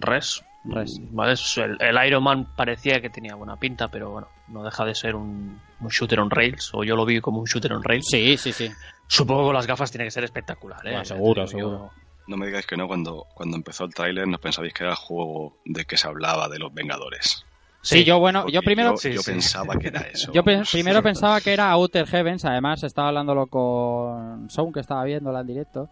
Res. 0.00 0.42
Res. 0.64 0.98
Vale, 1.12 1.34
el, 1.58 1.76
el 1.80 2.06
Iron 2.08 2.24
Man 2.24 2.48
parecía 2.56 3.00
que 3.00 3.08
tenía 3.08 3.34
buena 3.36 3.56
pinta, 3.56 3.88
pero 3.88 4.10
bueno, 4.10 4.28
no 4.48 4.64
deja 4.64 4.84
de 4.84 4.94
ser 4.96 5.14
un, 5.14 5.60
un 5.80 5.88
shooter 5.88 6.18
on 6.20 6.30
rails, 6.30 6.70
o 6.74 6.82
yo 6.82 6.96
lo 6.96 7.04
vi 7.04 7.20
como 7.20 7.38
un 7.38 7.44
shooter 7.46 7.72
on 7.72 7.84
rails. 7.84 8.06
Sí, 8.10 8.36
sí, 8.36 8.52
sí. 8.52 8.68
Supongo 9.06 9.42
que 9.42 9.46
con 9.46 9.54
las 9.54 9.66
gafas 9.68 9.90
tiene 9.92 10.04
que 10.06 10.10
ser 10.10 10.24
espectacular, 10.24 10.84
¿eh? 10.86 10.90
Bueno, 10.90 11.04
seguro, 11.04 11.42
yo. 11.42 11.48
seguro. 11.48 11.90
No 12.26 12.36
me 12.36 12.46
digáis 12.46 12.66
que 12.66 12.76
no, 12.76 12.88
cuando, 12.88 13.24
cuando 13.34 13.56
empezó 13.56 13.84
el 13.84 13.94
tráiler 13.94 14.26
no 14.26 14.38
pensabais 14.38 14.74
que 14.74 14.82
era 14.82 14.90
el 14.94 14.96
juego 14.98 15.56
de 15.64 15.84
que 15.84 15.96
se 15.96 16.08
hablaba 16.08 16.48
de 16.48 16.58
los 16.58 16.74
Vengadores. 16.74 17.44
Sí, 17.82 18.02
yo 18.02 18.18
bueno, 18.18 18.40
Porque 18.40 18.54
yo 18.54 18.62
primero 18.62 18.90
Yo, 18.94 18.96
Sí, 18.96 19.12
yo 19.12 19.22
sí. 19.22 19.30
pensaba 19.30 19.76
que 19.76 19.86
era 19.88 20.00
eso. 20.00 20.32
Yo 20.32 20.42
pe- 20.42 20.62
primero 20.72 21.00
pensaba 21.04 21.40
que 21.44 21.52
era 21.52 21.70
Outer 21.70 22.04
Heavens, 22.08 22.44
además 22.44 22.82
estaba 22.82 23.06
hablándolo 23.08 23.46
con 23.46 24.50
Sound 24.50 24.74
que 24.74 24.80
estaba 24.80 25.04
viéndola 25.04 25.42
en 25.42 25.46
directo. 25.46 25.88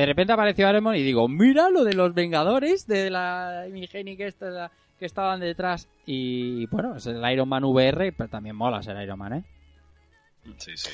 De 0.00 0.06
repente 0.06 0.32
apareció 0.32 0.68
Iron 0.68 0.84
Man 0.84 0.96
y 0.96 1.02
digo, 1.02 1.26
mira 1.28 1.70
lo 1.70 1.82
de 1.84 1.94
los 1.94 2.12
Vengadores, 2.14 2.86
de 2.86 3.10
la 3.10 3.64
Imigeni 3.68 4.16
que, 4.16 4.26
esta- 4.26 4.70
que 4.98 5.06
estaban 5.06 5.40
detrás. 5.40 5.88
Y 6.04 6.66
bueno, 6.66 6.96
es 6.96 7.06
el 7.06 7.22
Iron 7.32 7.48
Man 7.48 7.64
VR, 7.64 8.12
pero 8.12 8.28
también 8.28 8.56
mola 8.56 8.82
ser 8.82 9.00
Iron 9.02 9.18
Man, 9.18 9.32
¿eh? 9.32 9.44
Sí, 10.58 10.76
sí. 10.76 10.90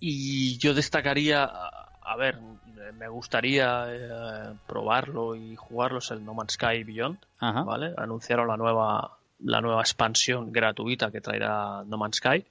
Y 0.00 0.58
yo 0.58 0.74
destacaría, 0.74 1.44
a 1.44 2.16
ver, 2.16 2.38
me 2.98 3.08
gustaría 3.08 3.84
eh, 3.88 4.54
probarlo 4.66 5.34
y 5.36 5.56
jugarlo, 5.56 5.98
es 5.98 6.10
el 6.10 6.24
No 6.24 6.34
Man's 6.34 6.54
Sky 6.54 6.84
Beyond, 6.84 7.18
Ajá. 7.38 7.62
¿vale? 7.62 7.94
Anunciaron 7.96 8.48
la 8.48 8.56
nueva 8.56 9.18
la 9.40 9.60
nueva 9.60 9.80
expansión 9.82 10.52
gratuita 10.52 11.10
que 11.10 11.20
traerá 11.20 11.82
No 11.84 11.98
Man's 11.98 12.16
Sky. 12.16 12.44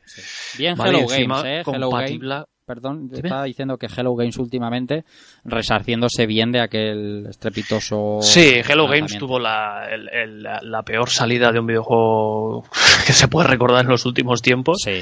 Bien 0.58 0.78
¿vale? 0.78 0.98
Hello 1.00 1.08
Games, 1.08 1.44
¿eh? 1.46 1.64
Hello 1.66 1.90
compatible, 1.90 2.44
Perdón, 2.66 3.08
Dime. 3.10 3.20
estaba 3.28 3.44
diciendo 3.44 3.78
que 3.78 3.88
Hello 3.88 4.16
Games 4.16 4.38
últimamente 4.38 5.04
resarciéndose 5.44 6.26
bien 6.26 6.52
de 6.54 6.62
aquel 6.62 7.26
estrepitoso. 7.30 8.20
Sí, 8.22 8.62
Hello 8.68 8.88
Games 8.88 9.18
tuvo 9.18 9.38
la, 9.38 9.88
el- 9.92 10.10
el- 10.10 10.44
la- 10.44 10.62
la 10.62 10.82
peor 10.84 11.10
salida 11.10 11.52
de 11.52 11.60
un 11.60 11.68
videojuego 11.68 12.64
que 13.06 13.12
se 13.14 13.28
puede 13.28 13.50
recordar 13.50 13.84
en 13.84 13.90
los 13.92 14.06
últimos 14.06 14.42
tiempos. 14.42 14.78
Sí. 14.84 15.02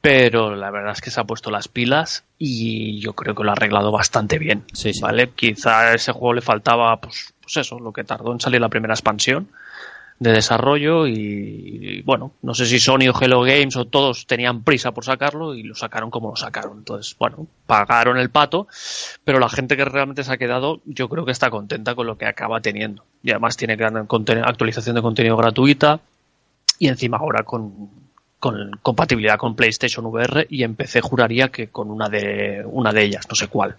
pero 0.00 0.56
la 0.56 0.70
verdad 0.72 0.92
es 0.94 1.00
que 1.00 1.10
se 1.12 1.20
ha 1.20 1.24
puesto 1.24 1.48
las 1.52 1.68
pilas 1.68 2.24
y 2.36 2.98
yo 2.98 3.12
creo 3.12 3.36
que 3.36 3.44
lo 3.44 3.50
ha 3.50 3.52
arreglado 3.52 3.92
bastante 3.92 4.36
bien. 4.38 4.64
Sí, 4.72 4.92
sí. 4.92 5.00
¿Vale? 5.00 5.30
Quizá 5.30 5.90
a 5.90 5.94
ese 5.94 6.10
juego 6.10 6.34
le 6.34 6.40
faltaba, 6.40 6.96
pues, 7.00 7.32
pues 7.40 7.56
eso, 7.58 7.78
lo 7.78 7.92
que 7.92 8.02
tardó 8.02 8.32
en 8.32 8.40
salir 8.40 8.60
la 8.60 8.68
primera 8.68 8.94
expansión 8.94 9.48
de 10.22 10.32
desarrollo 10.32 11.06
y, 11.06 12.02
bueno, 12.02 12.32
no 12.42 12.54
sé 12.54 12.66
si 12.66 12.78
Sony 12.78 13.08
o 13.12 13.20
Hello 13.20 13.42
Games 13.42 13.76
o 13.76 13.86
todos 13.86 14.26
tenían 14.26 14.62
prisa 14.62 14.92
por 14.92 15.04
sacarlo 15.04 15.54
y 15.54 15.62
lo 15.62 15.74
sacaron 15.74 16.10
como 16.10 16.30
lo 16.30 16.36
sacaron. 16.36 16.78
Entonces, 16.78 17.16
bueno, 17.18 17.46
pagaron 17.66 18.18
el 18.18 18.30
pato, 18.30 18.68
pero 19.24 19.38
la 19.38 19.48
gente 19.48 19.76
que 19.76 19.84
realmente 19.84 20.24
se 20.24 20.32
ha 20.32 20.36
quedado 20.36 20.80
yo 20.84 21.08
creo 21.08 21.24
que 21.24 21.32
está 21.32 21.50
contenta 21.50 21.94
con 21.94 22.06
lo 22.06 22.16
que 22.16 22.26
acaba 22.26 22.60
teniendo. 22.60 23.04
Y 23.22 23.30
además 23.30 23.56
tiene 23.56 23.76
gran 23.76 23.96
actualización 23.96 24.96
de 24.96 25.02
contenido 25.02 25.36
gratuita 25.36 26.00
y 26.78 26.88
encima 26.88 27.18
ahora 27.18 27.42
con, 27.42 27.90
con 28.38 28.72
compatibilidad 28.82 29.36
con 29.36 29.56
PlayStation 29.56 30.06
VR 30.06 30.46
y 30.48 30.62
en 30.62 30.74
PC 30.74 31.00
juraría 31.00 31.48
que 31.48 31.68
con 31.68 31.90
una 31.90 32.08
de, 32.08 32.64
una 32.66 32.92
de 32.92 33.04
ellas, 33.04 33.26
no 33.28 33.34
sé 33.34 33.48
cuál. 33.48 33.76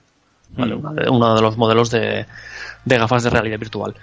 ¿Vale? 0.56 0.76
Mm. 0.76 0.96
De- 0.96 1.10
uno 1.10 1.36
de 1.36 1.42
los 1.42 1.58
modelos 1.58 1.90
de, 1.92 2.26
de 2.86 2.98
gafas 2.98 3.24
de 3.24 3.30
realidad 3.30 3.60
virtual. 3.60 3.96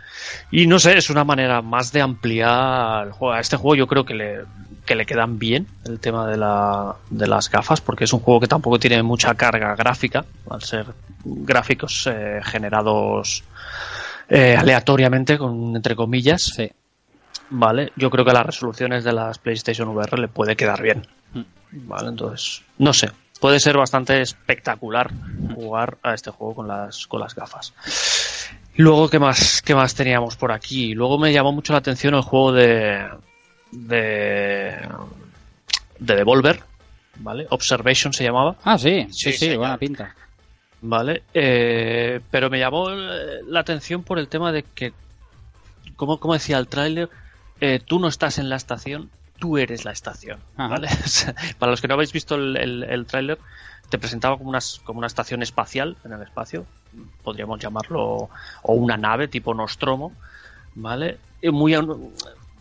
Y 0.50 0.66
no 0.66 0.78
sé, 0.78 0.96
es 0.98 1.10
una 1.10 1.24
manera 1.24 1.62
más 1.62 1.92
de 1.92 2.00
ampliar 2.02 3.06
el 3.08 3.12
juego. 3.12 3.34
A 3.34 3.40
este 3.40 3.56
juego 3.56 3.74
yo 3.74 3.86
creo 3.86 4.04
que 4.04 4.14
le, 4.14 4.40
que 4.86 4.94
le 4.94 5.06
quedan 5.06 5.38
bien 5.38 5.66
el 5.84 6.00
tema 6.00 6.26
de, 6.26 6.36
la, 6.36 6.94
de 7.10 7.26
las 7.26 7.50
gafas, 7.50 7.80
porque 7.80 8.04
es 8.04 8.12
un 8.12 8.20
juego 8.20 8.40
que 8.40 8.46
tampoco 8.48 8.78
tiene 8.78 9.02
mucha 9.02 9.34
carga 9.34 9.74
gráfica, 9.76 10.24
al 10.48 10.62
ser 10.62 10.86
gráficos 11.24 12.06
eh, 12.10 12.40
generados 12.42 13.42
eh, 14.28 14.56
aleatoriamente, 14.58 15.38
con 15.38 15.74
entre 15.76 15.94
comillas. 15.96 16.42
Sí. 16.42 16.70
Vale, 17.52 17.92
yo 17.96 18.10
creo 18.10 18.24
que 18.24 18.32
las 18.32 18.46
resoluciones 18.46 19.02
de 19.02 19.12
las 19.12 19.38
PlayStation 19.38 19.88
VR 19.88 20.18
le 20.20 20.28
puede 20.28 20.54
quedar 20.56 20.80
bien. 20.82 21.04
Vale, 21.72 22.08
entonces, 22.08 22.62
no 22.78 22.92
sé, 22.92 23.10
puede 23.40 23.58
ser 23.58 23.76
bastante 23.76 24.20
espectacular 24.20 25.10
jugar 25.54 25.98
a 26.02 26.14
este 26.14 26.30
juego 26.30 26.54
con 26.56 26.68
las, 26.68 27.06
con 27.06 27.20
las 27.20 27.34
gafas. 27.34 27.72
Luego, 28.76 29.08
¿qué 29.08 29.18
más, 29.18 29.62
¿qué 29.62 29.74
más 29.74 29.94
teníamos 29.94 30.36
por 30.36 30.52
aquí? 30.52 30.94
Luego 30.94 31.18
me 31.18 31.32
llamó 31.32 31.52
mucho 31.52 31.72
la 31.72 31.80
atención 31.80 32.14
el 32.14 32.22
juego 32.22 32.52
de. 32.52 33.08
de. 33.72 34.88
de 35.98 36.14
Devolver, 36.16 36.62
¿vale? 37.16 37.46
Observation 37.50 38.12
se 38.12 38.24
llamaba. 38.24 38.56
Ah, 38.64 38.78
sí, 38.78 39.06
sí, 39.10 39.32
Sí, 39.32 39.50
sí, 39.50 39.56
buena 39.56 39.76
pinta. 39.76 40.14
Vale, 40.82 41.24
eh, 41.34 42.20
pero 42.30 42.48
me 42.48 42.58
llamó 42.58 42.88
la 42.88 43.60
atención 43.60 44.02
por 44.02 44.18
el 44.18 44.28
tema 44.28 44.50
de 44.50 44.62
que, 44.62 44.94
como, 45.96 46.18
como 46.18 46.32
decía 46.32 46.56
el 46.56 46.68
tráiler, 46.68 47.10
eh, 47.60 47.80
tú 47.84 47.98
no 47.98 48.08
estás 48.08 48.38
en 48.38 48.48
la 48.48 48.56
estación, 48.56 49.10
tú 49.40 49.58
eres 49.58 49.84
la 49.84 49.90
estación. 49.90 50.38
¿vale? 50.56 50.88
Para 51.58 51.70
los 51.70 51.80
que 51.80 51.88
no 51.88 51.94
habéis 51.94 52.12
visto 52.12 52.36
el, 52.36 52.56
el, 52.56 52.82
el 52.84 53.06
tráiler, 53.06 53.38
te 53.88 53.98
presentaba 53.98 54.36
como, 54.38 54.50
unas, 54.50 54.80
como 54.84 54.98
una 54.98 55.08
estación 55.08 55.42
espacial 55.42 55.96
en 56.04 56.12
el 56.12 56.22
espacio, 56.22 56.64
podríamos 57.24 57.58
llamarlo, 57.58 58.28
o 58.62 58.72
una 58.74 58.96
nave 58.96 59.26
tipo 59.26 59.52
Nostromo, 59.54 60.12
¿vale? 60.76 61.18
Y 61.42 61.50
Muy, 61.50 61.74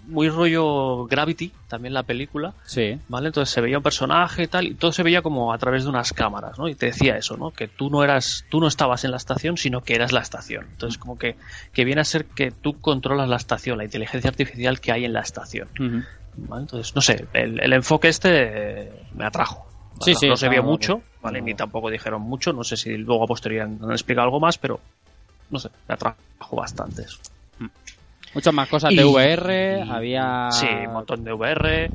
muy 0.07 0.29
rollo 0.29 1.05
Gravity, 1.05 1.51
también 1.67 1.93
la 1.93 2.01
película, 2.01 2.53
Sí. 2.65 2.99
¿vale? 3.09 3.27
Entonces 3.27 3.53
se 3.53 3.61
veía 3.61 3.77
un 3.77 3.83
personaje 3.83 4.43
y 4.43 4.47
tal, 4.47 4.65
y 4.67 4.73
todo 4.73 4.91
se 4.91 5.03
veía 5.03 5.21
como 5.21 5.53
a 5.53 5.57
través 5.59 5.83
de 5.83 5.89
unas 5.89 6.13
cámaras, 6.13 6.57
¿no? 6.57 6.67
Y 6.67 6.73
te 6.73 6.87
decía 6.87 7.15
eso, 7.15 7.37
¿no? 7.37 7.51
Que 7.51 7.67
tú 7.67 7.91
no 7.91 8.03
eras, 8.03 8.45
tú 8.49 8.59
no 8.59 8.67
estabas 8.67 9.03
en 9.03 9.11
la 9.11 9.17
estación, 9.17 9.57
sino 9.57 9.81
que 9.81 9.93
eras 9.93 10.11
la 10.11 10.21
estación. 10.21 10.65
Entonces 10.71 10.97
como 10.97 11.19
que, 11.19 11.35
que 11.73 11.85
viene 11.85 12.01
a 12.01 12.05
ser 12.05 12.25
que 12.25 12.49
tú 12.49 12.79
controlas 12.81 13.29
la 13.29 13.35
estación, 13.35 13.77
la 13.77 13.83
inteligencia 13.83 14.29
artificial 14.31 14.79
que 14.79 14.91
hay 14.91 15.05
en 15.05 15.13
la 15.13 15.19
estación. 15.21 15.67
Ujú. 15.79 16.03
¿Vale? 16.47 16.63
Entonces, 16.63 16.95
no 16.95 17.01
sé, 17.01 17.27
el, 17.33 17.59
el 17.59 17.73
enfoque 17.73 18.07
este 18.09 18.29
eh, 18.31 18.91
me 19.15 19.25
atrajo. 19.25 19.67
Sí, 20.01 20.13
no, 20.13 20.19
sí, 20.19 20.27
no 20.29 20.37
se 20.37 20.49
vio 20.49 20.63
mucho. 20.63 21.01
¿vale? 21.21 21.39
No. 21.39 21.45
Ni 21.45 21.55
tampoco 21.55 21.89
dijeron 21.89 22.21
mucho, 22.21 22.53
no 22.53 22.63
sé 22.63 22.77
si 22.77 22.95
luego 22.97 23.23
a 23.23 23.27
posteriori 23.27 23.71
han, 23.81 23.91
explicado 23.91 24.25
algo 24.25 24.39
más, 24.39 24.57
pero 24.57 24.79
no 25.49 25.59
sé, 25.59 25.69
me 25.87 25.93
atrajo 25.95 26.15
bastante 26.55 27.01
eso. 27.03 27.17
Muchas 28.33 28.53
más 28.53 28.69
cosas 28.69 28.91
Y- 28.91 28.95
de 28.97 29.03
VR, 29.05 29.83
y- 29.85 29.89
había... 29.89 30.49
Sí, 30.51 30.67
un 30.67 30.93
montón 30.93 31.23
de 31.23 31.33
VR. 31.33 31.91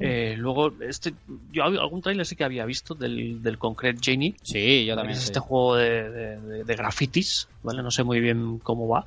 Eh, 0.00 0.34
luego, 0.36 0.72
este, 0.80 1.14
yo 1.52 1.62
algún 1.64 2.02
trailer 2.02 2.26
sí 2.26 2.34
que 2.34 2.42
había 2.44 2.64
visto 2.64 2.94
del, 2.94 3.40
del 3.42 3.56
Concrete 3.58 4.00
Genie. 4.02 4.34
Sí, 4.42 4.84
yo 4.84 4.96
también. 4.96 5.12
es 5.16 5.22
sí. 5.22 5.26
este 5.28 5.38
juego 5.40 5.76
de, 5.76 6.10
de, 6.10 6.40
de- 6.40 6.64
de 6.64 6.74
grafitis, 6.76 7.46
¿vale? 7.62 7.82
No 7.82 7.90
sé 7.92 8.02
muy 8.02 8.18
bien 8.20 8.58
cómo 8.58 8.88
va. 8.88 9.06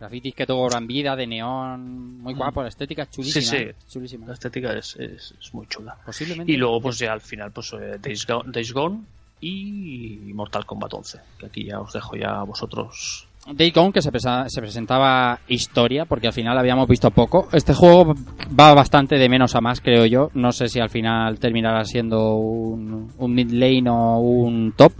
Grafitis 0.00 0.34
que 0.34 0.46
cobran 0.46 0.86
vida, 0.86 1.14
de 1.14 1.26
neón, 1.26 2.18
muy 2.22 2.32
guapo, 2.34 2.62
la 2.62 2.68
estética 2.70 3.02
es 3.02 3.10
chulísima. 3.10 3.42
Mm. 3.42 3.44
Sí, 3.44 3.56
sí. 3.56 3.62
¿eh? 3.62 3.74
Chulísima. 3.88 4.26
La 4.26 4.32
estética 4.32 4.72
es, 4.72 4.96
es, 4.96 5.34
es 5.38 5.54
muy 5.54 5.66
chula. 5.66 5.96
Posiblemente. 6.04 6.50
Y 6.50 6.56
luego, 6.56 6.80
pues 6.80 6.98
ya 6.98 7.12
al 7.12 7.20
final, 7.20 7.52
pues 7.52 7.72
eh, 7.74 7.98
Days, 8.00 8.26
Go- 8.26 8.42
Days 8.46 8.72
Gone 8.72 9.00
y 9.40 10.32
Mortal 10.34 10.64
Kombat 10.66 10.94
11. 10.94 11.18
Que 11.38 11.46
aquí 11.46 11.64
ya 11.64 11.80
os 11.80 11.92
dejo 11.92 12.16
ya 12.16 12.40
a 12.40 12.44
vosotros. 12.44 13.26
Day 13.52 13.70
Gone, 13.70 13.92
que 13.92 14.02
se, 14.02 14.10
presa- 14.12 14.46
se 14.48 14.60
presentaba 14.60 15.40
historia, 15.48 16.04
porque 16.04 16.26
al 16.26 16.32
final 16.32 16.56
habíamos 16.58 16.86
visto 16.88 17.10
poco. 17.10 17.48
Este 17.52 17.72
juego 17.74 18.14
va 18.58 18.74
bastante 18.74 19.16
de 19.16 19.28
menos 19.28 19.54
a 19.54 19.60
más, 19.60 19.80
creo 19.80 20.04
yo. 20.06 20.30
No 20.34 20.52
sé 20.52 20.68
si 20.68 20.78
al 20.80 20.90
final 20.90 21.38
terminará 21.38 21.84
siendo 21.84 22.34
un, 22.36 23.12
un 23.18 23.34
mid 23.34 23.50
lane 23.50 23.88
o 23.90 24.18
un 24.18 24.72
top, 24.76 24.92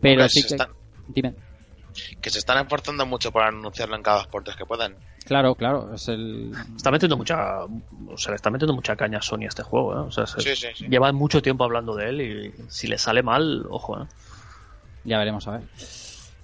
pero 0.00 0.28
sí 0.28 0.42
que... 0.42 0.56
Dime. 1.08 1.34
Que 2.20 2.30
se 2.30 2.38
están 2.38 2.58
esforzando 2.62 3.04
mucho 3.06 3.30
por 3.32 3.42
anunciarlo 3.42 3.96
en 3.96 4.02
cada 4.02 4.24
portes 4.24 4.56
que 4.56 4.64
puedan. 4.66 4.94
Claro, 5.24 5.54
claro, 5.54 5.94
es 5.94 6.08
el... 6.08 6.52
Está 6.76 6.90
metiendo 6.90 7.16
mucha. 7.16 7.64
O 8.08 8.16
sea, 8.16 8.30
le 8.32 8.36
está 8.36 8.50
metiendo 8.50 8.74
mucha 8.74 8.96
caña 8.96 9.18
a 9.18 9.22
Sony 9.22 9.44
a 9.44 9.48
este 9.48 9.62
juego, 9.62 9.94
¿eh? 9.94 9.98
O 10.06 10.10
sea, 10.10 10.26
se- 10.26 10.40
Sí, 10.40 10.56
sí, 10.56 10.68
sí. 10.74 10.86
lleva 10.88 11.12
mucho 11.12 11.42
tiempo 11.42 11.64
hablando 11.64 11.94
de 11.94 12.08
él 12.08 12.20
y 12.20 12.54
si 12.70 12.86
le 12.86 12.96
sale 12.98 13.22
mal, 13.22 13.66
ojo, 13.68 14.02
¿eh? 14.02 14.06
Ya 15.04 15.18
veremos 15.18 15.46
a 15.48 15.52
ver. 15.58 15.62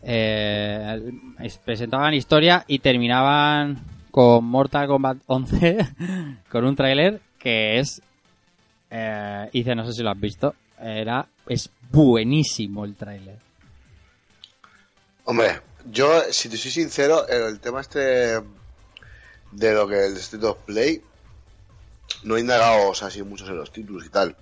Eh, 0.03 1.11
es- 1.41 1.59
presentaban 1.59 2.13
historia 2.15 2.65
y 2.69 2.79
terminaban 2.81 3.83
con 4.11 4.45
Mortal 4.45 4.87
Kombat 4.87 5.17
11 5.27 5.79
con 6.51 6.65
un 6.67 6.77
tráiler 6.77 7.21
que 7.39 7.79
es 7.79 8.03
eh, 8.91 9.49
Ice, 9.53 9.75
no 9.75 9.87
sé 9.87 9.93
si 9.95 10.03
lo 10.03 10.11
has 10.11 10.21
visto 10.21 10.55
era 10.79 11.27
es 11.49 11.71
buenísimo 11.91 12.85
el 12.85 12.95
tráiler 12.97 13.39
Hombre, 15.25 15.61
yo, 15.87 16.23
si 16.31 16.49
te 16.49 16.57
soy 16.57 16.71
sincero, 16.71 17.27
el, 17.29 17.59
tema 17.61 17.81
este 17.81 18.43
de 19.51 19.73
lo 19.73 19.89
que 19.89 20.07
el 20.07 20.17
State 20.17 20.45
of 20.47 20.59
Play, 20.67 21.03
no 22.25 22.37
he 22.37 22.41
indagado 22.41 22.91
o 22.91 22.95
sea, 22.95 23.09
así 23.09 23.23
muchos 23.23 23.49
en 23.49 23.57
los 23.57 23.73
títulos 23.73 24.05
y 24.07 24.11
tal. 24.11 24.37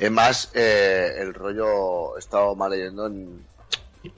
Es 0.00 0.10
más, 0.10 0.50
eh, 0.54 1.14
el 1.18 1.32
rollo 1.34 2.16
he 2.16 2.18
estado 2.18 2.54
mal 2.56 2.70
leyendo 2.72 3.06
en, 3.06 3.46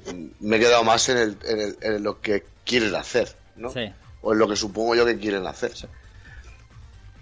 en- 0.06 0.34
me 0.40 0.56
he 0.56 0.60
quedado 0.60 0.82
más 0.84 1.08
en, 1.10 1.18
el, 1.18 1.38
en, 1.44 1.60
el- 1.60 1.78
en 1.80 2.02
lo 2.02 2.20
que 2.20 2.44
quieren 2.64 2.94
hacer, 2.94 3.36
¿no? 3.56 3.70
sí 3.70 3.92
o 4.22 4.32
en 4.32 4.38
lo 4.40 4.48
que 4.48 4.56
supongo 4.56 4.96
yo 4.96 5.06
que 5.06 5.18
quieren 5.18 5.46
hacer. 5.46 5.72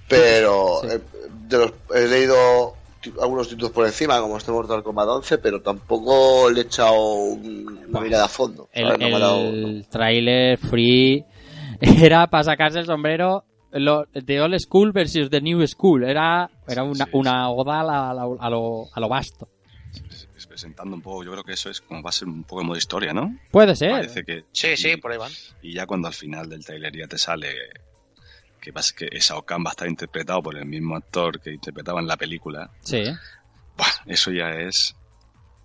Pero 0.09 0.81
Sí. 0.83 0.89
eh, 0.91 1.01
de 1.49 1.59
los, 1.59 1.73
he 1.95 2.07
leído 2.07 2.77
algunos 3.21 3.49
títulos 3.49 3.71
por 3.73 3.87
encima, 3.87 4.21
como 4.21 4.37
este 4.37 4.53
Mortal 4.53 4.83
Kombat 4.83 5.09
11, 5.09 5.39
pero 5.39 5.61
tampoco 5.63 6.51
le 6.51 6.61
he 6.61 6.65
echado 6.65 6.95
un- 7.01 7.85
una 7.89 8.01
mirada 8.01 8.25
a 8.25 8.29
fondo. 8.29 8.69
el, 8.73 8.91
el 9.13 9.87
tráiler 9.89 10.59
free 10.59 11.25
era 11.81 12.27
para 12.29 12.45
sacarse 12.45 12.79
el 12.81 12.87
sombrero 12.87 13.45
lo, 13.73 14.05
de 14.13 14.41
old 14.41 14.57
school 14.61 14.93
versus 14.93 15.29
the 15.31 15.41
new 15.41 15.67
school 15.67 16.05
era 16.05 16.49
era 16.69 16.85
una, 16.85 17.05
Sí, 17.07 17.11
una 17.13 17.51
oda 17.51 17.81
a, 17.81 17.85
la- 17.85 18.11
a 18.11 18.51
lo, 18.51 18.87
a 18.93 19.01
lo 19.01 19.09
vasto 19.09 19.49
Es 20.37 20.47
presentando 20.47 20.95
un 20.95 21.03
poco, 21.03 21.25
yo 21.25 21.33
creo 21.33 21.43
que 21.43 21.55
eso 21.55 21.71
es 21.71 21.81
como 21.81 22.01
va 22.03 22.11
a 22.11 22.13
ser 22.13 22.29
un 22.29 22.45
poco 22.45 22.61
de 22.61 22.67
modo 22.69 22.77
historia, 22.79 23.13
¿no? 23.13 23.37
puede 23.51 23.75
ser 23.75 23.91
Parece 23.91 24.25
que 24.25 24.45
Sí, 24.53 24.77
sí, 24.77 24.97
por 24.97 25.11
ahí 25.11 25.19
van. 25.19 25.33
Y 25.63 25.75
ya 25.75 25.87
cuando 25.87 26.07
al 26.07 26.15
final 26.15 26.49
del 26.49 26.65
trailer 26.65 26.97
ya 26.97 27.09
te 27.09 27.19
sale 27.19 27.49
que, 28.65 28.73
vas- 28.73 28.93
que 28.93 29.07
Shao 29.21 29.43
Kahn 29.43 29.63
va 29.65 29.71
a 29.71 29.73
estar 29.73 29.89
interpretado 29.89 30.43
por 30.43 30.57
el 30.57 30.65
mismo 30.65 30.97
actor 30.97 31.41
que 31.41 31.53
interpretaba 31.53 32.01
en 32.01 32.07
la 32.07 32.17
película, 32.17 32.71
sí 32.83 33.05
eso 34.07 34.31
ya 34.31 34.51
es 34.51 34.95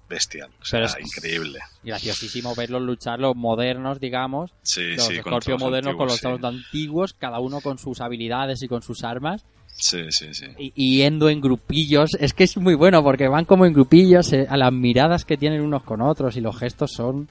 bestial, 0.10 0.50
o 0.62 0.66
sea, 0.66 0.84
es- 0.86 0.98
increíble. 1.00 1.60
graciosísimo 1.84 2.56
verlos 2.56 2.82
luchar 2.82 3.20
los 3.20 3.36
modernos 3.36 4.00
digamos 4.00 4.52
Sí, 4.64 4.96
los 4.96 5.06
sí, 5.08 5.18
Scorpio 5.20 5.58
modernos 5.58 5.96
con 5.96 6.08
los 6.08 6.24
antiguos, 6.26 6.54
antiguos, 6.54 7.14
cada 7.14 7.40
uno 7.40 7.62
con 7.62 7.78
sus 7.78 8.02
habilidades 8.02 8.62
y 8.64 8.68
con 8.68 8.82
sus 8.82 9.04
armas, 9.04 9.46
Sí, 9.68 10.12
sí, 10.12 10.34
sí. 10.34 10.48
y, 10.58 10.74
y 10.76 10.98
yendo 10.98 11.30
en 11.30 11.40
grupillos. 11.40 12.10
Es 12.20 12.34
que 12.34 12.44
es 12.44 12.58
muy 12.58 12.74
bueno 12.76 13.02
porque 13.04 13.28
van 13.30 13.46
como 13.46 13.66
en 13.66 13.72
grupillos, 13.72 14.34
eh, 14.34 14.46
a 14.50 14.58
las 14.58 14.74
miradas 14.74 15.24
que 15.24 15.38
tienen 15.38 15.62
unos 15.62 15.84
con 15.84 16.02
otros 16.02 16.36
y 16.36 16.42
los 16.42 16.58
gestos 16.58 16.92
son. 16.92 17.30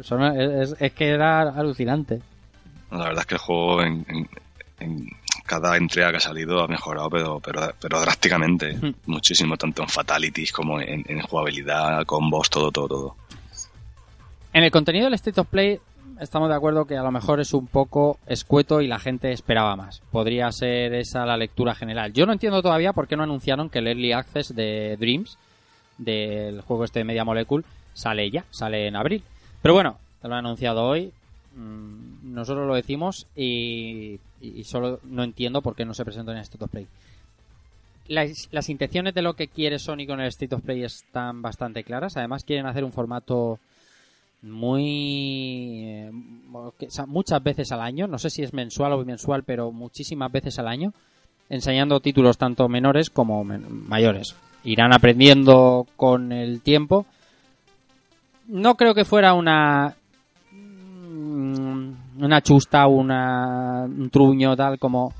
son 0.00 0.22
es, 0.40 0.74
es 0.78 0.92
que 0.92 1.08
era 1.08 1.40
alucinante. 1.50 2.22
La 2.92 3.04
verdad 3.04 3.20
es 3.20 3.26
que 3.26 3.34
el 3.34 3.40
juego 3.40 3.82
en, 3.82 4.04
en- 4.08 4.28
en 4.80 5.08
cada 5.46 5.76
entrega 5.76 6.10
que 6.10 6.16
ha 6.16 6.20
salido 6.20 6.62
ha 6.62 6.68
mejorado, 6.68 7.08
pero, 7.10 7.40
pero, 7.40 7.72
pero 7.80 8.00
drásticamente. 8.00 8.76
Muchísimo, 9.06 9.56
tanto 9.56 9.82
en 9.82 9.88
fatalities 9.88 10.52
como 10.52 10.80
en, 10.80 11.04
en 11.08 11.20
jugabilidad, 11.22 12.04
combos, 12.06 12.50
todo, 12.50 12.70
todo, 12.72 12.88
todo. 12.88 13.16
En 14.52 14.64
el 14.64 14.70
contenido 14.70 15.04
del 15.06 15.14
State 15.14 15.40
of 15.40 15.46
Play 15.48 15.78
estamos 16.20 16.48
de 16.48 16.54
acuerdo 16.54 16.84
que 16.84 16.96
a 16.96 17.02
lo 17.02 17.10
mejor 17.10 17.40
es 17.40 17.52
un 17.54 17.66
poco 17.66 18.18
escueto 18.26 18.80
y 18.80 18.86
la 18.88 18.98
gente 18.98 19.32
esperaba 19.32 19.74
más. 19.76 20.02
Podría 20.10 20.50
ser 20.52 20.94
esa 20.94 21.24
la 21.26 21.36
lectura 21.36 21.74
general. 21.74 22.12
Yo 22.12 22.26
no 22.26 22.32
entiendo 22.32 22.60
todavía 22.62 22.92
por 22.92 23.08
qué 23.08 23.16
no 23.16 23.22
anunciaron 23.22 23.70
que 23.70 23.78
el 23.78 23.86
Early 23.88 24.12
Access 24.12 24.54
de 24.54 24.96
Dreams, 24.98 25.38
del 25.98 26.60
juego 26.62 26.84
este 26.84 27.00
de 27.00 27.04
Media 27.04 27.24
Molecule, 27.24 27.64
sale 27.94 28.30
ya, 28.30 28.44
sale 28.50 28.86
en 28.88 28.96
abril. 28.96 29.22
Pero 29.62 29.74
bueno, 29.74 29.96
te 30.20 30.28
lo 30.28 30.34
han 30.34 30.44
anunciado 30.44 30.84
hoy. 30.84 31.12
Mm, 31.54 32.34
Nosotros 32.34 32.66
lo 32.66 32.74
decimos 32.74 33.26
y, 33.36 34.18
y 34.40 34.64
solo 34.64 35.00
no 35.04 35.22
entiendo 35.22 35.62
por 35.62 35.74
qué 35.74 35.84
no 35.84 35.94
se 35.94 36.04
presentó 36.04 36.32
en 36.32 36.38
State 36.38 36.64
of 36.64 36.70
Play. 36.70 36.86
Las, 38.08 38.68
intenciones 38.68 39.14
de 39.14 39.22
lo 39.22 39.34
que 39.34 39.48
quiere 39.48 39.78
Sony 39.78 40.06
con 40.06 40.20
el 40.20 40.28
State 40.28 40.54
of 40.54 40.62
Play 40.62 40.82
están 40.82 41.40
bastante 41.40 41.84
claras. 41.84 42.16
Además, 42.16 42.44
quieren 42.44 42.66
hacer 42.66 42.84
un 42.84 42.92
formato 42.92 43.58
muy 44.42 45.84
eh, 45.86 46.10
muchas 47.06 47.42
veces 47.42 47.70
al 47.70 47.80
año, 47.80 48.08
no 48.08 48.18
sé 48.18 48.28
si 48.28 48.42
es 48.42 48.52
mensual 48.52 48.92
o 48.92 48.98
bimensual, 48.98 49.44
pero 49.44 49.70
muchísimas 49.70 50.32
veces 50.32 50.58
al 50.58 50.66
año, 50.66 50.92
enseñando 51.48 52.00
títulos 52.00 52.38
tanto 52.38 52.68
menores 52.68 53.08
como 53.08 53.44
mayores. 53.44 54.34
Irán 54.64 54.92
aprendiendo 54.92 55.86
con 55.96 56.32
el 56.32 56.60
tiempo. 56.60 57.06
No 58.48 58.74
creo 58.74 58.94
que 58.94 59.04
fuera 59.04 59.34
una 59.34 59.94
una 61.32 62.40
chusta, 62.42 62.86
una 62.86 63.84
un 63.84 64.10
truño 64.10 64.56
tal 64.56 64.78
como 64.78 65.12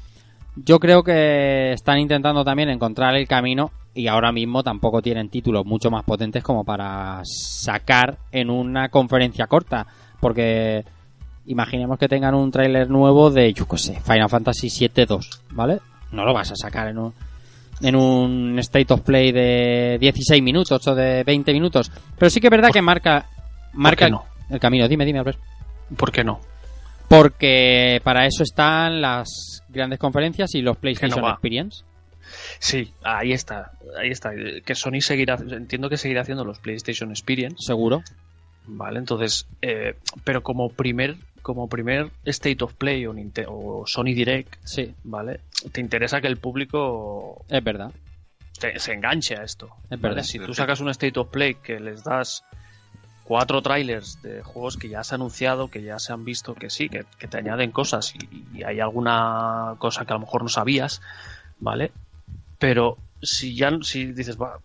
yo 0.57 0.79
creo 0.79 1.03
que 1.03 1.73
están 1.73 1.99
intentando 1.99 2.45
también 2.45 2.69
encontrar 2.69 3.15
el 3.17 3.27
camino 3.27 3.71
y 3.95 4.07
ahora 4.07 4.33
mismo 4.33 4.63
tampoco 4.63 5.03
tienen 5.03 5.29
títulos 5.29 5.65
mucho 5.65 5.91
más 5.91 6.05
potentes 6.05 6.43
como 6.43 6.65
para 6.65 7.21
sacar 7.25 8.19
en 8.31 8.51
una 8.51 8.89
conferencia 8.89 9.47
corta. 9.47 9.87
Porque 10.21 10.85
imaginemos 11.47 11.99
que 11.99 12.09
tengan 12.09 12.35
un 12.35 12.51
tráiler 12.51 12.89
nuevo 12.89 13.31
de, 13.31 13.53
yo 13.53 13.67
qué 13.67 13.79
sé, 13.79 14.01
Final 14.01 14.29
Fantasy 14.29 14.69
VII 14.69 15.07
2, 15.07 15.43
¿vale? 15.51 15.81
No 16.13 16.25
lo 16.25 16.35
vas 16.35 16.53
a 16.53 16.57
sacar 16.57 16.89
en 16.89 16.99
un, 16.99 17.15
en 17.81 17.97
un 17.97 18.59
State 18.59 18.93
of 18.93 19.01
Play 19.01 19.33
de 19.33 19.99
16 20.01 20.43
minutos 20.43 20.87
o 20.87 20.95
de 20.95 21.25
20 21.25 21.53
minutos. 21.53 21.91
Pero 22.19 22.31
sí 22.31 22.41
que 22.41 22.47
es 22.49 22.51
verdad 22.51 22.71
que 22.71 22.83
marca, 22.83 23.27
marca 23.73 24.09
no? 24.09 24.25
el 24.51 24.61
camino. 24.61 24.87
Dime, 24.87 25.05
dime, 25.05 25.19
Albert. 25.19 25.39
¿Por 25.97 26.13
qué 26.13 26.25
no? 26.25 26.41
Porque 27.09 28.01
para 28.05 28.27
eso 28.27 28.43
están 28.43 29.01
las 29.01 29.63
grandes 29.69 29.99
conferencias 29.99 30.55
y 30.55 30.63
los 30.63 30.77
PlayStation. 30.79 31.25
Experience. 31.27 31.85
Sí, 32.59 32.93
ahí 33.03 33.33
está, 33.33 33.73
ahí 33.99 34.09
está. 34.11 34.31
Que 34.65 34.75
Sony 34.75 35.01
seguirá, 35.01 35.35
entiendo 35.35 35.91
que 35.91 35.97
seguirá 35.99 36.23
haciendo 36.23 36.45
los 36.45 36.59
PlayStation 36.61 37.11
Experience, 37.11 37.57
Seguro. 37.67 38.03
¿vale? 38.67 38.99
Entonces, 39.01 39.47
eh, 39.61 39.97
pero 40.25 40.43
como 40.43 40.71
primer, 40.71 41.17
como 41.43 41.69
primer 41.69 42.11
State 42.25 42.63
of 42.65 42.75
Play 42.75 43.05
o, 43.07 43.85
Sony 43.87 44.15
Direct, 44.15 44.55
Sí, 44.65 44.95
¿vale? 45.05 45.41
Te 45.73 45.81
interesa 45.81 46.21
que 46.21 46.29
el 46.29 46.39
público 46.39 47.45
es 47.49 47.63
verdad. 47.63 47.91
te- 48.59 48.79
se 48.79 48.93
enganche 48.95 49.37
a 49.37 49.43
esto. 49.43 49.67
Es 49.91 50.01
¿vale? 50.01 50.15
verdad. 50.15 50.23
Si 50.23 50.39
tú 50.39 50.55
sacas 50.55 50.81
un 50.81 50.89
State 50.91 51.19
of 51.21 51.29
Play 51.29 51.57
que 51.57 51.79
les 51.81 52.03
das 52.05 52.45
cuatro 53.33 53.63
trailers 53.63 54.21
de 54.21 54.43
juegos 54.43 54.77
que 54.77 54.91
ya 54.91 55.03
se 55.03 55.15
han 55.15 55.23
anunciado, 55.23 55.69
que 55.69 55.83
ya 55.83 55.99
se 55.99 56.13
han 56.13 56.23
visto, 56.23 56.55
que 56.55 56.69
sí, 56.69 56.91
que, 56.91 57.07
que 57.19 57.29
te 57.29 57.39
añaden 57.39 57.71
cosas 57.71 58.15
y, 58.15 58.59
y 58.59 58.63
hay 58.63 58.79
alguna 58.79 59.75
cosa 59.79 60.05
que 60.05 60.13
a 60.13 60.17
lo 60.17 60.21
mejor 60.21 60.43
no 60.43 60.51
sabías, 60.51 61.01
¿vale? 61.59 61.93
Pero 62.59 62.99
si 63.23 63.57
ya 63.57 63.71
si 63.81 64.13
dices, 64.13 64.37
"Buah, 64.37 64.59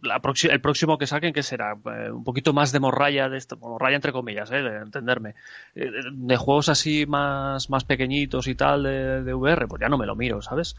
la 0.00 0.22
el 0.50 0.60
próximo 0.62 0.96
que 0.96 1.06
saquen, 1.06 1.34
¿qué 1.34 1.42
será? 1.42 1.76
Eh, 1.84 2.10
un 2.10 2.24
poquito 2.24 2.54
más 2.54 2.72
de 2.72 2.80
morraya, 2.80 3.28
de 3.28 3.36
esto, 3.36 3.58
morraya 3.58 3.96
entre 3.96 4.12
comillas, 4.12 4.50
¿eh? 4.52 4.62
de 4.62 4.78
entenderme. 4.78 5.34
Eh, 5.74 5.90
de 6.10 6.36
juegos 6.38 6.70
así 6.70 7.04
más, 7.04 7.68
más 7.68 7.84
pequeñitos 7.84 8.48
y 8.48 8.54
tal 8.54 8.84
de, 8.84 9.22
de 9.22 9.34
VR, 9.34 9.68
pues 9.68 9.82
ya 9.82 9.90
no 9.90 9.98
me 9.98 10.06
lo 10.06 10.16
miro, 10.16 10.40
¿sabes? 10.40 10.76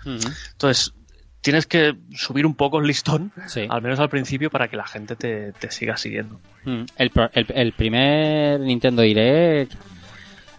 Entonces, 0.53 0.95
tienes 1.41 1.66
que 1.68 1.95
subir 2.16 2.45
un 2.45 2.56
poco 2.56 2.80
el 2.80 2.88
listón, 2.88 3.32
Sí. 3.48 3.66
al 3.70 3.82
menos 3.82 3.99
al 3.99 4.10
principio, 4.10 4.49
para 4.49 4.68
que 4.68 4.78
la 4.78 4.86
gente 4.88 5.16
te, 5.16 5.52
te 5.53 5.72
siga 5.72 5.98
siguiendo. 5.98 6.40
Mm, 6.66 6.84
El, 6.98 7.10
pro- 7.11 7.30
el, 7.34 7.45
el 7.53 7.74
primer 7.74 8.60
Nintendo 8.60 9.02
Direct, 9.02 9.74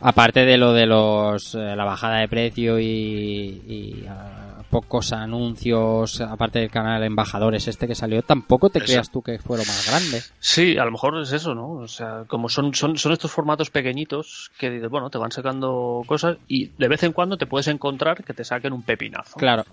aparte 0.00 0.44
de 0.44 0.56
lo 0.56 0.72
de 0.72 0.86
los 0.86 1.54
eh, 1.54 1.76
la 1.76 1.84
bajada 1.84 2.18
de 2.18 2.28
precio 2.28 2.78
y, 2.78 2.84
y, 2.86 4.06
ah, 4.08 4.62
pocos 4.70 5.12
anuncios, 5.12 6.20
aparte 6.20 6.60
del 6.60 6.70
canal 6.70 7.02
Embajadores 7.02 7.66
este 7.66 7.86
que 7.88 7.94
salió, 7.96 8.22
tampoco 8.22 8.70
te 8.70 8.78
Eso. 8.78 8.86
creas 8.86 9.10
tú 9.10 9.20
que 9.20 9.38
fue 9.40 9.58
lo 9.58 9.64
más 9.64 9.86
grande. 9.90 10.22
Sí, 10.38 10.78
a 10.78 10.84
lo 10.84 10.92
mejor 10.92 11.20
es 11.20 11.32
eso, 11.32 11.54
¿no? 11.56 11.72
O 11.72 11.88
sea, 11.88 12.22
como 12.28 12.48
son, 12.48 12.72
son, 12.74 12.96
son 12.96 13.12
estos 13.12 13.32
formatos 13.32 13.68
pequeñitos 13.70 14.50
que 14.58 14.70
dices, 14.70 14.88
bueno, 14.88 15.10
te 15.10 15.18
van 15.18 15.32
sacando 15.32 16.02
cosas 16.06 16.36
y 16.46 16.68
de 16.78 16.86
vez 16.88 17.02
en 17.02 17.12
cuando 17.12 17.36
te 17.36 17.46
puedes 17.46 17.66
encontrar 17.66 18.22
que 18.22 18.32
te 18.32 18.44
saquen 18.44 18.72
un 18.72 18.82
pepinazo. 18.82 19.36
Claro. 19.38 19.64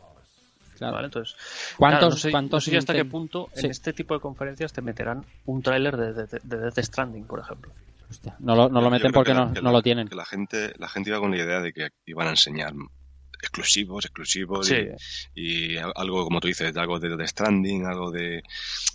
Claro. 0.78 0.94
¿Vale? 0.96 1.06
Entonces, 1.08 1.36
¿Cuántos, 1.78 2.00
claro, 2.00 2.10
no 2.12 2.18
sé, 2.18 2.32
cuántos 2.32 2.68
no 2.68 2.72
sé 2.72 2.78
hasta 2.78 2.94
qué 2.94 3.06
punto 3.06 3.50
Sí. 3.54 3.66
en 3.66 3.72
este 3.72 3.94
tipo 3.94 4.14
de 4.14 4.20
conferencias 4.20 4.72
te 4.74 4.82
meterán 4.82 5.26
un 5.46 5.62
tráiler 5.62 5.98
de, 5.98 6.14
de, 6.14 6.28
de 6.44 6.58
Death 6.58 6.80
Stranding, 6.80 7.26
por 7.26 7.40
ejemplo. 7.40 7.72
Hostia, 8.10 8.36
no 8.40 8.56
lo, 8.56 8.70
no 8.70 8.80
lo 8.82 8.90
meten 8.90 9.12
porque 9.12 9.34
la- 9.34 9.46
no, 9.48 9.54
que 9.54 9.62
no 9.62 9.70
la- 9.70 9.78
lo 9.78 9.82
tienen. 9.84 10.08
Que 10.08 10.16
la 10.16 10.26
gente, 10.26 10.74
la 10.78 10.88
gente 10.88 11.10
iba 11.10 11.20
con 11.20 11.32
la 11.32 11.38
idea 11.38 11.60
de 11.60 11.74
que 11.74 11.90
iban 12.06 12.28
a 12.28 12.32
enseñar 12.32 12.74
exclusivos, 13.42 14.06
exclusivos 14.06 14.68
Sí. 14.68 14.76
y, 15.36 15.74
y 15.74 15.78
algo, 15.78 16.24
como 16.24 16.40
tú 16.40 16.48
dices, 16.48 16.74
de 16.74 16.80
algo 16.80 17.00
de, 17.00 17.16
de 17.16 17.28
Stranding, 17.28 17.86
algo 17.86 18.10
de, 18.12 18.42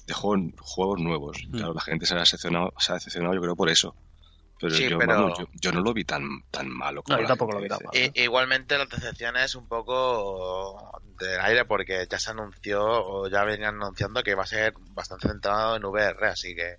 de 0.07 0.15
juegos, 0.15 0.53
juegos 0.61 1.01
nuevos. 1.01 1.39
Mm. 1.49 1.53
Claro, 1.59 1.75
la 1.75 1.81
gente 1.81 2.07
se 2.07 2.15
ha 2.15 2.19
decepcionado, 2.19 2.73
se 2.79 2.93
ha 2.93 2.95
decepcionado 2.97 3.35
yo 3.35 3.41
creo 3.43 3.55
por 3.57 3.69
eso. 3.71 3.95
Pero, 4.63 4.75
Sí, 4.77 4.89
yo, 4.89 4.97
pero- 4.99 5.13
vamos, 5.15 5.39
yo, 5.39 5.47
yo 5.55 5.73
no 5.73 5.81
lo 5.81 5.93
vi 5.93 6.05
tan, 6.05 6.23
tan 6.51 6.69
malo. 6.71 7.03
como 7.03 7.17
No, 7.17 7.21
yo 7.21 7.23
la 7.25 7.29
tampoco 7.29 7.53
gente 7.53 7.69
lo 7.69 7.77
vi 7.79 7.85
tan 7.85 7.91
dice. 7.93 8.09
malo. 8.09 8.13
I- 8.17 8.23
igualmente 8.25 8.79
las 8.79 8.89
decepciones 8.89 9.55
un 9.57 9.67
poco 9.67 11.01
del 11.19 11.41
aire 11.41 11.65
porque 11.65 12.07
ya 12.09 12.19
se 12.19 12.31
anunció 12.31 12.81
o 12.85 13.29
ya 13.29 13.43
venían 13.45 13.75
anunciando 13.83 14.23
que 14.23 14.35
va 14.37 14.45
a 14.45 14.47
ser 14.47 14.73
bastante 14.95 15.29
centrado 15.29 15.77
en 15.77 15.85
VR, 15.85 16.29
así 16.29 16.55
que 16.55 16.77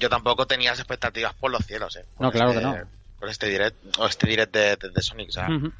yo 0.00 0.08
tampoco 0.08 0.46
tenía 0.46 0.70
las 0.70 0.80
expectativas 0.80 1.34
por 1.34 1.50
los 1.50 1.64
cielos, 1.64 1.94
eh. 1.96 2.04
No, 2.18 2.32
claro 2.32 2.50
este- 2.50 2.60
que 2.62 2.66
no. 2.66 2.96
Con 3.18 3.28
este 3.30 3.46
direct, 3.48 3.76
o 3.98 4.06
este 4.06 4.26
direct 4.26 4.52
de, 4.54 4.76
de, 4.76 4.90
de 4.90 5.02
Sonic, 5.02 5.28
o 5.30 5.32
sea, 5.32 5.48
Ujú. 5.48 5.72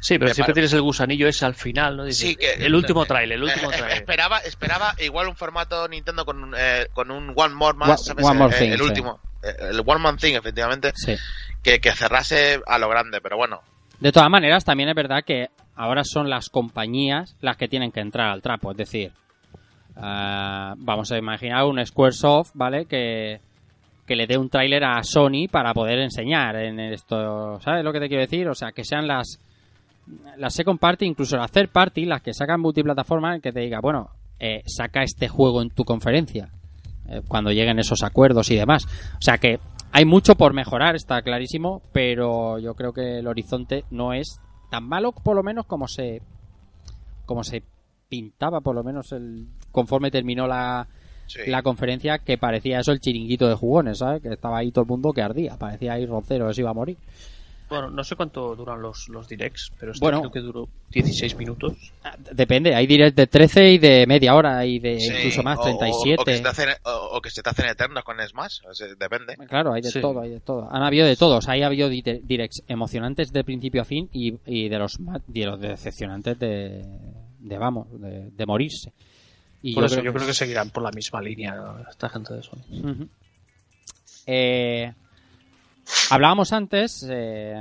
Sí, 0.00 0.18
pero 0.18 0.28
Me 0.30 0.34
siempre 0.34 0.52
tienes 0.54 0.72
el 0.74 0.82
gusanillo 0.82 1.26
ese 1.28 1.46
al 1.46 1.54
final, 1.54 1.96
¿no? 1.96 2.04
Dices, 2.04 2.28
Sí, 2.28 2.36
que- 2.36 2.52
el 2.54 2.74
último 2.74 3.06
tráiler, 3.06 3.36
el 3.38 3.44
último 3.44 3.70
Eh, 3.72 3.94
esperaba, 3.94 4.38
esperaba 4.40 4.94
igual 4.98 5.28
un 5.28 5.36
formato 5.36 5.88
Nintendo 5.88 6.26
con, 6.26 6.42
un, 6.44 6.54
eh, 6.58 6.88
con 6.92 7.10
un 7.10 7.32
One 7.34 7.54
More 7.54 7.76
más, 7.78 7.88
One- 7.88 7.98
¿sabes? 7.98 8.24
One 8.24 8.38
More 8.38 8.54
Eh, 8.54 8.58
Thing, 8.58 8.72
el 8.72 8.82
último. 8.82 9.20
El 9.70 9.80
One 9.84 10.00
More 10.00 10.16
Thing, 10.16 10.34
efectivamente, 10.34 10.92
Sí. 10.94 11.14
que, 11.62 11.80
que 11.80 11.92
cerrase 11.92 12.60
a 12.66 12.78
lo 12.78 12.88
grande, 12.88 13.20
pero 13.20 13.36
bueno. 13.36 13.60
De 14.00 14.12
todas 14.12 14.28
maneras, 14.30 14.64
también 14.64 14.88
es 14.88 14.94
verdad 14.94 15.24
que 15.24 15.48
ahora 15.76 16.02
son 16.04 16.28
las 16.28 16.48
compañías 16.48 17.36
las 17.40 17.56
que 17.56 17.68
tienen 17.68 17.92
que 17.92 18.00
entrar 18.00 18.28
al 18.30 18.42
trapo. 18.42 18.70
Es 18.72 18.76
decir, 18.76 19.12
ah, 19.96 20.74
vamos 20.76 21.10
a 21.12 21.18
imaginar 21.18 21.64
un 21.64 21.84
Squaresoft, 21.84 22.50
¿vale? 22.54 22.86
Que, 22.86 23.40
que 24.06 24.16
le 24.16 24.26
dé 24.26 24.36
un 24.36 24.50
tráiler 24.50 24.84
a 24.84 25.02
Sony 25.02 25.46
para 25.50 25.72
poder 25.72 25.98
enseñar 26.00 26.56
en 26.56 26.78
esto. 26.80 27.60
¿Sabes 27.60 27.84
lo 27.84 27.92
que 27.92 28.00
te 28.00 28.08
quiero 28.08 28.22
decir? 28.22 28.48
O 28.48 28.54
sea, 28.54 28.72
que 28.72 28.84
sean 28.84 29.06
las 29.06 29.38
las 30.36 30.52
second 30.54 30.78
party, 30.78 31.06
incluso 31.06 31.36
las 31.38 31.50
third 31.50 31.70
party, 31.70 32.04
las 32.04 32.20
que 32.20 32.34
sacan 32.34 32.60
multiplataforma, 32.60 33.40
que 33.40 33.52
te 33.52 33.60
diga, 33.60 33.80
bueno, 33.80 34.10
eh, 34.38 34.62
saca 34.66 35.02
este 35.02 35.28
juego 35.28 35.62
en 35.62 35.70
tu 35.70 35.84
conferencia. 35.84 36.50
Eh, 37.08 37.22
cuando 37.26 37.50
lleguen 37.52 37.78
esos 37.78 38.02
acuerdos 38.02 38.50
y 38.50 38.56
demás. 38.56 38.86
O 39.18 39.22
sea 39.22 39.38
que 39.38 39.58
hay 39.92 40.04
mucho 40.04 40.34
por 40.34 40.54
mejorar, 40.54 40.96
está 40.96 41.22
clarísimo, 41.22 41.82
pero 41.92 42.58
yo 42.58 42.74
creo 42.74 42.92
que 42.92 43.18
el 43.18 43.26
horizonte 43.26 43.84
no 43.90 44.12
es 44.12 44.40
tan 44.70 44.84
malo, 44.88 45.12
por 45.12 45.36
lo 45.36 45.42
menos 45.42 45.66
como 45.66 45.86
se 45.88 46.20
como 47.26 47.42
se 47.44 47.62
pintaba, 48.08 48.60
por 48.60 48.74
lo 48.74 48.84
menos 48.84 49.12
el 49.12 49.46
conforme 49.72 50.10
terminó 50.10 50.46
la, 50.46 50.86
Sí. 51.26 51.40
la 51.46 51.62
conferencia, 51.62 52.18
que 52.18 52.36
parecía 52.36 52.80
eso 52.80 52.92
el 52.92 53.00
chiringuito 53.00 53.48
de 53.48 53.54
jugones, 53.54 53.98
¿sabes? 53.98 54.20
Que 54.20 54.28
estaba 54.28 54.58
ahí 54.58 54.70
todo 54.72 54.82
el 54.82 54.88
mundo 54.90 55.12
que 55.12 55.22
ardía, 55.22 55.56
parecía 55.56 55.94
ahí 55.94 56.04
roncero, 56.04 56.52
se 56.52 56.60
iba 56.60 56.68
a 56.70 56.74
morir. 56.74 56.98
Bueno, 57.68 57.90
no 57.90 58.04
sé 58.04 58.14
cuánto 58.14 58.54
duran 58.54 58.80
los, 58.82 59.08
los 59.08 59.26
directs, 59.26 59.72
pero 59.80 59.92
este 59.92 60.04
Bueno. 60.04 60.20
creo 60.20 60.30
que 60.32 60.40
duró 60.40 60.68
16 60.90 61.34
minutos. 61.36 61.72
Ah, 62.04 62.14
Depende, 62.18 62.74
hay 62.74 62.86
direct 62.86 63.16
de 63.16 63.26
13 63.26 63.72
y 63.72 63.78
de 63.78 64.06
media 64.06 64.34
hora 64.34 64.64
y 64.66 64.78
de 64.78 65.00
Sí, 65.00 65.12
incluso 65.12 65.42
más, 65.42 65.58
o- 65.58 65.62
o- 65.62 65.64
O, 65.64 65.72
que 65.72 65.78
37. 65.78 66.36
se 66.36 66.42
te 66.42 66.48
hacen, 66.48 66.68
o, 66.84 66.90
o 67.16 67.20
que 67.22 67.30
se 67.30 67.42
te 67.42 67.50
hacen 67.50 67.66
eternos 67.66 68.04
con 68.04 68.16
Smash, 68.26 68.58
o 68.70 68.74
sea, 68.74 68.86
depende. 68.98 69.34
Claro, 69.48 69.72
hay 69.72 69.80
de 69.82 69.90
Sí. 69.90 70.00
todo, 70.00 70.20
hay 70.20 70.30
de 70.30 70.40
todo. 70.40 70.68
Han 70.70 70.82
habido 70.82 71.06
de 71.06 71.16
todos. 71.16 71.48
Ahí 71.48 71.62
ha 71.62 71.66
habido 71.66 71.88
di- 71.88 72.02
directs 72.02 72.62
emocionantes 72.68 73.32
de 73.32 73.42
principio 73.44 73.80
a 73.82 73.84
fin 73.86 74.08
y, 74.12 74.34
y 74.46 74.68
de 74.68 74.78
los 74.78 75.00
ma- 75.00 75.20
de 75.26 75.46
los 75.46 75.58
decepcionantes 75.60 76.38
de, 76.38 76.84
de 77.40 77.58
vamos, 77.58 77.86
de, 78.00 78.30
de 78.30 78.46
morirse. 78.46 78.92
Y 79.62 79.74
Por 79.74 79.84
eso 79.86 80.02
yo 80.02 80.12
creo 80.12 80.26
que 80.26 80.34
seguirán 80.34 80.68
por 80.68 80.82
la 80.82 80.90
misma 80.90 81.22
línea 81.22 81.54
¿no? 81.54 81.78
esta 81.88 82.10
gente 82.10 82.34
de 82.34 82.42
Sony. 82.42 83.06
Eh, 84.26 84.92
hablábamos 86.10 86.52
antes, 86.52 87.06
eh, 87.10 87.54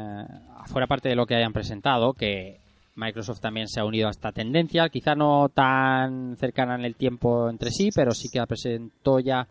fuera 0.66 0.88
parte 0.88 1.10
de 1.10 1.16
lo 1.16 1.26
que 1.26 1.36
hayan 1.36 1.54
presentado, 1.54 2.14
que 2.14 2.60
Microsoft 2.96 3.42
también 3.42 3.68
se 3.68 3.80
ha 3.80 3.86
unido 3.86 4.08
a 4.08 4.12
esta 4.12 4.32
tendencia, 4.32 4.90
quizá 4.90 5.16
no 5.16 5.50
tan 5.50 6.38
cercana 6.38 6.76
en 6.76 6.86
el 6.86 6.96
tiempo 6.96 7.50
entre 7.50 7.72
sí, 7.72 7.90
pero 7.94 8.12
sí 8.12 8.30
que 8.32 8.46
presentó 8.46 9.20
ya 9.20 9.48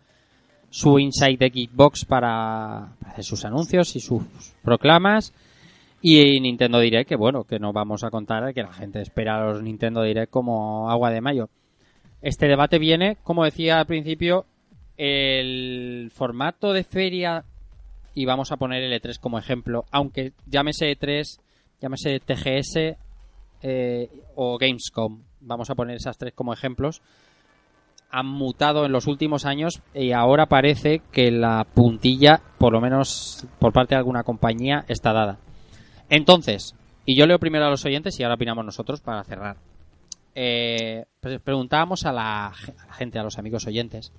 su 0.70 0.98
Inside 0.98 1.36
de 1.36 1.50
Geekbox 1.50 2.06
para 2.06 2.92
para 3.00 3.12
hacer 3.12 3.24
sus 3.24 3.44
anuncios 3.44 3.94
y 3.96 4.00
sus 4.00 4.22
proclamas. 4.62 5.34
Y 6.00 6.40
Nintendo 6.40 6.80
Direct, 6.80 7.08
que 7.08 7.16
bueno, 7.16 7.44
que 7.44 7.60
no 7.60 7.72
vamos 7.72 8.02
a 8.02 8.10
contar 8.10 8.52
que 8.52 8.62
la 8.62 8.72
gente 8.72 9.00
espera 9.00 9.36
a 9.36 9.52
los 9.52 9.62
Nintendo 9.62 10.02
Direct 10.02 10.32
como 10.32 10.90
agua 10.90 11.10
de 11.10 11.20
mayo. 11.20 11.48
Este 12.22 12.48
debate 12.48 12.78
viene, 12.78 13.18
como 13.22 13.44
decía 13.44 13.78
al 13.78 13.86
principio, 13.86 14.46
el 14.96 16.10
formato 16.12 16.72
de 16.72 16.84
feria, 16.84 17.44
y 18.14 18.24
vamos 18.24 18.52
a 18.52 18.56
poner 18.56 18.82
el 18.82 19.00
E3 19.00 19.18
como 19.18 19.38
ejemplo, 19.38 19.84
aunque 19.90 20.32
llámese 20.46 20.96
E3, 20.96 21.40
llámese 21.80 22.20
TGS 22.20 22.96
eh, 23.62 24.08
o 24.34 24.58
Gamescom, 24.58 25.22
vamos 25.40 25.70
a 25.70 25.74
poner 25.74 25.96
esas 25.96 26.18
tres 26.18 26.32
como 26.34 26.52
ejemplos, 26.52 27.02
han 28.10 28.26
mutado 28.26 28.84
en 28.84 28.92
los 28.92 29.06
últimos 29.06 29.46
años 29.46 29.82
y 29.94 30.12
ahora 30.12 30.46
parece 30.46 31.00
que 31.10 31.30
la 31.30 31.64
puntilla, 31.64 32.42
por 32.58 32.72
lo 32.72 32.80
menos 32.80 33.46
por 33.58 33.72
parte 33.72 33.94
de 33.94 34.00
alguna 34.00 34.22
compañía, 34.22 34.84
está 34.88 35.12
dada. 35.14 35.38
Entonces, 36.10 36.74
y 37.06 37.16
yo 37.16 37.26
leo 37.26 37.38
primero 37.38 37.64
a 37.64 37.70
los 37.70 37.84
oyentes 37.86 38.20
y 38.20 38.22
ahora 38.22 38.34
opinamos 38.34 38.66
nosotros 38.66 39.00
para 39.00 39.24
cerrar. 39.24 39.56
Eh, 40.34 41.06
preguntábamos 41.42 42.04
a 42.04 42.12
la, 42.12 42.46
a 42.48 42.86
la 42.86 42.94
gente, 42.94 43.18
a 43.18 43.22
los 43.22 43.38
amigos 43.38 43.66
oyentes, 43.66 44.12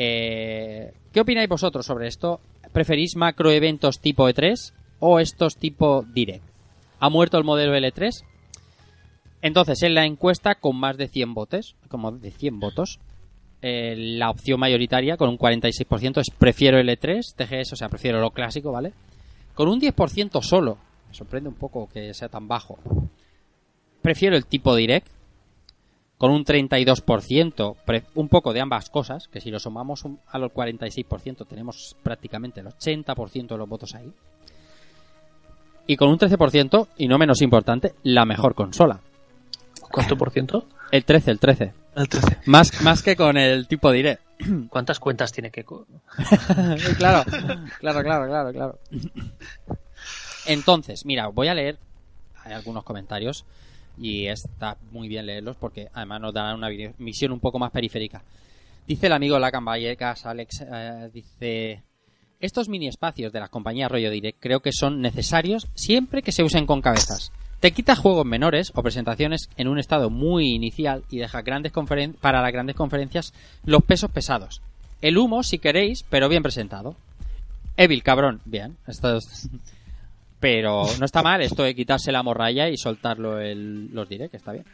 eh, 0.00 0.92
¿qué 1.12 1.20
opináis 1.20 1.48
vosotros 1.48 1.84
sobre 1.84 2.06
esto? 2.06 2.40
¿Preferís 2.72 3.16
macroeventos 3.16 4.00
tipo 4.00 4.28
E3 4.28 4.72
o 5.00 5.20
estos 5.20 5.56
tipo 5.56 6.02
Direct? 6.02 6.44
¿Ha 7.00 7.08
muerto 7.08 7.38
el 7.38 7.44
modelo 7.44 7.76
L3? 7.76 8.24
Entonces, 9.40 9.82
en 9.82 9.94
la 9.94 10.04
encuesta 10.04 10.56
con 10.56 10.76
más 10.76 10.96
de 10.96 11.08
100 11.08 11.34
votos, 11.34 11.76
como 11.88 12.10
de 12.10 12.30
100 12.30 12.58
votos, 12.58 12.98
eh, 13.62 13.94
la 13.96 14.30
opción 14.30 14.60
mayoritaria 14.60 15.16
con 15.16 15.28
un 15.28 15.38
46% 15.38 16.20
es 16.20 16.30
prefiero 16.30 16.78
el 16.78 16.88
E3, 16.88 17.34
TGS, 17.34 17.72
o 17.72 17.76
sea, 17.76 17.88
prefiero 17.88 18.20
lo 18.20 18.30
clásico, 18.30 18.72
¿vale? 18.72 18.92
Con 19.54 19.68
un 19.68 19.80
10% 19.80 20.42
solo, 20.42 20.78
me 21.08 21.14
sorprende 21.14 21.48
un 21.48 21.54
poco 21.54 21.88
que 21.88 22.14
sea 22.14 22.28
tan 22.28 22.48
bajo. 22.48 22.78
Prefiero 24.02 24.36
el 24.36 24.46
tipo 24.46 24.74
Direct, 24.74 25.08
con 26.18 26.32
un 26.32 26.44
32%, 26.44 27.76
pre- 27.84 28.04
un 28.16 28.28
poco 28.28 28.52
de 28.52 28.60
ambas 28.60 28.90
cosas, 28.90 29.28
que 29.28 29.40
si 29.40 29.50
lo 29.50 29.60
sumamos 29.60 30.04
a 30.26 30.38
los 30.38 30.50
46% 30.52 31.46
tenemos 31.46 31.96
prácticamente 32.02 32.60
el 32.60 32.66
80% 32.66 33.46
de 33.48 33.56
los 33.56 33.68
votos 33.68 33.94
ahí. 33.94 34.12
Y 35.86 35.96
con 35.96 36.10
un 36.10 36.18
13%, 36.18 36.88
y 36.98 37.08
no 37.08 37.18
menos 37.18 37.40
importante, 37.40 37.94
la 38.02 38.24
mejor 38.26 38.54
consola. 38.54 39.00
¿Cuánto 39.90 40.18
por 40.18 40.30
ciento? 40.30 40.66
El 40.90 41.04
13, 41.04 41.30
el 41.30 41.38
13. 41.38 41.72
El 41.96 42.08
13. 42.08 42.38
Más, 42.46 42.82
más 42.82 43.02
que 43.02 43.16
con 43.16 43.38
el 43.38 43.66
tipo 43.68 43.90
direct. 43.90 44.20
¿Cuántas 44.68 45.00
cuentas 45.00 45.32
tiene 45.32 45.50
que 45.50 45.64
claro, 46.98 47.24
claro, 47.78 48.02
claro, 48.02 48.26
claro, 48.26 48.52
claro. 48.52 48.78
Entonces, 50.46 51.06
mira, 51.06 51.28
voy 51.28 51.48
a 51.48 51.54
leer 51.54 51.78
hay 52.44 52.52
algunos 52.54 52.84
comentarios 52.84 53.44
y 54.00 54.26
está 54.26 54.76
muy 54.92 55.08
bien 55.08 55.26
leerlos 55.26 55.56
porque 55.56 55.88
además 55.92 56.20
nos 56.20 56.34
darán 56.34 56.56
una 56.56 56.68
visión 56.98 57.32
un 57.32 57.40
poco 57.40 57.58
más 57.58 57.70
periférica. 57.70 58.22
Dice 58.86 59.06
el 59.06 59.12
amigo 59.12 59.38
Lacan 59.38 59.64
Vallecas, 59.64 60.24
Alex, 60.26 60.64
eh, 60.70 61.10
dice... 61.12 61.82
Estos 62.40 62.68
mini 62.68 62.86
espacios 62.86 63.32
de 63.32 63.40
las 63.40 63.50
compañías 63.50 63.90
rollo 63.90 64.10
direct 64.12 64.38
creo 64.40 64.60
que 64.60 64.70
son 64.72 65.00
necesarios 65.00 65.66
siempre 65.74 66.22
que 66.22 66.30
se 66.30 66.44
usen 66.44 66.66
con 66.66 66.80
cabezas. 66.80 67.32
Te 67.58 67.72
quita 67.72 67.96
juegos 67.96 68.24
menores 68.24 68.70
o 68.76 68.82
presentaciones 68.84 69.50
en 69.56 69.66
un 69.66 69.80
estado 69.80 70.08
muy 70.08 70.54
inicial 70.54 71.02
y 71.10 71.18
deja 71.18 71.42
grandes 71.42 71.72
conferen- 71.72 72.14
para 72.14 72.40
las 72.40 72.52
grandes 72.52 72.76
conferencias 72.76 73.34
los 73.64 73.82
pesos 73.82 74.12
pesados. 74.12 74.62
El 75.02 75.18
humo, 75.18 75.42
si 75.42 75.58
queréis, 75.58 76.04
pero 76.08 76.28
bien 76.28 76.44
presentado. 76.44 76.94
Evil, 77.76 78.04
cabrón. 78.04 78.40
Bien, 78.44 78.76
esto 78.86 79.16
es- 79.16 79.48
Pero 80.40 80.84
no 80.98 81.04
está 81.04 81.22
mal 81.22 81.40
esto 81.42 81.62
de 81.64 81.74
quitarse 81.74 82.12
la 82.12 82.22
morralla 82.22 82.68
y 82.68 82.76
soltarlo 82.76 83.40
el, 83.40 83.92
los 83.92 84.08
direct, 84.08 84.34
está 84.34 84.52
bien. 84.52 84.64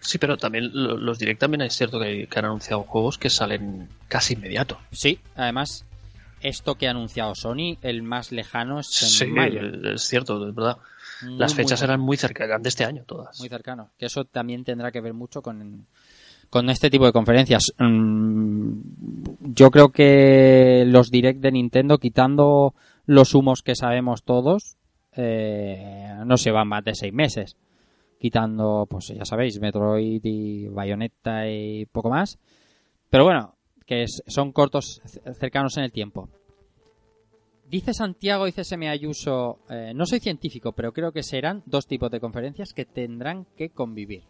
Sí, 0.00 0.18
pero 0.18 0.36
también 0.36 0.70
lo- 0.72 0.96
los 0.96 1.18
direct 1.18 1.40
también 1.40 1.62
es 1.62 1.74
cierto 1.74 1.98
que, 2.00 2.26
que 2.26 2.38
han 2.38 2.44
anunciado 2.46 2.82
juegos 2.84 3.18
que 3.18 3.28
salen 3.30 3.88
casi 4.08 4.34
inmediato. 4.34 4.78
Sí, 4.92 5.18
además, 5.34 5.84
esto 6.40 6.76
que 6.76 6.86
ha 6.86 6.92
anunciado 6.92 7.34
Sony, 7.34 7.76
el 7.82 8.02
más 8.02 8.32
lejano 8.32 8.80
es 8.80 9.02
en 9.02 9.08
Sí, 9.08 9.26
mayo. 9.26 9.60
es 9.94 10.02
cierto, 10.02 10.48
es 10.48 10.54
verdad. 10.54 10.76
Muy, 11.22 11.36
Las 11.38 11.54
fechas 11.54 11.82
eran 11.82 12.00
muy 12.00 12.16
cerca, 12.16 12.44
eran 12.44 12.62
de 12.62 12.68
este 12.70 12.84
año 12.84 13.02
todas. 13.06 13.38
muy 13.40 13.48
cercano. 13.50 13.90
Que 13.98 14.06
eso 14.06 14.24
también 14.24 14.64
tendrá 14.64 14.90
que 14.90 15.02
ver 15.02 15.12
mucho 15.12 15.42
con, 15.42 15.84
con 16.48 16.70
este 16.70 16.88
tipo 16.88 17.04
de 17.04 17.12
conferencias. 17.12 17.72
Mm, 17.76 18.80
Yo 19.52 19.70
creo 19.70 19.90
que 19.90 20.84
los 20.86 21.10
direct 21.10 21.40
de 21.40 21.52
Nintendo, 21.52 21.98
quitando 21.98 22.72
los 23.10 23.34
humos 23.34 23.62
que 23.62 23.74
sabemos 23.74 24.22
todos, 24.22 24.76
eh, 25.16 26.14
no 26.24 26.36
se 26.36 26.52
van 26.52 26.68
más 26.68 26.84
de 26.84 26.94
seis 26.94 27.12
meses. 27.12 27.56
Quitando, 28.20 28.86
pues 28.88 29.08
ya 29.08 29.24
sabéis, 29.24 29.58
Metroid 29.60 30.20
y 30.22 30.68
Bayonetta 30.68 31.48
y 31.48 31.86
poco 31.86 32.08
más. 32.08 32.38
Pero 33.08 33.24
bueno, 33.24 33.56
que 33.84 34.04
son 34.06 34.52
cortos, 34.52 35.02
cercanos 35.40 35.76
en 35.76 35.84
el 35.84 35.90
tiempo. 35.90 36.28
Dice 37.66 37.94
Santiago, 37.94 38.44
dice 38.44 38.62
Semi 38.62 38.86
Ayuso, 38.86 39.58
eh, 39.68 39.92
no 39.92 40.06
soy 40.06 40.20
científico, 40.20 40.70
pero 40.72 40.92
creo 40.92 41.10
que 41.10 41.24
serán 41.24 41.64
dos 41.66 41.88
tipos 41.88 42.12
de 42.12 42.20
conferencias 42.20 42.72
que 42.72 42.84
tendrán 42.84 43.44
que 43.56 43.70
convivir. 43.70 44.22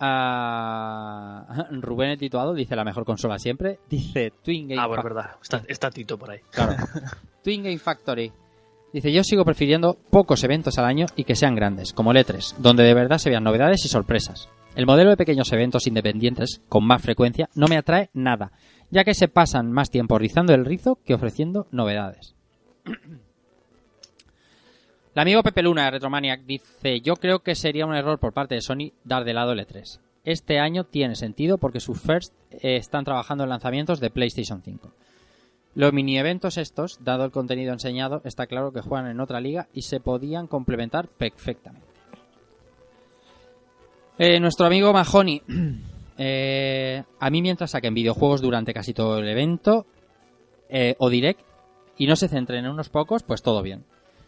Ah, 0.00 1.66
Rubén 1.70 2.10
el 2.10 2.18
Tituado 2.18 2.54
dice 2.54 2.74
la 2.76 2.84
mejor 2.84 3.04
consola 3.04 3.38
siempre. 3.38 3.78
Dice 3.88 4.32
Twin 4.42 4.68
Game 4.68 4.80
Ah, 4.80 4.86
bueno, 4.86 5.00
es 5.02 5.04
Fac- 5.06 5.14
verdad. 5.14 5.30
Está, 5.42 5.62
está 5.68 5.90
Tito 5.90 6.18
por 6.18 6.30
ahí. 6.30 6.40
Claro. 6.50 6.74
Twin 7.44 7.62
Game 7.62 7.78
Factory. 7.78 8.32
Dice, 8.92 9.12
yo 9.12 9.22
sigo 9.22 9.44
prefiriendo 9.44 9.96
pocos 10.10 10.42
eventos 10.42 10.76
al 10.78 10.84
año 10.84 11.06
y 11.14 11.22
que 11.24 11.36
sean 11.36 11.54
grandes, 11.54 11.92
como 11.92 12.12
E3, 12.12 12.56
donde 12.58 12.82
de 12.82 12.92
verdad 12.94 13.18
se 13.18 13.30
vean 13.30 13.44
novedades 13.44 13.84
y 13.84 13.88
sorpresas. 13.88 14.48
El 14.74 14.86
modelo 14.86 15.10
de 15.10 15.16
pequeños 15.16 15.52
eventos 15.52 15.86
independientes, 15.86 16.60
con 16.68 16.84
más 16.84 17.00
frecuencia, 17.00 17.48
no 17.54 17.66
me 17.68 17.76
atrae 17.76 18.10
nada, 18.14 18.50
ya 18.90 19.04
que 19.04 19.14
se 19.14 19.28
pasan 19.28 19.70
más 19.70 19.90
tiempo 19.90 20.18
rizando 20.18 20.54
el 20.54 20.64
rizo 20.64 20.98
que 21.04 21.14
ofreciendo 21.14 21.68
novedades. 21.70 22.34
El 25.14 25.22
amigo 25.22 25.42
Pepe 25.42 25.62
Luna 25.62 25.84
de 25.84 25.90
Retromaniac 25.92 26.42
dice, 26.42 27.00
yo 27.00 27.16
creo 27.16 27.40
que 27.40 27.56
sería 27.56 27.86
un 27.86 27.94
error 27.94 28.18
por 28.20 28.32
parte 28.32 28.54
de 28.54 28.60
Sony 28.60 28.92
dar 29.04 29.24
de 29.24 29.34
lado 29.34 29.52
el 29.52 29.58
E3. 29.58 29.98
Este 30.24 30.60
año 30.60 30.84
tiene 30.84 31.16
sentido 31.16 31.58
porque 31.58 31.80
sus 31.80 32.00
first 32.00 32.32
eh, 32.50 32.76
están 32.76 33.04
trabajando 33.04 33.42
en 33.44 33.50
lanzamientos 33.50 33.98
de 33.98 34.10
PlayStation 34.10 34.62
5. 34.62 34.92
Los 35.74 35.92
mini 35.92 36.18
eventos 36.18 36.58
estos, 36.58 37.02
dado 37.02 37.24
el 37.24 37.32
contenido 37.32 37.72
enseñado, 37.72 38.22
está 38.24 38.46
claro 38.46 38.72
que 38.72 38.82
juegan 38.82 39.10
en 39.10 39.20
otra 39.20 39.40
liga 39.40 39.68
y 39.72 39.82
se 39.82 40.00
podían 40.00 40.46
complementar 40.46 41.08
perfectamente. 41.08 41.86
Eh, 44.18 44.38
nuestro 44.38 44.66
amigo 44.66 44.92
Mahoney. 44.92 45.42
eh, 46.18 47.02
a 47.18 47.30
mí 47.30 47.42
mientras 47.42 47.70
saquen 47.70 47.94
videojuegos 47.94 48.42
durante 48.42 48.74
casi 48.74 48.92
todo 48.92 49.18
el 49.18 49.28
evento 49.28 49.86
eh, 50.68 50.94
o 50.98 51.08
direct 51.08 51.40
y 51.96 52.06
no 52.06 52.14
se 52.16 52.28
centren 52.28 52.64
en 52.64 52.70
unos 52.70 52.90
pocos, 52.90 53.22
pues 53.22 53.42
todo 53.42 53.62
bien. 53.62 53.84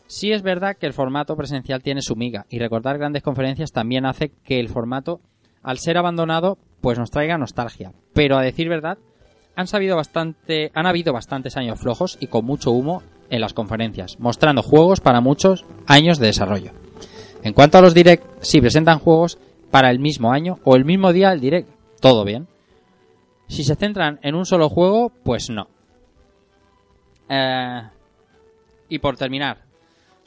Sí 0.07 0.33
es 0.33 0.43
verdad 0.43 0.77
que 0.77 0.87
el 0.87 0.93
formato 0.93 1.37
presencial 1.37 1.83
tiene 1.83 2.03
su 2.03 2.17
miga 2.17 2.47
y 2.51 2.59
recordar 2.59 2.99
grandes 2.99 3.23
conferencias 3.23 3.73
también 3.73 4.05
hace 4.05 4.33
que 4.45 4.61
el 4.61 4.69
formato, 4.69 5.21
al 5.63 5.79
ser 5.79 5.97
abandonado, 5.97 6.59
pues 6.81 6.99
nos 6.99 7.11
traiga 7.11 7.39
nostalgia. 7.39 7.93
Pero 8.13 8.37
a 8.37 8.43
decir 8.43 8.69
verdad, 8.69 8.99
han 9.57 9.67
sabido 9.67 9.97
bastante, 9.97 10.71
han 10.75 10.87
habido 10.87 11.13
bastantes 11.13 11.57
años 11.57 11.81
flojos 11.81 12.19
y 12.21 12.27
con 12.27 12.45
mucho 12.45 12.71
humo 12.71 13.03
en 13.31 13.41
las 13.41 13.55
conferencias, 13.55 14.19
mostrando 14.21 14.63
juegos 14.63 15.01
para 15.01 15.21
muchos 15.21 15.65
años 15.87 16.19
de 16.19 16.27
desarrollo. 16.27 16.73
En 17.43 17.55
cuanto 17.55 17.79
a 17.79 17.83
los 17.83 17.95
direct, 17.95 18.25
si 18.43 18.61
presentan 18.61 18.99
juegos 18.99 19.39
para 19.71 19.91
el 19.91 19.99
mismo 19.99 20.33
año 20.33 20.59
o 20.65 20.77
el 20.77 20.85
mismo 20.85 21.13
día 21.13 21.33
el 21.33 21.41
direct, 21.41 21.69
todo 22.01 22.25
bien. 22.25 22.47
Si 23.49 23.65
se 23.65 23.75
centran 23.75 24.19
en 24.23 24.35
un 24.35 24.47
solo 24.47 24.69
juego, 24.69 25.11
pues 25.25 25.51
no. 25.51 25.69
Eh, 27.29 27.83
y 28.89 28.99
por 28.99 29.17
terminar, 29.17 29.65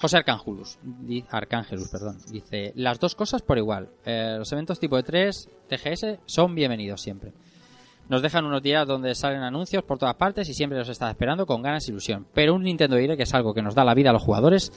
José 0.05 0.17
Arcángelus, 0.17 0.77
Arcángelus, 1.31 1.89
perdón, 1.89 2.19
dice 2.29 2.73
las 2.75 2.99
dos 2.99 3.15
cosas 3.15 3.41
por 3.41 3.57
igual. 3.57 3.89
Eh, 4.05 4.35
los 4.37 4.51
eventos 4.51 4.79
tipo 4.79 4.99
E3, 4.99 5.49
TGS 5.67 6.19
son 6.27 6.53
bienvenidos 6.53 7.01
siempre. 7.01 7.33
Nos 8.07 8.21
dejan 8.21 8.45
unos 8.45 8.61
días 8.61 8.85
donde 8.85 9.15
salen 9.15 9.41
anuncios 9.41 9.83
por 9.83 9.97
todas 9.97 10.13
partes 10.13 10.47
y 10.47 10.53
siempre 10.53 10.77
los 10.77 10.89
está 10.89 11.09
esperando 11.09 11.47
con 11.47 11.63
ganas 11.63 11.87
e 11.87 11.91
ilusión. 11.91 12.27
Pero 12.35 12.53
un 12.53 12.61
Nintendo 12.61 12.97
Direct 12.97 13.19
es 13.19 13.33
algo 13.33 13.55
que 13.55 13.63
nos 13.63 13.73
da 13.73 13.83
la 13.83 13.95
vida 13.95 14.11
a 14.11 14.13
los 14.13 14.21
jugadores 14.21 14.71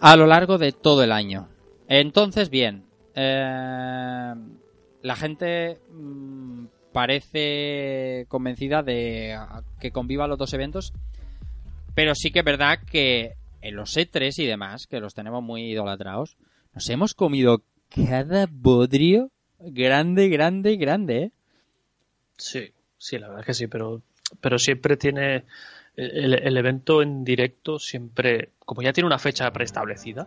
a 0.00 0.16
lo 0.16 0.26
largo 0.26 0.58
de 0.58 0.72
todo 0.72 1.04
el 1.04 1.12
año. 1.12 1.46
Entonces, 1.86 2.50
bien, 2.50 2.84
eh, 3.14 4.34
la 5.02 5.14
gente 5.14 5.78
mm, 5.92 6.64
parece 6.92 8.26
convencida 8.26 8.82
de 8.82 9.38
que 9.78 9.92
convivan 9.92 10.30
los 10.30 10.38
dos 10.38 10.52
eventos, 10.52 10.92
pero 11.94 12.16
sí 12.16 12.32
que 12.32 12.40
es 12.40 12.44
verdad 12.44 12.80
que 12.90 13.37
en 13.60 13.76
los 13.76 13.96
E3 13.96 14.42
y 14.42 14.46
demás, 14.46 14.86
que 14.86 15.00
los 15.00 15.14
tenemos 15.14 15.42
muy 15.42 15.70
idolatrados, 15.72 16.36
nos 16.74 16.88
hemos 16.90 17.14
comido 17.14 17.62
cada 17.94 18.46
bodrio 18.50 19.30
grande, 19.58 20.28
grande, 20.28 20.76
grande, 20.76 21.22
¿eh? 21.22 21.32
Sí, 22.36 22.72
sí, 22.96 23.18
la 23.18 23.28
verdad 23.28 23.40
es 23.40 23.46
que 23.46 23.54
sí, 23.54 23.66
pero 23.66 24.02
pero 24.40 24.58
siempre 24.58 24.96
tiene 24.96 25.44
el, 25.96 26.34
el 26.34 26.56
evento 26.56 27.02
en 27.02 27.24
directo 27.24 27.78
siempre, 27.78 28.50
como 28.64 28.82
ya 28.82 28.92
tiene 28.92 29.06
una 29.06 29.18
fecha 29.18 29.50
preestablecida, 29.52 30.26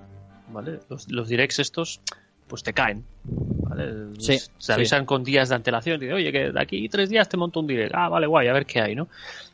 ¿vale? 0.50 0.80
Los, 0.90 1.10
los 1.10 1.30
directs 1.30 1.60
estos, 1.60 2.02
pues 2.48 2.64
te 2.64 2.74
caen, 2.74 3.06
¿vale? 3.24 4.16
Sí, 4.20 4.38
se 4.40 4.50
sí. 4.58 4.72
avisan 4.72 5.06
con 5.06 5.24
días 5.24 5.50
de 5.50 5.56
antelación, 5.56 5.98
y 5.98 6.00
dicen, 6.02 6.16
oye, 6.16 6.32
que 6.32 6.52
de 6.52 6.62
aquí 6.62 6.90
tres 6.90 7.10
días 7.10 7.30
te 7.30 7.38
monto 7.38 7.60
un 7.60 7.68
direct, 7.68 7.94
ah, 7.96 8.10
vale, 8.10 8.28
guay, 8.28 8.48
a 8.48 8.54
ver 8.54 8.66
qué 8.66 8.82
hay, 8.82 8.96
¿no? 8.96 9.08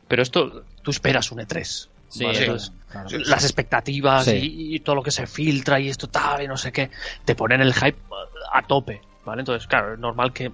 Pero 0.08 0.22
esto, 0.22 0.64
tú 0.82 0.90
esperas 0.90 1.30
un 1.30 1.38
E3. 1.38 1.88
Sí, 2.08 2.24
¿vale? 2.24 2.36
sí, 2.38 2.44
Entonces, 2.44 2.72
claro. 2.90 3.08
las 3.26 3.44
expectativas 3.44 4.24
Sí. 4.26 4.32
y, 4.36 4.76
y 4.76 4.80
todo 4.80 4.96
lo 4.96 5.02
que 5.02 5.10
se 5.10 5.26
filtra 5.26 5.78
y 5.78 5.88
esto 5.88 6.08
tal 6.08 6.42
y 6.42 6.48
no 6.48 6.56
sé 6.56 6.72
qué, 6.72 6.90
te 7.24 7.34
ponen 7.34 7.60
el 7.60 7.74
hype 7.74 7.98
a 8.52 8.62
tope, 8.62 9.02
¿vale? 9.24 9.42
Entonces, 9.42 9.66
claro, 9.66 9.92
es 9.94 9.98
normal 9.98 10.32
que, 10.32 10.50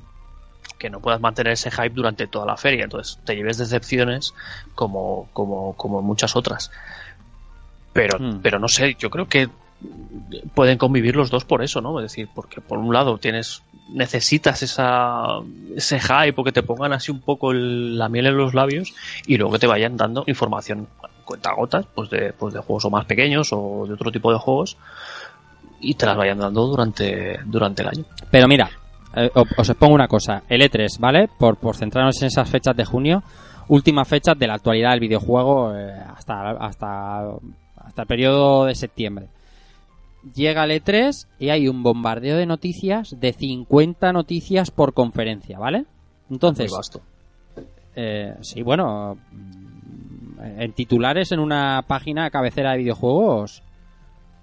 que 0.79 0.91
no 0.91 1.01
puedas 1.01 1.21
mantener 1.21 1.53
ese 1.53 1.71
hype 1.71 1.91
durante 1.91 2.27
toda 2.27 2.45
la 2.47 2.57
feria, 2.57 2.85
entonces 2.85 3.19
te 3.25 3.37
lleves 3.37 3.59
decepciones 3.59 4.35
como, 4.75 5.29
como, 5.33 5.77
como 5.77 6.03
muchas 6.03 6.35
otras. 6.37 6.71
Pero, 7.93 8.19
Mm. 8.19 8.41
pero 8.43 8.59
no 8.59 8.67
sé, 8.69 8.97
yo 8.99 9.09
creo 9.11 9.29
que 9.29 9.49
pueden 10.55 10.79
convivir 10.79 11.15
los 11.17 11.31
dos 11.31 11.45
por 11.45 11.63
eso, 11.63 11.81
¿no? 11.81 11.99
Es 12.01 12.05
decir, 12.11 12.29
porque 12.35 12.61
por 12.61 12.79
un 12.79 12.93
lado 12.93 13.19
tienes 13.19 13.63
necesitas 13.91 14.63
esa 14.63 15.27
ese 15.77 16.01
hype 16.01 16.35
o 16.37 16.45
que 16.45 16.53
te 16.53 16.63
pongan 16.63 16.93
así 16.93 17.13
un 17.13 17.21
poco 17.21 17.51
el- 17.53 17.99
la 17.99 18.09
miel 18.09 18.27
en 18.27 18.37
los 18.37 18.55
labios 18.55 18.95
y 19.27 19.37
luego 19.37 19.53
que 19.53 19.59
te 19.59 19.67
vayan 19.67 19.97
dando 19.97 20.25
información 20.27 20.89
cuenta 21.25 21.53
gotas 21.55 21.87
pues 21.95 22.11
de, 22.11 22.33
pues 22.33 22.55
de 22.55 22.61
juegos 22.61 22.85
o 22.85 22.91
más 22.91 23.05
pequeños 23.07 23.49
o 23.53 23.87
de 23.87 23.95
otro 23.95 24.11
tipo 24.13 24.33
de 24.33 24.39
juegos 24.39 24.77
y 25.81 25.95
te 25.95 26.07
las 26.07 26.17
vayan 26.17 26.39
dando 26.39 26.67
durante 26.67 27.39
durante 27.45 27.83
el 27.83 27.89
año. 27.89 28.05
Pero 28.31 28.49
mira, 28.49 28.71
eh, 29.15 29.31
os 29.35 29.69
expongo 29.69 29.95
una 29.95 30.09
cosa. 30.09 30.43
El 30.49 30.63
E3, 30.63 30.99
¿vale? 30.99 31.29
Por, 31.39 31.57
por 31.57 31.77
centrarnos 31.77 32.21
en 32.23 32.29
esas 32.29 32.49
fechas 32.49 32.77
de 32.77 32.85
junio, 32.85 33.23
últimas 33.69 34.09
fechas 34.09 34.39
de 34.39 34.47
la 34.47 34.55
actualidad 34.55 34.91
del 34.93 35.01
videojuego 35.01 35.75
eh, 35.77 35.93
hasta, 36.17 36.51
hasta, 36.53 37.21
hasta 37.77 38.03
el 38.03 38.09
periodo 38.09 38.65
de 38.65 38.75
septiembre. 38.75 39.29
Llega 40.35 40.65
el 40.65 40.71
E3 40.83 41.27
y 41.39 41.51
hay 41.51 41.69
un 41.69 41.83
bombardeo 41.83 42.39
de 42.39 42.47
noticias 42.47 43.15
de 43.21 43.35
50 43.35 44.11
noticias 44.13 44.71
por 44.71 44.95
conferencia, 44.95 45.59
¿vale? 45.59 45.85
Entonces, 46.31 46.71
Muy 46.71 46.79
vasto. 46.79 47.03
eh, 47.95 48.35
sí, 48.41 48.63
bueno, 48.63 49.19
en 50.45 50.73
titulares 50.73 51.33
en 51.33 51.41
una 51.41 51.85
página 51.87 52.31
cabecera 52.31 52.73
de 52.73 52.79
videojuegos, 52.79 53.63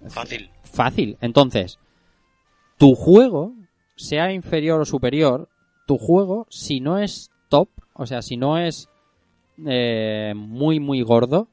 Fácil. 0.07 0.49
fácil. 0.63 1.17
Entonces, 1.21 1.79
tu 2.77 2.95
juego, 2.95 3.53
sea 3.95 4.33
inferior 4.33 4.81
o 4.81 4.85
superior, 4.85 5.49
tu 5.87 5.97
juego, 5.97 6.47
si 6.49 6.79
no 6.79 6.97
es 6.97 7.31
top, 7.49 7.69
o 7.93 8.05
sea, 8.05 8.21
si 8.21 8.37
no 8.37 8.57
es 8.57 8.89
eh, 9.65 10.33
muy, 10.35 10.79
muy 10.79 11.01
gordo, 11.01 11.47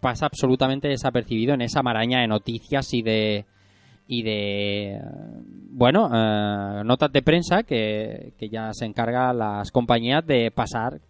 pasa 0.00 0.26
absolutamente 0.26 0.88
desapercibido 0.88 1.54
en 1.54 1.62
esa 1.62 1.82
maraña 1.82 2.20
de 2.20 2.28
noticias 2.28 2.92
y 2.92 3.02
de 3.02 3.46
y 4.06 4.22
de 4.22 4.96
eh, 4.96 5.00
bueno 5.70 6.10
eh, 6.12 6.82
notas 6.84 7.10
de 7.10 7.22
prensa 7.22 7.62
que, 7.62 8.34
que 8.38 8.50
ya 8.50 8.74
se 8.74 8.84
encarga 8.84 9.32
las 9.32 9.70
compañías 9.70 10.26
de 10.26 10.50
pasar 10.50 10.96
eh, 10.96 11.00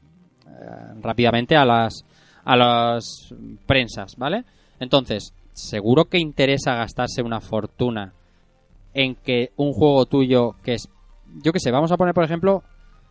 rápidamente 1.00 1.56
a 1.56 1.64
las 1.64 2.04
a 2.44 2.56
las 2.56 3.34
prensas 3.66 4.16
vale 4.16 4.44
entonces 4.80 5.34
seguro 5.52 6.06
que 6.06 6.18
interesa 6.18 6.74
gastarse 6.74 7.22
una 7.22 7.40
fortuna 7.40 8.12
en 8.92 9.14
que 9.14 9.52
un 9.56 9.72
juego 9.72 10.06
tuyo 10.06 10.56
que 10.62 10.74
es 10.74 10.88
yo 11.42 11.52
que 11.52 11.60
sé 11.60 11.70
vamos 11.70 11.92
a 11.92 11.96
poner 11.96 12.14
por 12.14 12.24
ejemplo 12.24 12.62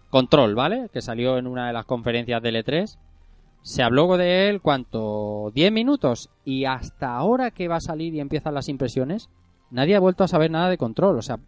Control 0.10 0.55
vale 0.55 0.89
que 0.93 1.01
salió 1.01 1.38
en 1.38 1.47
una 1.47 1.68
de 1.68 1.73
las 1.73 1.85
conferencias 1.85 2.41
del 2.41 2.64
E3 2.64 2.97
se 3.64 3.81
habló 3.81 4.18
de 4.18 4.49
él, 4.49 4.61
¿cuánto? 4.61 5.51
10 5.55 5.72
minutos. 5.72 6.30
Y 6.45 6.65
hasta 6.65 7.15
ahora 7.15 7.49
que 7.51 7.69
va 7.69 7.77
a 7.77 7.81
salir 7.81 8.14
y 8.14 8.19
empiezan 8.19 8.53
las 8.53 8.68
impresiones, 8.69 9.30
nadie 9.72 9.95
ha 9.95 10.01
vuelto 10.01 10.23
a 10.23 10.27
saber 10.27 10.51
nada 10.51 10.69
de 10.69 10.77
control. 10.77 11.18
O 11.18 11.22
sea, 11.22 11.39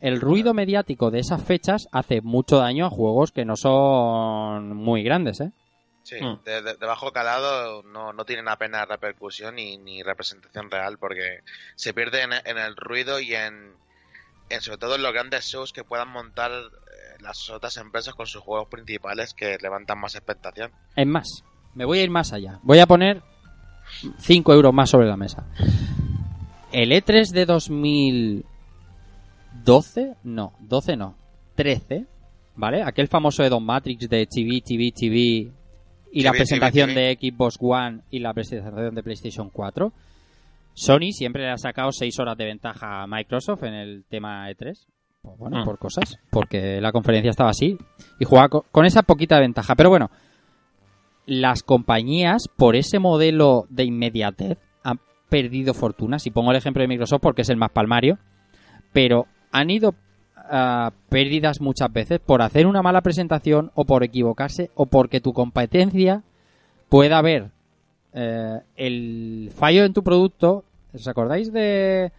el 0.00 0.20
ruido 0.20 0.54
mediático 0.54 1.10
de 1.10 1.18
esas 1.18 1.42
fechas 1.42 1.88
hace 1.92 2.22
mucho 2.22 2.58
daño 2.58 2.86
a 2.86 2.90
juegos 2.90 3.32
que 3.32 3.44
no 3.44 3.56
son 3.56 4.76
muy 4.76 5.02
grandes, 5.02 5.40
¿eh? 5.40 5.52
Sí, 6.02 6.16
Mm. 6.20 6.42
de, 6.44 6.62
de- 6.62 6.74
de 6.76 6.86
bajo 6.86 7.12
calado 7.12 7.82
no, 7.82 8.12
no 8.12 8.24
tienen 8.24 8.48
apenas 8.48 8.88
repercusión 8.88 9.54
ni, 9.56 9.76
ni 9.76 10.02
representación 10.02 10.70
real 10.70 10.96
porque 10.98 11.40
se 11.76 11.92
pierde 11.94 12.22
en, 12.22 12.32
en 12.32 12.58
el 12.58 12.74
ruido 12.76 13.20
y 13.20 13.34
en, 13.34 13.74
en 14.48 14.60
sobre 14.62 14.78
todo 14.78 14.94
en 14.96 15.02
los 15.02 15.12
grandes 15.12 15.44
shows 15.46 15.72
que 15.72 15.84
puedan 15.84 16.08
montar 16.08 16.50
eh, 16.52 17.16
las 17.20 17.50
otras 17.50 17.76
empresas 17.76 18.14
con 18.14 18.26
sus 18.26 18.40
juegos 18.42 18.68
principales 18.68 19.34
que 19.34 19.58
levantan 19.60 20.00
más 20.00 20.14
expectación. 20.14 20.72
Es 20.96 21.06
más, 21.06 21.44
me 21.74 21.84
voy 21.84 21.98
a 21.98 22.02
ir 22.04 22.10
más 22.10 22.32
allá. 22.32 22.58
Voy 22.62 22.78
a 22.80 22.86
poner 22.86 23.22
5 24.20 24.52
euros 24.54 24.72
más 24.72 24.88
sobre 24.90 25.06
la 25.06 25.16
mesa. 25.18 25.44
El 26.72 26.92
E3 26.92 27.30
de 27.32 27.44
2012, 27.46 30.14
no, 30.24 30.54
12 30.60 30.96
no, 30.96 31.14
13, 31.56 32.06
¿vale? 32.56 32.82
Aquel 32.82 33.08
famoso 33.08 33.42
de 33.42 33.48
Don 33.50 33.62
Matrix 33.64 34.08
de 34.08 34.26
TV, 34.26 34.62
TV, 34.64 34.92
TV 34.92 35.52
y 36.12 36.22
la 36.22 36.32
presentación 36.32 36.94
de 36.94 37.16
Xbox 37.20 37.56
One 37.60 38.00
y 38.10 38.18
la 38.20 38.32
presentación 38.34 38.94
de 38.94 39.02
PlayStation 39.02 39.50
4. 39.50 39.92
Sony 40.74 41.12
siempre 41.12 41.42
le 41.42 41.50
ha 41.50 41.56
sacado 41.58 41.90
6 41.92 42.18
horas 42.20 42.36
de 42.36 42.44
ventaja 42.46 43.02
a 43.02 43.06
Microsoft 43.06 43.62
en 43.64 43.74
el 43.74 44.04
tema 44.08 44.48
E3. 44.50 44.86
Pues 45.22 45.38
bueno, 45.38 45.60
Mm. 45.60 45.64
por 45.64 45.78
cosas. 45.78 46.18
Porque 46.30 46.80
la 46.80 46.92
conferencia 46.92 47.30
estaba 47.30 47.50
así. 47.50 47.76
Y 48.18 48.24
jugaba 48.24 48.48
co- 48.48 48.64
con 48.72 48.86
esa 48.86 49.02
poquita 49.02 49.38
ventaja. 49.38 49.74
Pero 49.76 49.90
bueno, 49.90 50.10
las 51.26 51.62
compañías, 51.62 52.44
por 52.56 52.76
ese 52.76 52.98
modelo 52.98 53.66
de 53.68 53.84
inmediatez, 53.84 54.58
han 54.82 54.98
perdido 55.28 55.74
fortunas. 55.74 56.26
Y 56.26 56.30
pongo 56.30 56.50
el 56.50 56.56
ejemplo 56.56 56.82
de 56.82 56.88
Microsoft 56.88 57.20
porque 57.22 57.42
es 57.42 57.50
el 57.50 57.56
más 57.56 57.70
palmario. 57.70 58.18
Pero 58.92 59.26
han 59.52 59.70
ido 59.70 59.94
a 60.50 60.92
pérdidas 61.08 61.60
muchas 61.60 61.92
veces 61.92 62.18
por 62.18 62.42
hacer 62.42 62.66
una 62.66 62.82
mala 62.82 63.00
presentación 63.02 63.70
o 63.74 63.84
por 63.84 64.02
equivocarse 64.04 64.70
o 64.74 64.86
porque 64.86 65.20
tu 65.20 65.32
competencia 65.32 66.22
pueda 66.88 67.22
ver 67.22 67.50
eh, 68.12 68.58
el 68.76 69.52
fallo 69.56 69.84
en 69.84 69.92
tu 69.94 70.02
producto. 70.02 70.64
¿Os 70.92 71.06
acordáis 71.06 71.52
de 71.52 72.10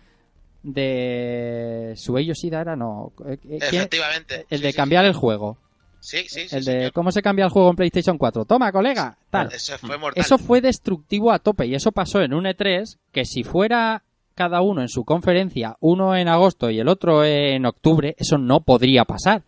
de 0.64 1.94
Suei 1.98 2.26
Yoshida 2.26 2.62
era 2.62 2.76
no 2.76 3.12
Eh, 3.26 3.38
eh. 3.50 3.58
Efectivamente. 3.62 4.46
el 4.50 4.60
sí, 4.60 4.64
de 4.64 4.72
sí, 4.72 4.76
cambiar 4.78 5.06
el 5.06 5.14
juego 5.14 5.58
Sí, 6.00 6.26
sí, 6.28 6.48
sí. 6.48 6.56
el 6.56 6.66
de 6.66 6.72
señor. 6.72 6.92
cómo 6.94 7.12
se 7.12 7.22
cambia 7.22 7.46
el 7.46 7.52
juego 7.52 7.70
en 7.70 7.76
PlayStation 7.76 8.18
4 8.18 8.46
toma 8.46 8.72
colega 8.72 9.18
tal 9.30 9.52
Eso 9.52 9.78
fue 9.78 9.98
mortal. 9.98 10.22
eso 10.24 10.38
fue 10.38 10.62
destructivo 10.62 11.32
a 11.32 11.40
tope 11.40 11.66
y 11.66 11.76
eso 11.76 11.92
pasó 11.92 12.22
en 12.22 12.34
un 12.34 12.46
E3 12.46 12.98
que 13.12 13.26
si 13.26 13.44
fuera 13.44 14.04
cada 14.42 14.62
uno 14.62 14.82
en 14.82 14.90
su 14.90 15.06
conferencia, 15.06 15.76
uno 15.82 16.16
en 16.16 16.28
agosto 16.28 16.72
y 16.72 16.80
el 16.80 16.88
otro 16.88 17.24
en 17.24 17.64
octubre, 17.68 18.16
eso 18.18 18.40
no 18.40 18.62
podría 18.62 19.06
pasar. 19.06 19.44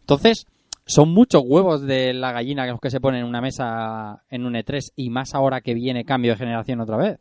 Entonces, 0.00 0.46
son 0.86 1.10
muchos 1.10 1.42
huevos 1.44 1.82
de 1.82 2.14
la 2.14 2.32
gallina 2.32 2.66
los 2.66 2.80
que 2.80 2.90
se 2.90 2.98
ponen 2.98 3.20
en 3.20 3.26
una 3.26 3.42
mesa 3.42 4.22
en 4.30 4.46
un 4.46 4.54
E3 4.54 4.92
y 4.96 5.10
más 5.10 5.34
ahora 5.34 5.60
que 5.60 5.74
viene 5.74 6.06
cambio 6.06 6.32
de 6.32 6.38
generación 6.38 6.80
otra 6.80 6.96
vez. 6.96 7.18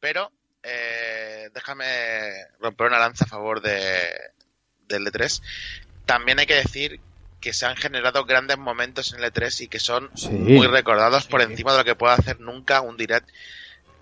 Pero 0.00 0.30
eh, 0.62 1.50
déjame 1.54 1.84
romper 2.58 2.86
una 2.86 2.98
lanza 2.98 3.26
a 3.26 3.28
favor 3.28 3.60
de, 3.60 3.76
del 4.88 5.04
E3. 5.06 5.42
También 6.06 6.38
hay 6.38 6.46
que 6.46 6.54
decir 6.54 7.00
que 7.40 7.52
se 7.52 7.66
han 7.66 7.76
generado 7.76 8.24
grandes 8.24 8.56
momentos 8.56 9.12
en 9.12 9.22
el 9.22 9.30
E3 9.30 9.60
y 9.64 9.68
que 9.68 9.78
son 9.78 10.10
Sí. 10.14 10.30
muy 10.30 10.66
recordados 10.66 11.26
por 11.26 11.42
encima 11.42 11.72
de 11.72 11.78
lo 11.78 11.84
que 11.84 11.94
puede 11.96 12.14
hacer 12.14 12.40
nunca 12.40 12.80
un 12.80 12.96
direct. 12.96 13.28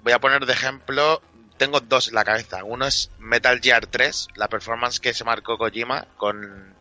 Voy 0.04 0.12
a 0.12 0.20
poner 0.20 0.46
de 0.46 0.52
ejemplo, 0.52 1.20
tengo 1.56 1.80
dos 1.80 2.08
en 2.08 2.14
la 2.14 2.24
cabeza. 2.24 2.64
Uno 2.64 2.86
es 2.86 3.10
Metal 3.18 3.60
Gear 3.60 3.86
3, 3.86 4.28
la 4.36 4.48
performance 4.48 5.00
que 5.00 5.14
se 5.14 5.24
marcó 5.24 5.56
Kojima 5.58 6.06
con 6.16 6.74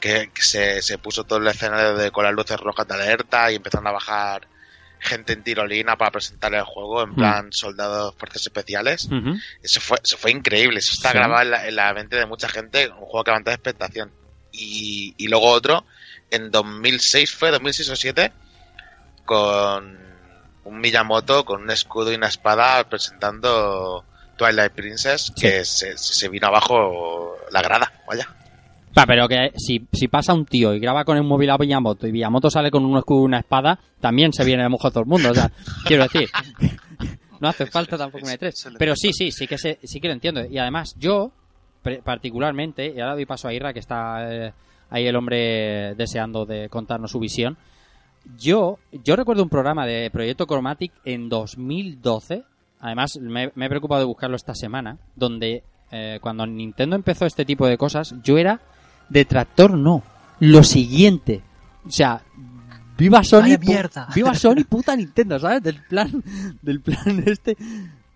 que, 0.00 0.30
que 0.32 0.42
se, 0.42 0.80
se 0.82 0.98
puso 0.98 1.24
todo 1.24 1.38
el 1.40 1.46
escenario 1.48 1.96
de, 1.96 2.10
con 2.12 2.24
las 2.24 2.32
luces 2.32 2.58
rojas 2.60 2.86
de 2.86 2.94
alerta 2.94 3.50
y 3.50 3.56
empezaron 3.56 3.86
a 3.88 3.92
bajar 3.92 4.46
gente 5.00 5.32
en 5.32 5.42
tirolina 5.44 5.96
para 5.96 6.10
presentar 6.12 6.54
el 6.54 6.62
juego 6.64 7.02
en 7.02 7.10
Mm. 7.10 7.14
plan 7.16 7.52
soldados 7.52 8.14
fuerzas 8.16 8.42
especiales. 8.42 9.08
Eso 9.62 9.80
fue, 9.80 9.98
eso 10.02 10.16
fue 10.18 10.30
increíble. 10.30 10.78
Eso 10.78 10.92
está 10.94 11.10
Sí. 11.10 11.18
grabado 11.18 11.42
en 11.42 11.50
la, 11.50 11.66
en 11.68 11.76
la 11.76 11.92
mente 11.94 12.16
de 12.16 12.26
mucha 12.26 12.48
gente. 12.48 12.88
Un 12.88 12.94
juego 13.06 13.24
que 13.24 13.30
levanta 13.32 13.52
expectación. 13.52 14.12
Y, 14.52 15.14
y 15.18 15.28
luego 15.28 15.46
otro, 15.50 15.84
en 16.30 16.50
2006 16.50 17.32
fue, 17.32 17.50
2006 17.50 17.88
o 17.88 17.92
2007, 17.92 18.32
con 19.24 20.07
un 20.68 20.80
Miyamoto 20.80 21.44
con 21.44 21.62
un 21.62 21.70
escudo 21.70 22.12
y 22.12 22.16
una 22.16 22.28
espada 22.28 22.84
presentando 22.88 24.04
Twilight 24.36 24.72
Princess, 24.72 25.32
que 25.38 25.64
se, 25.64 25.96
se 25.98 26.28
vino 26.28 26.46
abajo 26.46 27.34
la 27.50 27.62
grada. 27.62 27.92
Vaya. 28.06 28.28
Va, 28.96 29.04
pero 29.06 29.28
que 29.28 29.52
si, 29.56 29.86
si 29.92 30.08
pasa 30.08 30.32
un 30.32 30.44
tío 30.46 30.74
y 30.74 30.80
graba 30.80 31.04
con 31.04 31.16
el 31.16 31.22
móvil 31.22 31.50
a 31.50 31.56
Villamoto 31.56 32.06
y 32.06 32.10
Villamoto 32.12 32.50
sale 32.50 32.70
con 32.70 32.84
un 32.84 32.96
escudo 32.98 33.22
y 33.22 33.24
una 33.26 33.38
espada, 33.40 33.78
también 34.00 34.32
se 34.32 34.44
viene 34.44 34.62
de 34.62 34.68
mojo 34.68 34.90
todo 34.90 35.00
el 35.00 35.06
mundo. 35.08 35.30
O 35.30 35.34
sea, 35.34 35.50
quiero 35.84 36.04
decir, 36.04 36.28
no 37.40 37.48
hace 37.48 37.66
falta 37.66 37.96
tampoco 37.96 38.26
un 38.26 38.32
E3. 38.32 38.76
Pero 38.78 38.94
sí, 38.96 39.12
sí, 39.12 39.30
sí 39.30 39.46
que, 39.46 39.58
se, 39.58 39.78
sí 39.82 40.00
que 40.00 40.08
lo 40.08 40.14
entiendo. 40.14 40.44
Y 40.44 40.58
además, 40.58 40.94
yo, 40.98 41.30
pre- 41.82 42.02
particularmente, 42.02 42.92
y 42.94 43.00
ahora 43.00 43.14
doy 43.14 43.26
paso 43.26 43.48
a 43.48 43.52
Irra, 43.54 43.72
que 43.72 43.80
está 43.80 44.26
eh, 44.32 44.52
ahí 44.90 45.06
el 45.06 45.16
hombre 45.16 45.94
deseando 45.94 46.44
de 46.46 46.68
contarnos 46.68 47.10
su 47.12 47.20
visión. 47.20 47.56
Yo, 48.36 48.78
yo 49.04 49.16
recuerdo 49.16 49.42
un 49.42 49.48
programa 49.48 49.86
de 49.86 50.10
Proyecto 50.10 50.46
Chromatic 50.46 50.92
en 51.04 51.28
2012. 51.28 52.44
Además, 52.80 53.18
me, 53.20 53.52
me 53.54 53.66
he 53.66 53.68
preocupado 53.68 54.00
de 54.00 54.06
buscarlo 54.06 54.36
esta 54.36 54.54
semana. 54.54 54.98
Donde 55.16 55.62
eh, 55.90 56.18
cuando 56.20 56.46
Nintendo 56.46 56.96
empezó 56.96 57.26
este 57.26 57.44
tipo 57.44 57.66
de 57.66 57.78
cosas, 57.78 58.14
yo 58.22 58.38
era 58.38 58.60
detractor, 59.08 59.72
no. 59.76 60.02
Lo 60.40 60.62
siguiente. 60.62 61.42
O 61.86 61.90
sea, 61.90 62.22
viva 62.96 63.24
Sony. 63.24 63.58
Mierda. 63.60 64.08
Viva 64.14 64.34
Sony, 64.34 64.64
puta 64.68 64.94
Nintendo, 64.94 65.38
¿sabes? 65.38 65.62
Del 65.62 65.82
plan, 65.82 66.22
del 66.62 66.80
plan 66.80 67.22
este. 67.26 67.56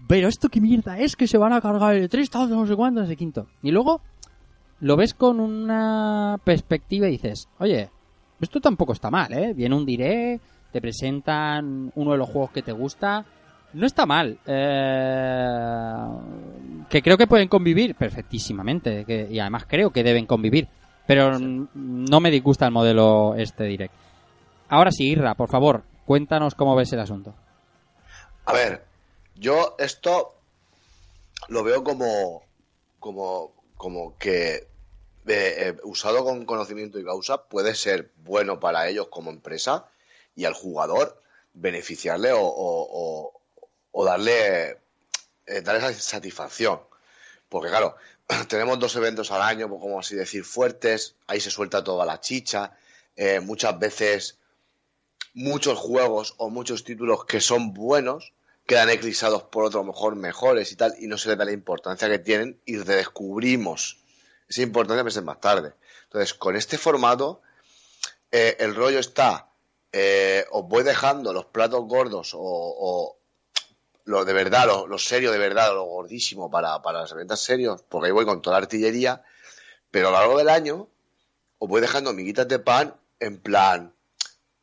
Pero 0.06 0.28
esto 0.28 0.48
qué 0.48 0.60
mierda 0.60 0.98
es 0.98 1.16
que 1.16 1.26
se 1.26 1.38
van 1.38 1.52
a 1.52 1.60
cargar 1.60 1.94
el 1.94 2.08
3, 2.08 2.28
tal, 2.28 2.50
no 2.50 2.66
sé 2.66 2.76
cuánto, 2.76 3.00
no 3.00 3.06
sé 3.06 3.16
quinto. 3.16 3.46
Y 3.62 3.70
luego 3.70 4.02
lo 4.80 4.96
ves 4.96 5.14
con 5.14 5.40
una 5.40 6.38
perspectiva 6.44 7.08
y 7.08 7.12
dices, 7.12 7.48
oye, 7.58 7.88
esto 8.42 8.60
tampoco 8.60 8.92
está 8.92 9.10
mal, 9.10 9.32
¿eh? 9.32 9.52
Viene 9.54 9.74
un 9.74 9.86
direct, 9.86 10.42
te 10.72 10.80
presentan 10.80 11.92
uno 11.94 12.12
de 12.12 12.18
los 12.18 12.28
juegos 12.28 12.50
que 12.50 12.62
te 12.62 12.72
gusta. 12.72 13.24
No 13.74 13.86
está 13.86 14.04
mal. 14.06 14.38
Eh, 14.46 15.94
que 16.88 17.02
creo 17.02 17.16
que 17.16 17.26
pueden 17.26 17.48
convivir 17.48 17.94
perfectísimamente. 17.94 19.04
que- 19.04 19.28
y 19.30 19.38
además 19.38 19.64
creo 19.66 19.90
que 19.90 20.02
deben 20.02 20.26
convivir. 20.26 20.68
Pero 21.06 21.38
no 21.38 22.20
me 22.20 22.30
disgusta 22.30 22.66
el 22.66 22.72
modelo 22.72 23.34
este 23.36 23.64
direct. 23.64 23.94
Ahora 24.68 24.90
sí, 24.92 25.08
Irra, 25.08 25.34
por 25.34 25.48
favor, 25.48 25.82
cuéntanos 26.06 26.54
cómo 26.54 26.74
ves 26.76 26.92
el 26.92 27.00
asunto. 27.00 27.34
A 28.44 28.52
ver, 28.52 28.84
yo 29.36 29.74
esto 29.78 30.34
lo 31.48 31.62
veo 31.64 31.82
como, 31.82 32.42
como, 32.98 33.52
como 33.76 34.16
que 34.18 34.68
eh, 35.26 35.54
eh, 35.68 35.76
usado 35.84 36.24
con 36.24 36.44
conocimiento 36.46 36.98
y 36.98 37.04
causa 37.04 37.44
puede 37.48 37.74
ser 37.74 38.12
bueno 38.16 38.60
para 38.60 38.88
ellos 38.88 39.08
como 39.08 39.30
empresa 39.30 39.86
y 40.34 40.44
al 40.44 40.54
jugador 40.54 41.22
beneficiarle 41.54 42.32
o, 42.32 42.40
o- 42.42 44.04
darle, 44.04 44.78
eh, 45.46 45.60
darle 45.62 45.94
satisfacción. 45.94 46.80
Porque 47.48 47.70
claro, 47.70 47.96
tenemos 48.48 48.78
dos 48.78 48.96
eventos 48.96 49.30
al 49.30 49.42
año, 49.42 49.68
pues, 49.68 49.80
como 49.80 50.00
así 50.00 50.16
decir, 50.16 50.44
fuertes, 50.44 51.16
ahí 51.26 51.40
se 51.40 51.50
suelta 51.50 51.84
toda 51.84 52.06
la 52.06 52.20
chicha, 52.20 52.76
muchas 53.42 53.78
veces 53.78 54.38
muchos 55.34 55.78
juegos 55.78 56.34
o 56.38 56.50
muchos 56.50 56.84
títulos 56.84 57.24
que 57.24 57.40
son 57.40 57.72
buenos 57.74 58.32
quedan 58.66 58.90
eclipsados 58.90 59.42
por 59.44 59.64
otros 59.64 59.84
mejor 59.84 60.14
mejores 60.16 60.72
y 60.72 60.76
tal 60.76 60.94
y 60.98 61.06
no 61.06 61.18
se 61.18 61.28
les 61.30 61.38
da 61.38 61.44
la 61.44 61.52
importancia 61.52 62.08
que 62.08 62.18
tienen 62.18 62.60
y 62.64 62.76
redescubrimos 62.78 64.01
esa 64.52 64.62
importancia 64.62 65.02
meses 65.02 65.22
más 65.22 65.40
tarde. 65.40 65.72
Entonces, 66.04 66.34
con 66.34 66.56
este 66.56 66.76
formato, 66.76 67.40
eh, 68.30 68.56
el 68.60 68.74
rollo 68.74 68.98
está, 68.98 69.48
eh, 69.92 70.44
os 70.50 70.68
voy 70.68 70.84
dejando 70.84 71.32
los 71.32 71.46
platos 71.46 71.80
gordos 71.86 72.34
o, 72.34 72.38
o 72.40 73.16
lo 74.04 74.24
de 74.26 74.32
verdad, 74.34 74.66
lo, 74.66 74.86
lo 74.86 74.98
serio 74.98 75.32
de 75.32 75.38
verdad, 75.38 75.72
lo 75.72 75.84
gordísimo 75.84 76.50
para, 76.50 76.82
para 76.82 77.00
las 77.00 77.14
ventas 77.14 77.40
serios, 77.40 77.82
porque 77.88 78.08
ahí 78.08 78.12
voy 78.12 78.26
con 78.26 78.42
toda 78.42 78.58
la 78.58 78.64
artillería, 78.64 79.22
pero 79.90 80.08
a 80.08 80.10
lo 80.10 80.18
largo 80.18 80.38
del 80.38 80.50
año 80.50 80.88
os 81.58 81.68
voy 81.68 81.80
dejando 81.80 82.12
miguitas 82.12 82.46
de 82.46 82.58
pan 82.58 82.94
en 83.20 83.40
plan, 83.40 83.94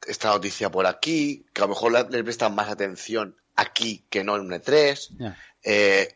esta 0.06 0.30
noticia 0.30 0.70
por 0.70 0.86
aquí, 0.86 1.48
que 1.52 1.62
a 1.62 1.66
lo 1.66 1.70
mejor 1.70 2.12
le, 2.12 2.24
prestan 2.24 2.54
más 2.54 2.70
atención 2.70 3.36
aquí 3.56 4.06
que 4.12 4.24
no 4.24 4.36
en 4.36 4.42
un 4.44 4.52
E3. 4.52 5.10
Ya. 5.18 5.38
Eh, 5.64 6.16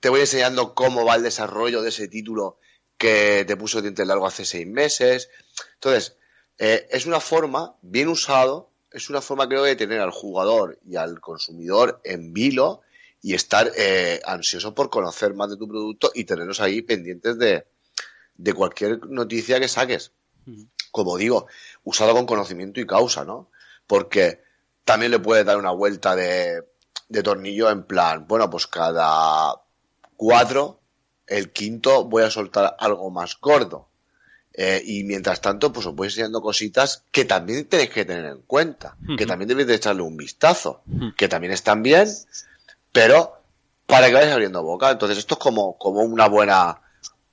te 0.00 0.08
voy 0.08 0.20
enseñando 0.20 0.74
cómo 0.74 1.04
va 1.04 1.14
el 1.14 1.22
desarrollo 1.22 1.82
de 1.82 1.90
ese 1.90 2.08
título 2.08 2.58
que 3.02 3.44
te 3.44 3.56
puso 3.56 3.82
dientes 3.82 4.06
largo 4.06 4.28
hace 4.28 4.44
seis 4.44 4.64
meses. 4.64 5.28
Entonces, 5.74 6.16
eh, 6.56 6.86
es 6.88 7.04
una 7.04 7.18
forma, 7.18 7.74
bien 7.82 8.06
usado, 8.06 8.70
es 8.92 9.10
una 9.10 9.20
forma 9.20 9.48
creo 9.48 9.64
de 9.64 9.74
tener 9.74 9.98
al 9.98 10.12
jugador 10.12 10.78
y 10.88 10.94
al 10.94 11.20
consumidor 11.20 12.00
en 12.04 12.32
vilo 12.32 12.82
y 13.20 13.34
estar 13.34 13.72
eh, 13.76 14.20
ansioso 14.24 14.72
por 14.72 14.88
conocer 14.88 15.34
más 15.34 15.50
de 15.50 15.56
tu 15.56 15.66
producto 15.66 16.12
y 16.14 16.22
tenerlos 16.22 16.60
ahí 16.60 16.80
pendientes 16.82 17.36
de, 17.38 17.66
de 18.36 18.54
cualquier 18.54 19.04
noticia 19.08 19.58
que 19.58 19.66
saques. 19.66 20.12
Como 20.92 21.16
digo, 21.16 21.48
usado 21.82 22.12
con 22.12 22.26
conocimiento 22.26 22.78
y 22.78 22.86
causa, 22.86 23.24
¿no? 23.24 23.50
Porque 23.88 24.42
también 24.84 25.10
le 25.10 25.18
puedes 25.18 25.44
dar 25.44 25.56
una 25.56 25.72
vuelta 25.72 26.14
de, 26.14 26.62
de 27.08 27.22
tornillo 27.24 27.68
en 27.68 27.82
plan, 27.82 28.28
bueno, 28.28 28.48
pues 28.48 28.68
cada 28.68 29.60
cuatro, 30.16 30.81
el 31.26 31.50
quinto 31.50 32.04
voy 32.04 32.22
a 32.24 32.30
soltar 32.30 32.76
algo 32.78 33.10
más 33.10 33.38
gordo. 33.40 33.88
Eh, 34.54 34.82
y 34.84 35.04
mientras 35.04 35.40
tanto, 35.40 35.72
pues 35.72 35.86
os 35.86 35.94
voy 35.94 36.08
enseñando 36.08 36.42
cositas 36.42 37.04
que 37.10 37.24
también 37.24 37.66
tenéis 37.66 37.90
que 37.90 38.04
tener 38.04 38.26
en 38.26 38.42
cuenta, 38.42 38.96
que 39.16 39.24
también 39.24 39.48
debéis 39.48 39.68
de 39.68 39.76
echarle 39.76 40.02
un 40.02 40.16
vistazo, 40.16 40.82
que 41.16 41.28
también 41.28 41.54
están 41.54 41.82
bien, 41.82 42.06
pero 42.92 43.40
para 43.86 44.08
que 44.08 44.14
vayáis 44.14 44.32
abriendo 44.32 44.62
boca. 44.62 44.90
Entonces 44.90 45.18
esto 45.18 45.34
es 45.34 45.40
como, 45.40 45.78
como 45.78 46.02
una 46.02 46.28
buena, 46.28 46.82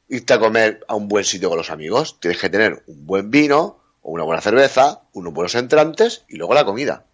irte 0.08 0.34
a 0.34 0.40
comer 0.40 0.86
a 0.88 0.96
un 0.96 1.10
buen 1.10 1.26
sitio 1.26 1.50
con 1.50 1.58
los 1.58 1.72
amigos. 1.72 2.20
Tienes 2.22 2.40
que 2.40 2.50
tener 2.50 2.84
un 2.88 3.06
buen 3.06 3.30
vino, 3.32 3.80
o 4.02 4.12
una 4.12 4.24
buena 4.24 4.42
cerveza, 4.42 5.02
unos 5.14 5.34
buenos 5.34 5.56
entrantes 5.56 6.24
y 6.30 6.38
luego 6.38 6.54
la 6.54 6.66
comida. 6.66 7.06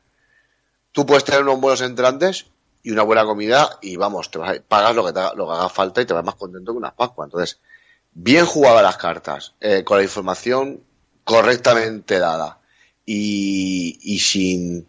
Tú 0.92 1.06
puedes 1.06 1.24
tener 1.24 1.42
unos 1.42 1.60
buenos 1.60 1.82
entrantes 1.82 2.46
y 2.86 2.92
una 2.92 3.02
buena 3.02 3.26
comida 3.26 3.80
y 3.82 3.96
vamos, 3.96 4.30
te 4.30 4.38
vas 4.38 4.60
pagas 4.60 4.96
lo 4.96 5.04
que, 5.04 5.12
te 5.12 5.20
lo 5.36 5.48
que 5.48 5.54
haga 5.54 5.70
falta 5.70 6.02
y 6.02 6.06
te 6.06 6.14
vas 6.14 6.24
más 6.24 6.36
contento 6.36 6.72
que 6.72 6.78
unas 6.78 6.94
Pascuas. 6.94 7.26
Entonces, 7.26 7.60
bien 8.14 8.46
jugadas 8.46 8.84
las 8.84 8.98
cartas, 8.98 9.56
eh, 9.60 9.84
con 9.84 9.98
la 9.98 10.04
información 10.04 10.84
correctamente 11.24 12.20
dada 12.20 12.60
y, 13.04 13.98
y 14.04 14.20
sin, 14.20 14.88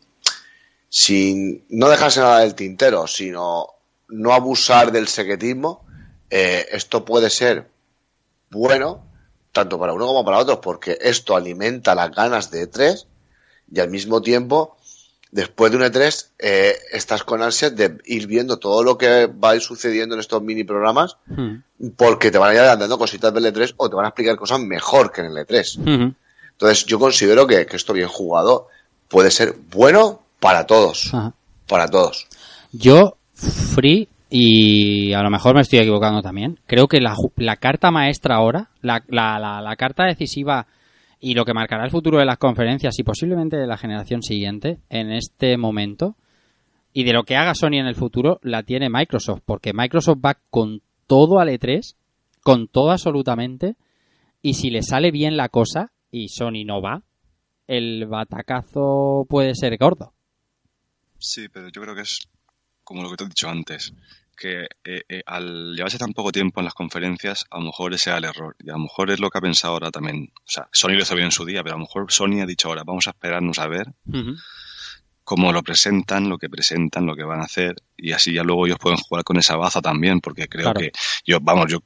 sin 0.90 1.64
no 1.70 1.88
dejarse 1.88 2.20
nada 2.20 2.40
del 2.40 2.54
tintero, 2.54 3.06
sino 3.06 3.68
no 4.08 4.34
abusar 4.34 4.92
del 4.92 5.08
secretismo, 5.08 5.86
eh, 6.28 6.66
esto 6.72 7.02
puede 7.02 7.30
ser 7.30 7.70
bueno 8.50 9.06
tanto 9.52 9.78
para 9.78 9.94
uno 9.94 10.06
como 10.06 10.22
para 10.22 10.36
otro, 10.36 10.60
porque 10.60 10.98
esto 11.00 11.34
alimenta 11.34 11.94
las 11.94 12.10
ganas 12.10 12.50
de 12.50 12.70
E3 12.70 13.06
y 13.72 13.80
al 13.80 13.88
mismo 13.88 14.20
tiempo, 14.20 14.75
después 15.30 15.70
de 15.70 15.76
un 15.78 15.82
E3, 15.84 16.28
eh, 16.38 16.76
estás 16.92 17.24
con 17.24 17.42
ansias 17.42 17.74
de 17.76 17.98
ir 18.06 18.26
viendo 18.26 18.58
todo 18.58 18.82
lo 18.82 18.96
que 18.96 19.26
va 19.26 19.50
a 19.50 19.56
ir 19.56 19.60
sucediendo 19.62 20.14
en 20.14 20.20
estos 20.20 20.42
mini 20.42 20.64
programas, 20.64 21.16
Hmm. 21.26 21.56
porque 21.96 22.30
te 22.30 22.38
van 22.38 22.50
a 22.50 22.54
ir 22.54 22.60
dando 22.78 22.98
cositas 22.98 23.32
del 23.34 23.44
E3 23.46 23.74
o 23.76 23.88
te 23.90 23.96
van 23.96 24.06
a 24.06 24.08
explicar 24.08 24.36
cosas 24.36 24.60
mejor 24.60 25.12
que 25.12 25.20
en 25.22 25.26
el 25.28 25.36
E3. 25.36 25.78
Ujú. 25.78 26.14
Entonces, 26.52 26.86
yo 26.86 26.98
considero 26.98 27.46
que, 27.46 27.66
que 27.66 27.76
esto 27.76 27.92
bien 27.92 28.08
jugado 28.08 28.68
puede 29.08 29.30
ser 29.30 29.54
bueno 29.70 30.22
para 30.40 30.66
todos. 30.66 31.12
Ajá. 31.12 31.32
Para 31.68 31.88
todos. 31.88 32.26
Yo, 32.72 33.16
Free, 33.34 34.08
y 34.30 35.12
a 35.12 35.22
lo 35.22 35.30
mejor 35.30 35.54
me 35.54 35.60
estoy 35.60 35.80
equivocando 35.80 36.22
también, 36.22 36.58
creo 36.66 36.88
que 36.88 37.00
la, 37.00 37.14
la 37.36 37.56
carta 37.56 37.90
maestra 37.90 38.36
ahora, 38.36 38.70
la, 38.82 39.02
la, 39.08 39.38
la 39.60 39.76
carta 39.76 40.04
decisiva 40.04 40.66
y 41.20 41.34
lo 41.34 41.44
que 41.44 41.54
marcará 41.54 41.84
el 41.84 41.90
futuro 41.90 42.18
de 42.18 42.24
las 42.24 42.38
conferencias 42.38 42.98
y 42.98 43.02
posiblemente 43.02 43.56
de 43.56 43.66
la 43.66 43.76
generación 43.76 44.22
siguiente 44.22 44.78
en 44.88 45.10
este 45.10 45.56
momento 45.56 46.16
y 46.92 47.04
de 47.04 47.12
lo 47.12 47.24
que 47.24 47.36
haga 47.36 47.54
Sony 47.54 47.74
en 47.74 47.86
el 47.86 47.94
futuro 47.94 48.38
la 48.42 48.62
tiene 48.62 48.88
Microsoft, 48.88 49.42
porque 49.44 49.72
Microsoft 49.74 50.18
va 50.24 50.38
con 50.50 50.80
todo 51.06 51.40
al 51.40 51.48
E3, 51.48 51.94
con 52.42 52.68
todo 52.68 52.90
absolutamente, 52.90 53.76
y 54.40 54.54
si 54.54 54.70
le 54.70 54.82
sale 54.82 55.10
bien 55.10 55.36
la 55.36 55.50
cosa 55.50 55.92
y 56.10 56.28
Sony 56.28 56.64
no 56.64 56.80
va, 56.80 57.02
el 57.66 58.06
batacazo 58.06 59.26
puede 59.28 59.54
ser 59.54 59.76
gordo. 59.76 60.14
Sí, 61.18 61.48
pero 61.48 61.68
yo 61.68 61.82
creo 61.82 61.94
que 61.94 62.02
es 62.02 62.28
como 62.82 63.02
lo 63.02 63.10
que 63.10 63.16
te 63.16 63.24
he 63.24 63.28
dicho 63.28 63.48
antes, 63.48 63.92
que 64.36 64.66
eh, 64.84 65.02
eh, 65.08 65.22
al 65.26 65.74
llevarse 65.74 65.98
tan 65.98 66.12
poco 66.12 66.30
tiempo 66.32 66.60
en 66.60 66.64
las 66.66 66.74
conferencias, 66.74 67.46
a 67.50 67.58
lo 67.58 67.66
mejor 67.66 67.94
ese 67.94 68.10
era 68.10 68.18
el 68.18 68.24
error. 68.24 68.54
Y 68.62 68.68
a 68.70 68.74
lo 68.74 68.80
mejor 68.80 69.10
es 69.10 69.18
lo 69.20 69.30
que 69.30 69.38
ha 69.38 69.40
pensado 69.40 69.72
ahora 69.74 69.90
también. 69.90 70.30
O 70.34 70.42
sea, 70.44 70.68
Sony 70.72 70.90
lo 70.90 71.02
hizo 71.02 71.14
bien 71.14 71.26
en 71.26 71.32
su 71.32 71.44
día, 71.44 71.62
pero 71.62 71.74
a 71.74 71.78
lo 71.78 71.84
mejor 71.84 72.12
Sony 72.12 72.40
ha 72.42 72.46
dicho 72.46 72.68
ahora, 72.68 72.84
vamos 72.84 73.06
a 73.06 73.10
esperarnos 73.10 73.58
a 73.58 73.66
ver 73.66 73.86
cómo 75.24 75.52
lo 75.52 75.62
presentan, 75.62 76.28
lo 76.28 76.38
que 76.38 76.48
presentan, 76.48 77.04
lo 77.06 77.16
que 77.16 77.24
van 77.24 77.40
a 77.40 77.44
hacer, 77.44 77.74
y 77.96 78.12
así 78.12 78.32
ya 78.32 78.44
luego 78.44 78.66
ellos 78.66 78.78
pueden 78.78 78.98
jugar 78.98 79.24
con 79.24 79.36
esa 79.38 79.56
baza 79.56 79.80
también, 79.80 80.20
porque 80.20 80.46
creo 80.46 80.64
Claro. 80.64 80.78
que 80.80 80.92
yo, 81.24 81.38
vamos, 81.40 81.66
yo 81.68 81.80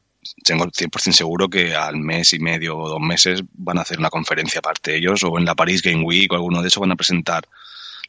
tengo 0.44 0.66
100% 0.66 1.12
seguro 1.12 1.48
que 1.48 1.74
al 1.74 1.96
mes 1.96 2.34
y 2.34 2.38
medio 2.38 2.76
o 2.76 2.88
dos 2.90 3.00
meses 3.00 3.42
van 3.54 3.78
a 3.78 3.80
hacer 3.80 3.98
una 3.98 4.10
conferencia 4.10 4.58
aparte 4.58 4.94
ellos, 4.94 5.22
o 5.24 5.38
en 5.38 5.46
la 5.46 5.54
Paris 5.54 5.80
Game 5.80 6.04
Week 6.04 6.30
o 6.30 6.34
alguno 6.34 6.60
de 6.60 6.68
esos 6.68 6.80
van 6.82 6.92
a 6.92 6.96
presentar 6.96 7.44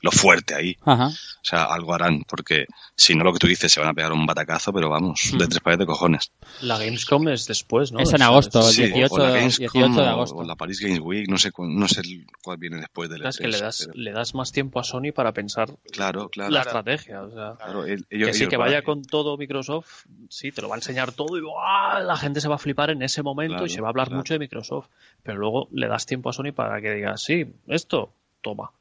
lo 0.01 0.11
fuerte 0.11 0.55
ahí. 0.55 0.77
Ajá. 0.83 1.07
O 1.07 1.43
sea, 1.43 1.63
algo 1.65 1.93
harán, 1.93 2.23
porque 2.27 2.65
si 2.95 3.15
no 3.15 3.23
lo 3.23 3.33
que 3.33 3.39
tú 3.39 3.47
dices, 3.47 3.71
se 3.71 3.79
van 3.79 3.89
a 3.89 3.93
pegar 3.93 4.11
un 4.11 4.25
batacazo, 4.25 4.71
pero 4.73 4.89
vamos, 4.89 5.31
Mm. 5.33 5.37
de 5.37 5.47
tres 5.47 5.59
pares 5.59 5.79
de 5.79 5.85
cojones. 5.85 6.31
La 6.61 6.77
Gamescom 6.77 7.27
es 7.29 7.47
después, 7.47 7.91
¿no? 7.91 7.99
Es 7.99 8.13
en 8.13 8.21
agosto, 8.21 8.59
el 8.59 8.73
Sí, 8.73 8.83
18, 8.83 9.13
o 9.13 9.17
la 9.19 9.29
Gamescom, 9.31 9.59
18 9.71 10.01
de 10.01 10.07
agosto. 10.07 10.35
O 10.35 10.43
la 10.43 10.55
Paris 10.55 10.79
Games 10.79 10.99
Week, 11.01 11.27
no 11.29 11.37
sé, 11.37 11.51
no 11.57 11.87
sé 11.87 12.01
cuál 12.43 12.57
viene 12.57 12.77
después 12.77 13.09
del 13.09 13.25
Es 13.25 13.37
que 13.37 13.47
le 13.47 13.59
das, 13.59 13.85
pero- 13.87 13.93
le 13.99 14.11
das 14.11 14.35
más 14.35 14.51
tiempo 14.51 14.79
a 14.79 14.83
Sony 14.83 15.11
para 15.15 15.31
pensar 15.33 15.69
Claro, 15.91 16.29
claro. 16.29 16.51
la 16.51 16.61
claro, 16.63 16.79
estrategia. 16.79 17.21
O 17.23 17.31
sea, 17.31 17.55
el- 17.87 18.05
ellos- 18.09 18.27
que 18.29 18.33
sí, 18.33 18.39
ellos 18.43 18.49
que 18.49 18.57
vaya 18.57 18.83
con 18.83 19.03
todo 19.03 19.37
Microsoft, 19.37 20.05
sí, 20.29 20.51
te 20.51 20.61
lo 20.61 20.69
va 20.69 20.75
a 20.75 20.77
enseñar 20.79 21.11
todo 21.11 21.37
y 21.37 21.41
¡buah! 21.41 22.01
la 22.01 22.17
gente 22.17 22.41
se 22.41 22.47
va 22.47 22.55
a 22.55 22.59
flipar 22.59 22.89
en 22.91 23.01
ese 23.01 23.23
momento 23.23 23.53
Claro, 23.55 23.65
y 23.65 23.69
se 23.69 23.81
va 23.81 23.87
a 23.87 23.89
hablar 23.91 24.07
claro. 24.07 24.17
mucho 24.19 24.33
de 24.33 24.39
Microsoft. 24.39 24.87
Pero 25.23 25.37
luego 25.37 25.67
le 25.71 25.87
das 25.87 26.05
tiempo 26.05 26.29
a 26.29 26.33
Sony 26.33 26.51
para 26.55 26.81
que 26.81 26.91
diga, 26.93 27.17
sí, 27.17 27.45
esto, 27.67 28.13
toma. 28.41 28.72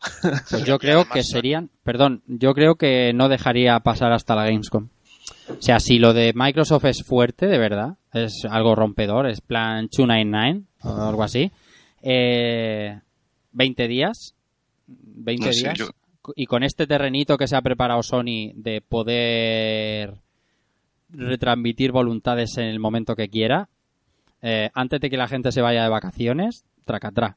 Pues 0.50 0.64
yo 0.64 0.78
creo 0.80 1.04
que 1.08 1.22
serían, 1.22 1.70
perdón, 1.84 2.22
yo 2.26 2.54
creo 2.54 2.76
que 2.76 3.12
no 3.14 3.28
dejaría 3.28 3.78
pasar 3.80 4.12
hasta 4.12 4.34
la 4.34 4.44
Gamescom. 4.46 4.88
O 5.48 5.62
sea, 5.62 5.80
si 5.80 5.98
lo 5.98 6.12
de 6.12 6.32
Microsoft 6.34 6.84
es 6.86 7.02
fuerte, 7.04 7.46
de 7.46 7.58
verdad, 7.58 7.96
es 8.12 8.44
algo 8.48 8.74
rompedor, 8.74 9.26
es 9.26 9.40
plan 9.40 9.86
299 9.86 10.62
o 10.82 10.88
algo 11.08 11.22
así, 11.22 11.50
eh, 12.02 12.98
20 13.52 13.88
días, 13.88 14.34
20 14.86 15.46
No 15.46 15.52
sé, 15.52 15.60
días, 15.60 15.78
yo- 15.78 15.88
y 16.36 16.46
con 16.46 16.62
este 16.62 16.86
terrenito 16.86 17.36
que 17.36 17.46
se 17.48 17.56
ha 17.56 17.62
preparado 17.62 18.02
Sony 18.02 18.52
de 18.54 18.82
poder 18.86 20.14
retransmitir 21.08 21.92
voluntades 21.92 22.56
en 22.58 22.64
el 22.66 22.78
momento 22.78 23.16
que 23.16 23.28
quiera, 23.28 23.68
eh, 24.42 24.70
antes 24.74 25.00
de 25.00 25.10
que 25.10 25.16
la 25.16 25.28
gente 25.28 25.50
se 25.52 25.60
vaya 25.60 25.82
de 25.82 25.88
vacaciones, 25.88 26.64
tracatrá. 26.84 27.36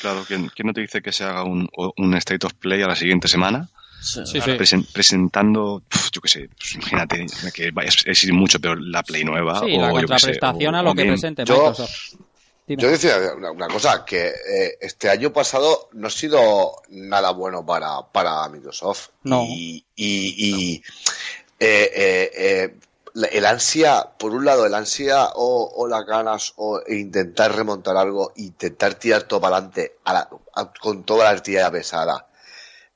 Claro, 0.00 0.24
¿quién, 0.26 0.48
quién 0.54 0.66
no 0.66 0.72
te 0.72 0.80
dice 0.80 1.02
que 1.02 1.12
se 1.12 1.24
haga 1.24 1.44
un, 1.44 1.68
un 1.96 2.14
State 2.14 2.46
of 2.46 2.54
Play 2.54 2.82
a 2.82 2.86
la 2.88 2.96
siguiente 2.96 3.28
semana? 3.28 3.68
Sí, 4.00 4.20
Presen- 4.40 4.86
presentando, 4.92 5.82
yo 6.12 6.20
qué 6.20 6.28
sé, 6.28 6.48
pues 6.56 6.74
imagínate, 6.74 7.24
que 7.54 7.70
vaya- 7.70 7.88
es, 7.88 8.04
es 8.24 8.32
mucho, 8.32 8.58
pero 8.60 8.74
la 8.74 9.02
Play 9.04 9.22
nueva. 9.24 9.60
Sí, 9.60 9.76
o 9.76 9.80
la 9.80 9.88
yo 9.88 9.92
contraprestación 9.92 10.74
o- 10.74 10.78
a 10.78 10.82
lo 10.82 10.94
que 10.94 11.04
presente 11.04 11.44
Yo- 11.44 11.54
Microsoft. 11.56 12.14
Dime. 12.66 12.80
Yo 12.82 12.90
decía 12.90 13.16
una, 13.36 13.50
una 13.50 13.66
cosa, 13.68 14.04
que 14.04 14.28
eh, 14.28 14.78
este 14.80 15.08
año 15.10 15.32
pasado 15.32 15.88
no 15.94 16.06
ha 16.06 16.10
sido 16.10 16.72
nada 16.90 17.32
bueno 17.32 17.66
para, 17.66 18.02
para 18.12 18.48
Microsoft. 18.48 19.08
No. 19.24 19.44
Y, 19.48 19.84
y, 19.96 20.34
y, 20.36 20.82
eh, 21.58 21.90
eh, 21.94 22.30
eh, 22.34 22.74
el 23.14 23.44
ansia, 23.46 24.08
por 24.18 24.32
un 24.32 24.44
lado, 24.44 24.64
el 24.66 24.74
ansia 24.74 25.26
o, 25.34 25.70
o 25.76 25.86
las 25.86 26.04
ganas 26.06 26.52
o 26.56 26.80
intentar 26.88 27.54
remontar 27.54 27.96
algo, 27.96 28.32
intentar 28.36 28.94
tirar 28.94 29.24
todo 29.24 29.40
para 29.40 29.56
adelante 29.56 29.96
a 30.04 30.12
la- 30.14 30.28
a- 30.54 30.72
con 30.72 31.04
toda 31.04 31.24
la 31.24 31.30
artillería 31.30 31.70
pesada. 31.70 32.26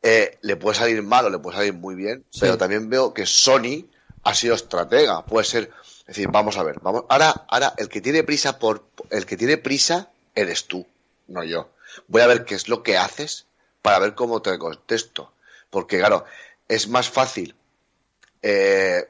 Eh, 0.02 0.38
le 0.42 0.56
puede 0.56 0.76
salir 0.78 1.02
mal 1.02 1.26
o 1.26 1.30
le 1.30 1.38
puede 1.38 1.56
salir 1.58 1.74
muy 1.74 1.94
bien, 1.94 2.24
Sí. 2.30 2.40
pero 2.40 2.56
también 2.56 2.88
veo 2.88 3.12
que 3.12 3.26
Sony 3.26 3.86
ha 4.22 4.34
sido 4.34 4.54
estratega. 4.54 5.24
Puede 5.26 5.44
ser, 5.46 5.70
es 6.00 6.06
decir, 6.06 6.28
vamos 6.28 6.56
a 6.56 6.62
ver, 6.62 6.78
vamos, 6.80 7.04
ahora, 7.08 7.44
ahora 7.48 7.74
el 7.76 7.88
que 7.88 8.00
tiene 8.00 8.22
prisa 8.22 8.58
por, 8.58 8.84
el 9.10 9.26
que 9.26 9.36
tiene 9.36 9.56
prisa 9.58 10.10
eres 10.34 10.66
tú, 10.66 10.86
no 11.28 11.42
yo. 11.44 11.70
Voy 12.08 12.22
a 12.22 12.26
ver 12.26 12.44
qué 12.44 12.54
es 12.54 12.68
lo 12.68 12.82
que 12.82 12.96
haces 12.96 13.46
para 13.82 13.98
ver 13.98 14.14
cómo 14.14 14.42
te 14.42 14.58
contesto, 14.58 15.32
porque 15.70 15.98
claro, 15.98 16.24
es 16.68 16.88
más 16.88 17.08
fácil 17.08 17.54
eh, 18.42 19.08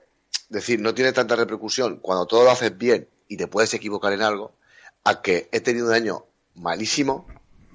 decir, 0.48 0.80
no 0.80 0.94
tiene 0.94 1.12
tanta 1.12 1.36
repercusión 1.36 1.98
cuando 1.98 2.26
todo 2.26 2.44
lo 2.44 2.50
haces 2.50 2.76
bien 2.76 3.08
y 3.28 3.36
te 3.36 3.46
puedes 3.48 3.74
equivocar 3.74 4.12
en 4.12 4.22
algo, 4.22 4.52
a 5.04 5.22
que 5.22 5.48
he 5.52 5.60
tenido 5.60 5.86
un 5.88 5.92
año 5.94 6.26
malísimo 6.54 7.26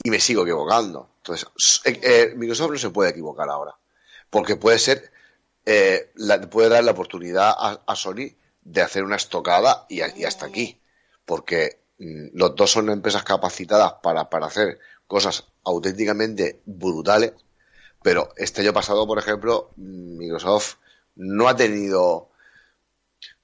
y 0.03 0.09
me 0.09 0.19
sigo 0.19 0.43
equivocando. 0.43 1.09
Entonces, 1.17 1.47
eh, 1.85 1.99
eh, 2.03 2.33
Microsoft 2.35 2.71
no 2.71 2.77
se 2.77 2.89
puede 2.89 3.11
equivocar 3.11 3.49
ahora, 3.49 3.75
porque 4.29 4.55
puede 4.55 4.79
ser, 4.79 5.11
eh, 5.65 6.11
la- 6.15 6.41
puede 6.41 6.69
dar 6.69 6.83
la 6.83 6.91
oportunidad 6.91 7.53
a, 7.57 7.95
Sony 7.95 8.35
de 8.63 8.81
hacer 8.81 9.03
una 9.03 9.15
estocada 9.17 9.85
y 9.89 10.01
hasta 10.01 10.45
aquí, 10.45 10.81
porque 11.25 11.81
mm, 11.99 12.29
los 12.33 12.55
dos 12.55 12.71
son 12.71 12.89
empresas 12.89 13.23
capacitadas 13.23 13.95
para, 14.01 14.29
para 14.29 14.47
hacer 14.47 14.79
cosas 15.07 15.45
auténticamente 15.63 16.61
brutales, 16.65 17.33
pero 18.01 18.29
este 18.37 18.61
año 18.61 18.73
pasado, 18.73 19.05
por 19.05 19.19
ejemplo, 19.19 19.71
mm, 19.75 20.17
Microsoft 20.17 20.75
no 21.15 21.47
ha 21.47 21.55
tenido 21.55 22.30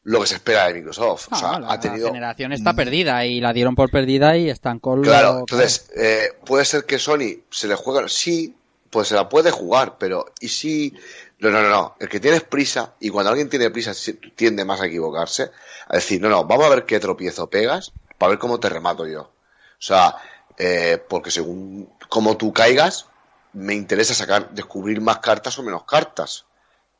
lo 0.09 0.21
que 0.21 0.27
se 0.27 0.35
espera 0.35 0.67
de 0.67 0.75
Microsoft. 0.75 1.27
o 1.31 1.35
sea, 1.35 1.59
la, 1.59 1.73
ha 1.73 1.79
tenido 1.81 2.07
generación 2.07 2.53
está 2.53 2.73
perdida 2.73 3.25
y 3.25 3.41
la 3.41 3.51
dieron 3.51 3.75
por 3.75 3.91
perdida 3.91 4.38
y 4.38 4.49
están 4.49 4.79
con 4.79 5.01
Claro, 5.01 5.34
lo- 5.34 5.39
entonces, 5.39 5.89
eh, 5.97 6.29
puede 6.45 6.63
ser 6.63 6.85
que 6.85 6.97
Sony 6.97 7.41
se 7.51 7.67
le 7.67 7.75
juega, 7.75 8.07
sí, 8.07 8.55
pues 8.89 9.09
se 9.09 9.15
la 9.15 9.27
puede 9.27 9.51
jugar, 9.51 9.97
pero 9.97 10.25
¿y 10.39 10.47
si? 10.47 10.93
No, 11.39 11.49
no, 11.49 11.61
no, 11.61 11.69
no, 11.69 11.95
el 11.99 12.07
que 12.07 12.21
tienes 12.21 12.41
prisa, 12.43 12.93
y 13.01 13.09
cuando 13.09 13.29
alguien 13.31 13.49
tiene 13.49 13.69
prisa 13.69 13.91
tiende 14.35 14.63
más 14.63 14.79
a 14.79 14.85
equivocarse, 14.85 15.51
a 15.89 15.95
decir, 15.95 16.21
no, 16.21 16.29
no, 16.29 16.45
vamos 16.45 16.65
a 16.67 16.69
ver 16.69 16.85
qué 16.85 16.99
tropiezo 17.01 17.49
pegas, 17.49 17.91
para 18.17 18.29
ver 18.29 18.39
cómo 18.39 18.59
te 18.61 18.69
remato 18.69 19.05
yo. 19.05 19.21
O 19.23 19.31
sea, 19.77 20.15
eh, 20.57 21.03
porque 21.09 21.31
según 21.31 21.89
cómo 22.07 22.38
tú 22.38 22.53
caigas, 22.53 23.07
me 23.51 23.73
interesa 23.75 24.13
sacar, 24.13 24.51
descubrir 24.51 25.01
más 25.01 25.19
cartas 25.19 25.59
o 25.59 25.63
menos 25.63 25.84
cartas, 25.84 26.45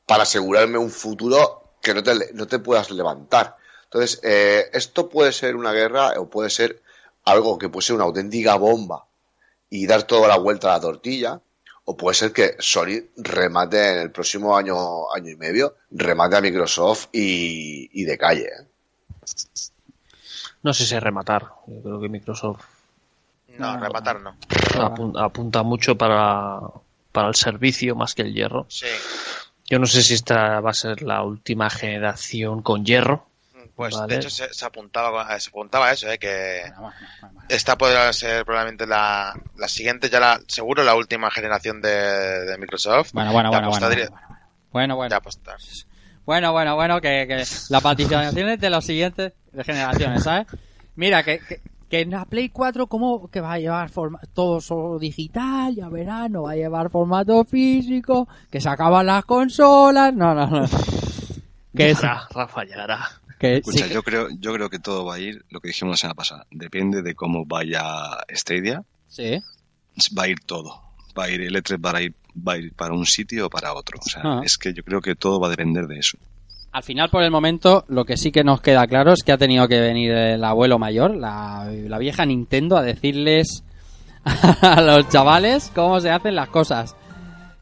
para 0.06 0.24
asegurarme 0.24 0.78
un 0.78 0.92
futuro 0.92 1.64
que 1.88 1.94
no 1.94 2.04
te, 2.04 2.34
no 2.34 2.46
te 2.48 2.60
puedas 2.60 2.92
levantar. 2.92 3.56
Entonces, 3.86 4.20
eh, 4.24 4.70
esto 4.74 5.10
puede 5.10 5.32
ser 5.32 5.56
una 5.56 5.72
guerra 5.72 6.14
o 6.20 6.30
puede 6.30 6.50
ser 6.50 6.82
algo 7.26 7.58
que 7.58 7.70
puede 7.70 7.86
ser 7.86 7.96
una 7.96 8.06
auténtica 8.06 8.56
bomba 8.56 9.06
y 9.70 9.88
dar 9.88 10.04
toda 10.04 10.28
la 10.28 10.38
vuelta 10.38 10.70
a 10.70 10.78
la 10.78 10.82
tortilla, 10.82 11.42
o 11.86 11.96
puede 11.96 12.16
ser 12.16 12.34
que 12.34 12.56
Sony 12.60 13.02
remate 13.18 13.94
en 13.94 14.00
el 14.00 14.12
próximo 14.12 14.56
año, 14.58 15.12
año 15.14 15.30
y 15.32 15.36
medio, 15.36 15.76
remate 15.92 16.36
a 16.38 16.42
Microsoft 16.42 17.08
y, 17.14 17.90
y 17.94 18.04
de 18.06 18.18
calle. 18.18 18.46
¿eh? 18.48 18.68
No 20.64 20.74
sé 20.74 20.86
si 20.86 20.96
es 20.96 21.02
rematar. 21.04 21.48
Yo 21.68 21.82
creo 21.82 22.02
que 22.02 22.10
Microsoft 22.10 22.62
No, 23.58 23.74
No, 23.78 23.80
rematar 23.84 24.20
no. 24.20 24.36
apun- 24.76 25.18
apunta 25.18 25.64
mucho 25.64 25.98
para, 25.98 26.60
para 27.12 27.30
el 27.30 27.36
servicio 27.36 27.96
más 27.96 28.14
que 28.16 28.24
el 28.24 28.34
hierro. 28.34 28.66
Sí. 28.70 28.86
Yo 29.70 29.80
no 29.80 29.86
sé 29.86 30.02
si 30.02 30.14
esta 30.14 30.60
va 30.62 30.70
a 30.72 30.74
ser 30.74 31.02
la 31.02 31.24
última 31.24 31.70
generación 31.70 32.62
con 32.62 32.86
hierro. 32.86 33.28
Pues 33.76 33.94
Vale. 33.96 34.14
de 34.14 34.20
hecho 34.20 34.30
se, 34.32 34.52
se 34.52 34.66
apuntaba 34.66 35.40
se 35.40 35.50
apuntaba 35.50 35.90
a 35.90 35.92
eso, 35.92 36.10
eh, 36.10 36.18
que 36.18 36.62
Bueno, 36.64 36.82
bueno, 36.82 36.98
bueno, 37.22 37.34
bueno. 37.36 37.46
esta 37.50 37.78
podrá 37.78 38.12
ser 38.12 38.44
probablemente 38.44 38.88
la, 38.88 39.40
la 39.56 39.68
siguiente, 39.68 40.10
ya 40.10 40.20
la, 40.20 40.42
seguro 40.48 40.84
la 40.84 40.96
última 40.96 41.30
generación 41.30 41.80
de, 41.82 41.90
de 41.92 42.58
Microsoft. 42.58 43.12
Bueno, 43.14 43.32
bueno, 43.34 43.50
bueno, 43.50 43.70
bueno, 43.70 43.86
apostar 43.86 43.96
bueno, 43.96 44.16
bueno, 44.72 44.96
bueno, 44.96 44.96
De 44.96 44.96
bueno, 44.96 45.16
apostar. 45.18 45.58
bueno, 46.26 46.52
bueno, 46.54 46.76
bueno, 46.76 47.02
que, 47.02 47.26
que 47.28 47.44
la 47.70 47.82
participación 47.82 48.50
es 48.50 48.60
de 48.60 48.70
los 48.72 48.84
siguientes 48.84 49.34
generaciones, 49.64 50.24
¿sabes? 50.24 50.48
Mira, 50.96 51.22
que, 51.22 51.38
que, 51.40 51.62
que 51.90 52.02
en 52.02 52.12
la 52.12 52.26
Play 52.26 52.50
4, 52.50 52.88
¿cómo 52.88 53.30
que 53.30 53.40
va 53.42 53.54
a 53.54 53.60
llevar 53.60 53.90
forma 53.90 54.20
todo 54.34 54.60
solo 54.62 55.00
digital? 55.00 55.74
Ya 55.76 55.88
verán, 55.90 56.34
no 56.34 56.44
va 56.44 56.52
a 56.52 56.56
llevar 56.56 56.90
formato 56.90 57.44
físico, 57.46 58.28
que 58.52 58.60
se 58.62 58.70
acaban 58.70 59.06
las 59.06 59.24
consolas, 59.26 60.14
no, 60.14 60.34
no, 60.36 60.48
no. 60.48 60.66
Que, 61.76 61.92
es- 61.92 62.02
Rafa, 62.02 62.64
llegará. 62.64 63.00
que 63.40 63.58
Escucha, 63.58 63.88
sí, 63.88 63.94
yo 63.94 64.02
creo, 64.04 64.28
yo 64.40 64.54
creo 64.54 64.70
que 64.70 64.80
todo 64.80 65.06
va 65.06 65.16
a 65.16 65.20
ir, 65.20 65.46
lo 65.50 65.60
que 65.60 65.68
dijimos 65.70 65.94
la 65.94 65.98
semana 65.98 66.16
pasada, 66.16 66.46
depende 66.52 67.02
de 67.04 67.14
cómo 67.16 67.46
vaya 67.46 67.84
Stadia, 68.34 68.84
sí, 69.08 69.40
va 70.18 70.24
a 70.24 70.28
ir 70.28 70.40
todo. 70.40 70.82
Va 71.18 71.26
a 71.26 71.30
ir 71.30 71.42
el 71.42 71.56
E3 71.56 71.84
va 71.84 71.98
a 71.98 72.02
ir, 72.02 72.14
va 72.48 72.54
a 72.54 72.58
ir 72.58 72.74
para 72.74 72.94
un 72.94 73.06
sitio 73.06 73.48
o 73.48 73.50
para 73.50 73.74
otro. 73.74 74.00
O 74.00 74.10
sea, 74.10 74.22
Ah. 74.24 74.42
es 74.44 74.58
que 74.58 74.74
yo 74.74 74.84
creo 74.84 75.02
que 75.02 75.16
todo 75.16 75.40
va 75.40 75.48
a 75.48 75.50
depender 75.52 75.88
de 75.88 76.00
eso. 76.00 76.18
Al 76.78 76.84
final, 76.84 77.10
por 77.10 77.24
el 77.24 77.32
momento, 77.32 77.86
lo 77.88 78.06
que 78.06 78.18
sí 78.18 78.32
que 78.32 78.44
nos 78.44 78.62
queda 78.62 78.86
claro 78.86 79.12
es 79.12 79.24
que 79.24 79.32
ha 79.32 79.38
tenido 79.40 79.68
que 79.68 79.82
venir 79.82 80.12
el 80.12 80.44
abuelo 80.44 80.78
mayor, 80.78 81.16
la, 81.18 81.68
vieja 82.00 82.24
Nintendo, 82.24 82.78
a 82.78 82.84
decirles 82.84 83.64
a 84.62 84.80
los 84.82 85.10
chavales 85.10 85.72
cómo 85.74 86.00
se 86.00 86.12
hacen 86.12 86.36
las 86.36 86.50
cosas, 86.50 86.96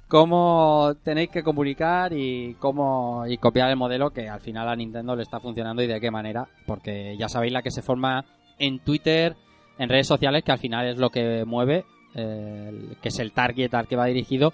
cómo 0.09 0.95
tenéis 1.01 1.29
que 1.29 1.43
comunicar 1.43 2.11
y 2.11 2.55
cómo 2.55 3.25
y 3.25 3.37
copiar 3.37 3.69
el 3.69 3.77
modelo 3.77 4.09
que 4.09 4.27
al 4.27 4.41
final 4.41 4.67
a 4.67 4.75
Nintendo 4.75 5.15
le 5.15 5.23
está 5.23 5.39
funcionando 5.39 5.81
y 5.81 5.87
de 5.87 6.01
qué 6.01 6.11
manera, 6.11 6.49
porque 6.65 7.15
ya 7.17 7.29
sabéis 7.29 7.53
la 7.53 7.61
que 7.61 7.71
se 7.71 7.81
forma 7.81 8.25
en 8.59 8.79
Twitter, 8.79 9.37
en 9.79 9.87
redes 9.87 10.07
sociales, 10.07 10.43
que 10.43 10.51
al 10.51 10.59
final 10.59 10.89
es 10.89 10.97
lo 10.97 11.09
que 11.09 11.45
mueve, 11.45 11.85
eh, 12.15 12.97
que 13.01 13.07
es 13.07 13.19
el 13.19 13.31
target 13.31 13.73
al 13.75 13.87
que 13.87 13.95
va 13.95 14.07
dirigido, 14.07 14.51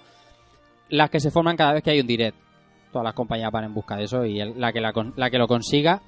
las 0.88 1.10
que 1.10 1.18
se 1.18 1.32
forman 1.32 1.56
cada 1.56 1.72
vez 1.72 1.82
que 1.82 1.90
hay 1.90 2.00
un 2.00 2.06
direct 2.06 2.51
todas 2.92 3.04
las 3.04 3.14
compañías 3.14 3.50
van 3.50 3.64
en 3.64 3.74
busca 3.74 3.96
de 3.96 4.04
eso 4.04 4.24
y 4.24 4.38
la 4.38 4.72
que 4.72 4.80
la, 4.80 4.92
la 5.16 5.30
que 5.30 5.38
lo 5.38 5.48
consiga 5.48 6.02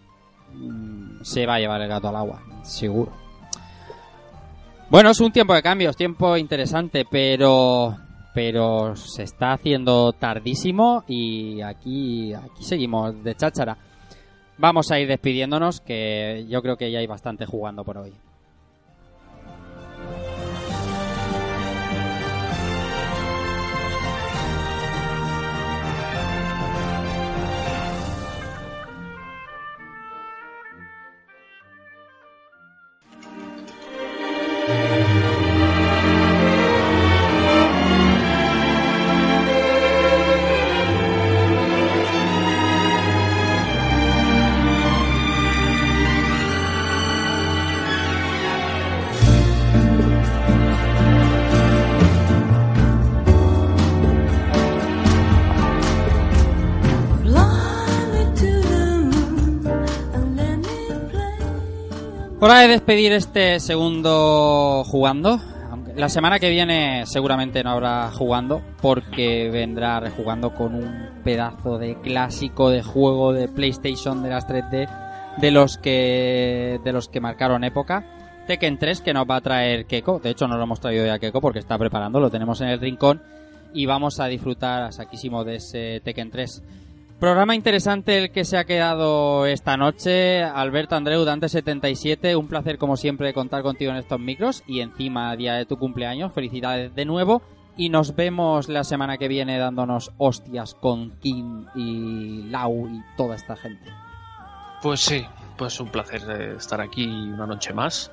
mm, 0.53 1.23
se 1.23 1.47
va 1.47 1.55
a 1.55 1.59
llevar 1.59 1.81
el 1.81 1.89
gato 1.89 2.09
al 2.09 2.17
agua, 2.17 2.43
seguro. 2.63 3.13
Bueno, 4.91 5.11
es 5.11 5.21
un 5.21 5.33
tiempo 5.33 5.55
de 5.55 5.63
cambios, 5.63 5.97
tiempo 5.97 6.37
interesante, 6.37 7.07
pero 7.11 7.97
pero 8.35 8.97
se 8.97 9.23
está 9.23 9.53
haciendo 9.53 10.13
tardísimo 10.13 11.05
y 11.07 11.63
aquí 11.63 12.35
aquí 12.35 12.63
seguimos 12.63 13.23
de 13.23 13.35
cháchara. 13.35 13.79
Vamos 14.59 14.91
a 14.91 15.01
ir 15.01 15.09
despidiéndonos 15.09 15.81
que 15.81 16.45
yo 16.49 16.61
creo 16.63 16.77
que 16.77 16.91
ya 16.91 16.99
hay 16.99 17.07
bastante 17.07 17.47
jugando 17.47 17.85
por 17.85 17.99
hoy. 17.99 18.13
De 62.67 62.69
despedir 62.69 63.13
este 63.13 63.61
segundo 63.61 64.85
jugando. 64.87 65.39
La 65.97 66.09
semana 66.09 66.39
que 66.39 66.49
viene 66.49 67.05
seguramente 67.05 67.63
no 67.63 67.71
habrá 67.71 68.11
jugando 68.11 68.63
porque 68.81 69.51
vendrá 69.51 70.01
rejugando 70.01 70.55
con 70.55 70.75
un 70.75 71.11
pedazo 71.23 71.77
de 71.79 72.01
clásico 72.01 72.71
de 72.71 72.83
juego 72.83 73.35
de 73.35 73.49
PlayStation 73.49 74.23
de 74.23 74.31
las 74.31 74.49
3D 74.49 74.89
de 75.39 75.51
los 75.51 75.77
que 75.77 76.81
de 76.83 76.93
los 76.93 77.09
que 77.09 77.21
marcaron 77.21 77.65
época. 77.65 78.05
Tekken 78.47 78.79
3 78.79 79.03
que 79.03 79.13
nos 79.13 79.29
va 79.29 79.37
a 79.37 79.41
traer 79.43 79.85
Keiko. 79.85 80.19
De 80.21 80.31
hecho 80.31 80.49
no 80.49 80.57
lo 80.57 80.63
hemos 80.63 80.81
traído 80.81 81.05
ya 81.05 81.19
Keiko 81.19 81.43
porque 81.43 81.59
está 81.59 81.77
preparando, 81.77 82.19
lo 82.19 82.31
tenemos 82.31 82.63
en 82.63 82.69
el 82.69 82.81
rincón 82.81 83.21
y 83.75 83.85
vamos 83.85 84.21
a 84.21 84.27
disfrutar 84.27 84.85
a 84.85 84.93
saquísimo 84.93 85.45
de 85.45 85.57
ese 85.57 86.01
Tekken 86.03 86.31
3. 86.31 86.63
Programa 87.21 87.55
interesante 87.55 88.19
el 88.19 88.33
que 88.33 88.45
se 88.45 88.59
ha 88.59 88.65
quedado 88.65 89.47
esta 89.47 89.77
noche. 89.77 90.43
Alberto 90.43 90.97
Andreu, 90.97 91.25
Dante77, 91.25 92.37
un 92.37 92.49
placer 92.49 92.77
como 92.77 92.97
siempre 92.97 93.33
contar 93.33 93.63
contigo 93.63 93.93
en 93.93 93.99
estos 93.99 94.21
micros 94.21 94.63
y 94.67 94.81
encima 94.81 95.35
día 95.37 95.55
de 95.55 95.65
tu 95.65 95.79
cumpleaños. 95.79 96.35
Felicidades 96.35 96.95
de 96.95 97.05
nuevo 97.05 97.43
y 97.77 97.89
nos 97.89 98.15
vemos 98.15 98.69
la 98.69 98.85
semana 98.85 99.17
que 99.17 99.29
viene 99.29 99.59
dándonos 99.59 100.13
hostias 100.19 100.75
con 100.75 101.13
Kim 101.21 101.67
y 101.75 102.43
Lau 102.51 102.89
y 102.89 103.03
toda 103.17 103.37
esta 103.37 103.57
gente. 103.57 103.91
Pues 104.83 105.01
sí, 105.01 105.25
pues 105.57 105.81
un 105.81 105.89
placer 105.89 106.23
eh, 106.29 106.55
estar 106.57 106.81
aquí 106.81 107.07
una 107.07 107.47
noche 107.47 107.73
más. 107.73 108.11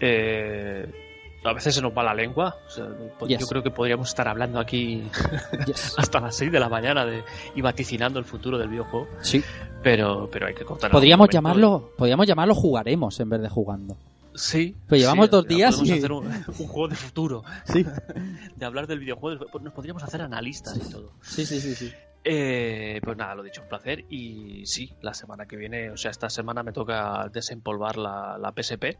Eh, 0.00 1.09
a 1.44 1.52
veces 1.52 1.74
se 1.74 1.80
nos 1.82 1.96
va 1.96 2.02
la 2.02 2.14
lengua. 2.14 2.56
o 2.66 2.70
sea, 2.70 2.86
po- 3.18 3.26
Yes. 3.26 3.40
Yo 3.40 3.46
creo 3.46 3.62
que 3.62 3.70
podríamos 3.70 4.08
estar 4.08 4.28
hablando 4.28 4.58
aquí 4.60 5.02
Yes. 5.66 5.94
hasta 5.98 6.20
las 6.20 6.36
6 6.36 6.52
de 6.52 6.60
la 6.60 6.68
mañana 6.68 7.04
de, 7.06 7.22
y 7.54 7.60
vaticinando 7.62 8.18
el 8.18 8.24
futuro 8.24 8.58
del 8.58 8.68
videojuego. 8.68 9.08
Sí. 9.22 9.42
Pero, 9.82 10.28
pero 10.30 10.46
hay 10.46 10.54
que 10.54 10.64
cortar. 10.64 10.90
Podríamos 10.90 11.28
llamarlo, 11.30 11.92
podríamos 11.96 12.26
llamarlo 12.26 12.54
jugaremos 12.54 13.18
en 13.20 13.30
vez 13.30 13.40
de 13.40 13.48
jugando. 13.48 13.96
Sí. 14.34 14.76
Pues 14.88 15.00
llevamos 15.00 15.26
sí, 15.26 15.30
dos 15.32 15.44
ya 15.48 15.56
días 15.56 15.74
podemos 15.76 15.96
y- 15.96 15.98
hacer 15.98 16.12
un, 16.12 16.26
un 16.58 16.66
juego 16.68 16.88
de 16.88 16.94
futuro. 16.96 17.42
Sí. 17.64 17.84
De 18.56 18.64
hablar 18.66 18.86
del 18.86 18.98
videojuego. 19.00 19.46
Pues 19.50 19.64
Nos 19.64 19.72
podríamos 19.72 20.02
hacer 20.02 20.20
analistas 20.22 20.76
y 20.76 20.90
todo. 20.92 21.12
Sí, 21.22 21.46
sí, 21.46 21.60
sí, 21.60 21.74
sí. 21.74 21.90
Eh, 22.22 23.00
pues 23.02 23.16
nada, 23.16 23.34
lo 23.34 23.42
dicho, 23.42 23.62
un 23.62 23.68
placer. 23.68 24.04
Y 24.10 24.66
sí, 24.66 24.92
la 25.00 25.14
semana 25.14 25.46
que 25.46 25.56
viene, 25.56 25.90
o 25.90 25.96
sea, 25.96 26.10
esta 26.10 26.28
semana 26.28 26.62
me 26.62 26.72
toca 26.72 27.28
desempolvar 27.32 27.96
la, 27.96 28.36
la 28.38 28.52
PSP 28.52 28.98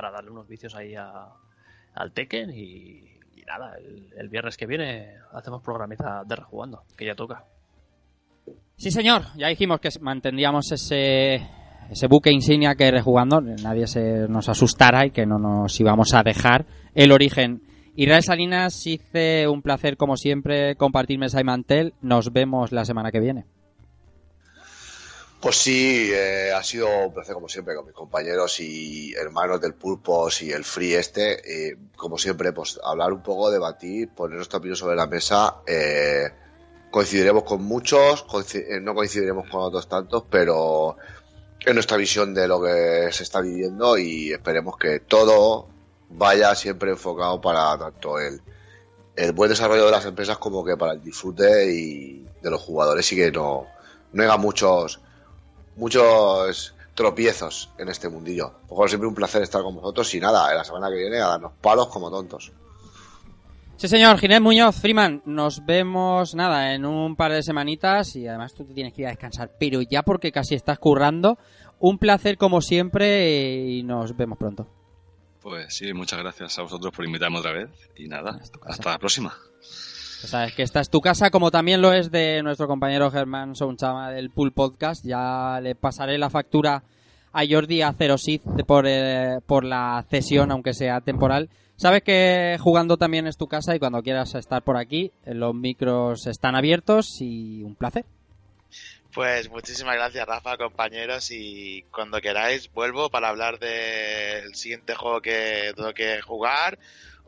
para 0.00 0.12
darle 0.12 0.30
unos 0.30 0.46
vicios 0.46 0.76
ahí 0.76 0.94
al 0.94 2.12
Tekken. 2.12 2.50
Y, 2.54 3.02
nada, 3.44 3.76
el, 4.16 4.28
viernes 4.28 4.56
que 4.56 4.64
viene 4.64 5.14
hacemos 5.32 5.60
programiza 5.60 6.22
de 6.24 6.36
rejugando, 6.36 6.84
que 6.96 7.04
ya 7.04 7.16
toca. 7.16 7.44
Sí, 8.76 8.92
señor. 8.92 9.22
Ya 9.36 9.48
dijimos 9.48 9.80
que 9.80 9.88
mantendríamos 10.00 10.70
ese, 10.70 11.34
ese 11.90 12.06
buque 12.06 12.30
insignia 12.30 12.76
que 12.76 12.92
rejugando 12.92 13.40
nadie 13.40 13.88
se 13.88 14.28
nos 14.28 14.48
asustara 14.48 15.04
y 15.04 15.10
que 15.10 15.26
no 15.26 15.38
nos 15.38 15.80
íbamos 15.80 16.14
a 16.14 16.22
dejar 16.22 16.64
el 16.94 17.10
origen. 17.10 17.62
Israel 17.96 18.22
Salinas, 18.22 18.86
hice 18.86 19.48
un 19.48 19.62
placer 19.62 19.96
como 19.96 20.16
siempre 20.16 20.76
compartir 20.76 21.18
mesa 21.18 21.40
y 21.40 21.44
mantel. 21.44 21.94
Nos 22.02 22.32
vemos 22.32 22.70
la 22.70 22.84
semana 22.84 23.10
que 23.10 23.18
viene. 23.18 23.46
Pues 25.40 25.54
sí, 25.56 26.10
eh, 26.12 26.52
ha 26.52 26.62
sido 26.64 26.88
un 27.06 27.14
placer 27.14 27.34
como 27.34 27.48
siempre 27.48 27.76
con 27.76 27.86
mis 27.86 27.94
compañeros 27.94 28.58
y 28.58 29.14
hermanos 29.14 29.60
del 29.60 29.74
Pulpos 29.74 30.42
y 30.42 30.50
el 30.50 30.64
Free 30.64 30.94
este. 30.94 31.70
eh, 31.70 31.76
como 31.96 32.18
siempre, 32.18 32.52
pues 32.52 32.80
hablar 32.82 33.12
un 33.12 33.22
poco, 33.22 33.50
debatir, 33.50 34.08
poner 34.10 34.36
nuestra 34.36 34.58
opinión 34.58 34.76
sobre 34.76 34.96
la 34.96 35.06
mesa. 35.06 35.58
eh, 35.66 36.24
coincidiremos 36.90 37.44
con 37.44 37.62
muchos, 37.62 38.26
coinci- 38.26 38.64
eh, 38.68 38.80
no 38.80 38.94
coincidiremos 38.94 39.48
con 39.48 39.60
otros 39.62 39.88
tantos, 39.88 40.24
pero 40.28 40.96
es 41.64 41.72
nuestra 41.74 41.96
visión 41.98 42.34
de 42.34 42.48
lo 42.48 42.60
que 42.62 43.08
se 43.12 43.22
está 43.22 43.40
viviendo 43.40 43.96
y 43.98 44.32
esperemos 44.32 44.76
que 44.76 45.00
todo 45.00 45.68
vaya 46.08 46.54
siempre 46.56 46.90
enfocado 46.90 47.40
para 47.40 47.78
tanto 47.78 48.18
el, 48.18 48.40
el 49.16 49.32
buen 49.32 49.50
desarrollo 49.50 49.84
de 49.86 49.90
las 49.92 50.06
empresas 50.06 50.38
como 50.38 50.64
que 50.64 50.76
para 50.76 50.94
el 50.94 51.02
disfrute 51.02 51.70
y 51.72 52.26
de 52.42 52.50
los 52.50 52.60
jugadores 52.62 53.12
y 53.12 53.16
que 53.16 53.30
no, 53.30 53.66
no 54.12 54.22
haya 54.22 54.36
muchos 54.36 55.00
muchos 55.78 56.74
tropiezos 56.94 57.70
en 57.78 57.88
este 57.88 58.08
mundillo. 58.08 58.52
Por 58.62 58.76
favor, 58.76 58.88
siempre 58.88 59.08
un 59.08 59.14
placer 59.14 59.42
estar 59.42 59.62
con 59.62 59.76
vosotros 59.76 60.12
y 60.14 60.20
nada, 60.20 60.52
la 60.52 60.64
semana 60.64 60.88
que 60.90 60.96
viene 60.96 61.18
a 61.18 61.28
darnos 61.28 61.52
palos 61.60 61.88
como 61.88 62.10
tontos. 62.10 62.52
Sí, 63.76 63.86
señor. 63.86 64.18
Ginés 64.18 64.40
Muñoz, 64.40 64.74
Freeman, 64.74 65.22
nos 65.24 65.64
vemos, 65.64 66.34
nada, 66.34 66.74
en 66.74 66.84
un 66.84 67.14
par 67.14 67.30
de 67.30 67.44
semanitas 67.44 68.16
y 68.16 68.26
además 68.26 68.52
tú 68.52 68.64
te 68.64 68.74
tienes 68.74 68.92
que 68.92 69.02
ir 69.02 69.06
a 69.06 69.10
descansar, 69.10 69.52
pero 69.60 69.80
ya 69.82 70.02
porque 70.02 70.32
casi 70.32 70.56
estás 70.56 70.80
currando. 70.80 71.38
Un 71.78 71.98
placer 71.98 72.36
como 72.36 72.60
siempre 72.60 73.68
y 73.68 73.84
nos 73.84 74.16
vemos 74.16 74.36
pronto. 74.36 74.66
Pues 75.40 75.72
sí, 75.72 75.92
muchas 75.92 76.18
gracias 76.18 76.58
a 76.58 76.62
vosotros 76.62 76.92
por 76.92 77.04
invitarme 77.04 77.38
otra 77.38 77.52
vez. 77.52 77.70
Y 77.94 78.08
nada, 78.08 78.40
hasta 78.66 78.90
la 78.90 78.98
próxima. 78.98 79.38
Ya 80.22 80.28
sabes 80.28 80.54
que 80.54 80.62
esta 80.64 80.80
es 80.80 80.90
tu 80.90 81.00
casa, 81.00 81.30
como 81.30 81.52
también 81.52 81.80
lo 81.80 81.92
es 81.92 82.10
de 82.10 82.42
nuestro 82.42 82.66
compañero 82.66 83.10
Germán 83.10 83.54
Sounchama 83.54 84.10
del 84.10 84.30
Pool 84.30 84.52
Podcast. 84.52 85.04
Ya 85.04 85.60
le 85.62 85.76
pasaré 85.76 86.18
la 86.18 86.28
factura 86.28 86.82
a 87.32 87.42
Jordi 87.48 87.82
a 87.82 87.94
Sith 88.16 88.42
por, 88.66 88.86
eh, 88.88 89.38
por 89.46 89.64
la 89.64 90.04
cesión, 90.10 90.50
aunque 90.50 90.74
sea 90.74 91.00
temporal. 91.00 91.48
Sabes 91.76 92.02
que 92.02 92.56
jugando 92.58 92.96
también 92.96 93.28
es 93.28 93.36
tu 93.36 93.46
casa 93.46 93.76
y 93.76 93.78
cuando 93.78 94.02
quieras 94.02 94.34
estar 94.34 94.62
por 94.62 94.76
aquí, 94.76 95.12
eh, 95.24 95.34
los 95.34 95.54
micros 95.54 96.26
están 96.26 96.56
abiertos 96.56 97.20
y 97.20 97.62
un 97.62 97.76
placer. 97.76 98.04
Pues 99.14 99.48
muchísimas 99.50 99.94
gracias, 99.94 100.26
Rafa, 100.26 100.56
compañeros, 100.56 101.30
y 101.30 101.82
cuando 101.92 102.20
queráis 102.20 102.70
vuelvo 102.72 103.08
para 103.08 103.28
hablar 103.28 103.58
del 103.58 104.54
siguiente 104.54 104.94
juego 104.96 105.20
que 105.20 105.72
tengo 105.76 105.92
que 105.94 106.20
jugar 106.20 106.78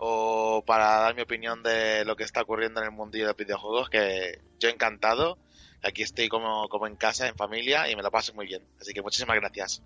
o 0.02 0.64
para 0.66 1.00
dar 1.00 1.14
mi 1.14 1.20
opinión 1.20 1.62
de 1.62 2.06
lo 2.06 2.16
que 2.16 2.24
está 2.24 2.40
ocurriendo 2.40 2.80
en 2.80 2.86
el 2.86 2.92
mundillo 2.92 3.24
de 3.24 3.32
los 3.32 3.36
videojuegos, 3.36 3.90
que 3.90 4.40
yo 4.58 4.70
encantado. 4.70 5.36
Aquí 5.82 6.02
estoy 6.02 6.28
como, 6.28 6.68
como 6.70 6.86
en 6.86 6.96
casa, 6.96 7.28
en 7.28 7.34
familia, 7.34 7.90
y 7.90 7.96
me 7.96 8.02
lo 8.02 8.10
paso 8.10 8.32
muy 8.32 8.46
bien. 8.46 8.62
Así 8.80 8.94
que 8.94 9.02
muchísimas 9.02 9.36
gracias. 9.36 9.82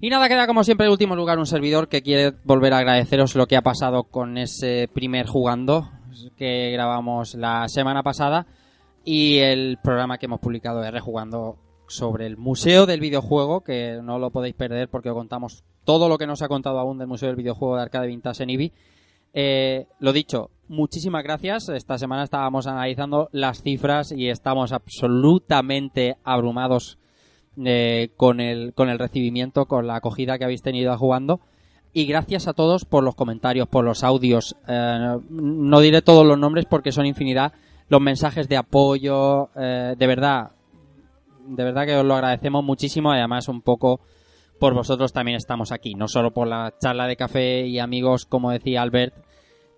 Y 0.00 0.08
nada, 0.08 0.30
queda 0.30 0.46
como 0.46 0.64
siempre 0.64 0.86
en 0.86 0.92
último 0.92 1.14
lugar 1.14 1.38
un 1.38 1.46
servidor 1.46 1.88
que 1.88 2.02
quiere 2.02 2.32
volver 2.44 2.72
a 2.72 2.78
agradeceros 2.78 3.34
lo 3.34 3.46
que 3.46 3.56
ha 3.56 3.62
pasado 3.62 4.04
con 4.04 4.38
ese 4.38 4.88
primer 4.92 5.26
jugando 5.26 5.90
que 6.38 6.70
grabamos 6.72 7.34
la 7.34 7.68
semana 7.68 8.02
pasada 8.02 8.46
y 9.04 9.38
el 9.38 9.78
programa 9.82 10.16
que 10.16 10.26
hemos 10.26 10.40
publicado 10.40 10.80
de 10.80 10.90
Rejugando 10.90 11.58
sobre 11.86 12.26
el 12.26 12.38
Museo 12.38 12.86
del 12.86 13.00
Videojuego, 13.00 13.62
que 13.62 14.00
no 14.02 14.18
lo 14.18 14.30
podéis 14.30 14.54
perder 14.54 14.88
porque 14.88 15.10
os 15.10 15.16
contamos 15.16 15.64
todo 15.84 16.08
lo 16.08 16.16
que 16.16 16.26
nos 16.26 16.40
ha 16.40 16.48
contado 16.48 16.78
aún 16.78 16.98
del 16.98 17.08
Museo 17.08 17.28
del 17.28 17.36
Videojuego 17.36 17.76
de 17.76 17.82
Arcade 17.82 18.06
Vintage 18.06 18.42
en 18.42 18.50
IBI. 18.50 18.72
Eh, 19.34 19.86
lo 19.98 20.12
dicho, 20.12 20.50
muchísimas 20.68 21.22
gracias. 21.22 21.68
Esta 21.68 21.98
semana 21.98 22.24
estábamos 22.24 22.66
analizando 22.66 23.28
las 23.32 23.62
cifras 23.62 24.12
y 24.12 24.28
estamos 24.28 24.72
absolutamente 24.72 26.16
abrumados 26.24 26.98
eh, 27.62 28.10
con, 28.16 28.40
el, 28.40 28.72
con 28.72 28.88
el 28.88 28.98
recibimiento, 28.98 29.66
con 29.66 29.86
la 29.86 29.96
acogida 29.96 30.38
que 30.38 30.44
habéis 30.44 30.62
tenido 30.62 30.96
jugando. 30.96 31.40
Y 31.92 32.06
gracias 32.06 32.48
a 32.48 32.54
todos 32.54 32.86
por 32.86 33.04
los 33.04 33.14
comentarios, 33.14 33.68
por 33.68 33.84
los 33.84 34.02
audios. 34.02 34.56
Eh, 34.66 35.16
no 35.28 35.80
diré 35.80 36.00
todos 36.00 36.26
los 36.26 36.38
nombres 36.38 36.64
porque 36.64 36.92
son 36.92 37.04
infinidad. 37.04 37.52
Los 37.88 38.00
mensajes 38.00 38.48
de 38.48 38.56
apoyo, 38.56 39.50
eh, 39.54 39.94
de 39.98 40.06
verdad, 40.06 40.52
de 41.46 41.64
verdad 41.64 41.84
que 41.84 41.96
os 41.96 42.06
lo 42.06 42.14
agradecemos 42.14 42.64
muchísimo. 42.64 43.12
Además, 43.12 43.48
un 43.48 43.60
poco 43.60 44.00
por 44.62 44.74
vosotros 44.74 45.12
también 45.12 45.36
estamos 45.36 45.72
aquí. 45.72 45.96
No 45.96 46.06
solo 46.06 46.30
por 46.30 46.46
la 46.46 46.72
charla 46.80 47.08
de 47.08 47.16
café 47.16 47.66
y 47.66 47.80
amigos, 47.80 48.26
como 48.26 48.52
decía 48.52 48.80
Albert, 48.80 49.12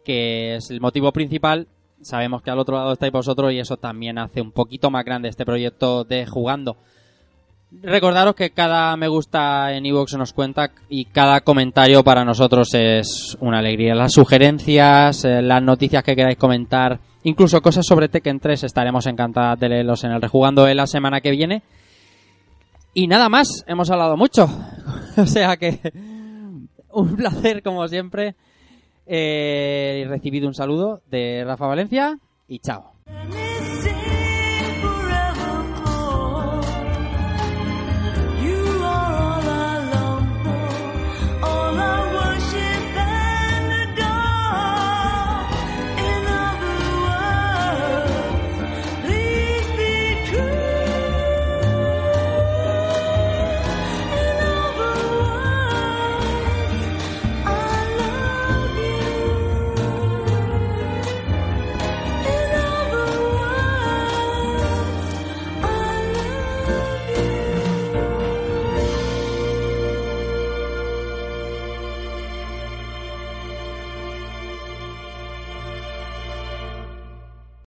que 0.04 0.56
es 0.56 0.70
el 0.70 0.82
motivo 0.82 1.10
principal. 1.10 1.68
Sabemos 2.02 2.42
que 2.42 2.50
al 2.50 2.58
otro 2.58 2.76
lado 2.76 2.92
estáis 2.92 3.10
vosotros 3.10 3.50
y 3.54 3.58
eso 3.58 3.78
también 3.78 4.18
hace 4.18 4.42
un 4.42 4.52
poquito 4.52 4.90
más 4.90 5.06
grande 5.06 5.30
este 5.30 5.46
proyecto 5.46 6.04
de 6.04 6.26
jugando. 6.26 6.76
Recordaros 7.82 8.34
que 8.34 8.50
cada 8.50 8.94
me 8.98 9.08
gusta 9.08 9.72
en 9.72 9.86
iVoox 9.86 10.18
nos 10.18 10.34
cuenta 10.34 10.72
y 10.90 11.06
cada 11.06 11.40
comentario 11.40 12.04
para 12.04 12.26
nosotros 12.26 12.74
es 12.74 13.38
una 13.40 13.60
alegría. 13.60 13.94
Las 13.94 14.12
sugerencias, 14.12 15.24
eh, 15.24 15.40
las 15.40 15.62
noticias 15.62 16.02
que 16.02 16.14
queráis 16.14 16.36
comentar, 16.36 17.00
incluso 17.22 17.62
cosas 17.62 17.86
sobre 17.86 18.10
Tekken 18.10 18.38
3, 18.38 18.64
estaremos 18.64 19.06
encantadas 19.06 19.58
de 19.58 19.70
leerlos 19.70 20.04
en 20.04 20.10
el 20.10 20.20
Rejugando 20.20 20.66
de 20.66 20.74
la 20.74 20.86
semana 20.86 21.22
que 21.22 21.30
viene. 21.30 21.62
Y 22.94 23.08
nada 23.08 23.28
más, 23.28 23.64
hemos 23.66 23.90
hablado 23.90 24.16
mucho. 24.16 24.48
o 25.16 25.26
sea 25.26 25.56
que 25.56 25.80
un 26.92 27.16
placer 27.16 27.62
como 27.62 27.86
siempre. 27.88 28.36
Eh, 29.06 30.06
recibido 30.08 30.48
un 30.48 30.54
saludo 30.54 31.02
de 31.10 31.44
Rafa 31.44 31.66
Valencia 31.66 32.18
y 32.48 32.60
chao.「 32.60 33.43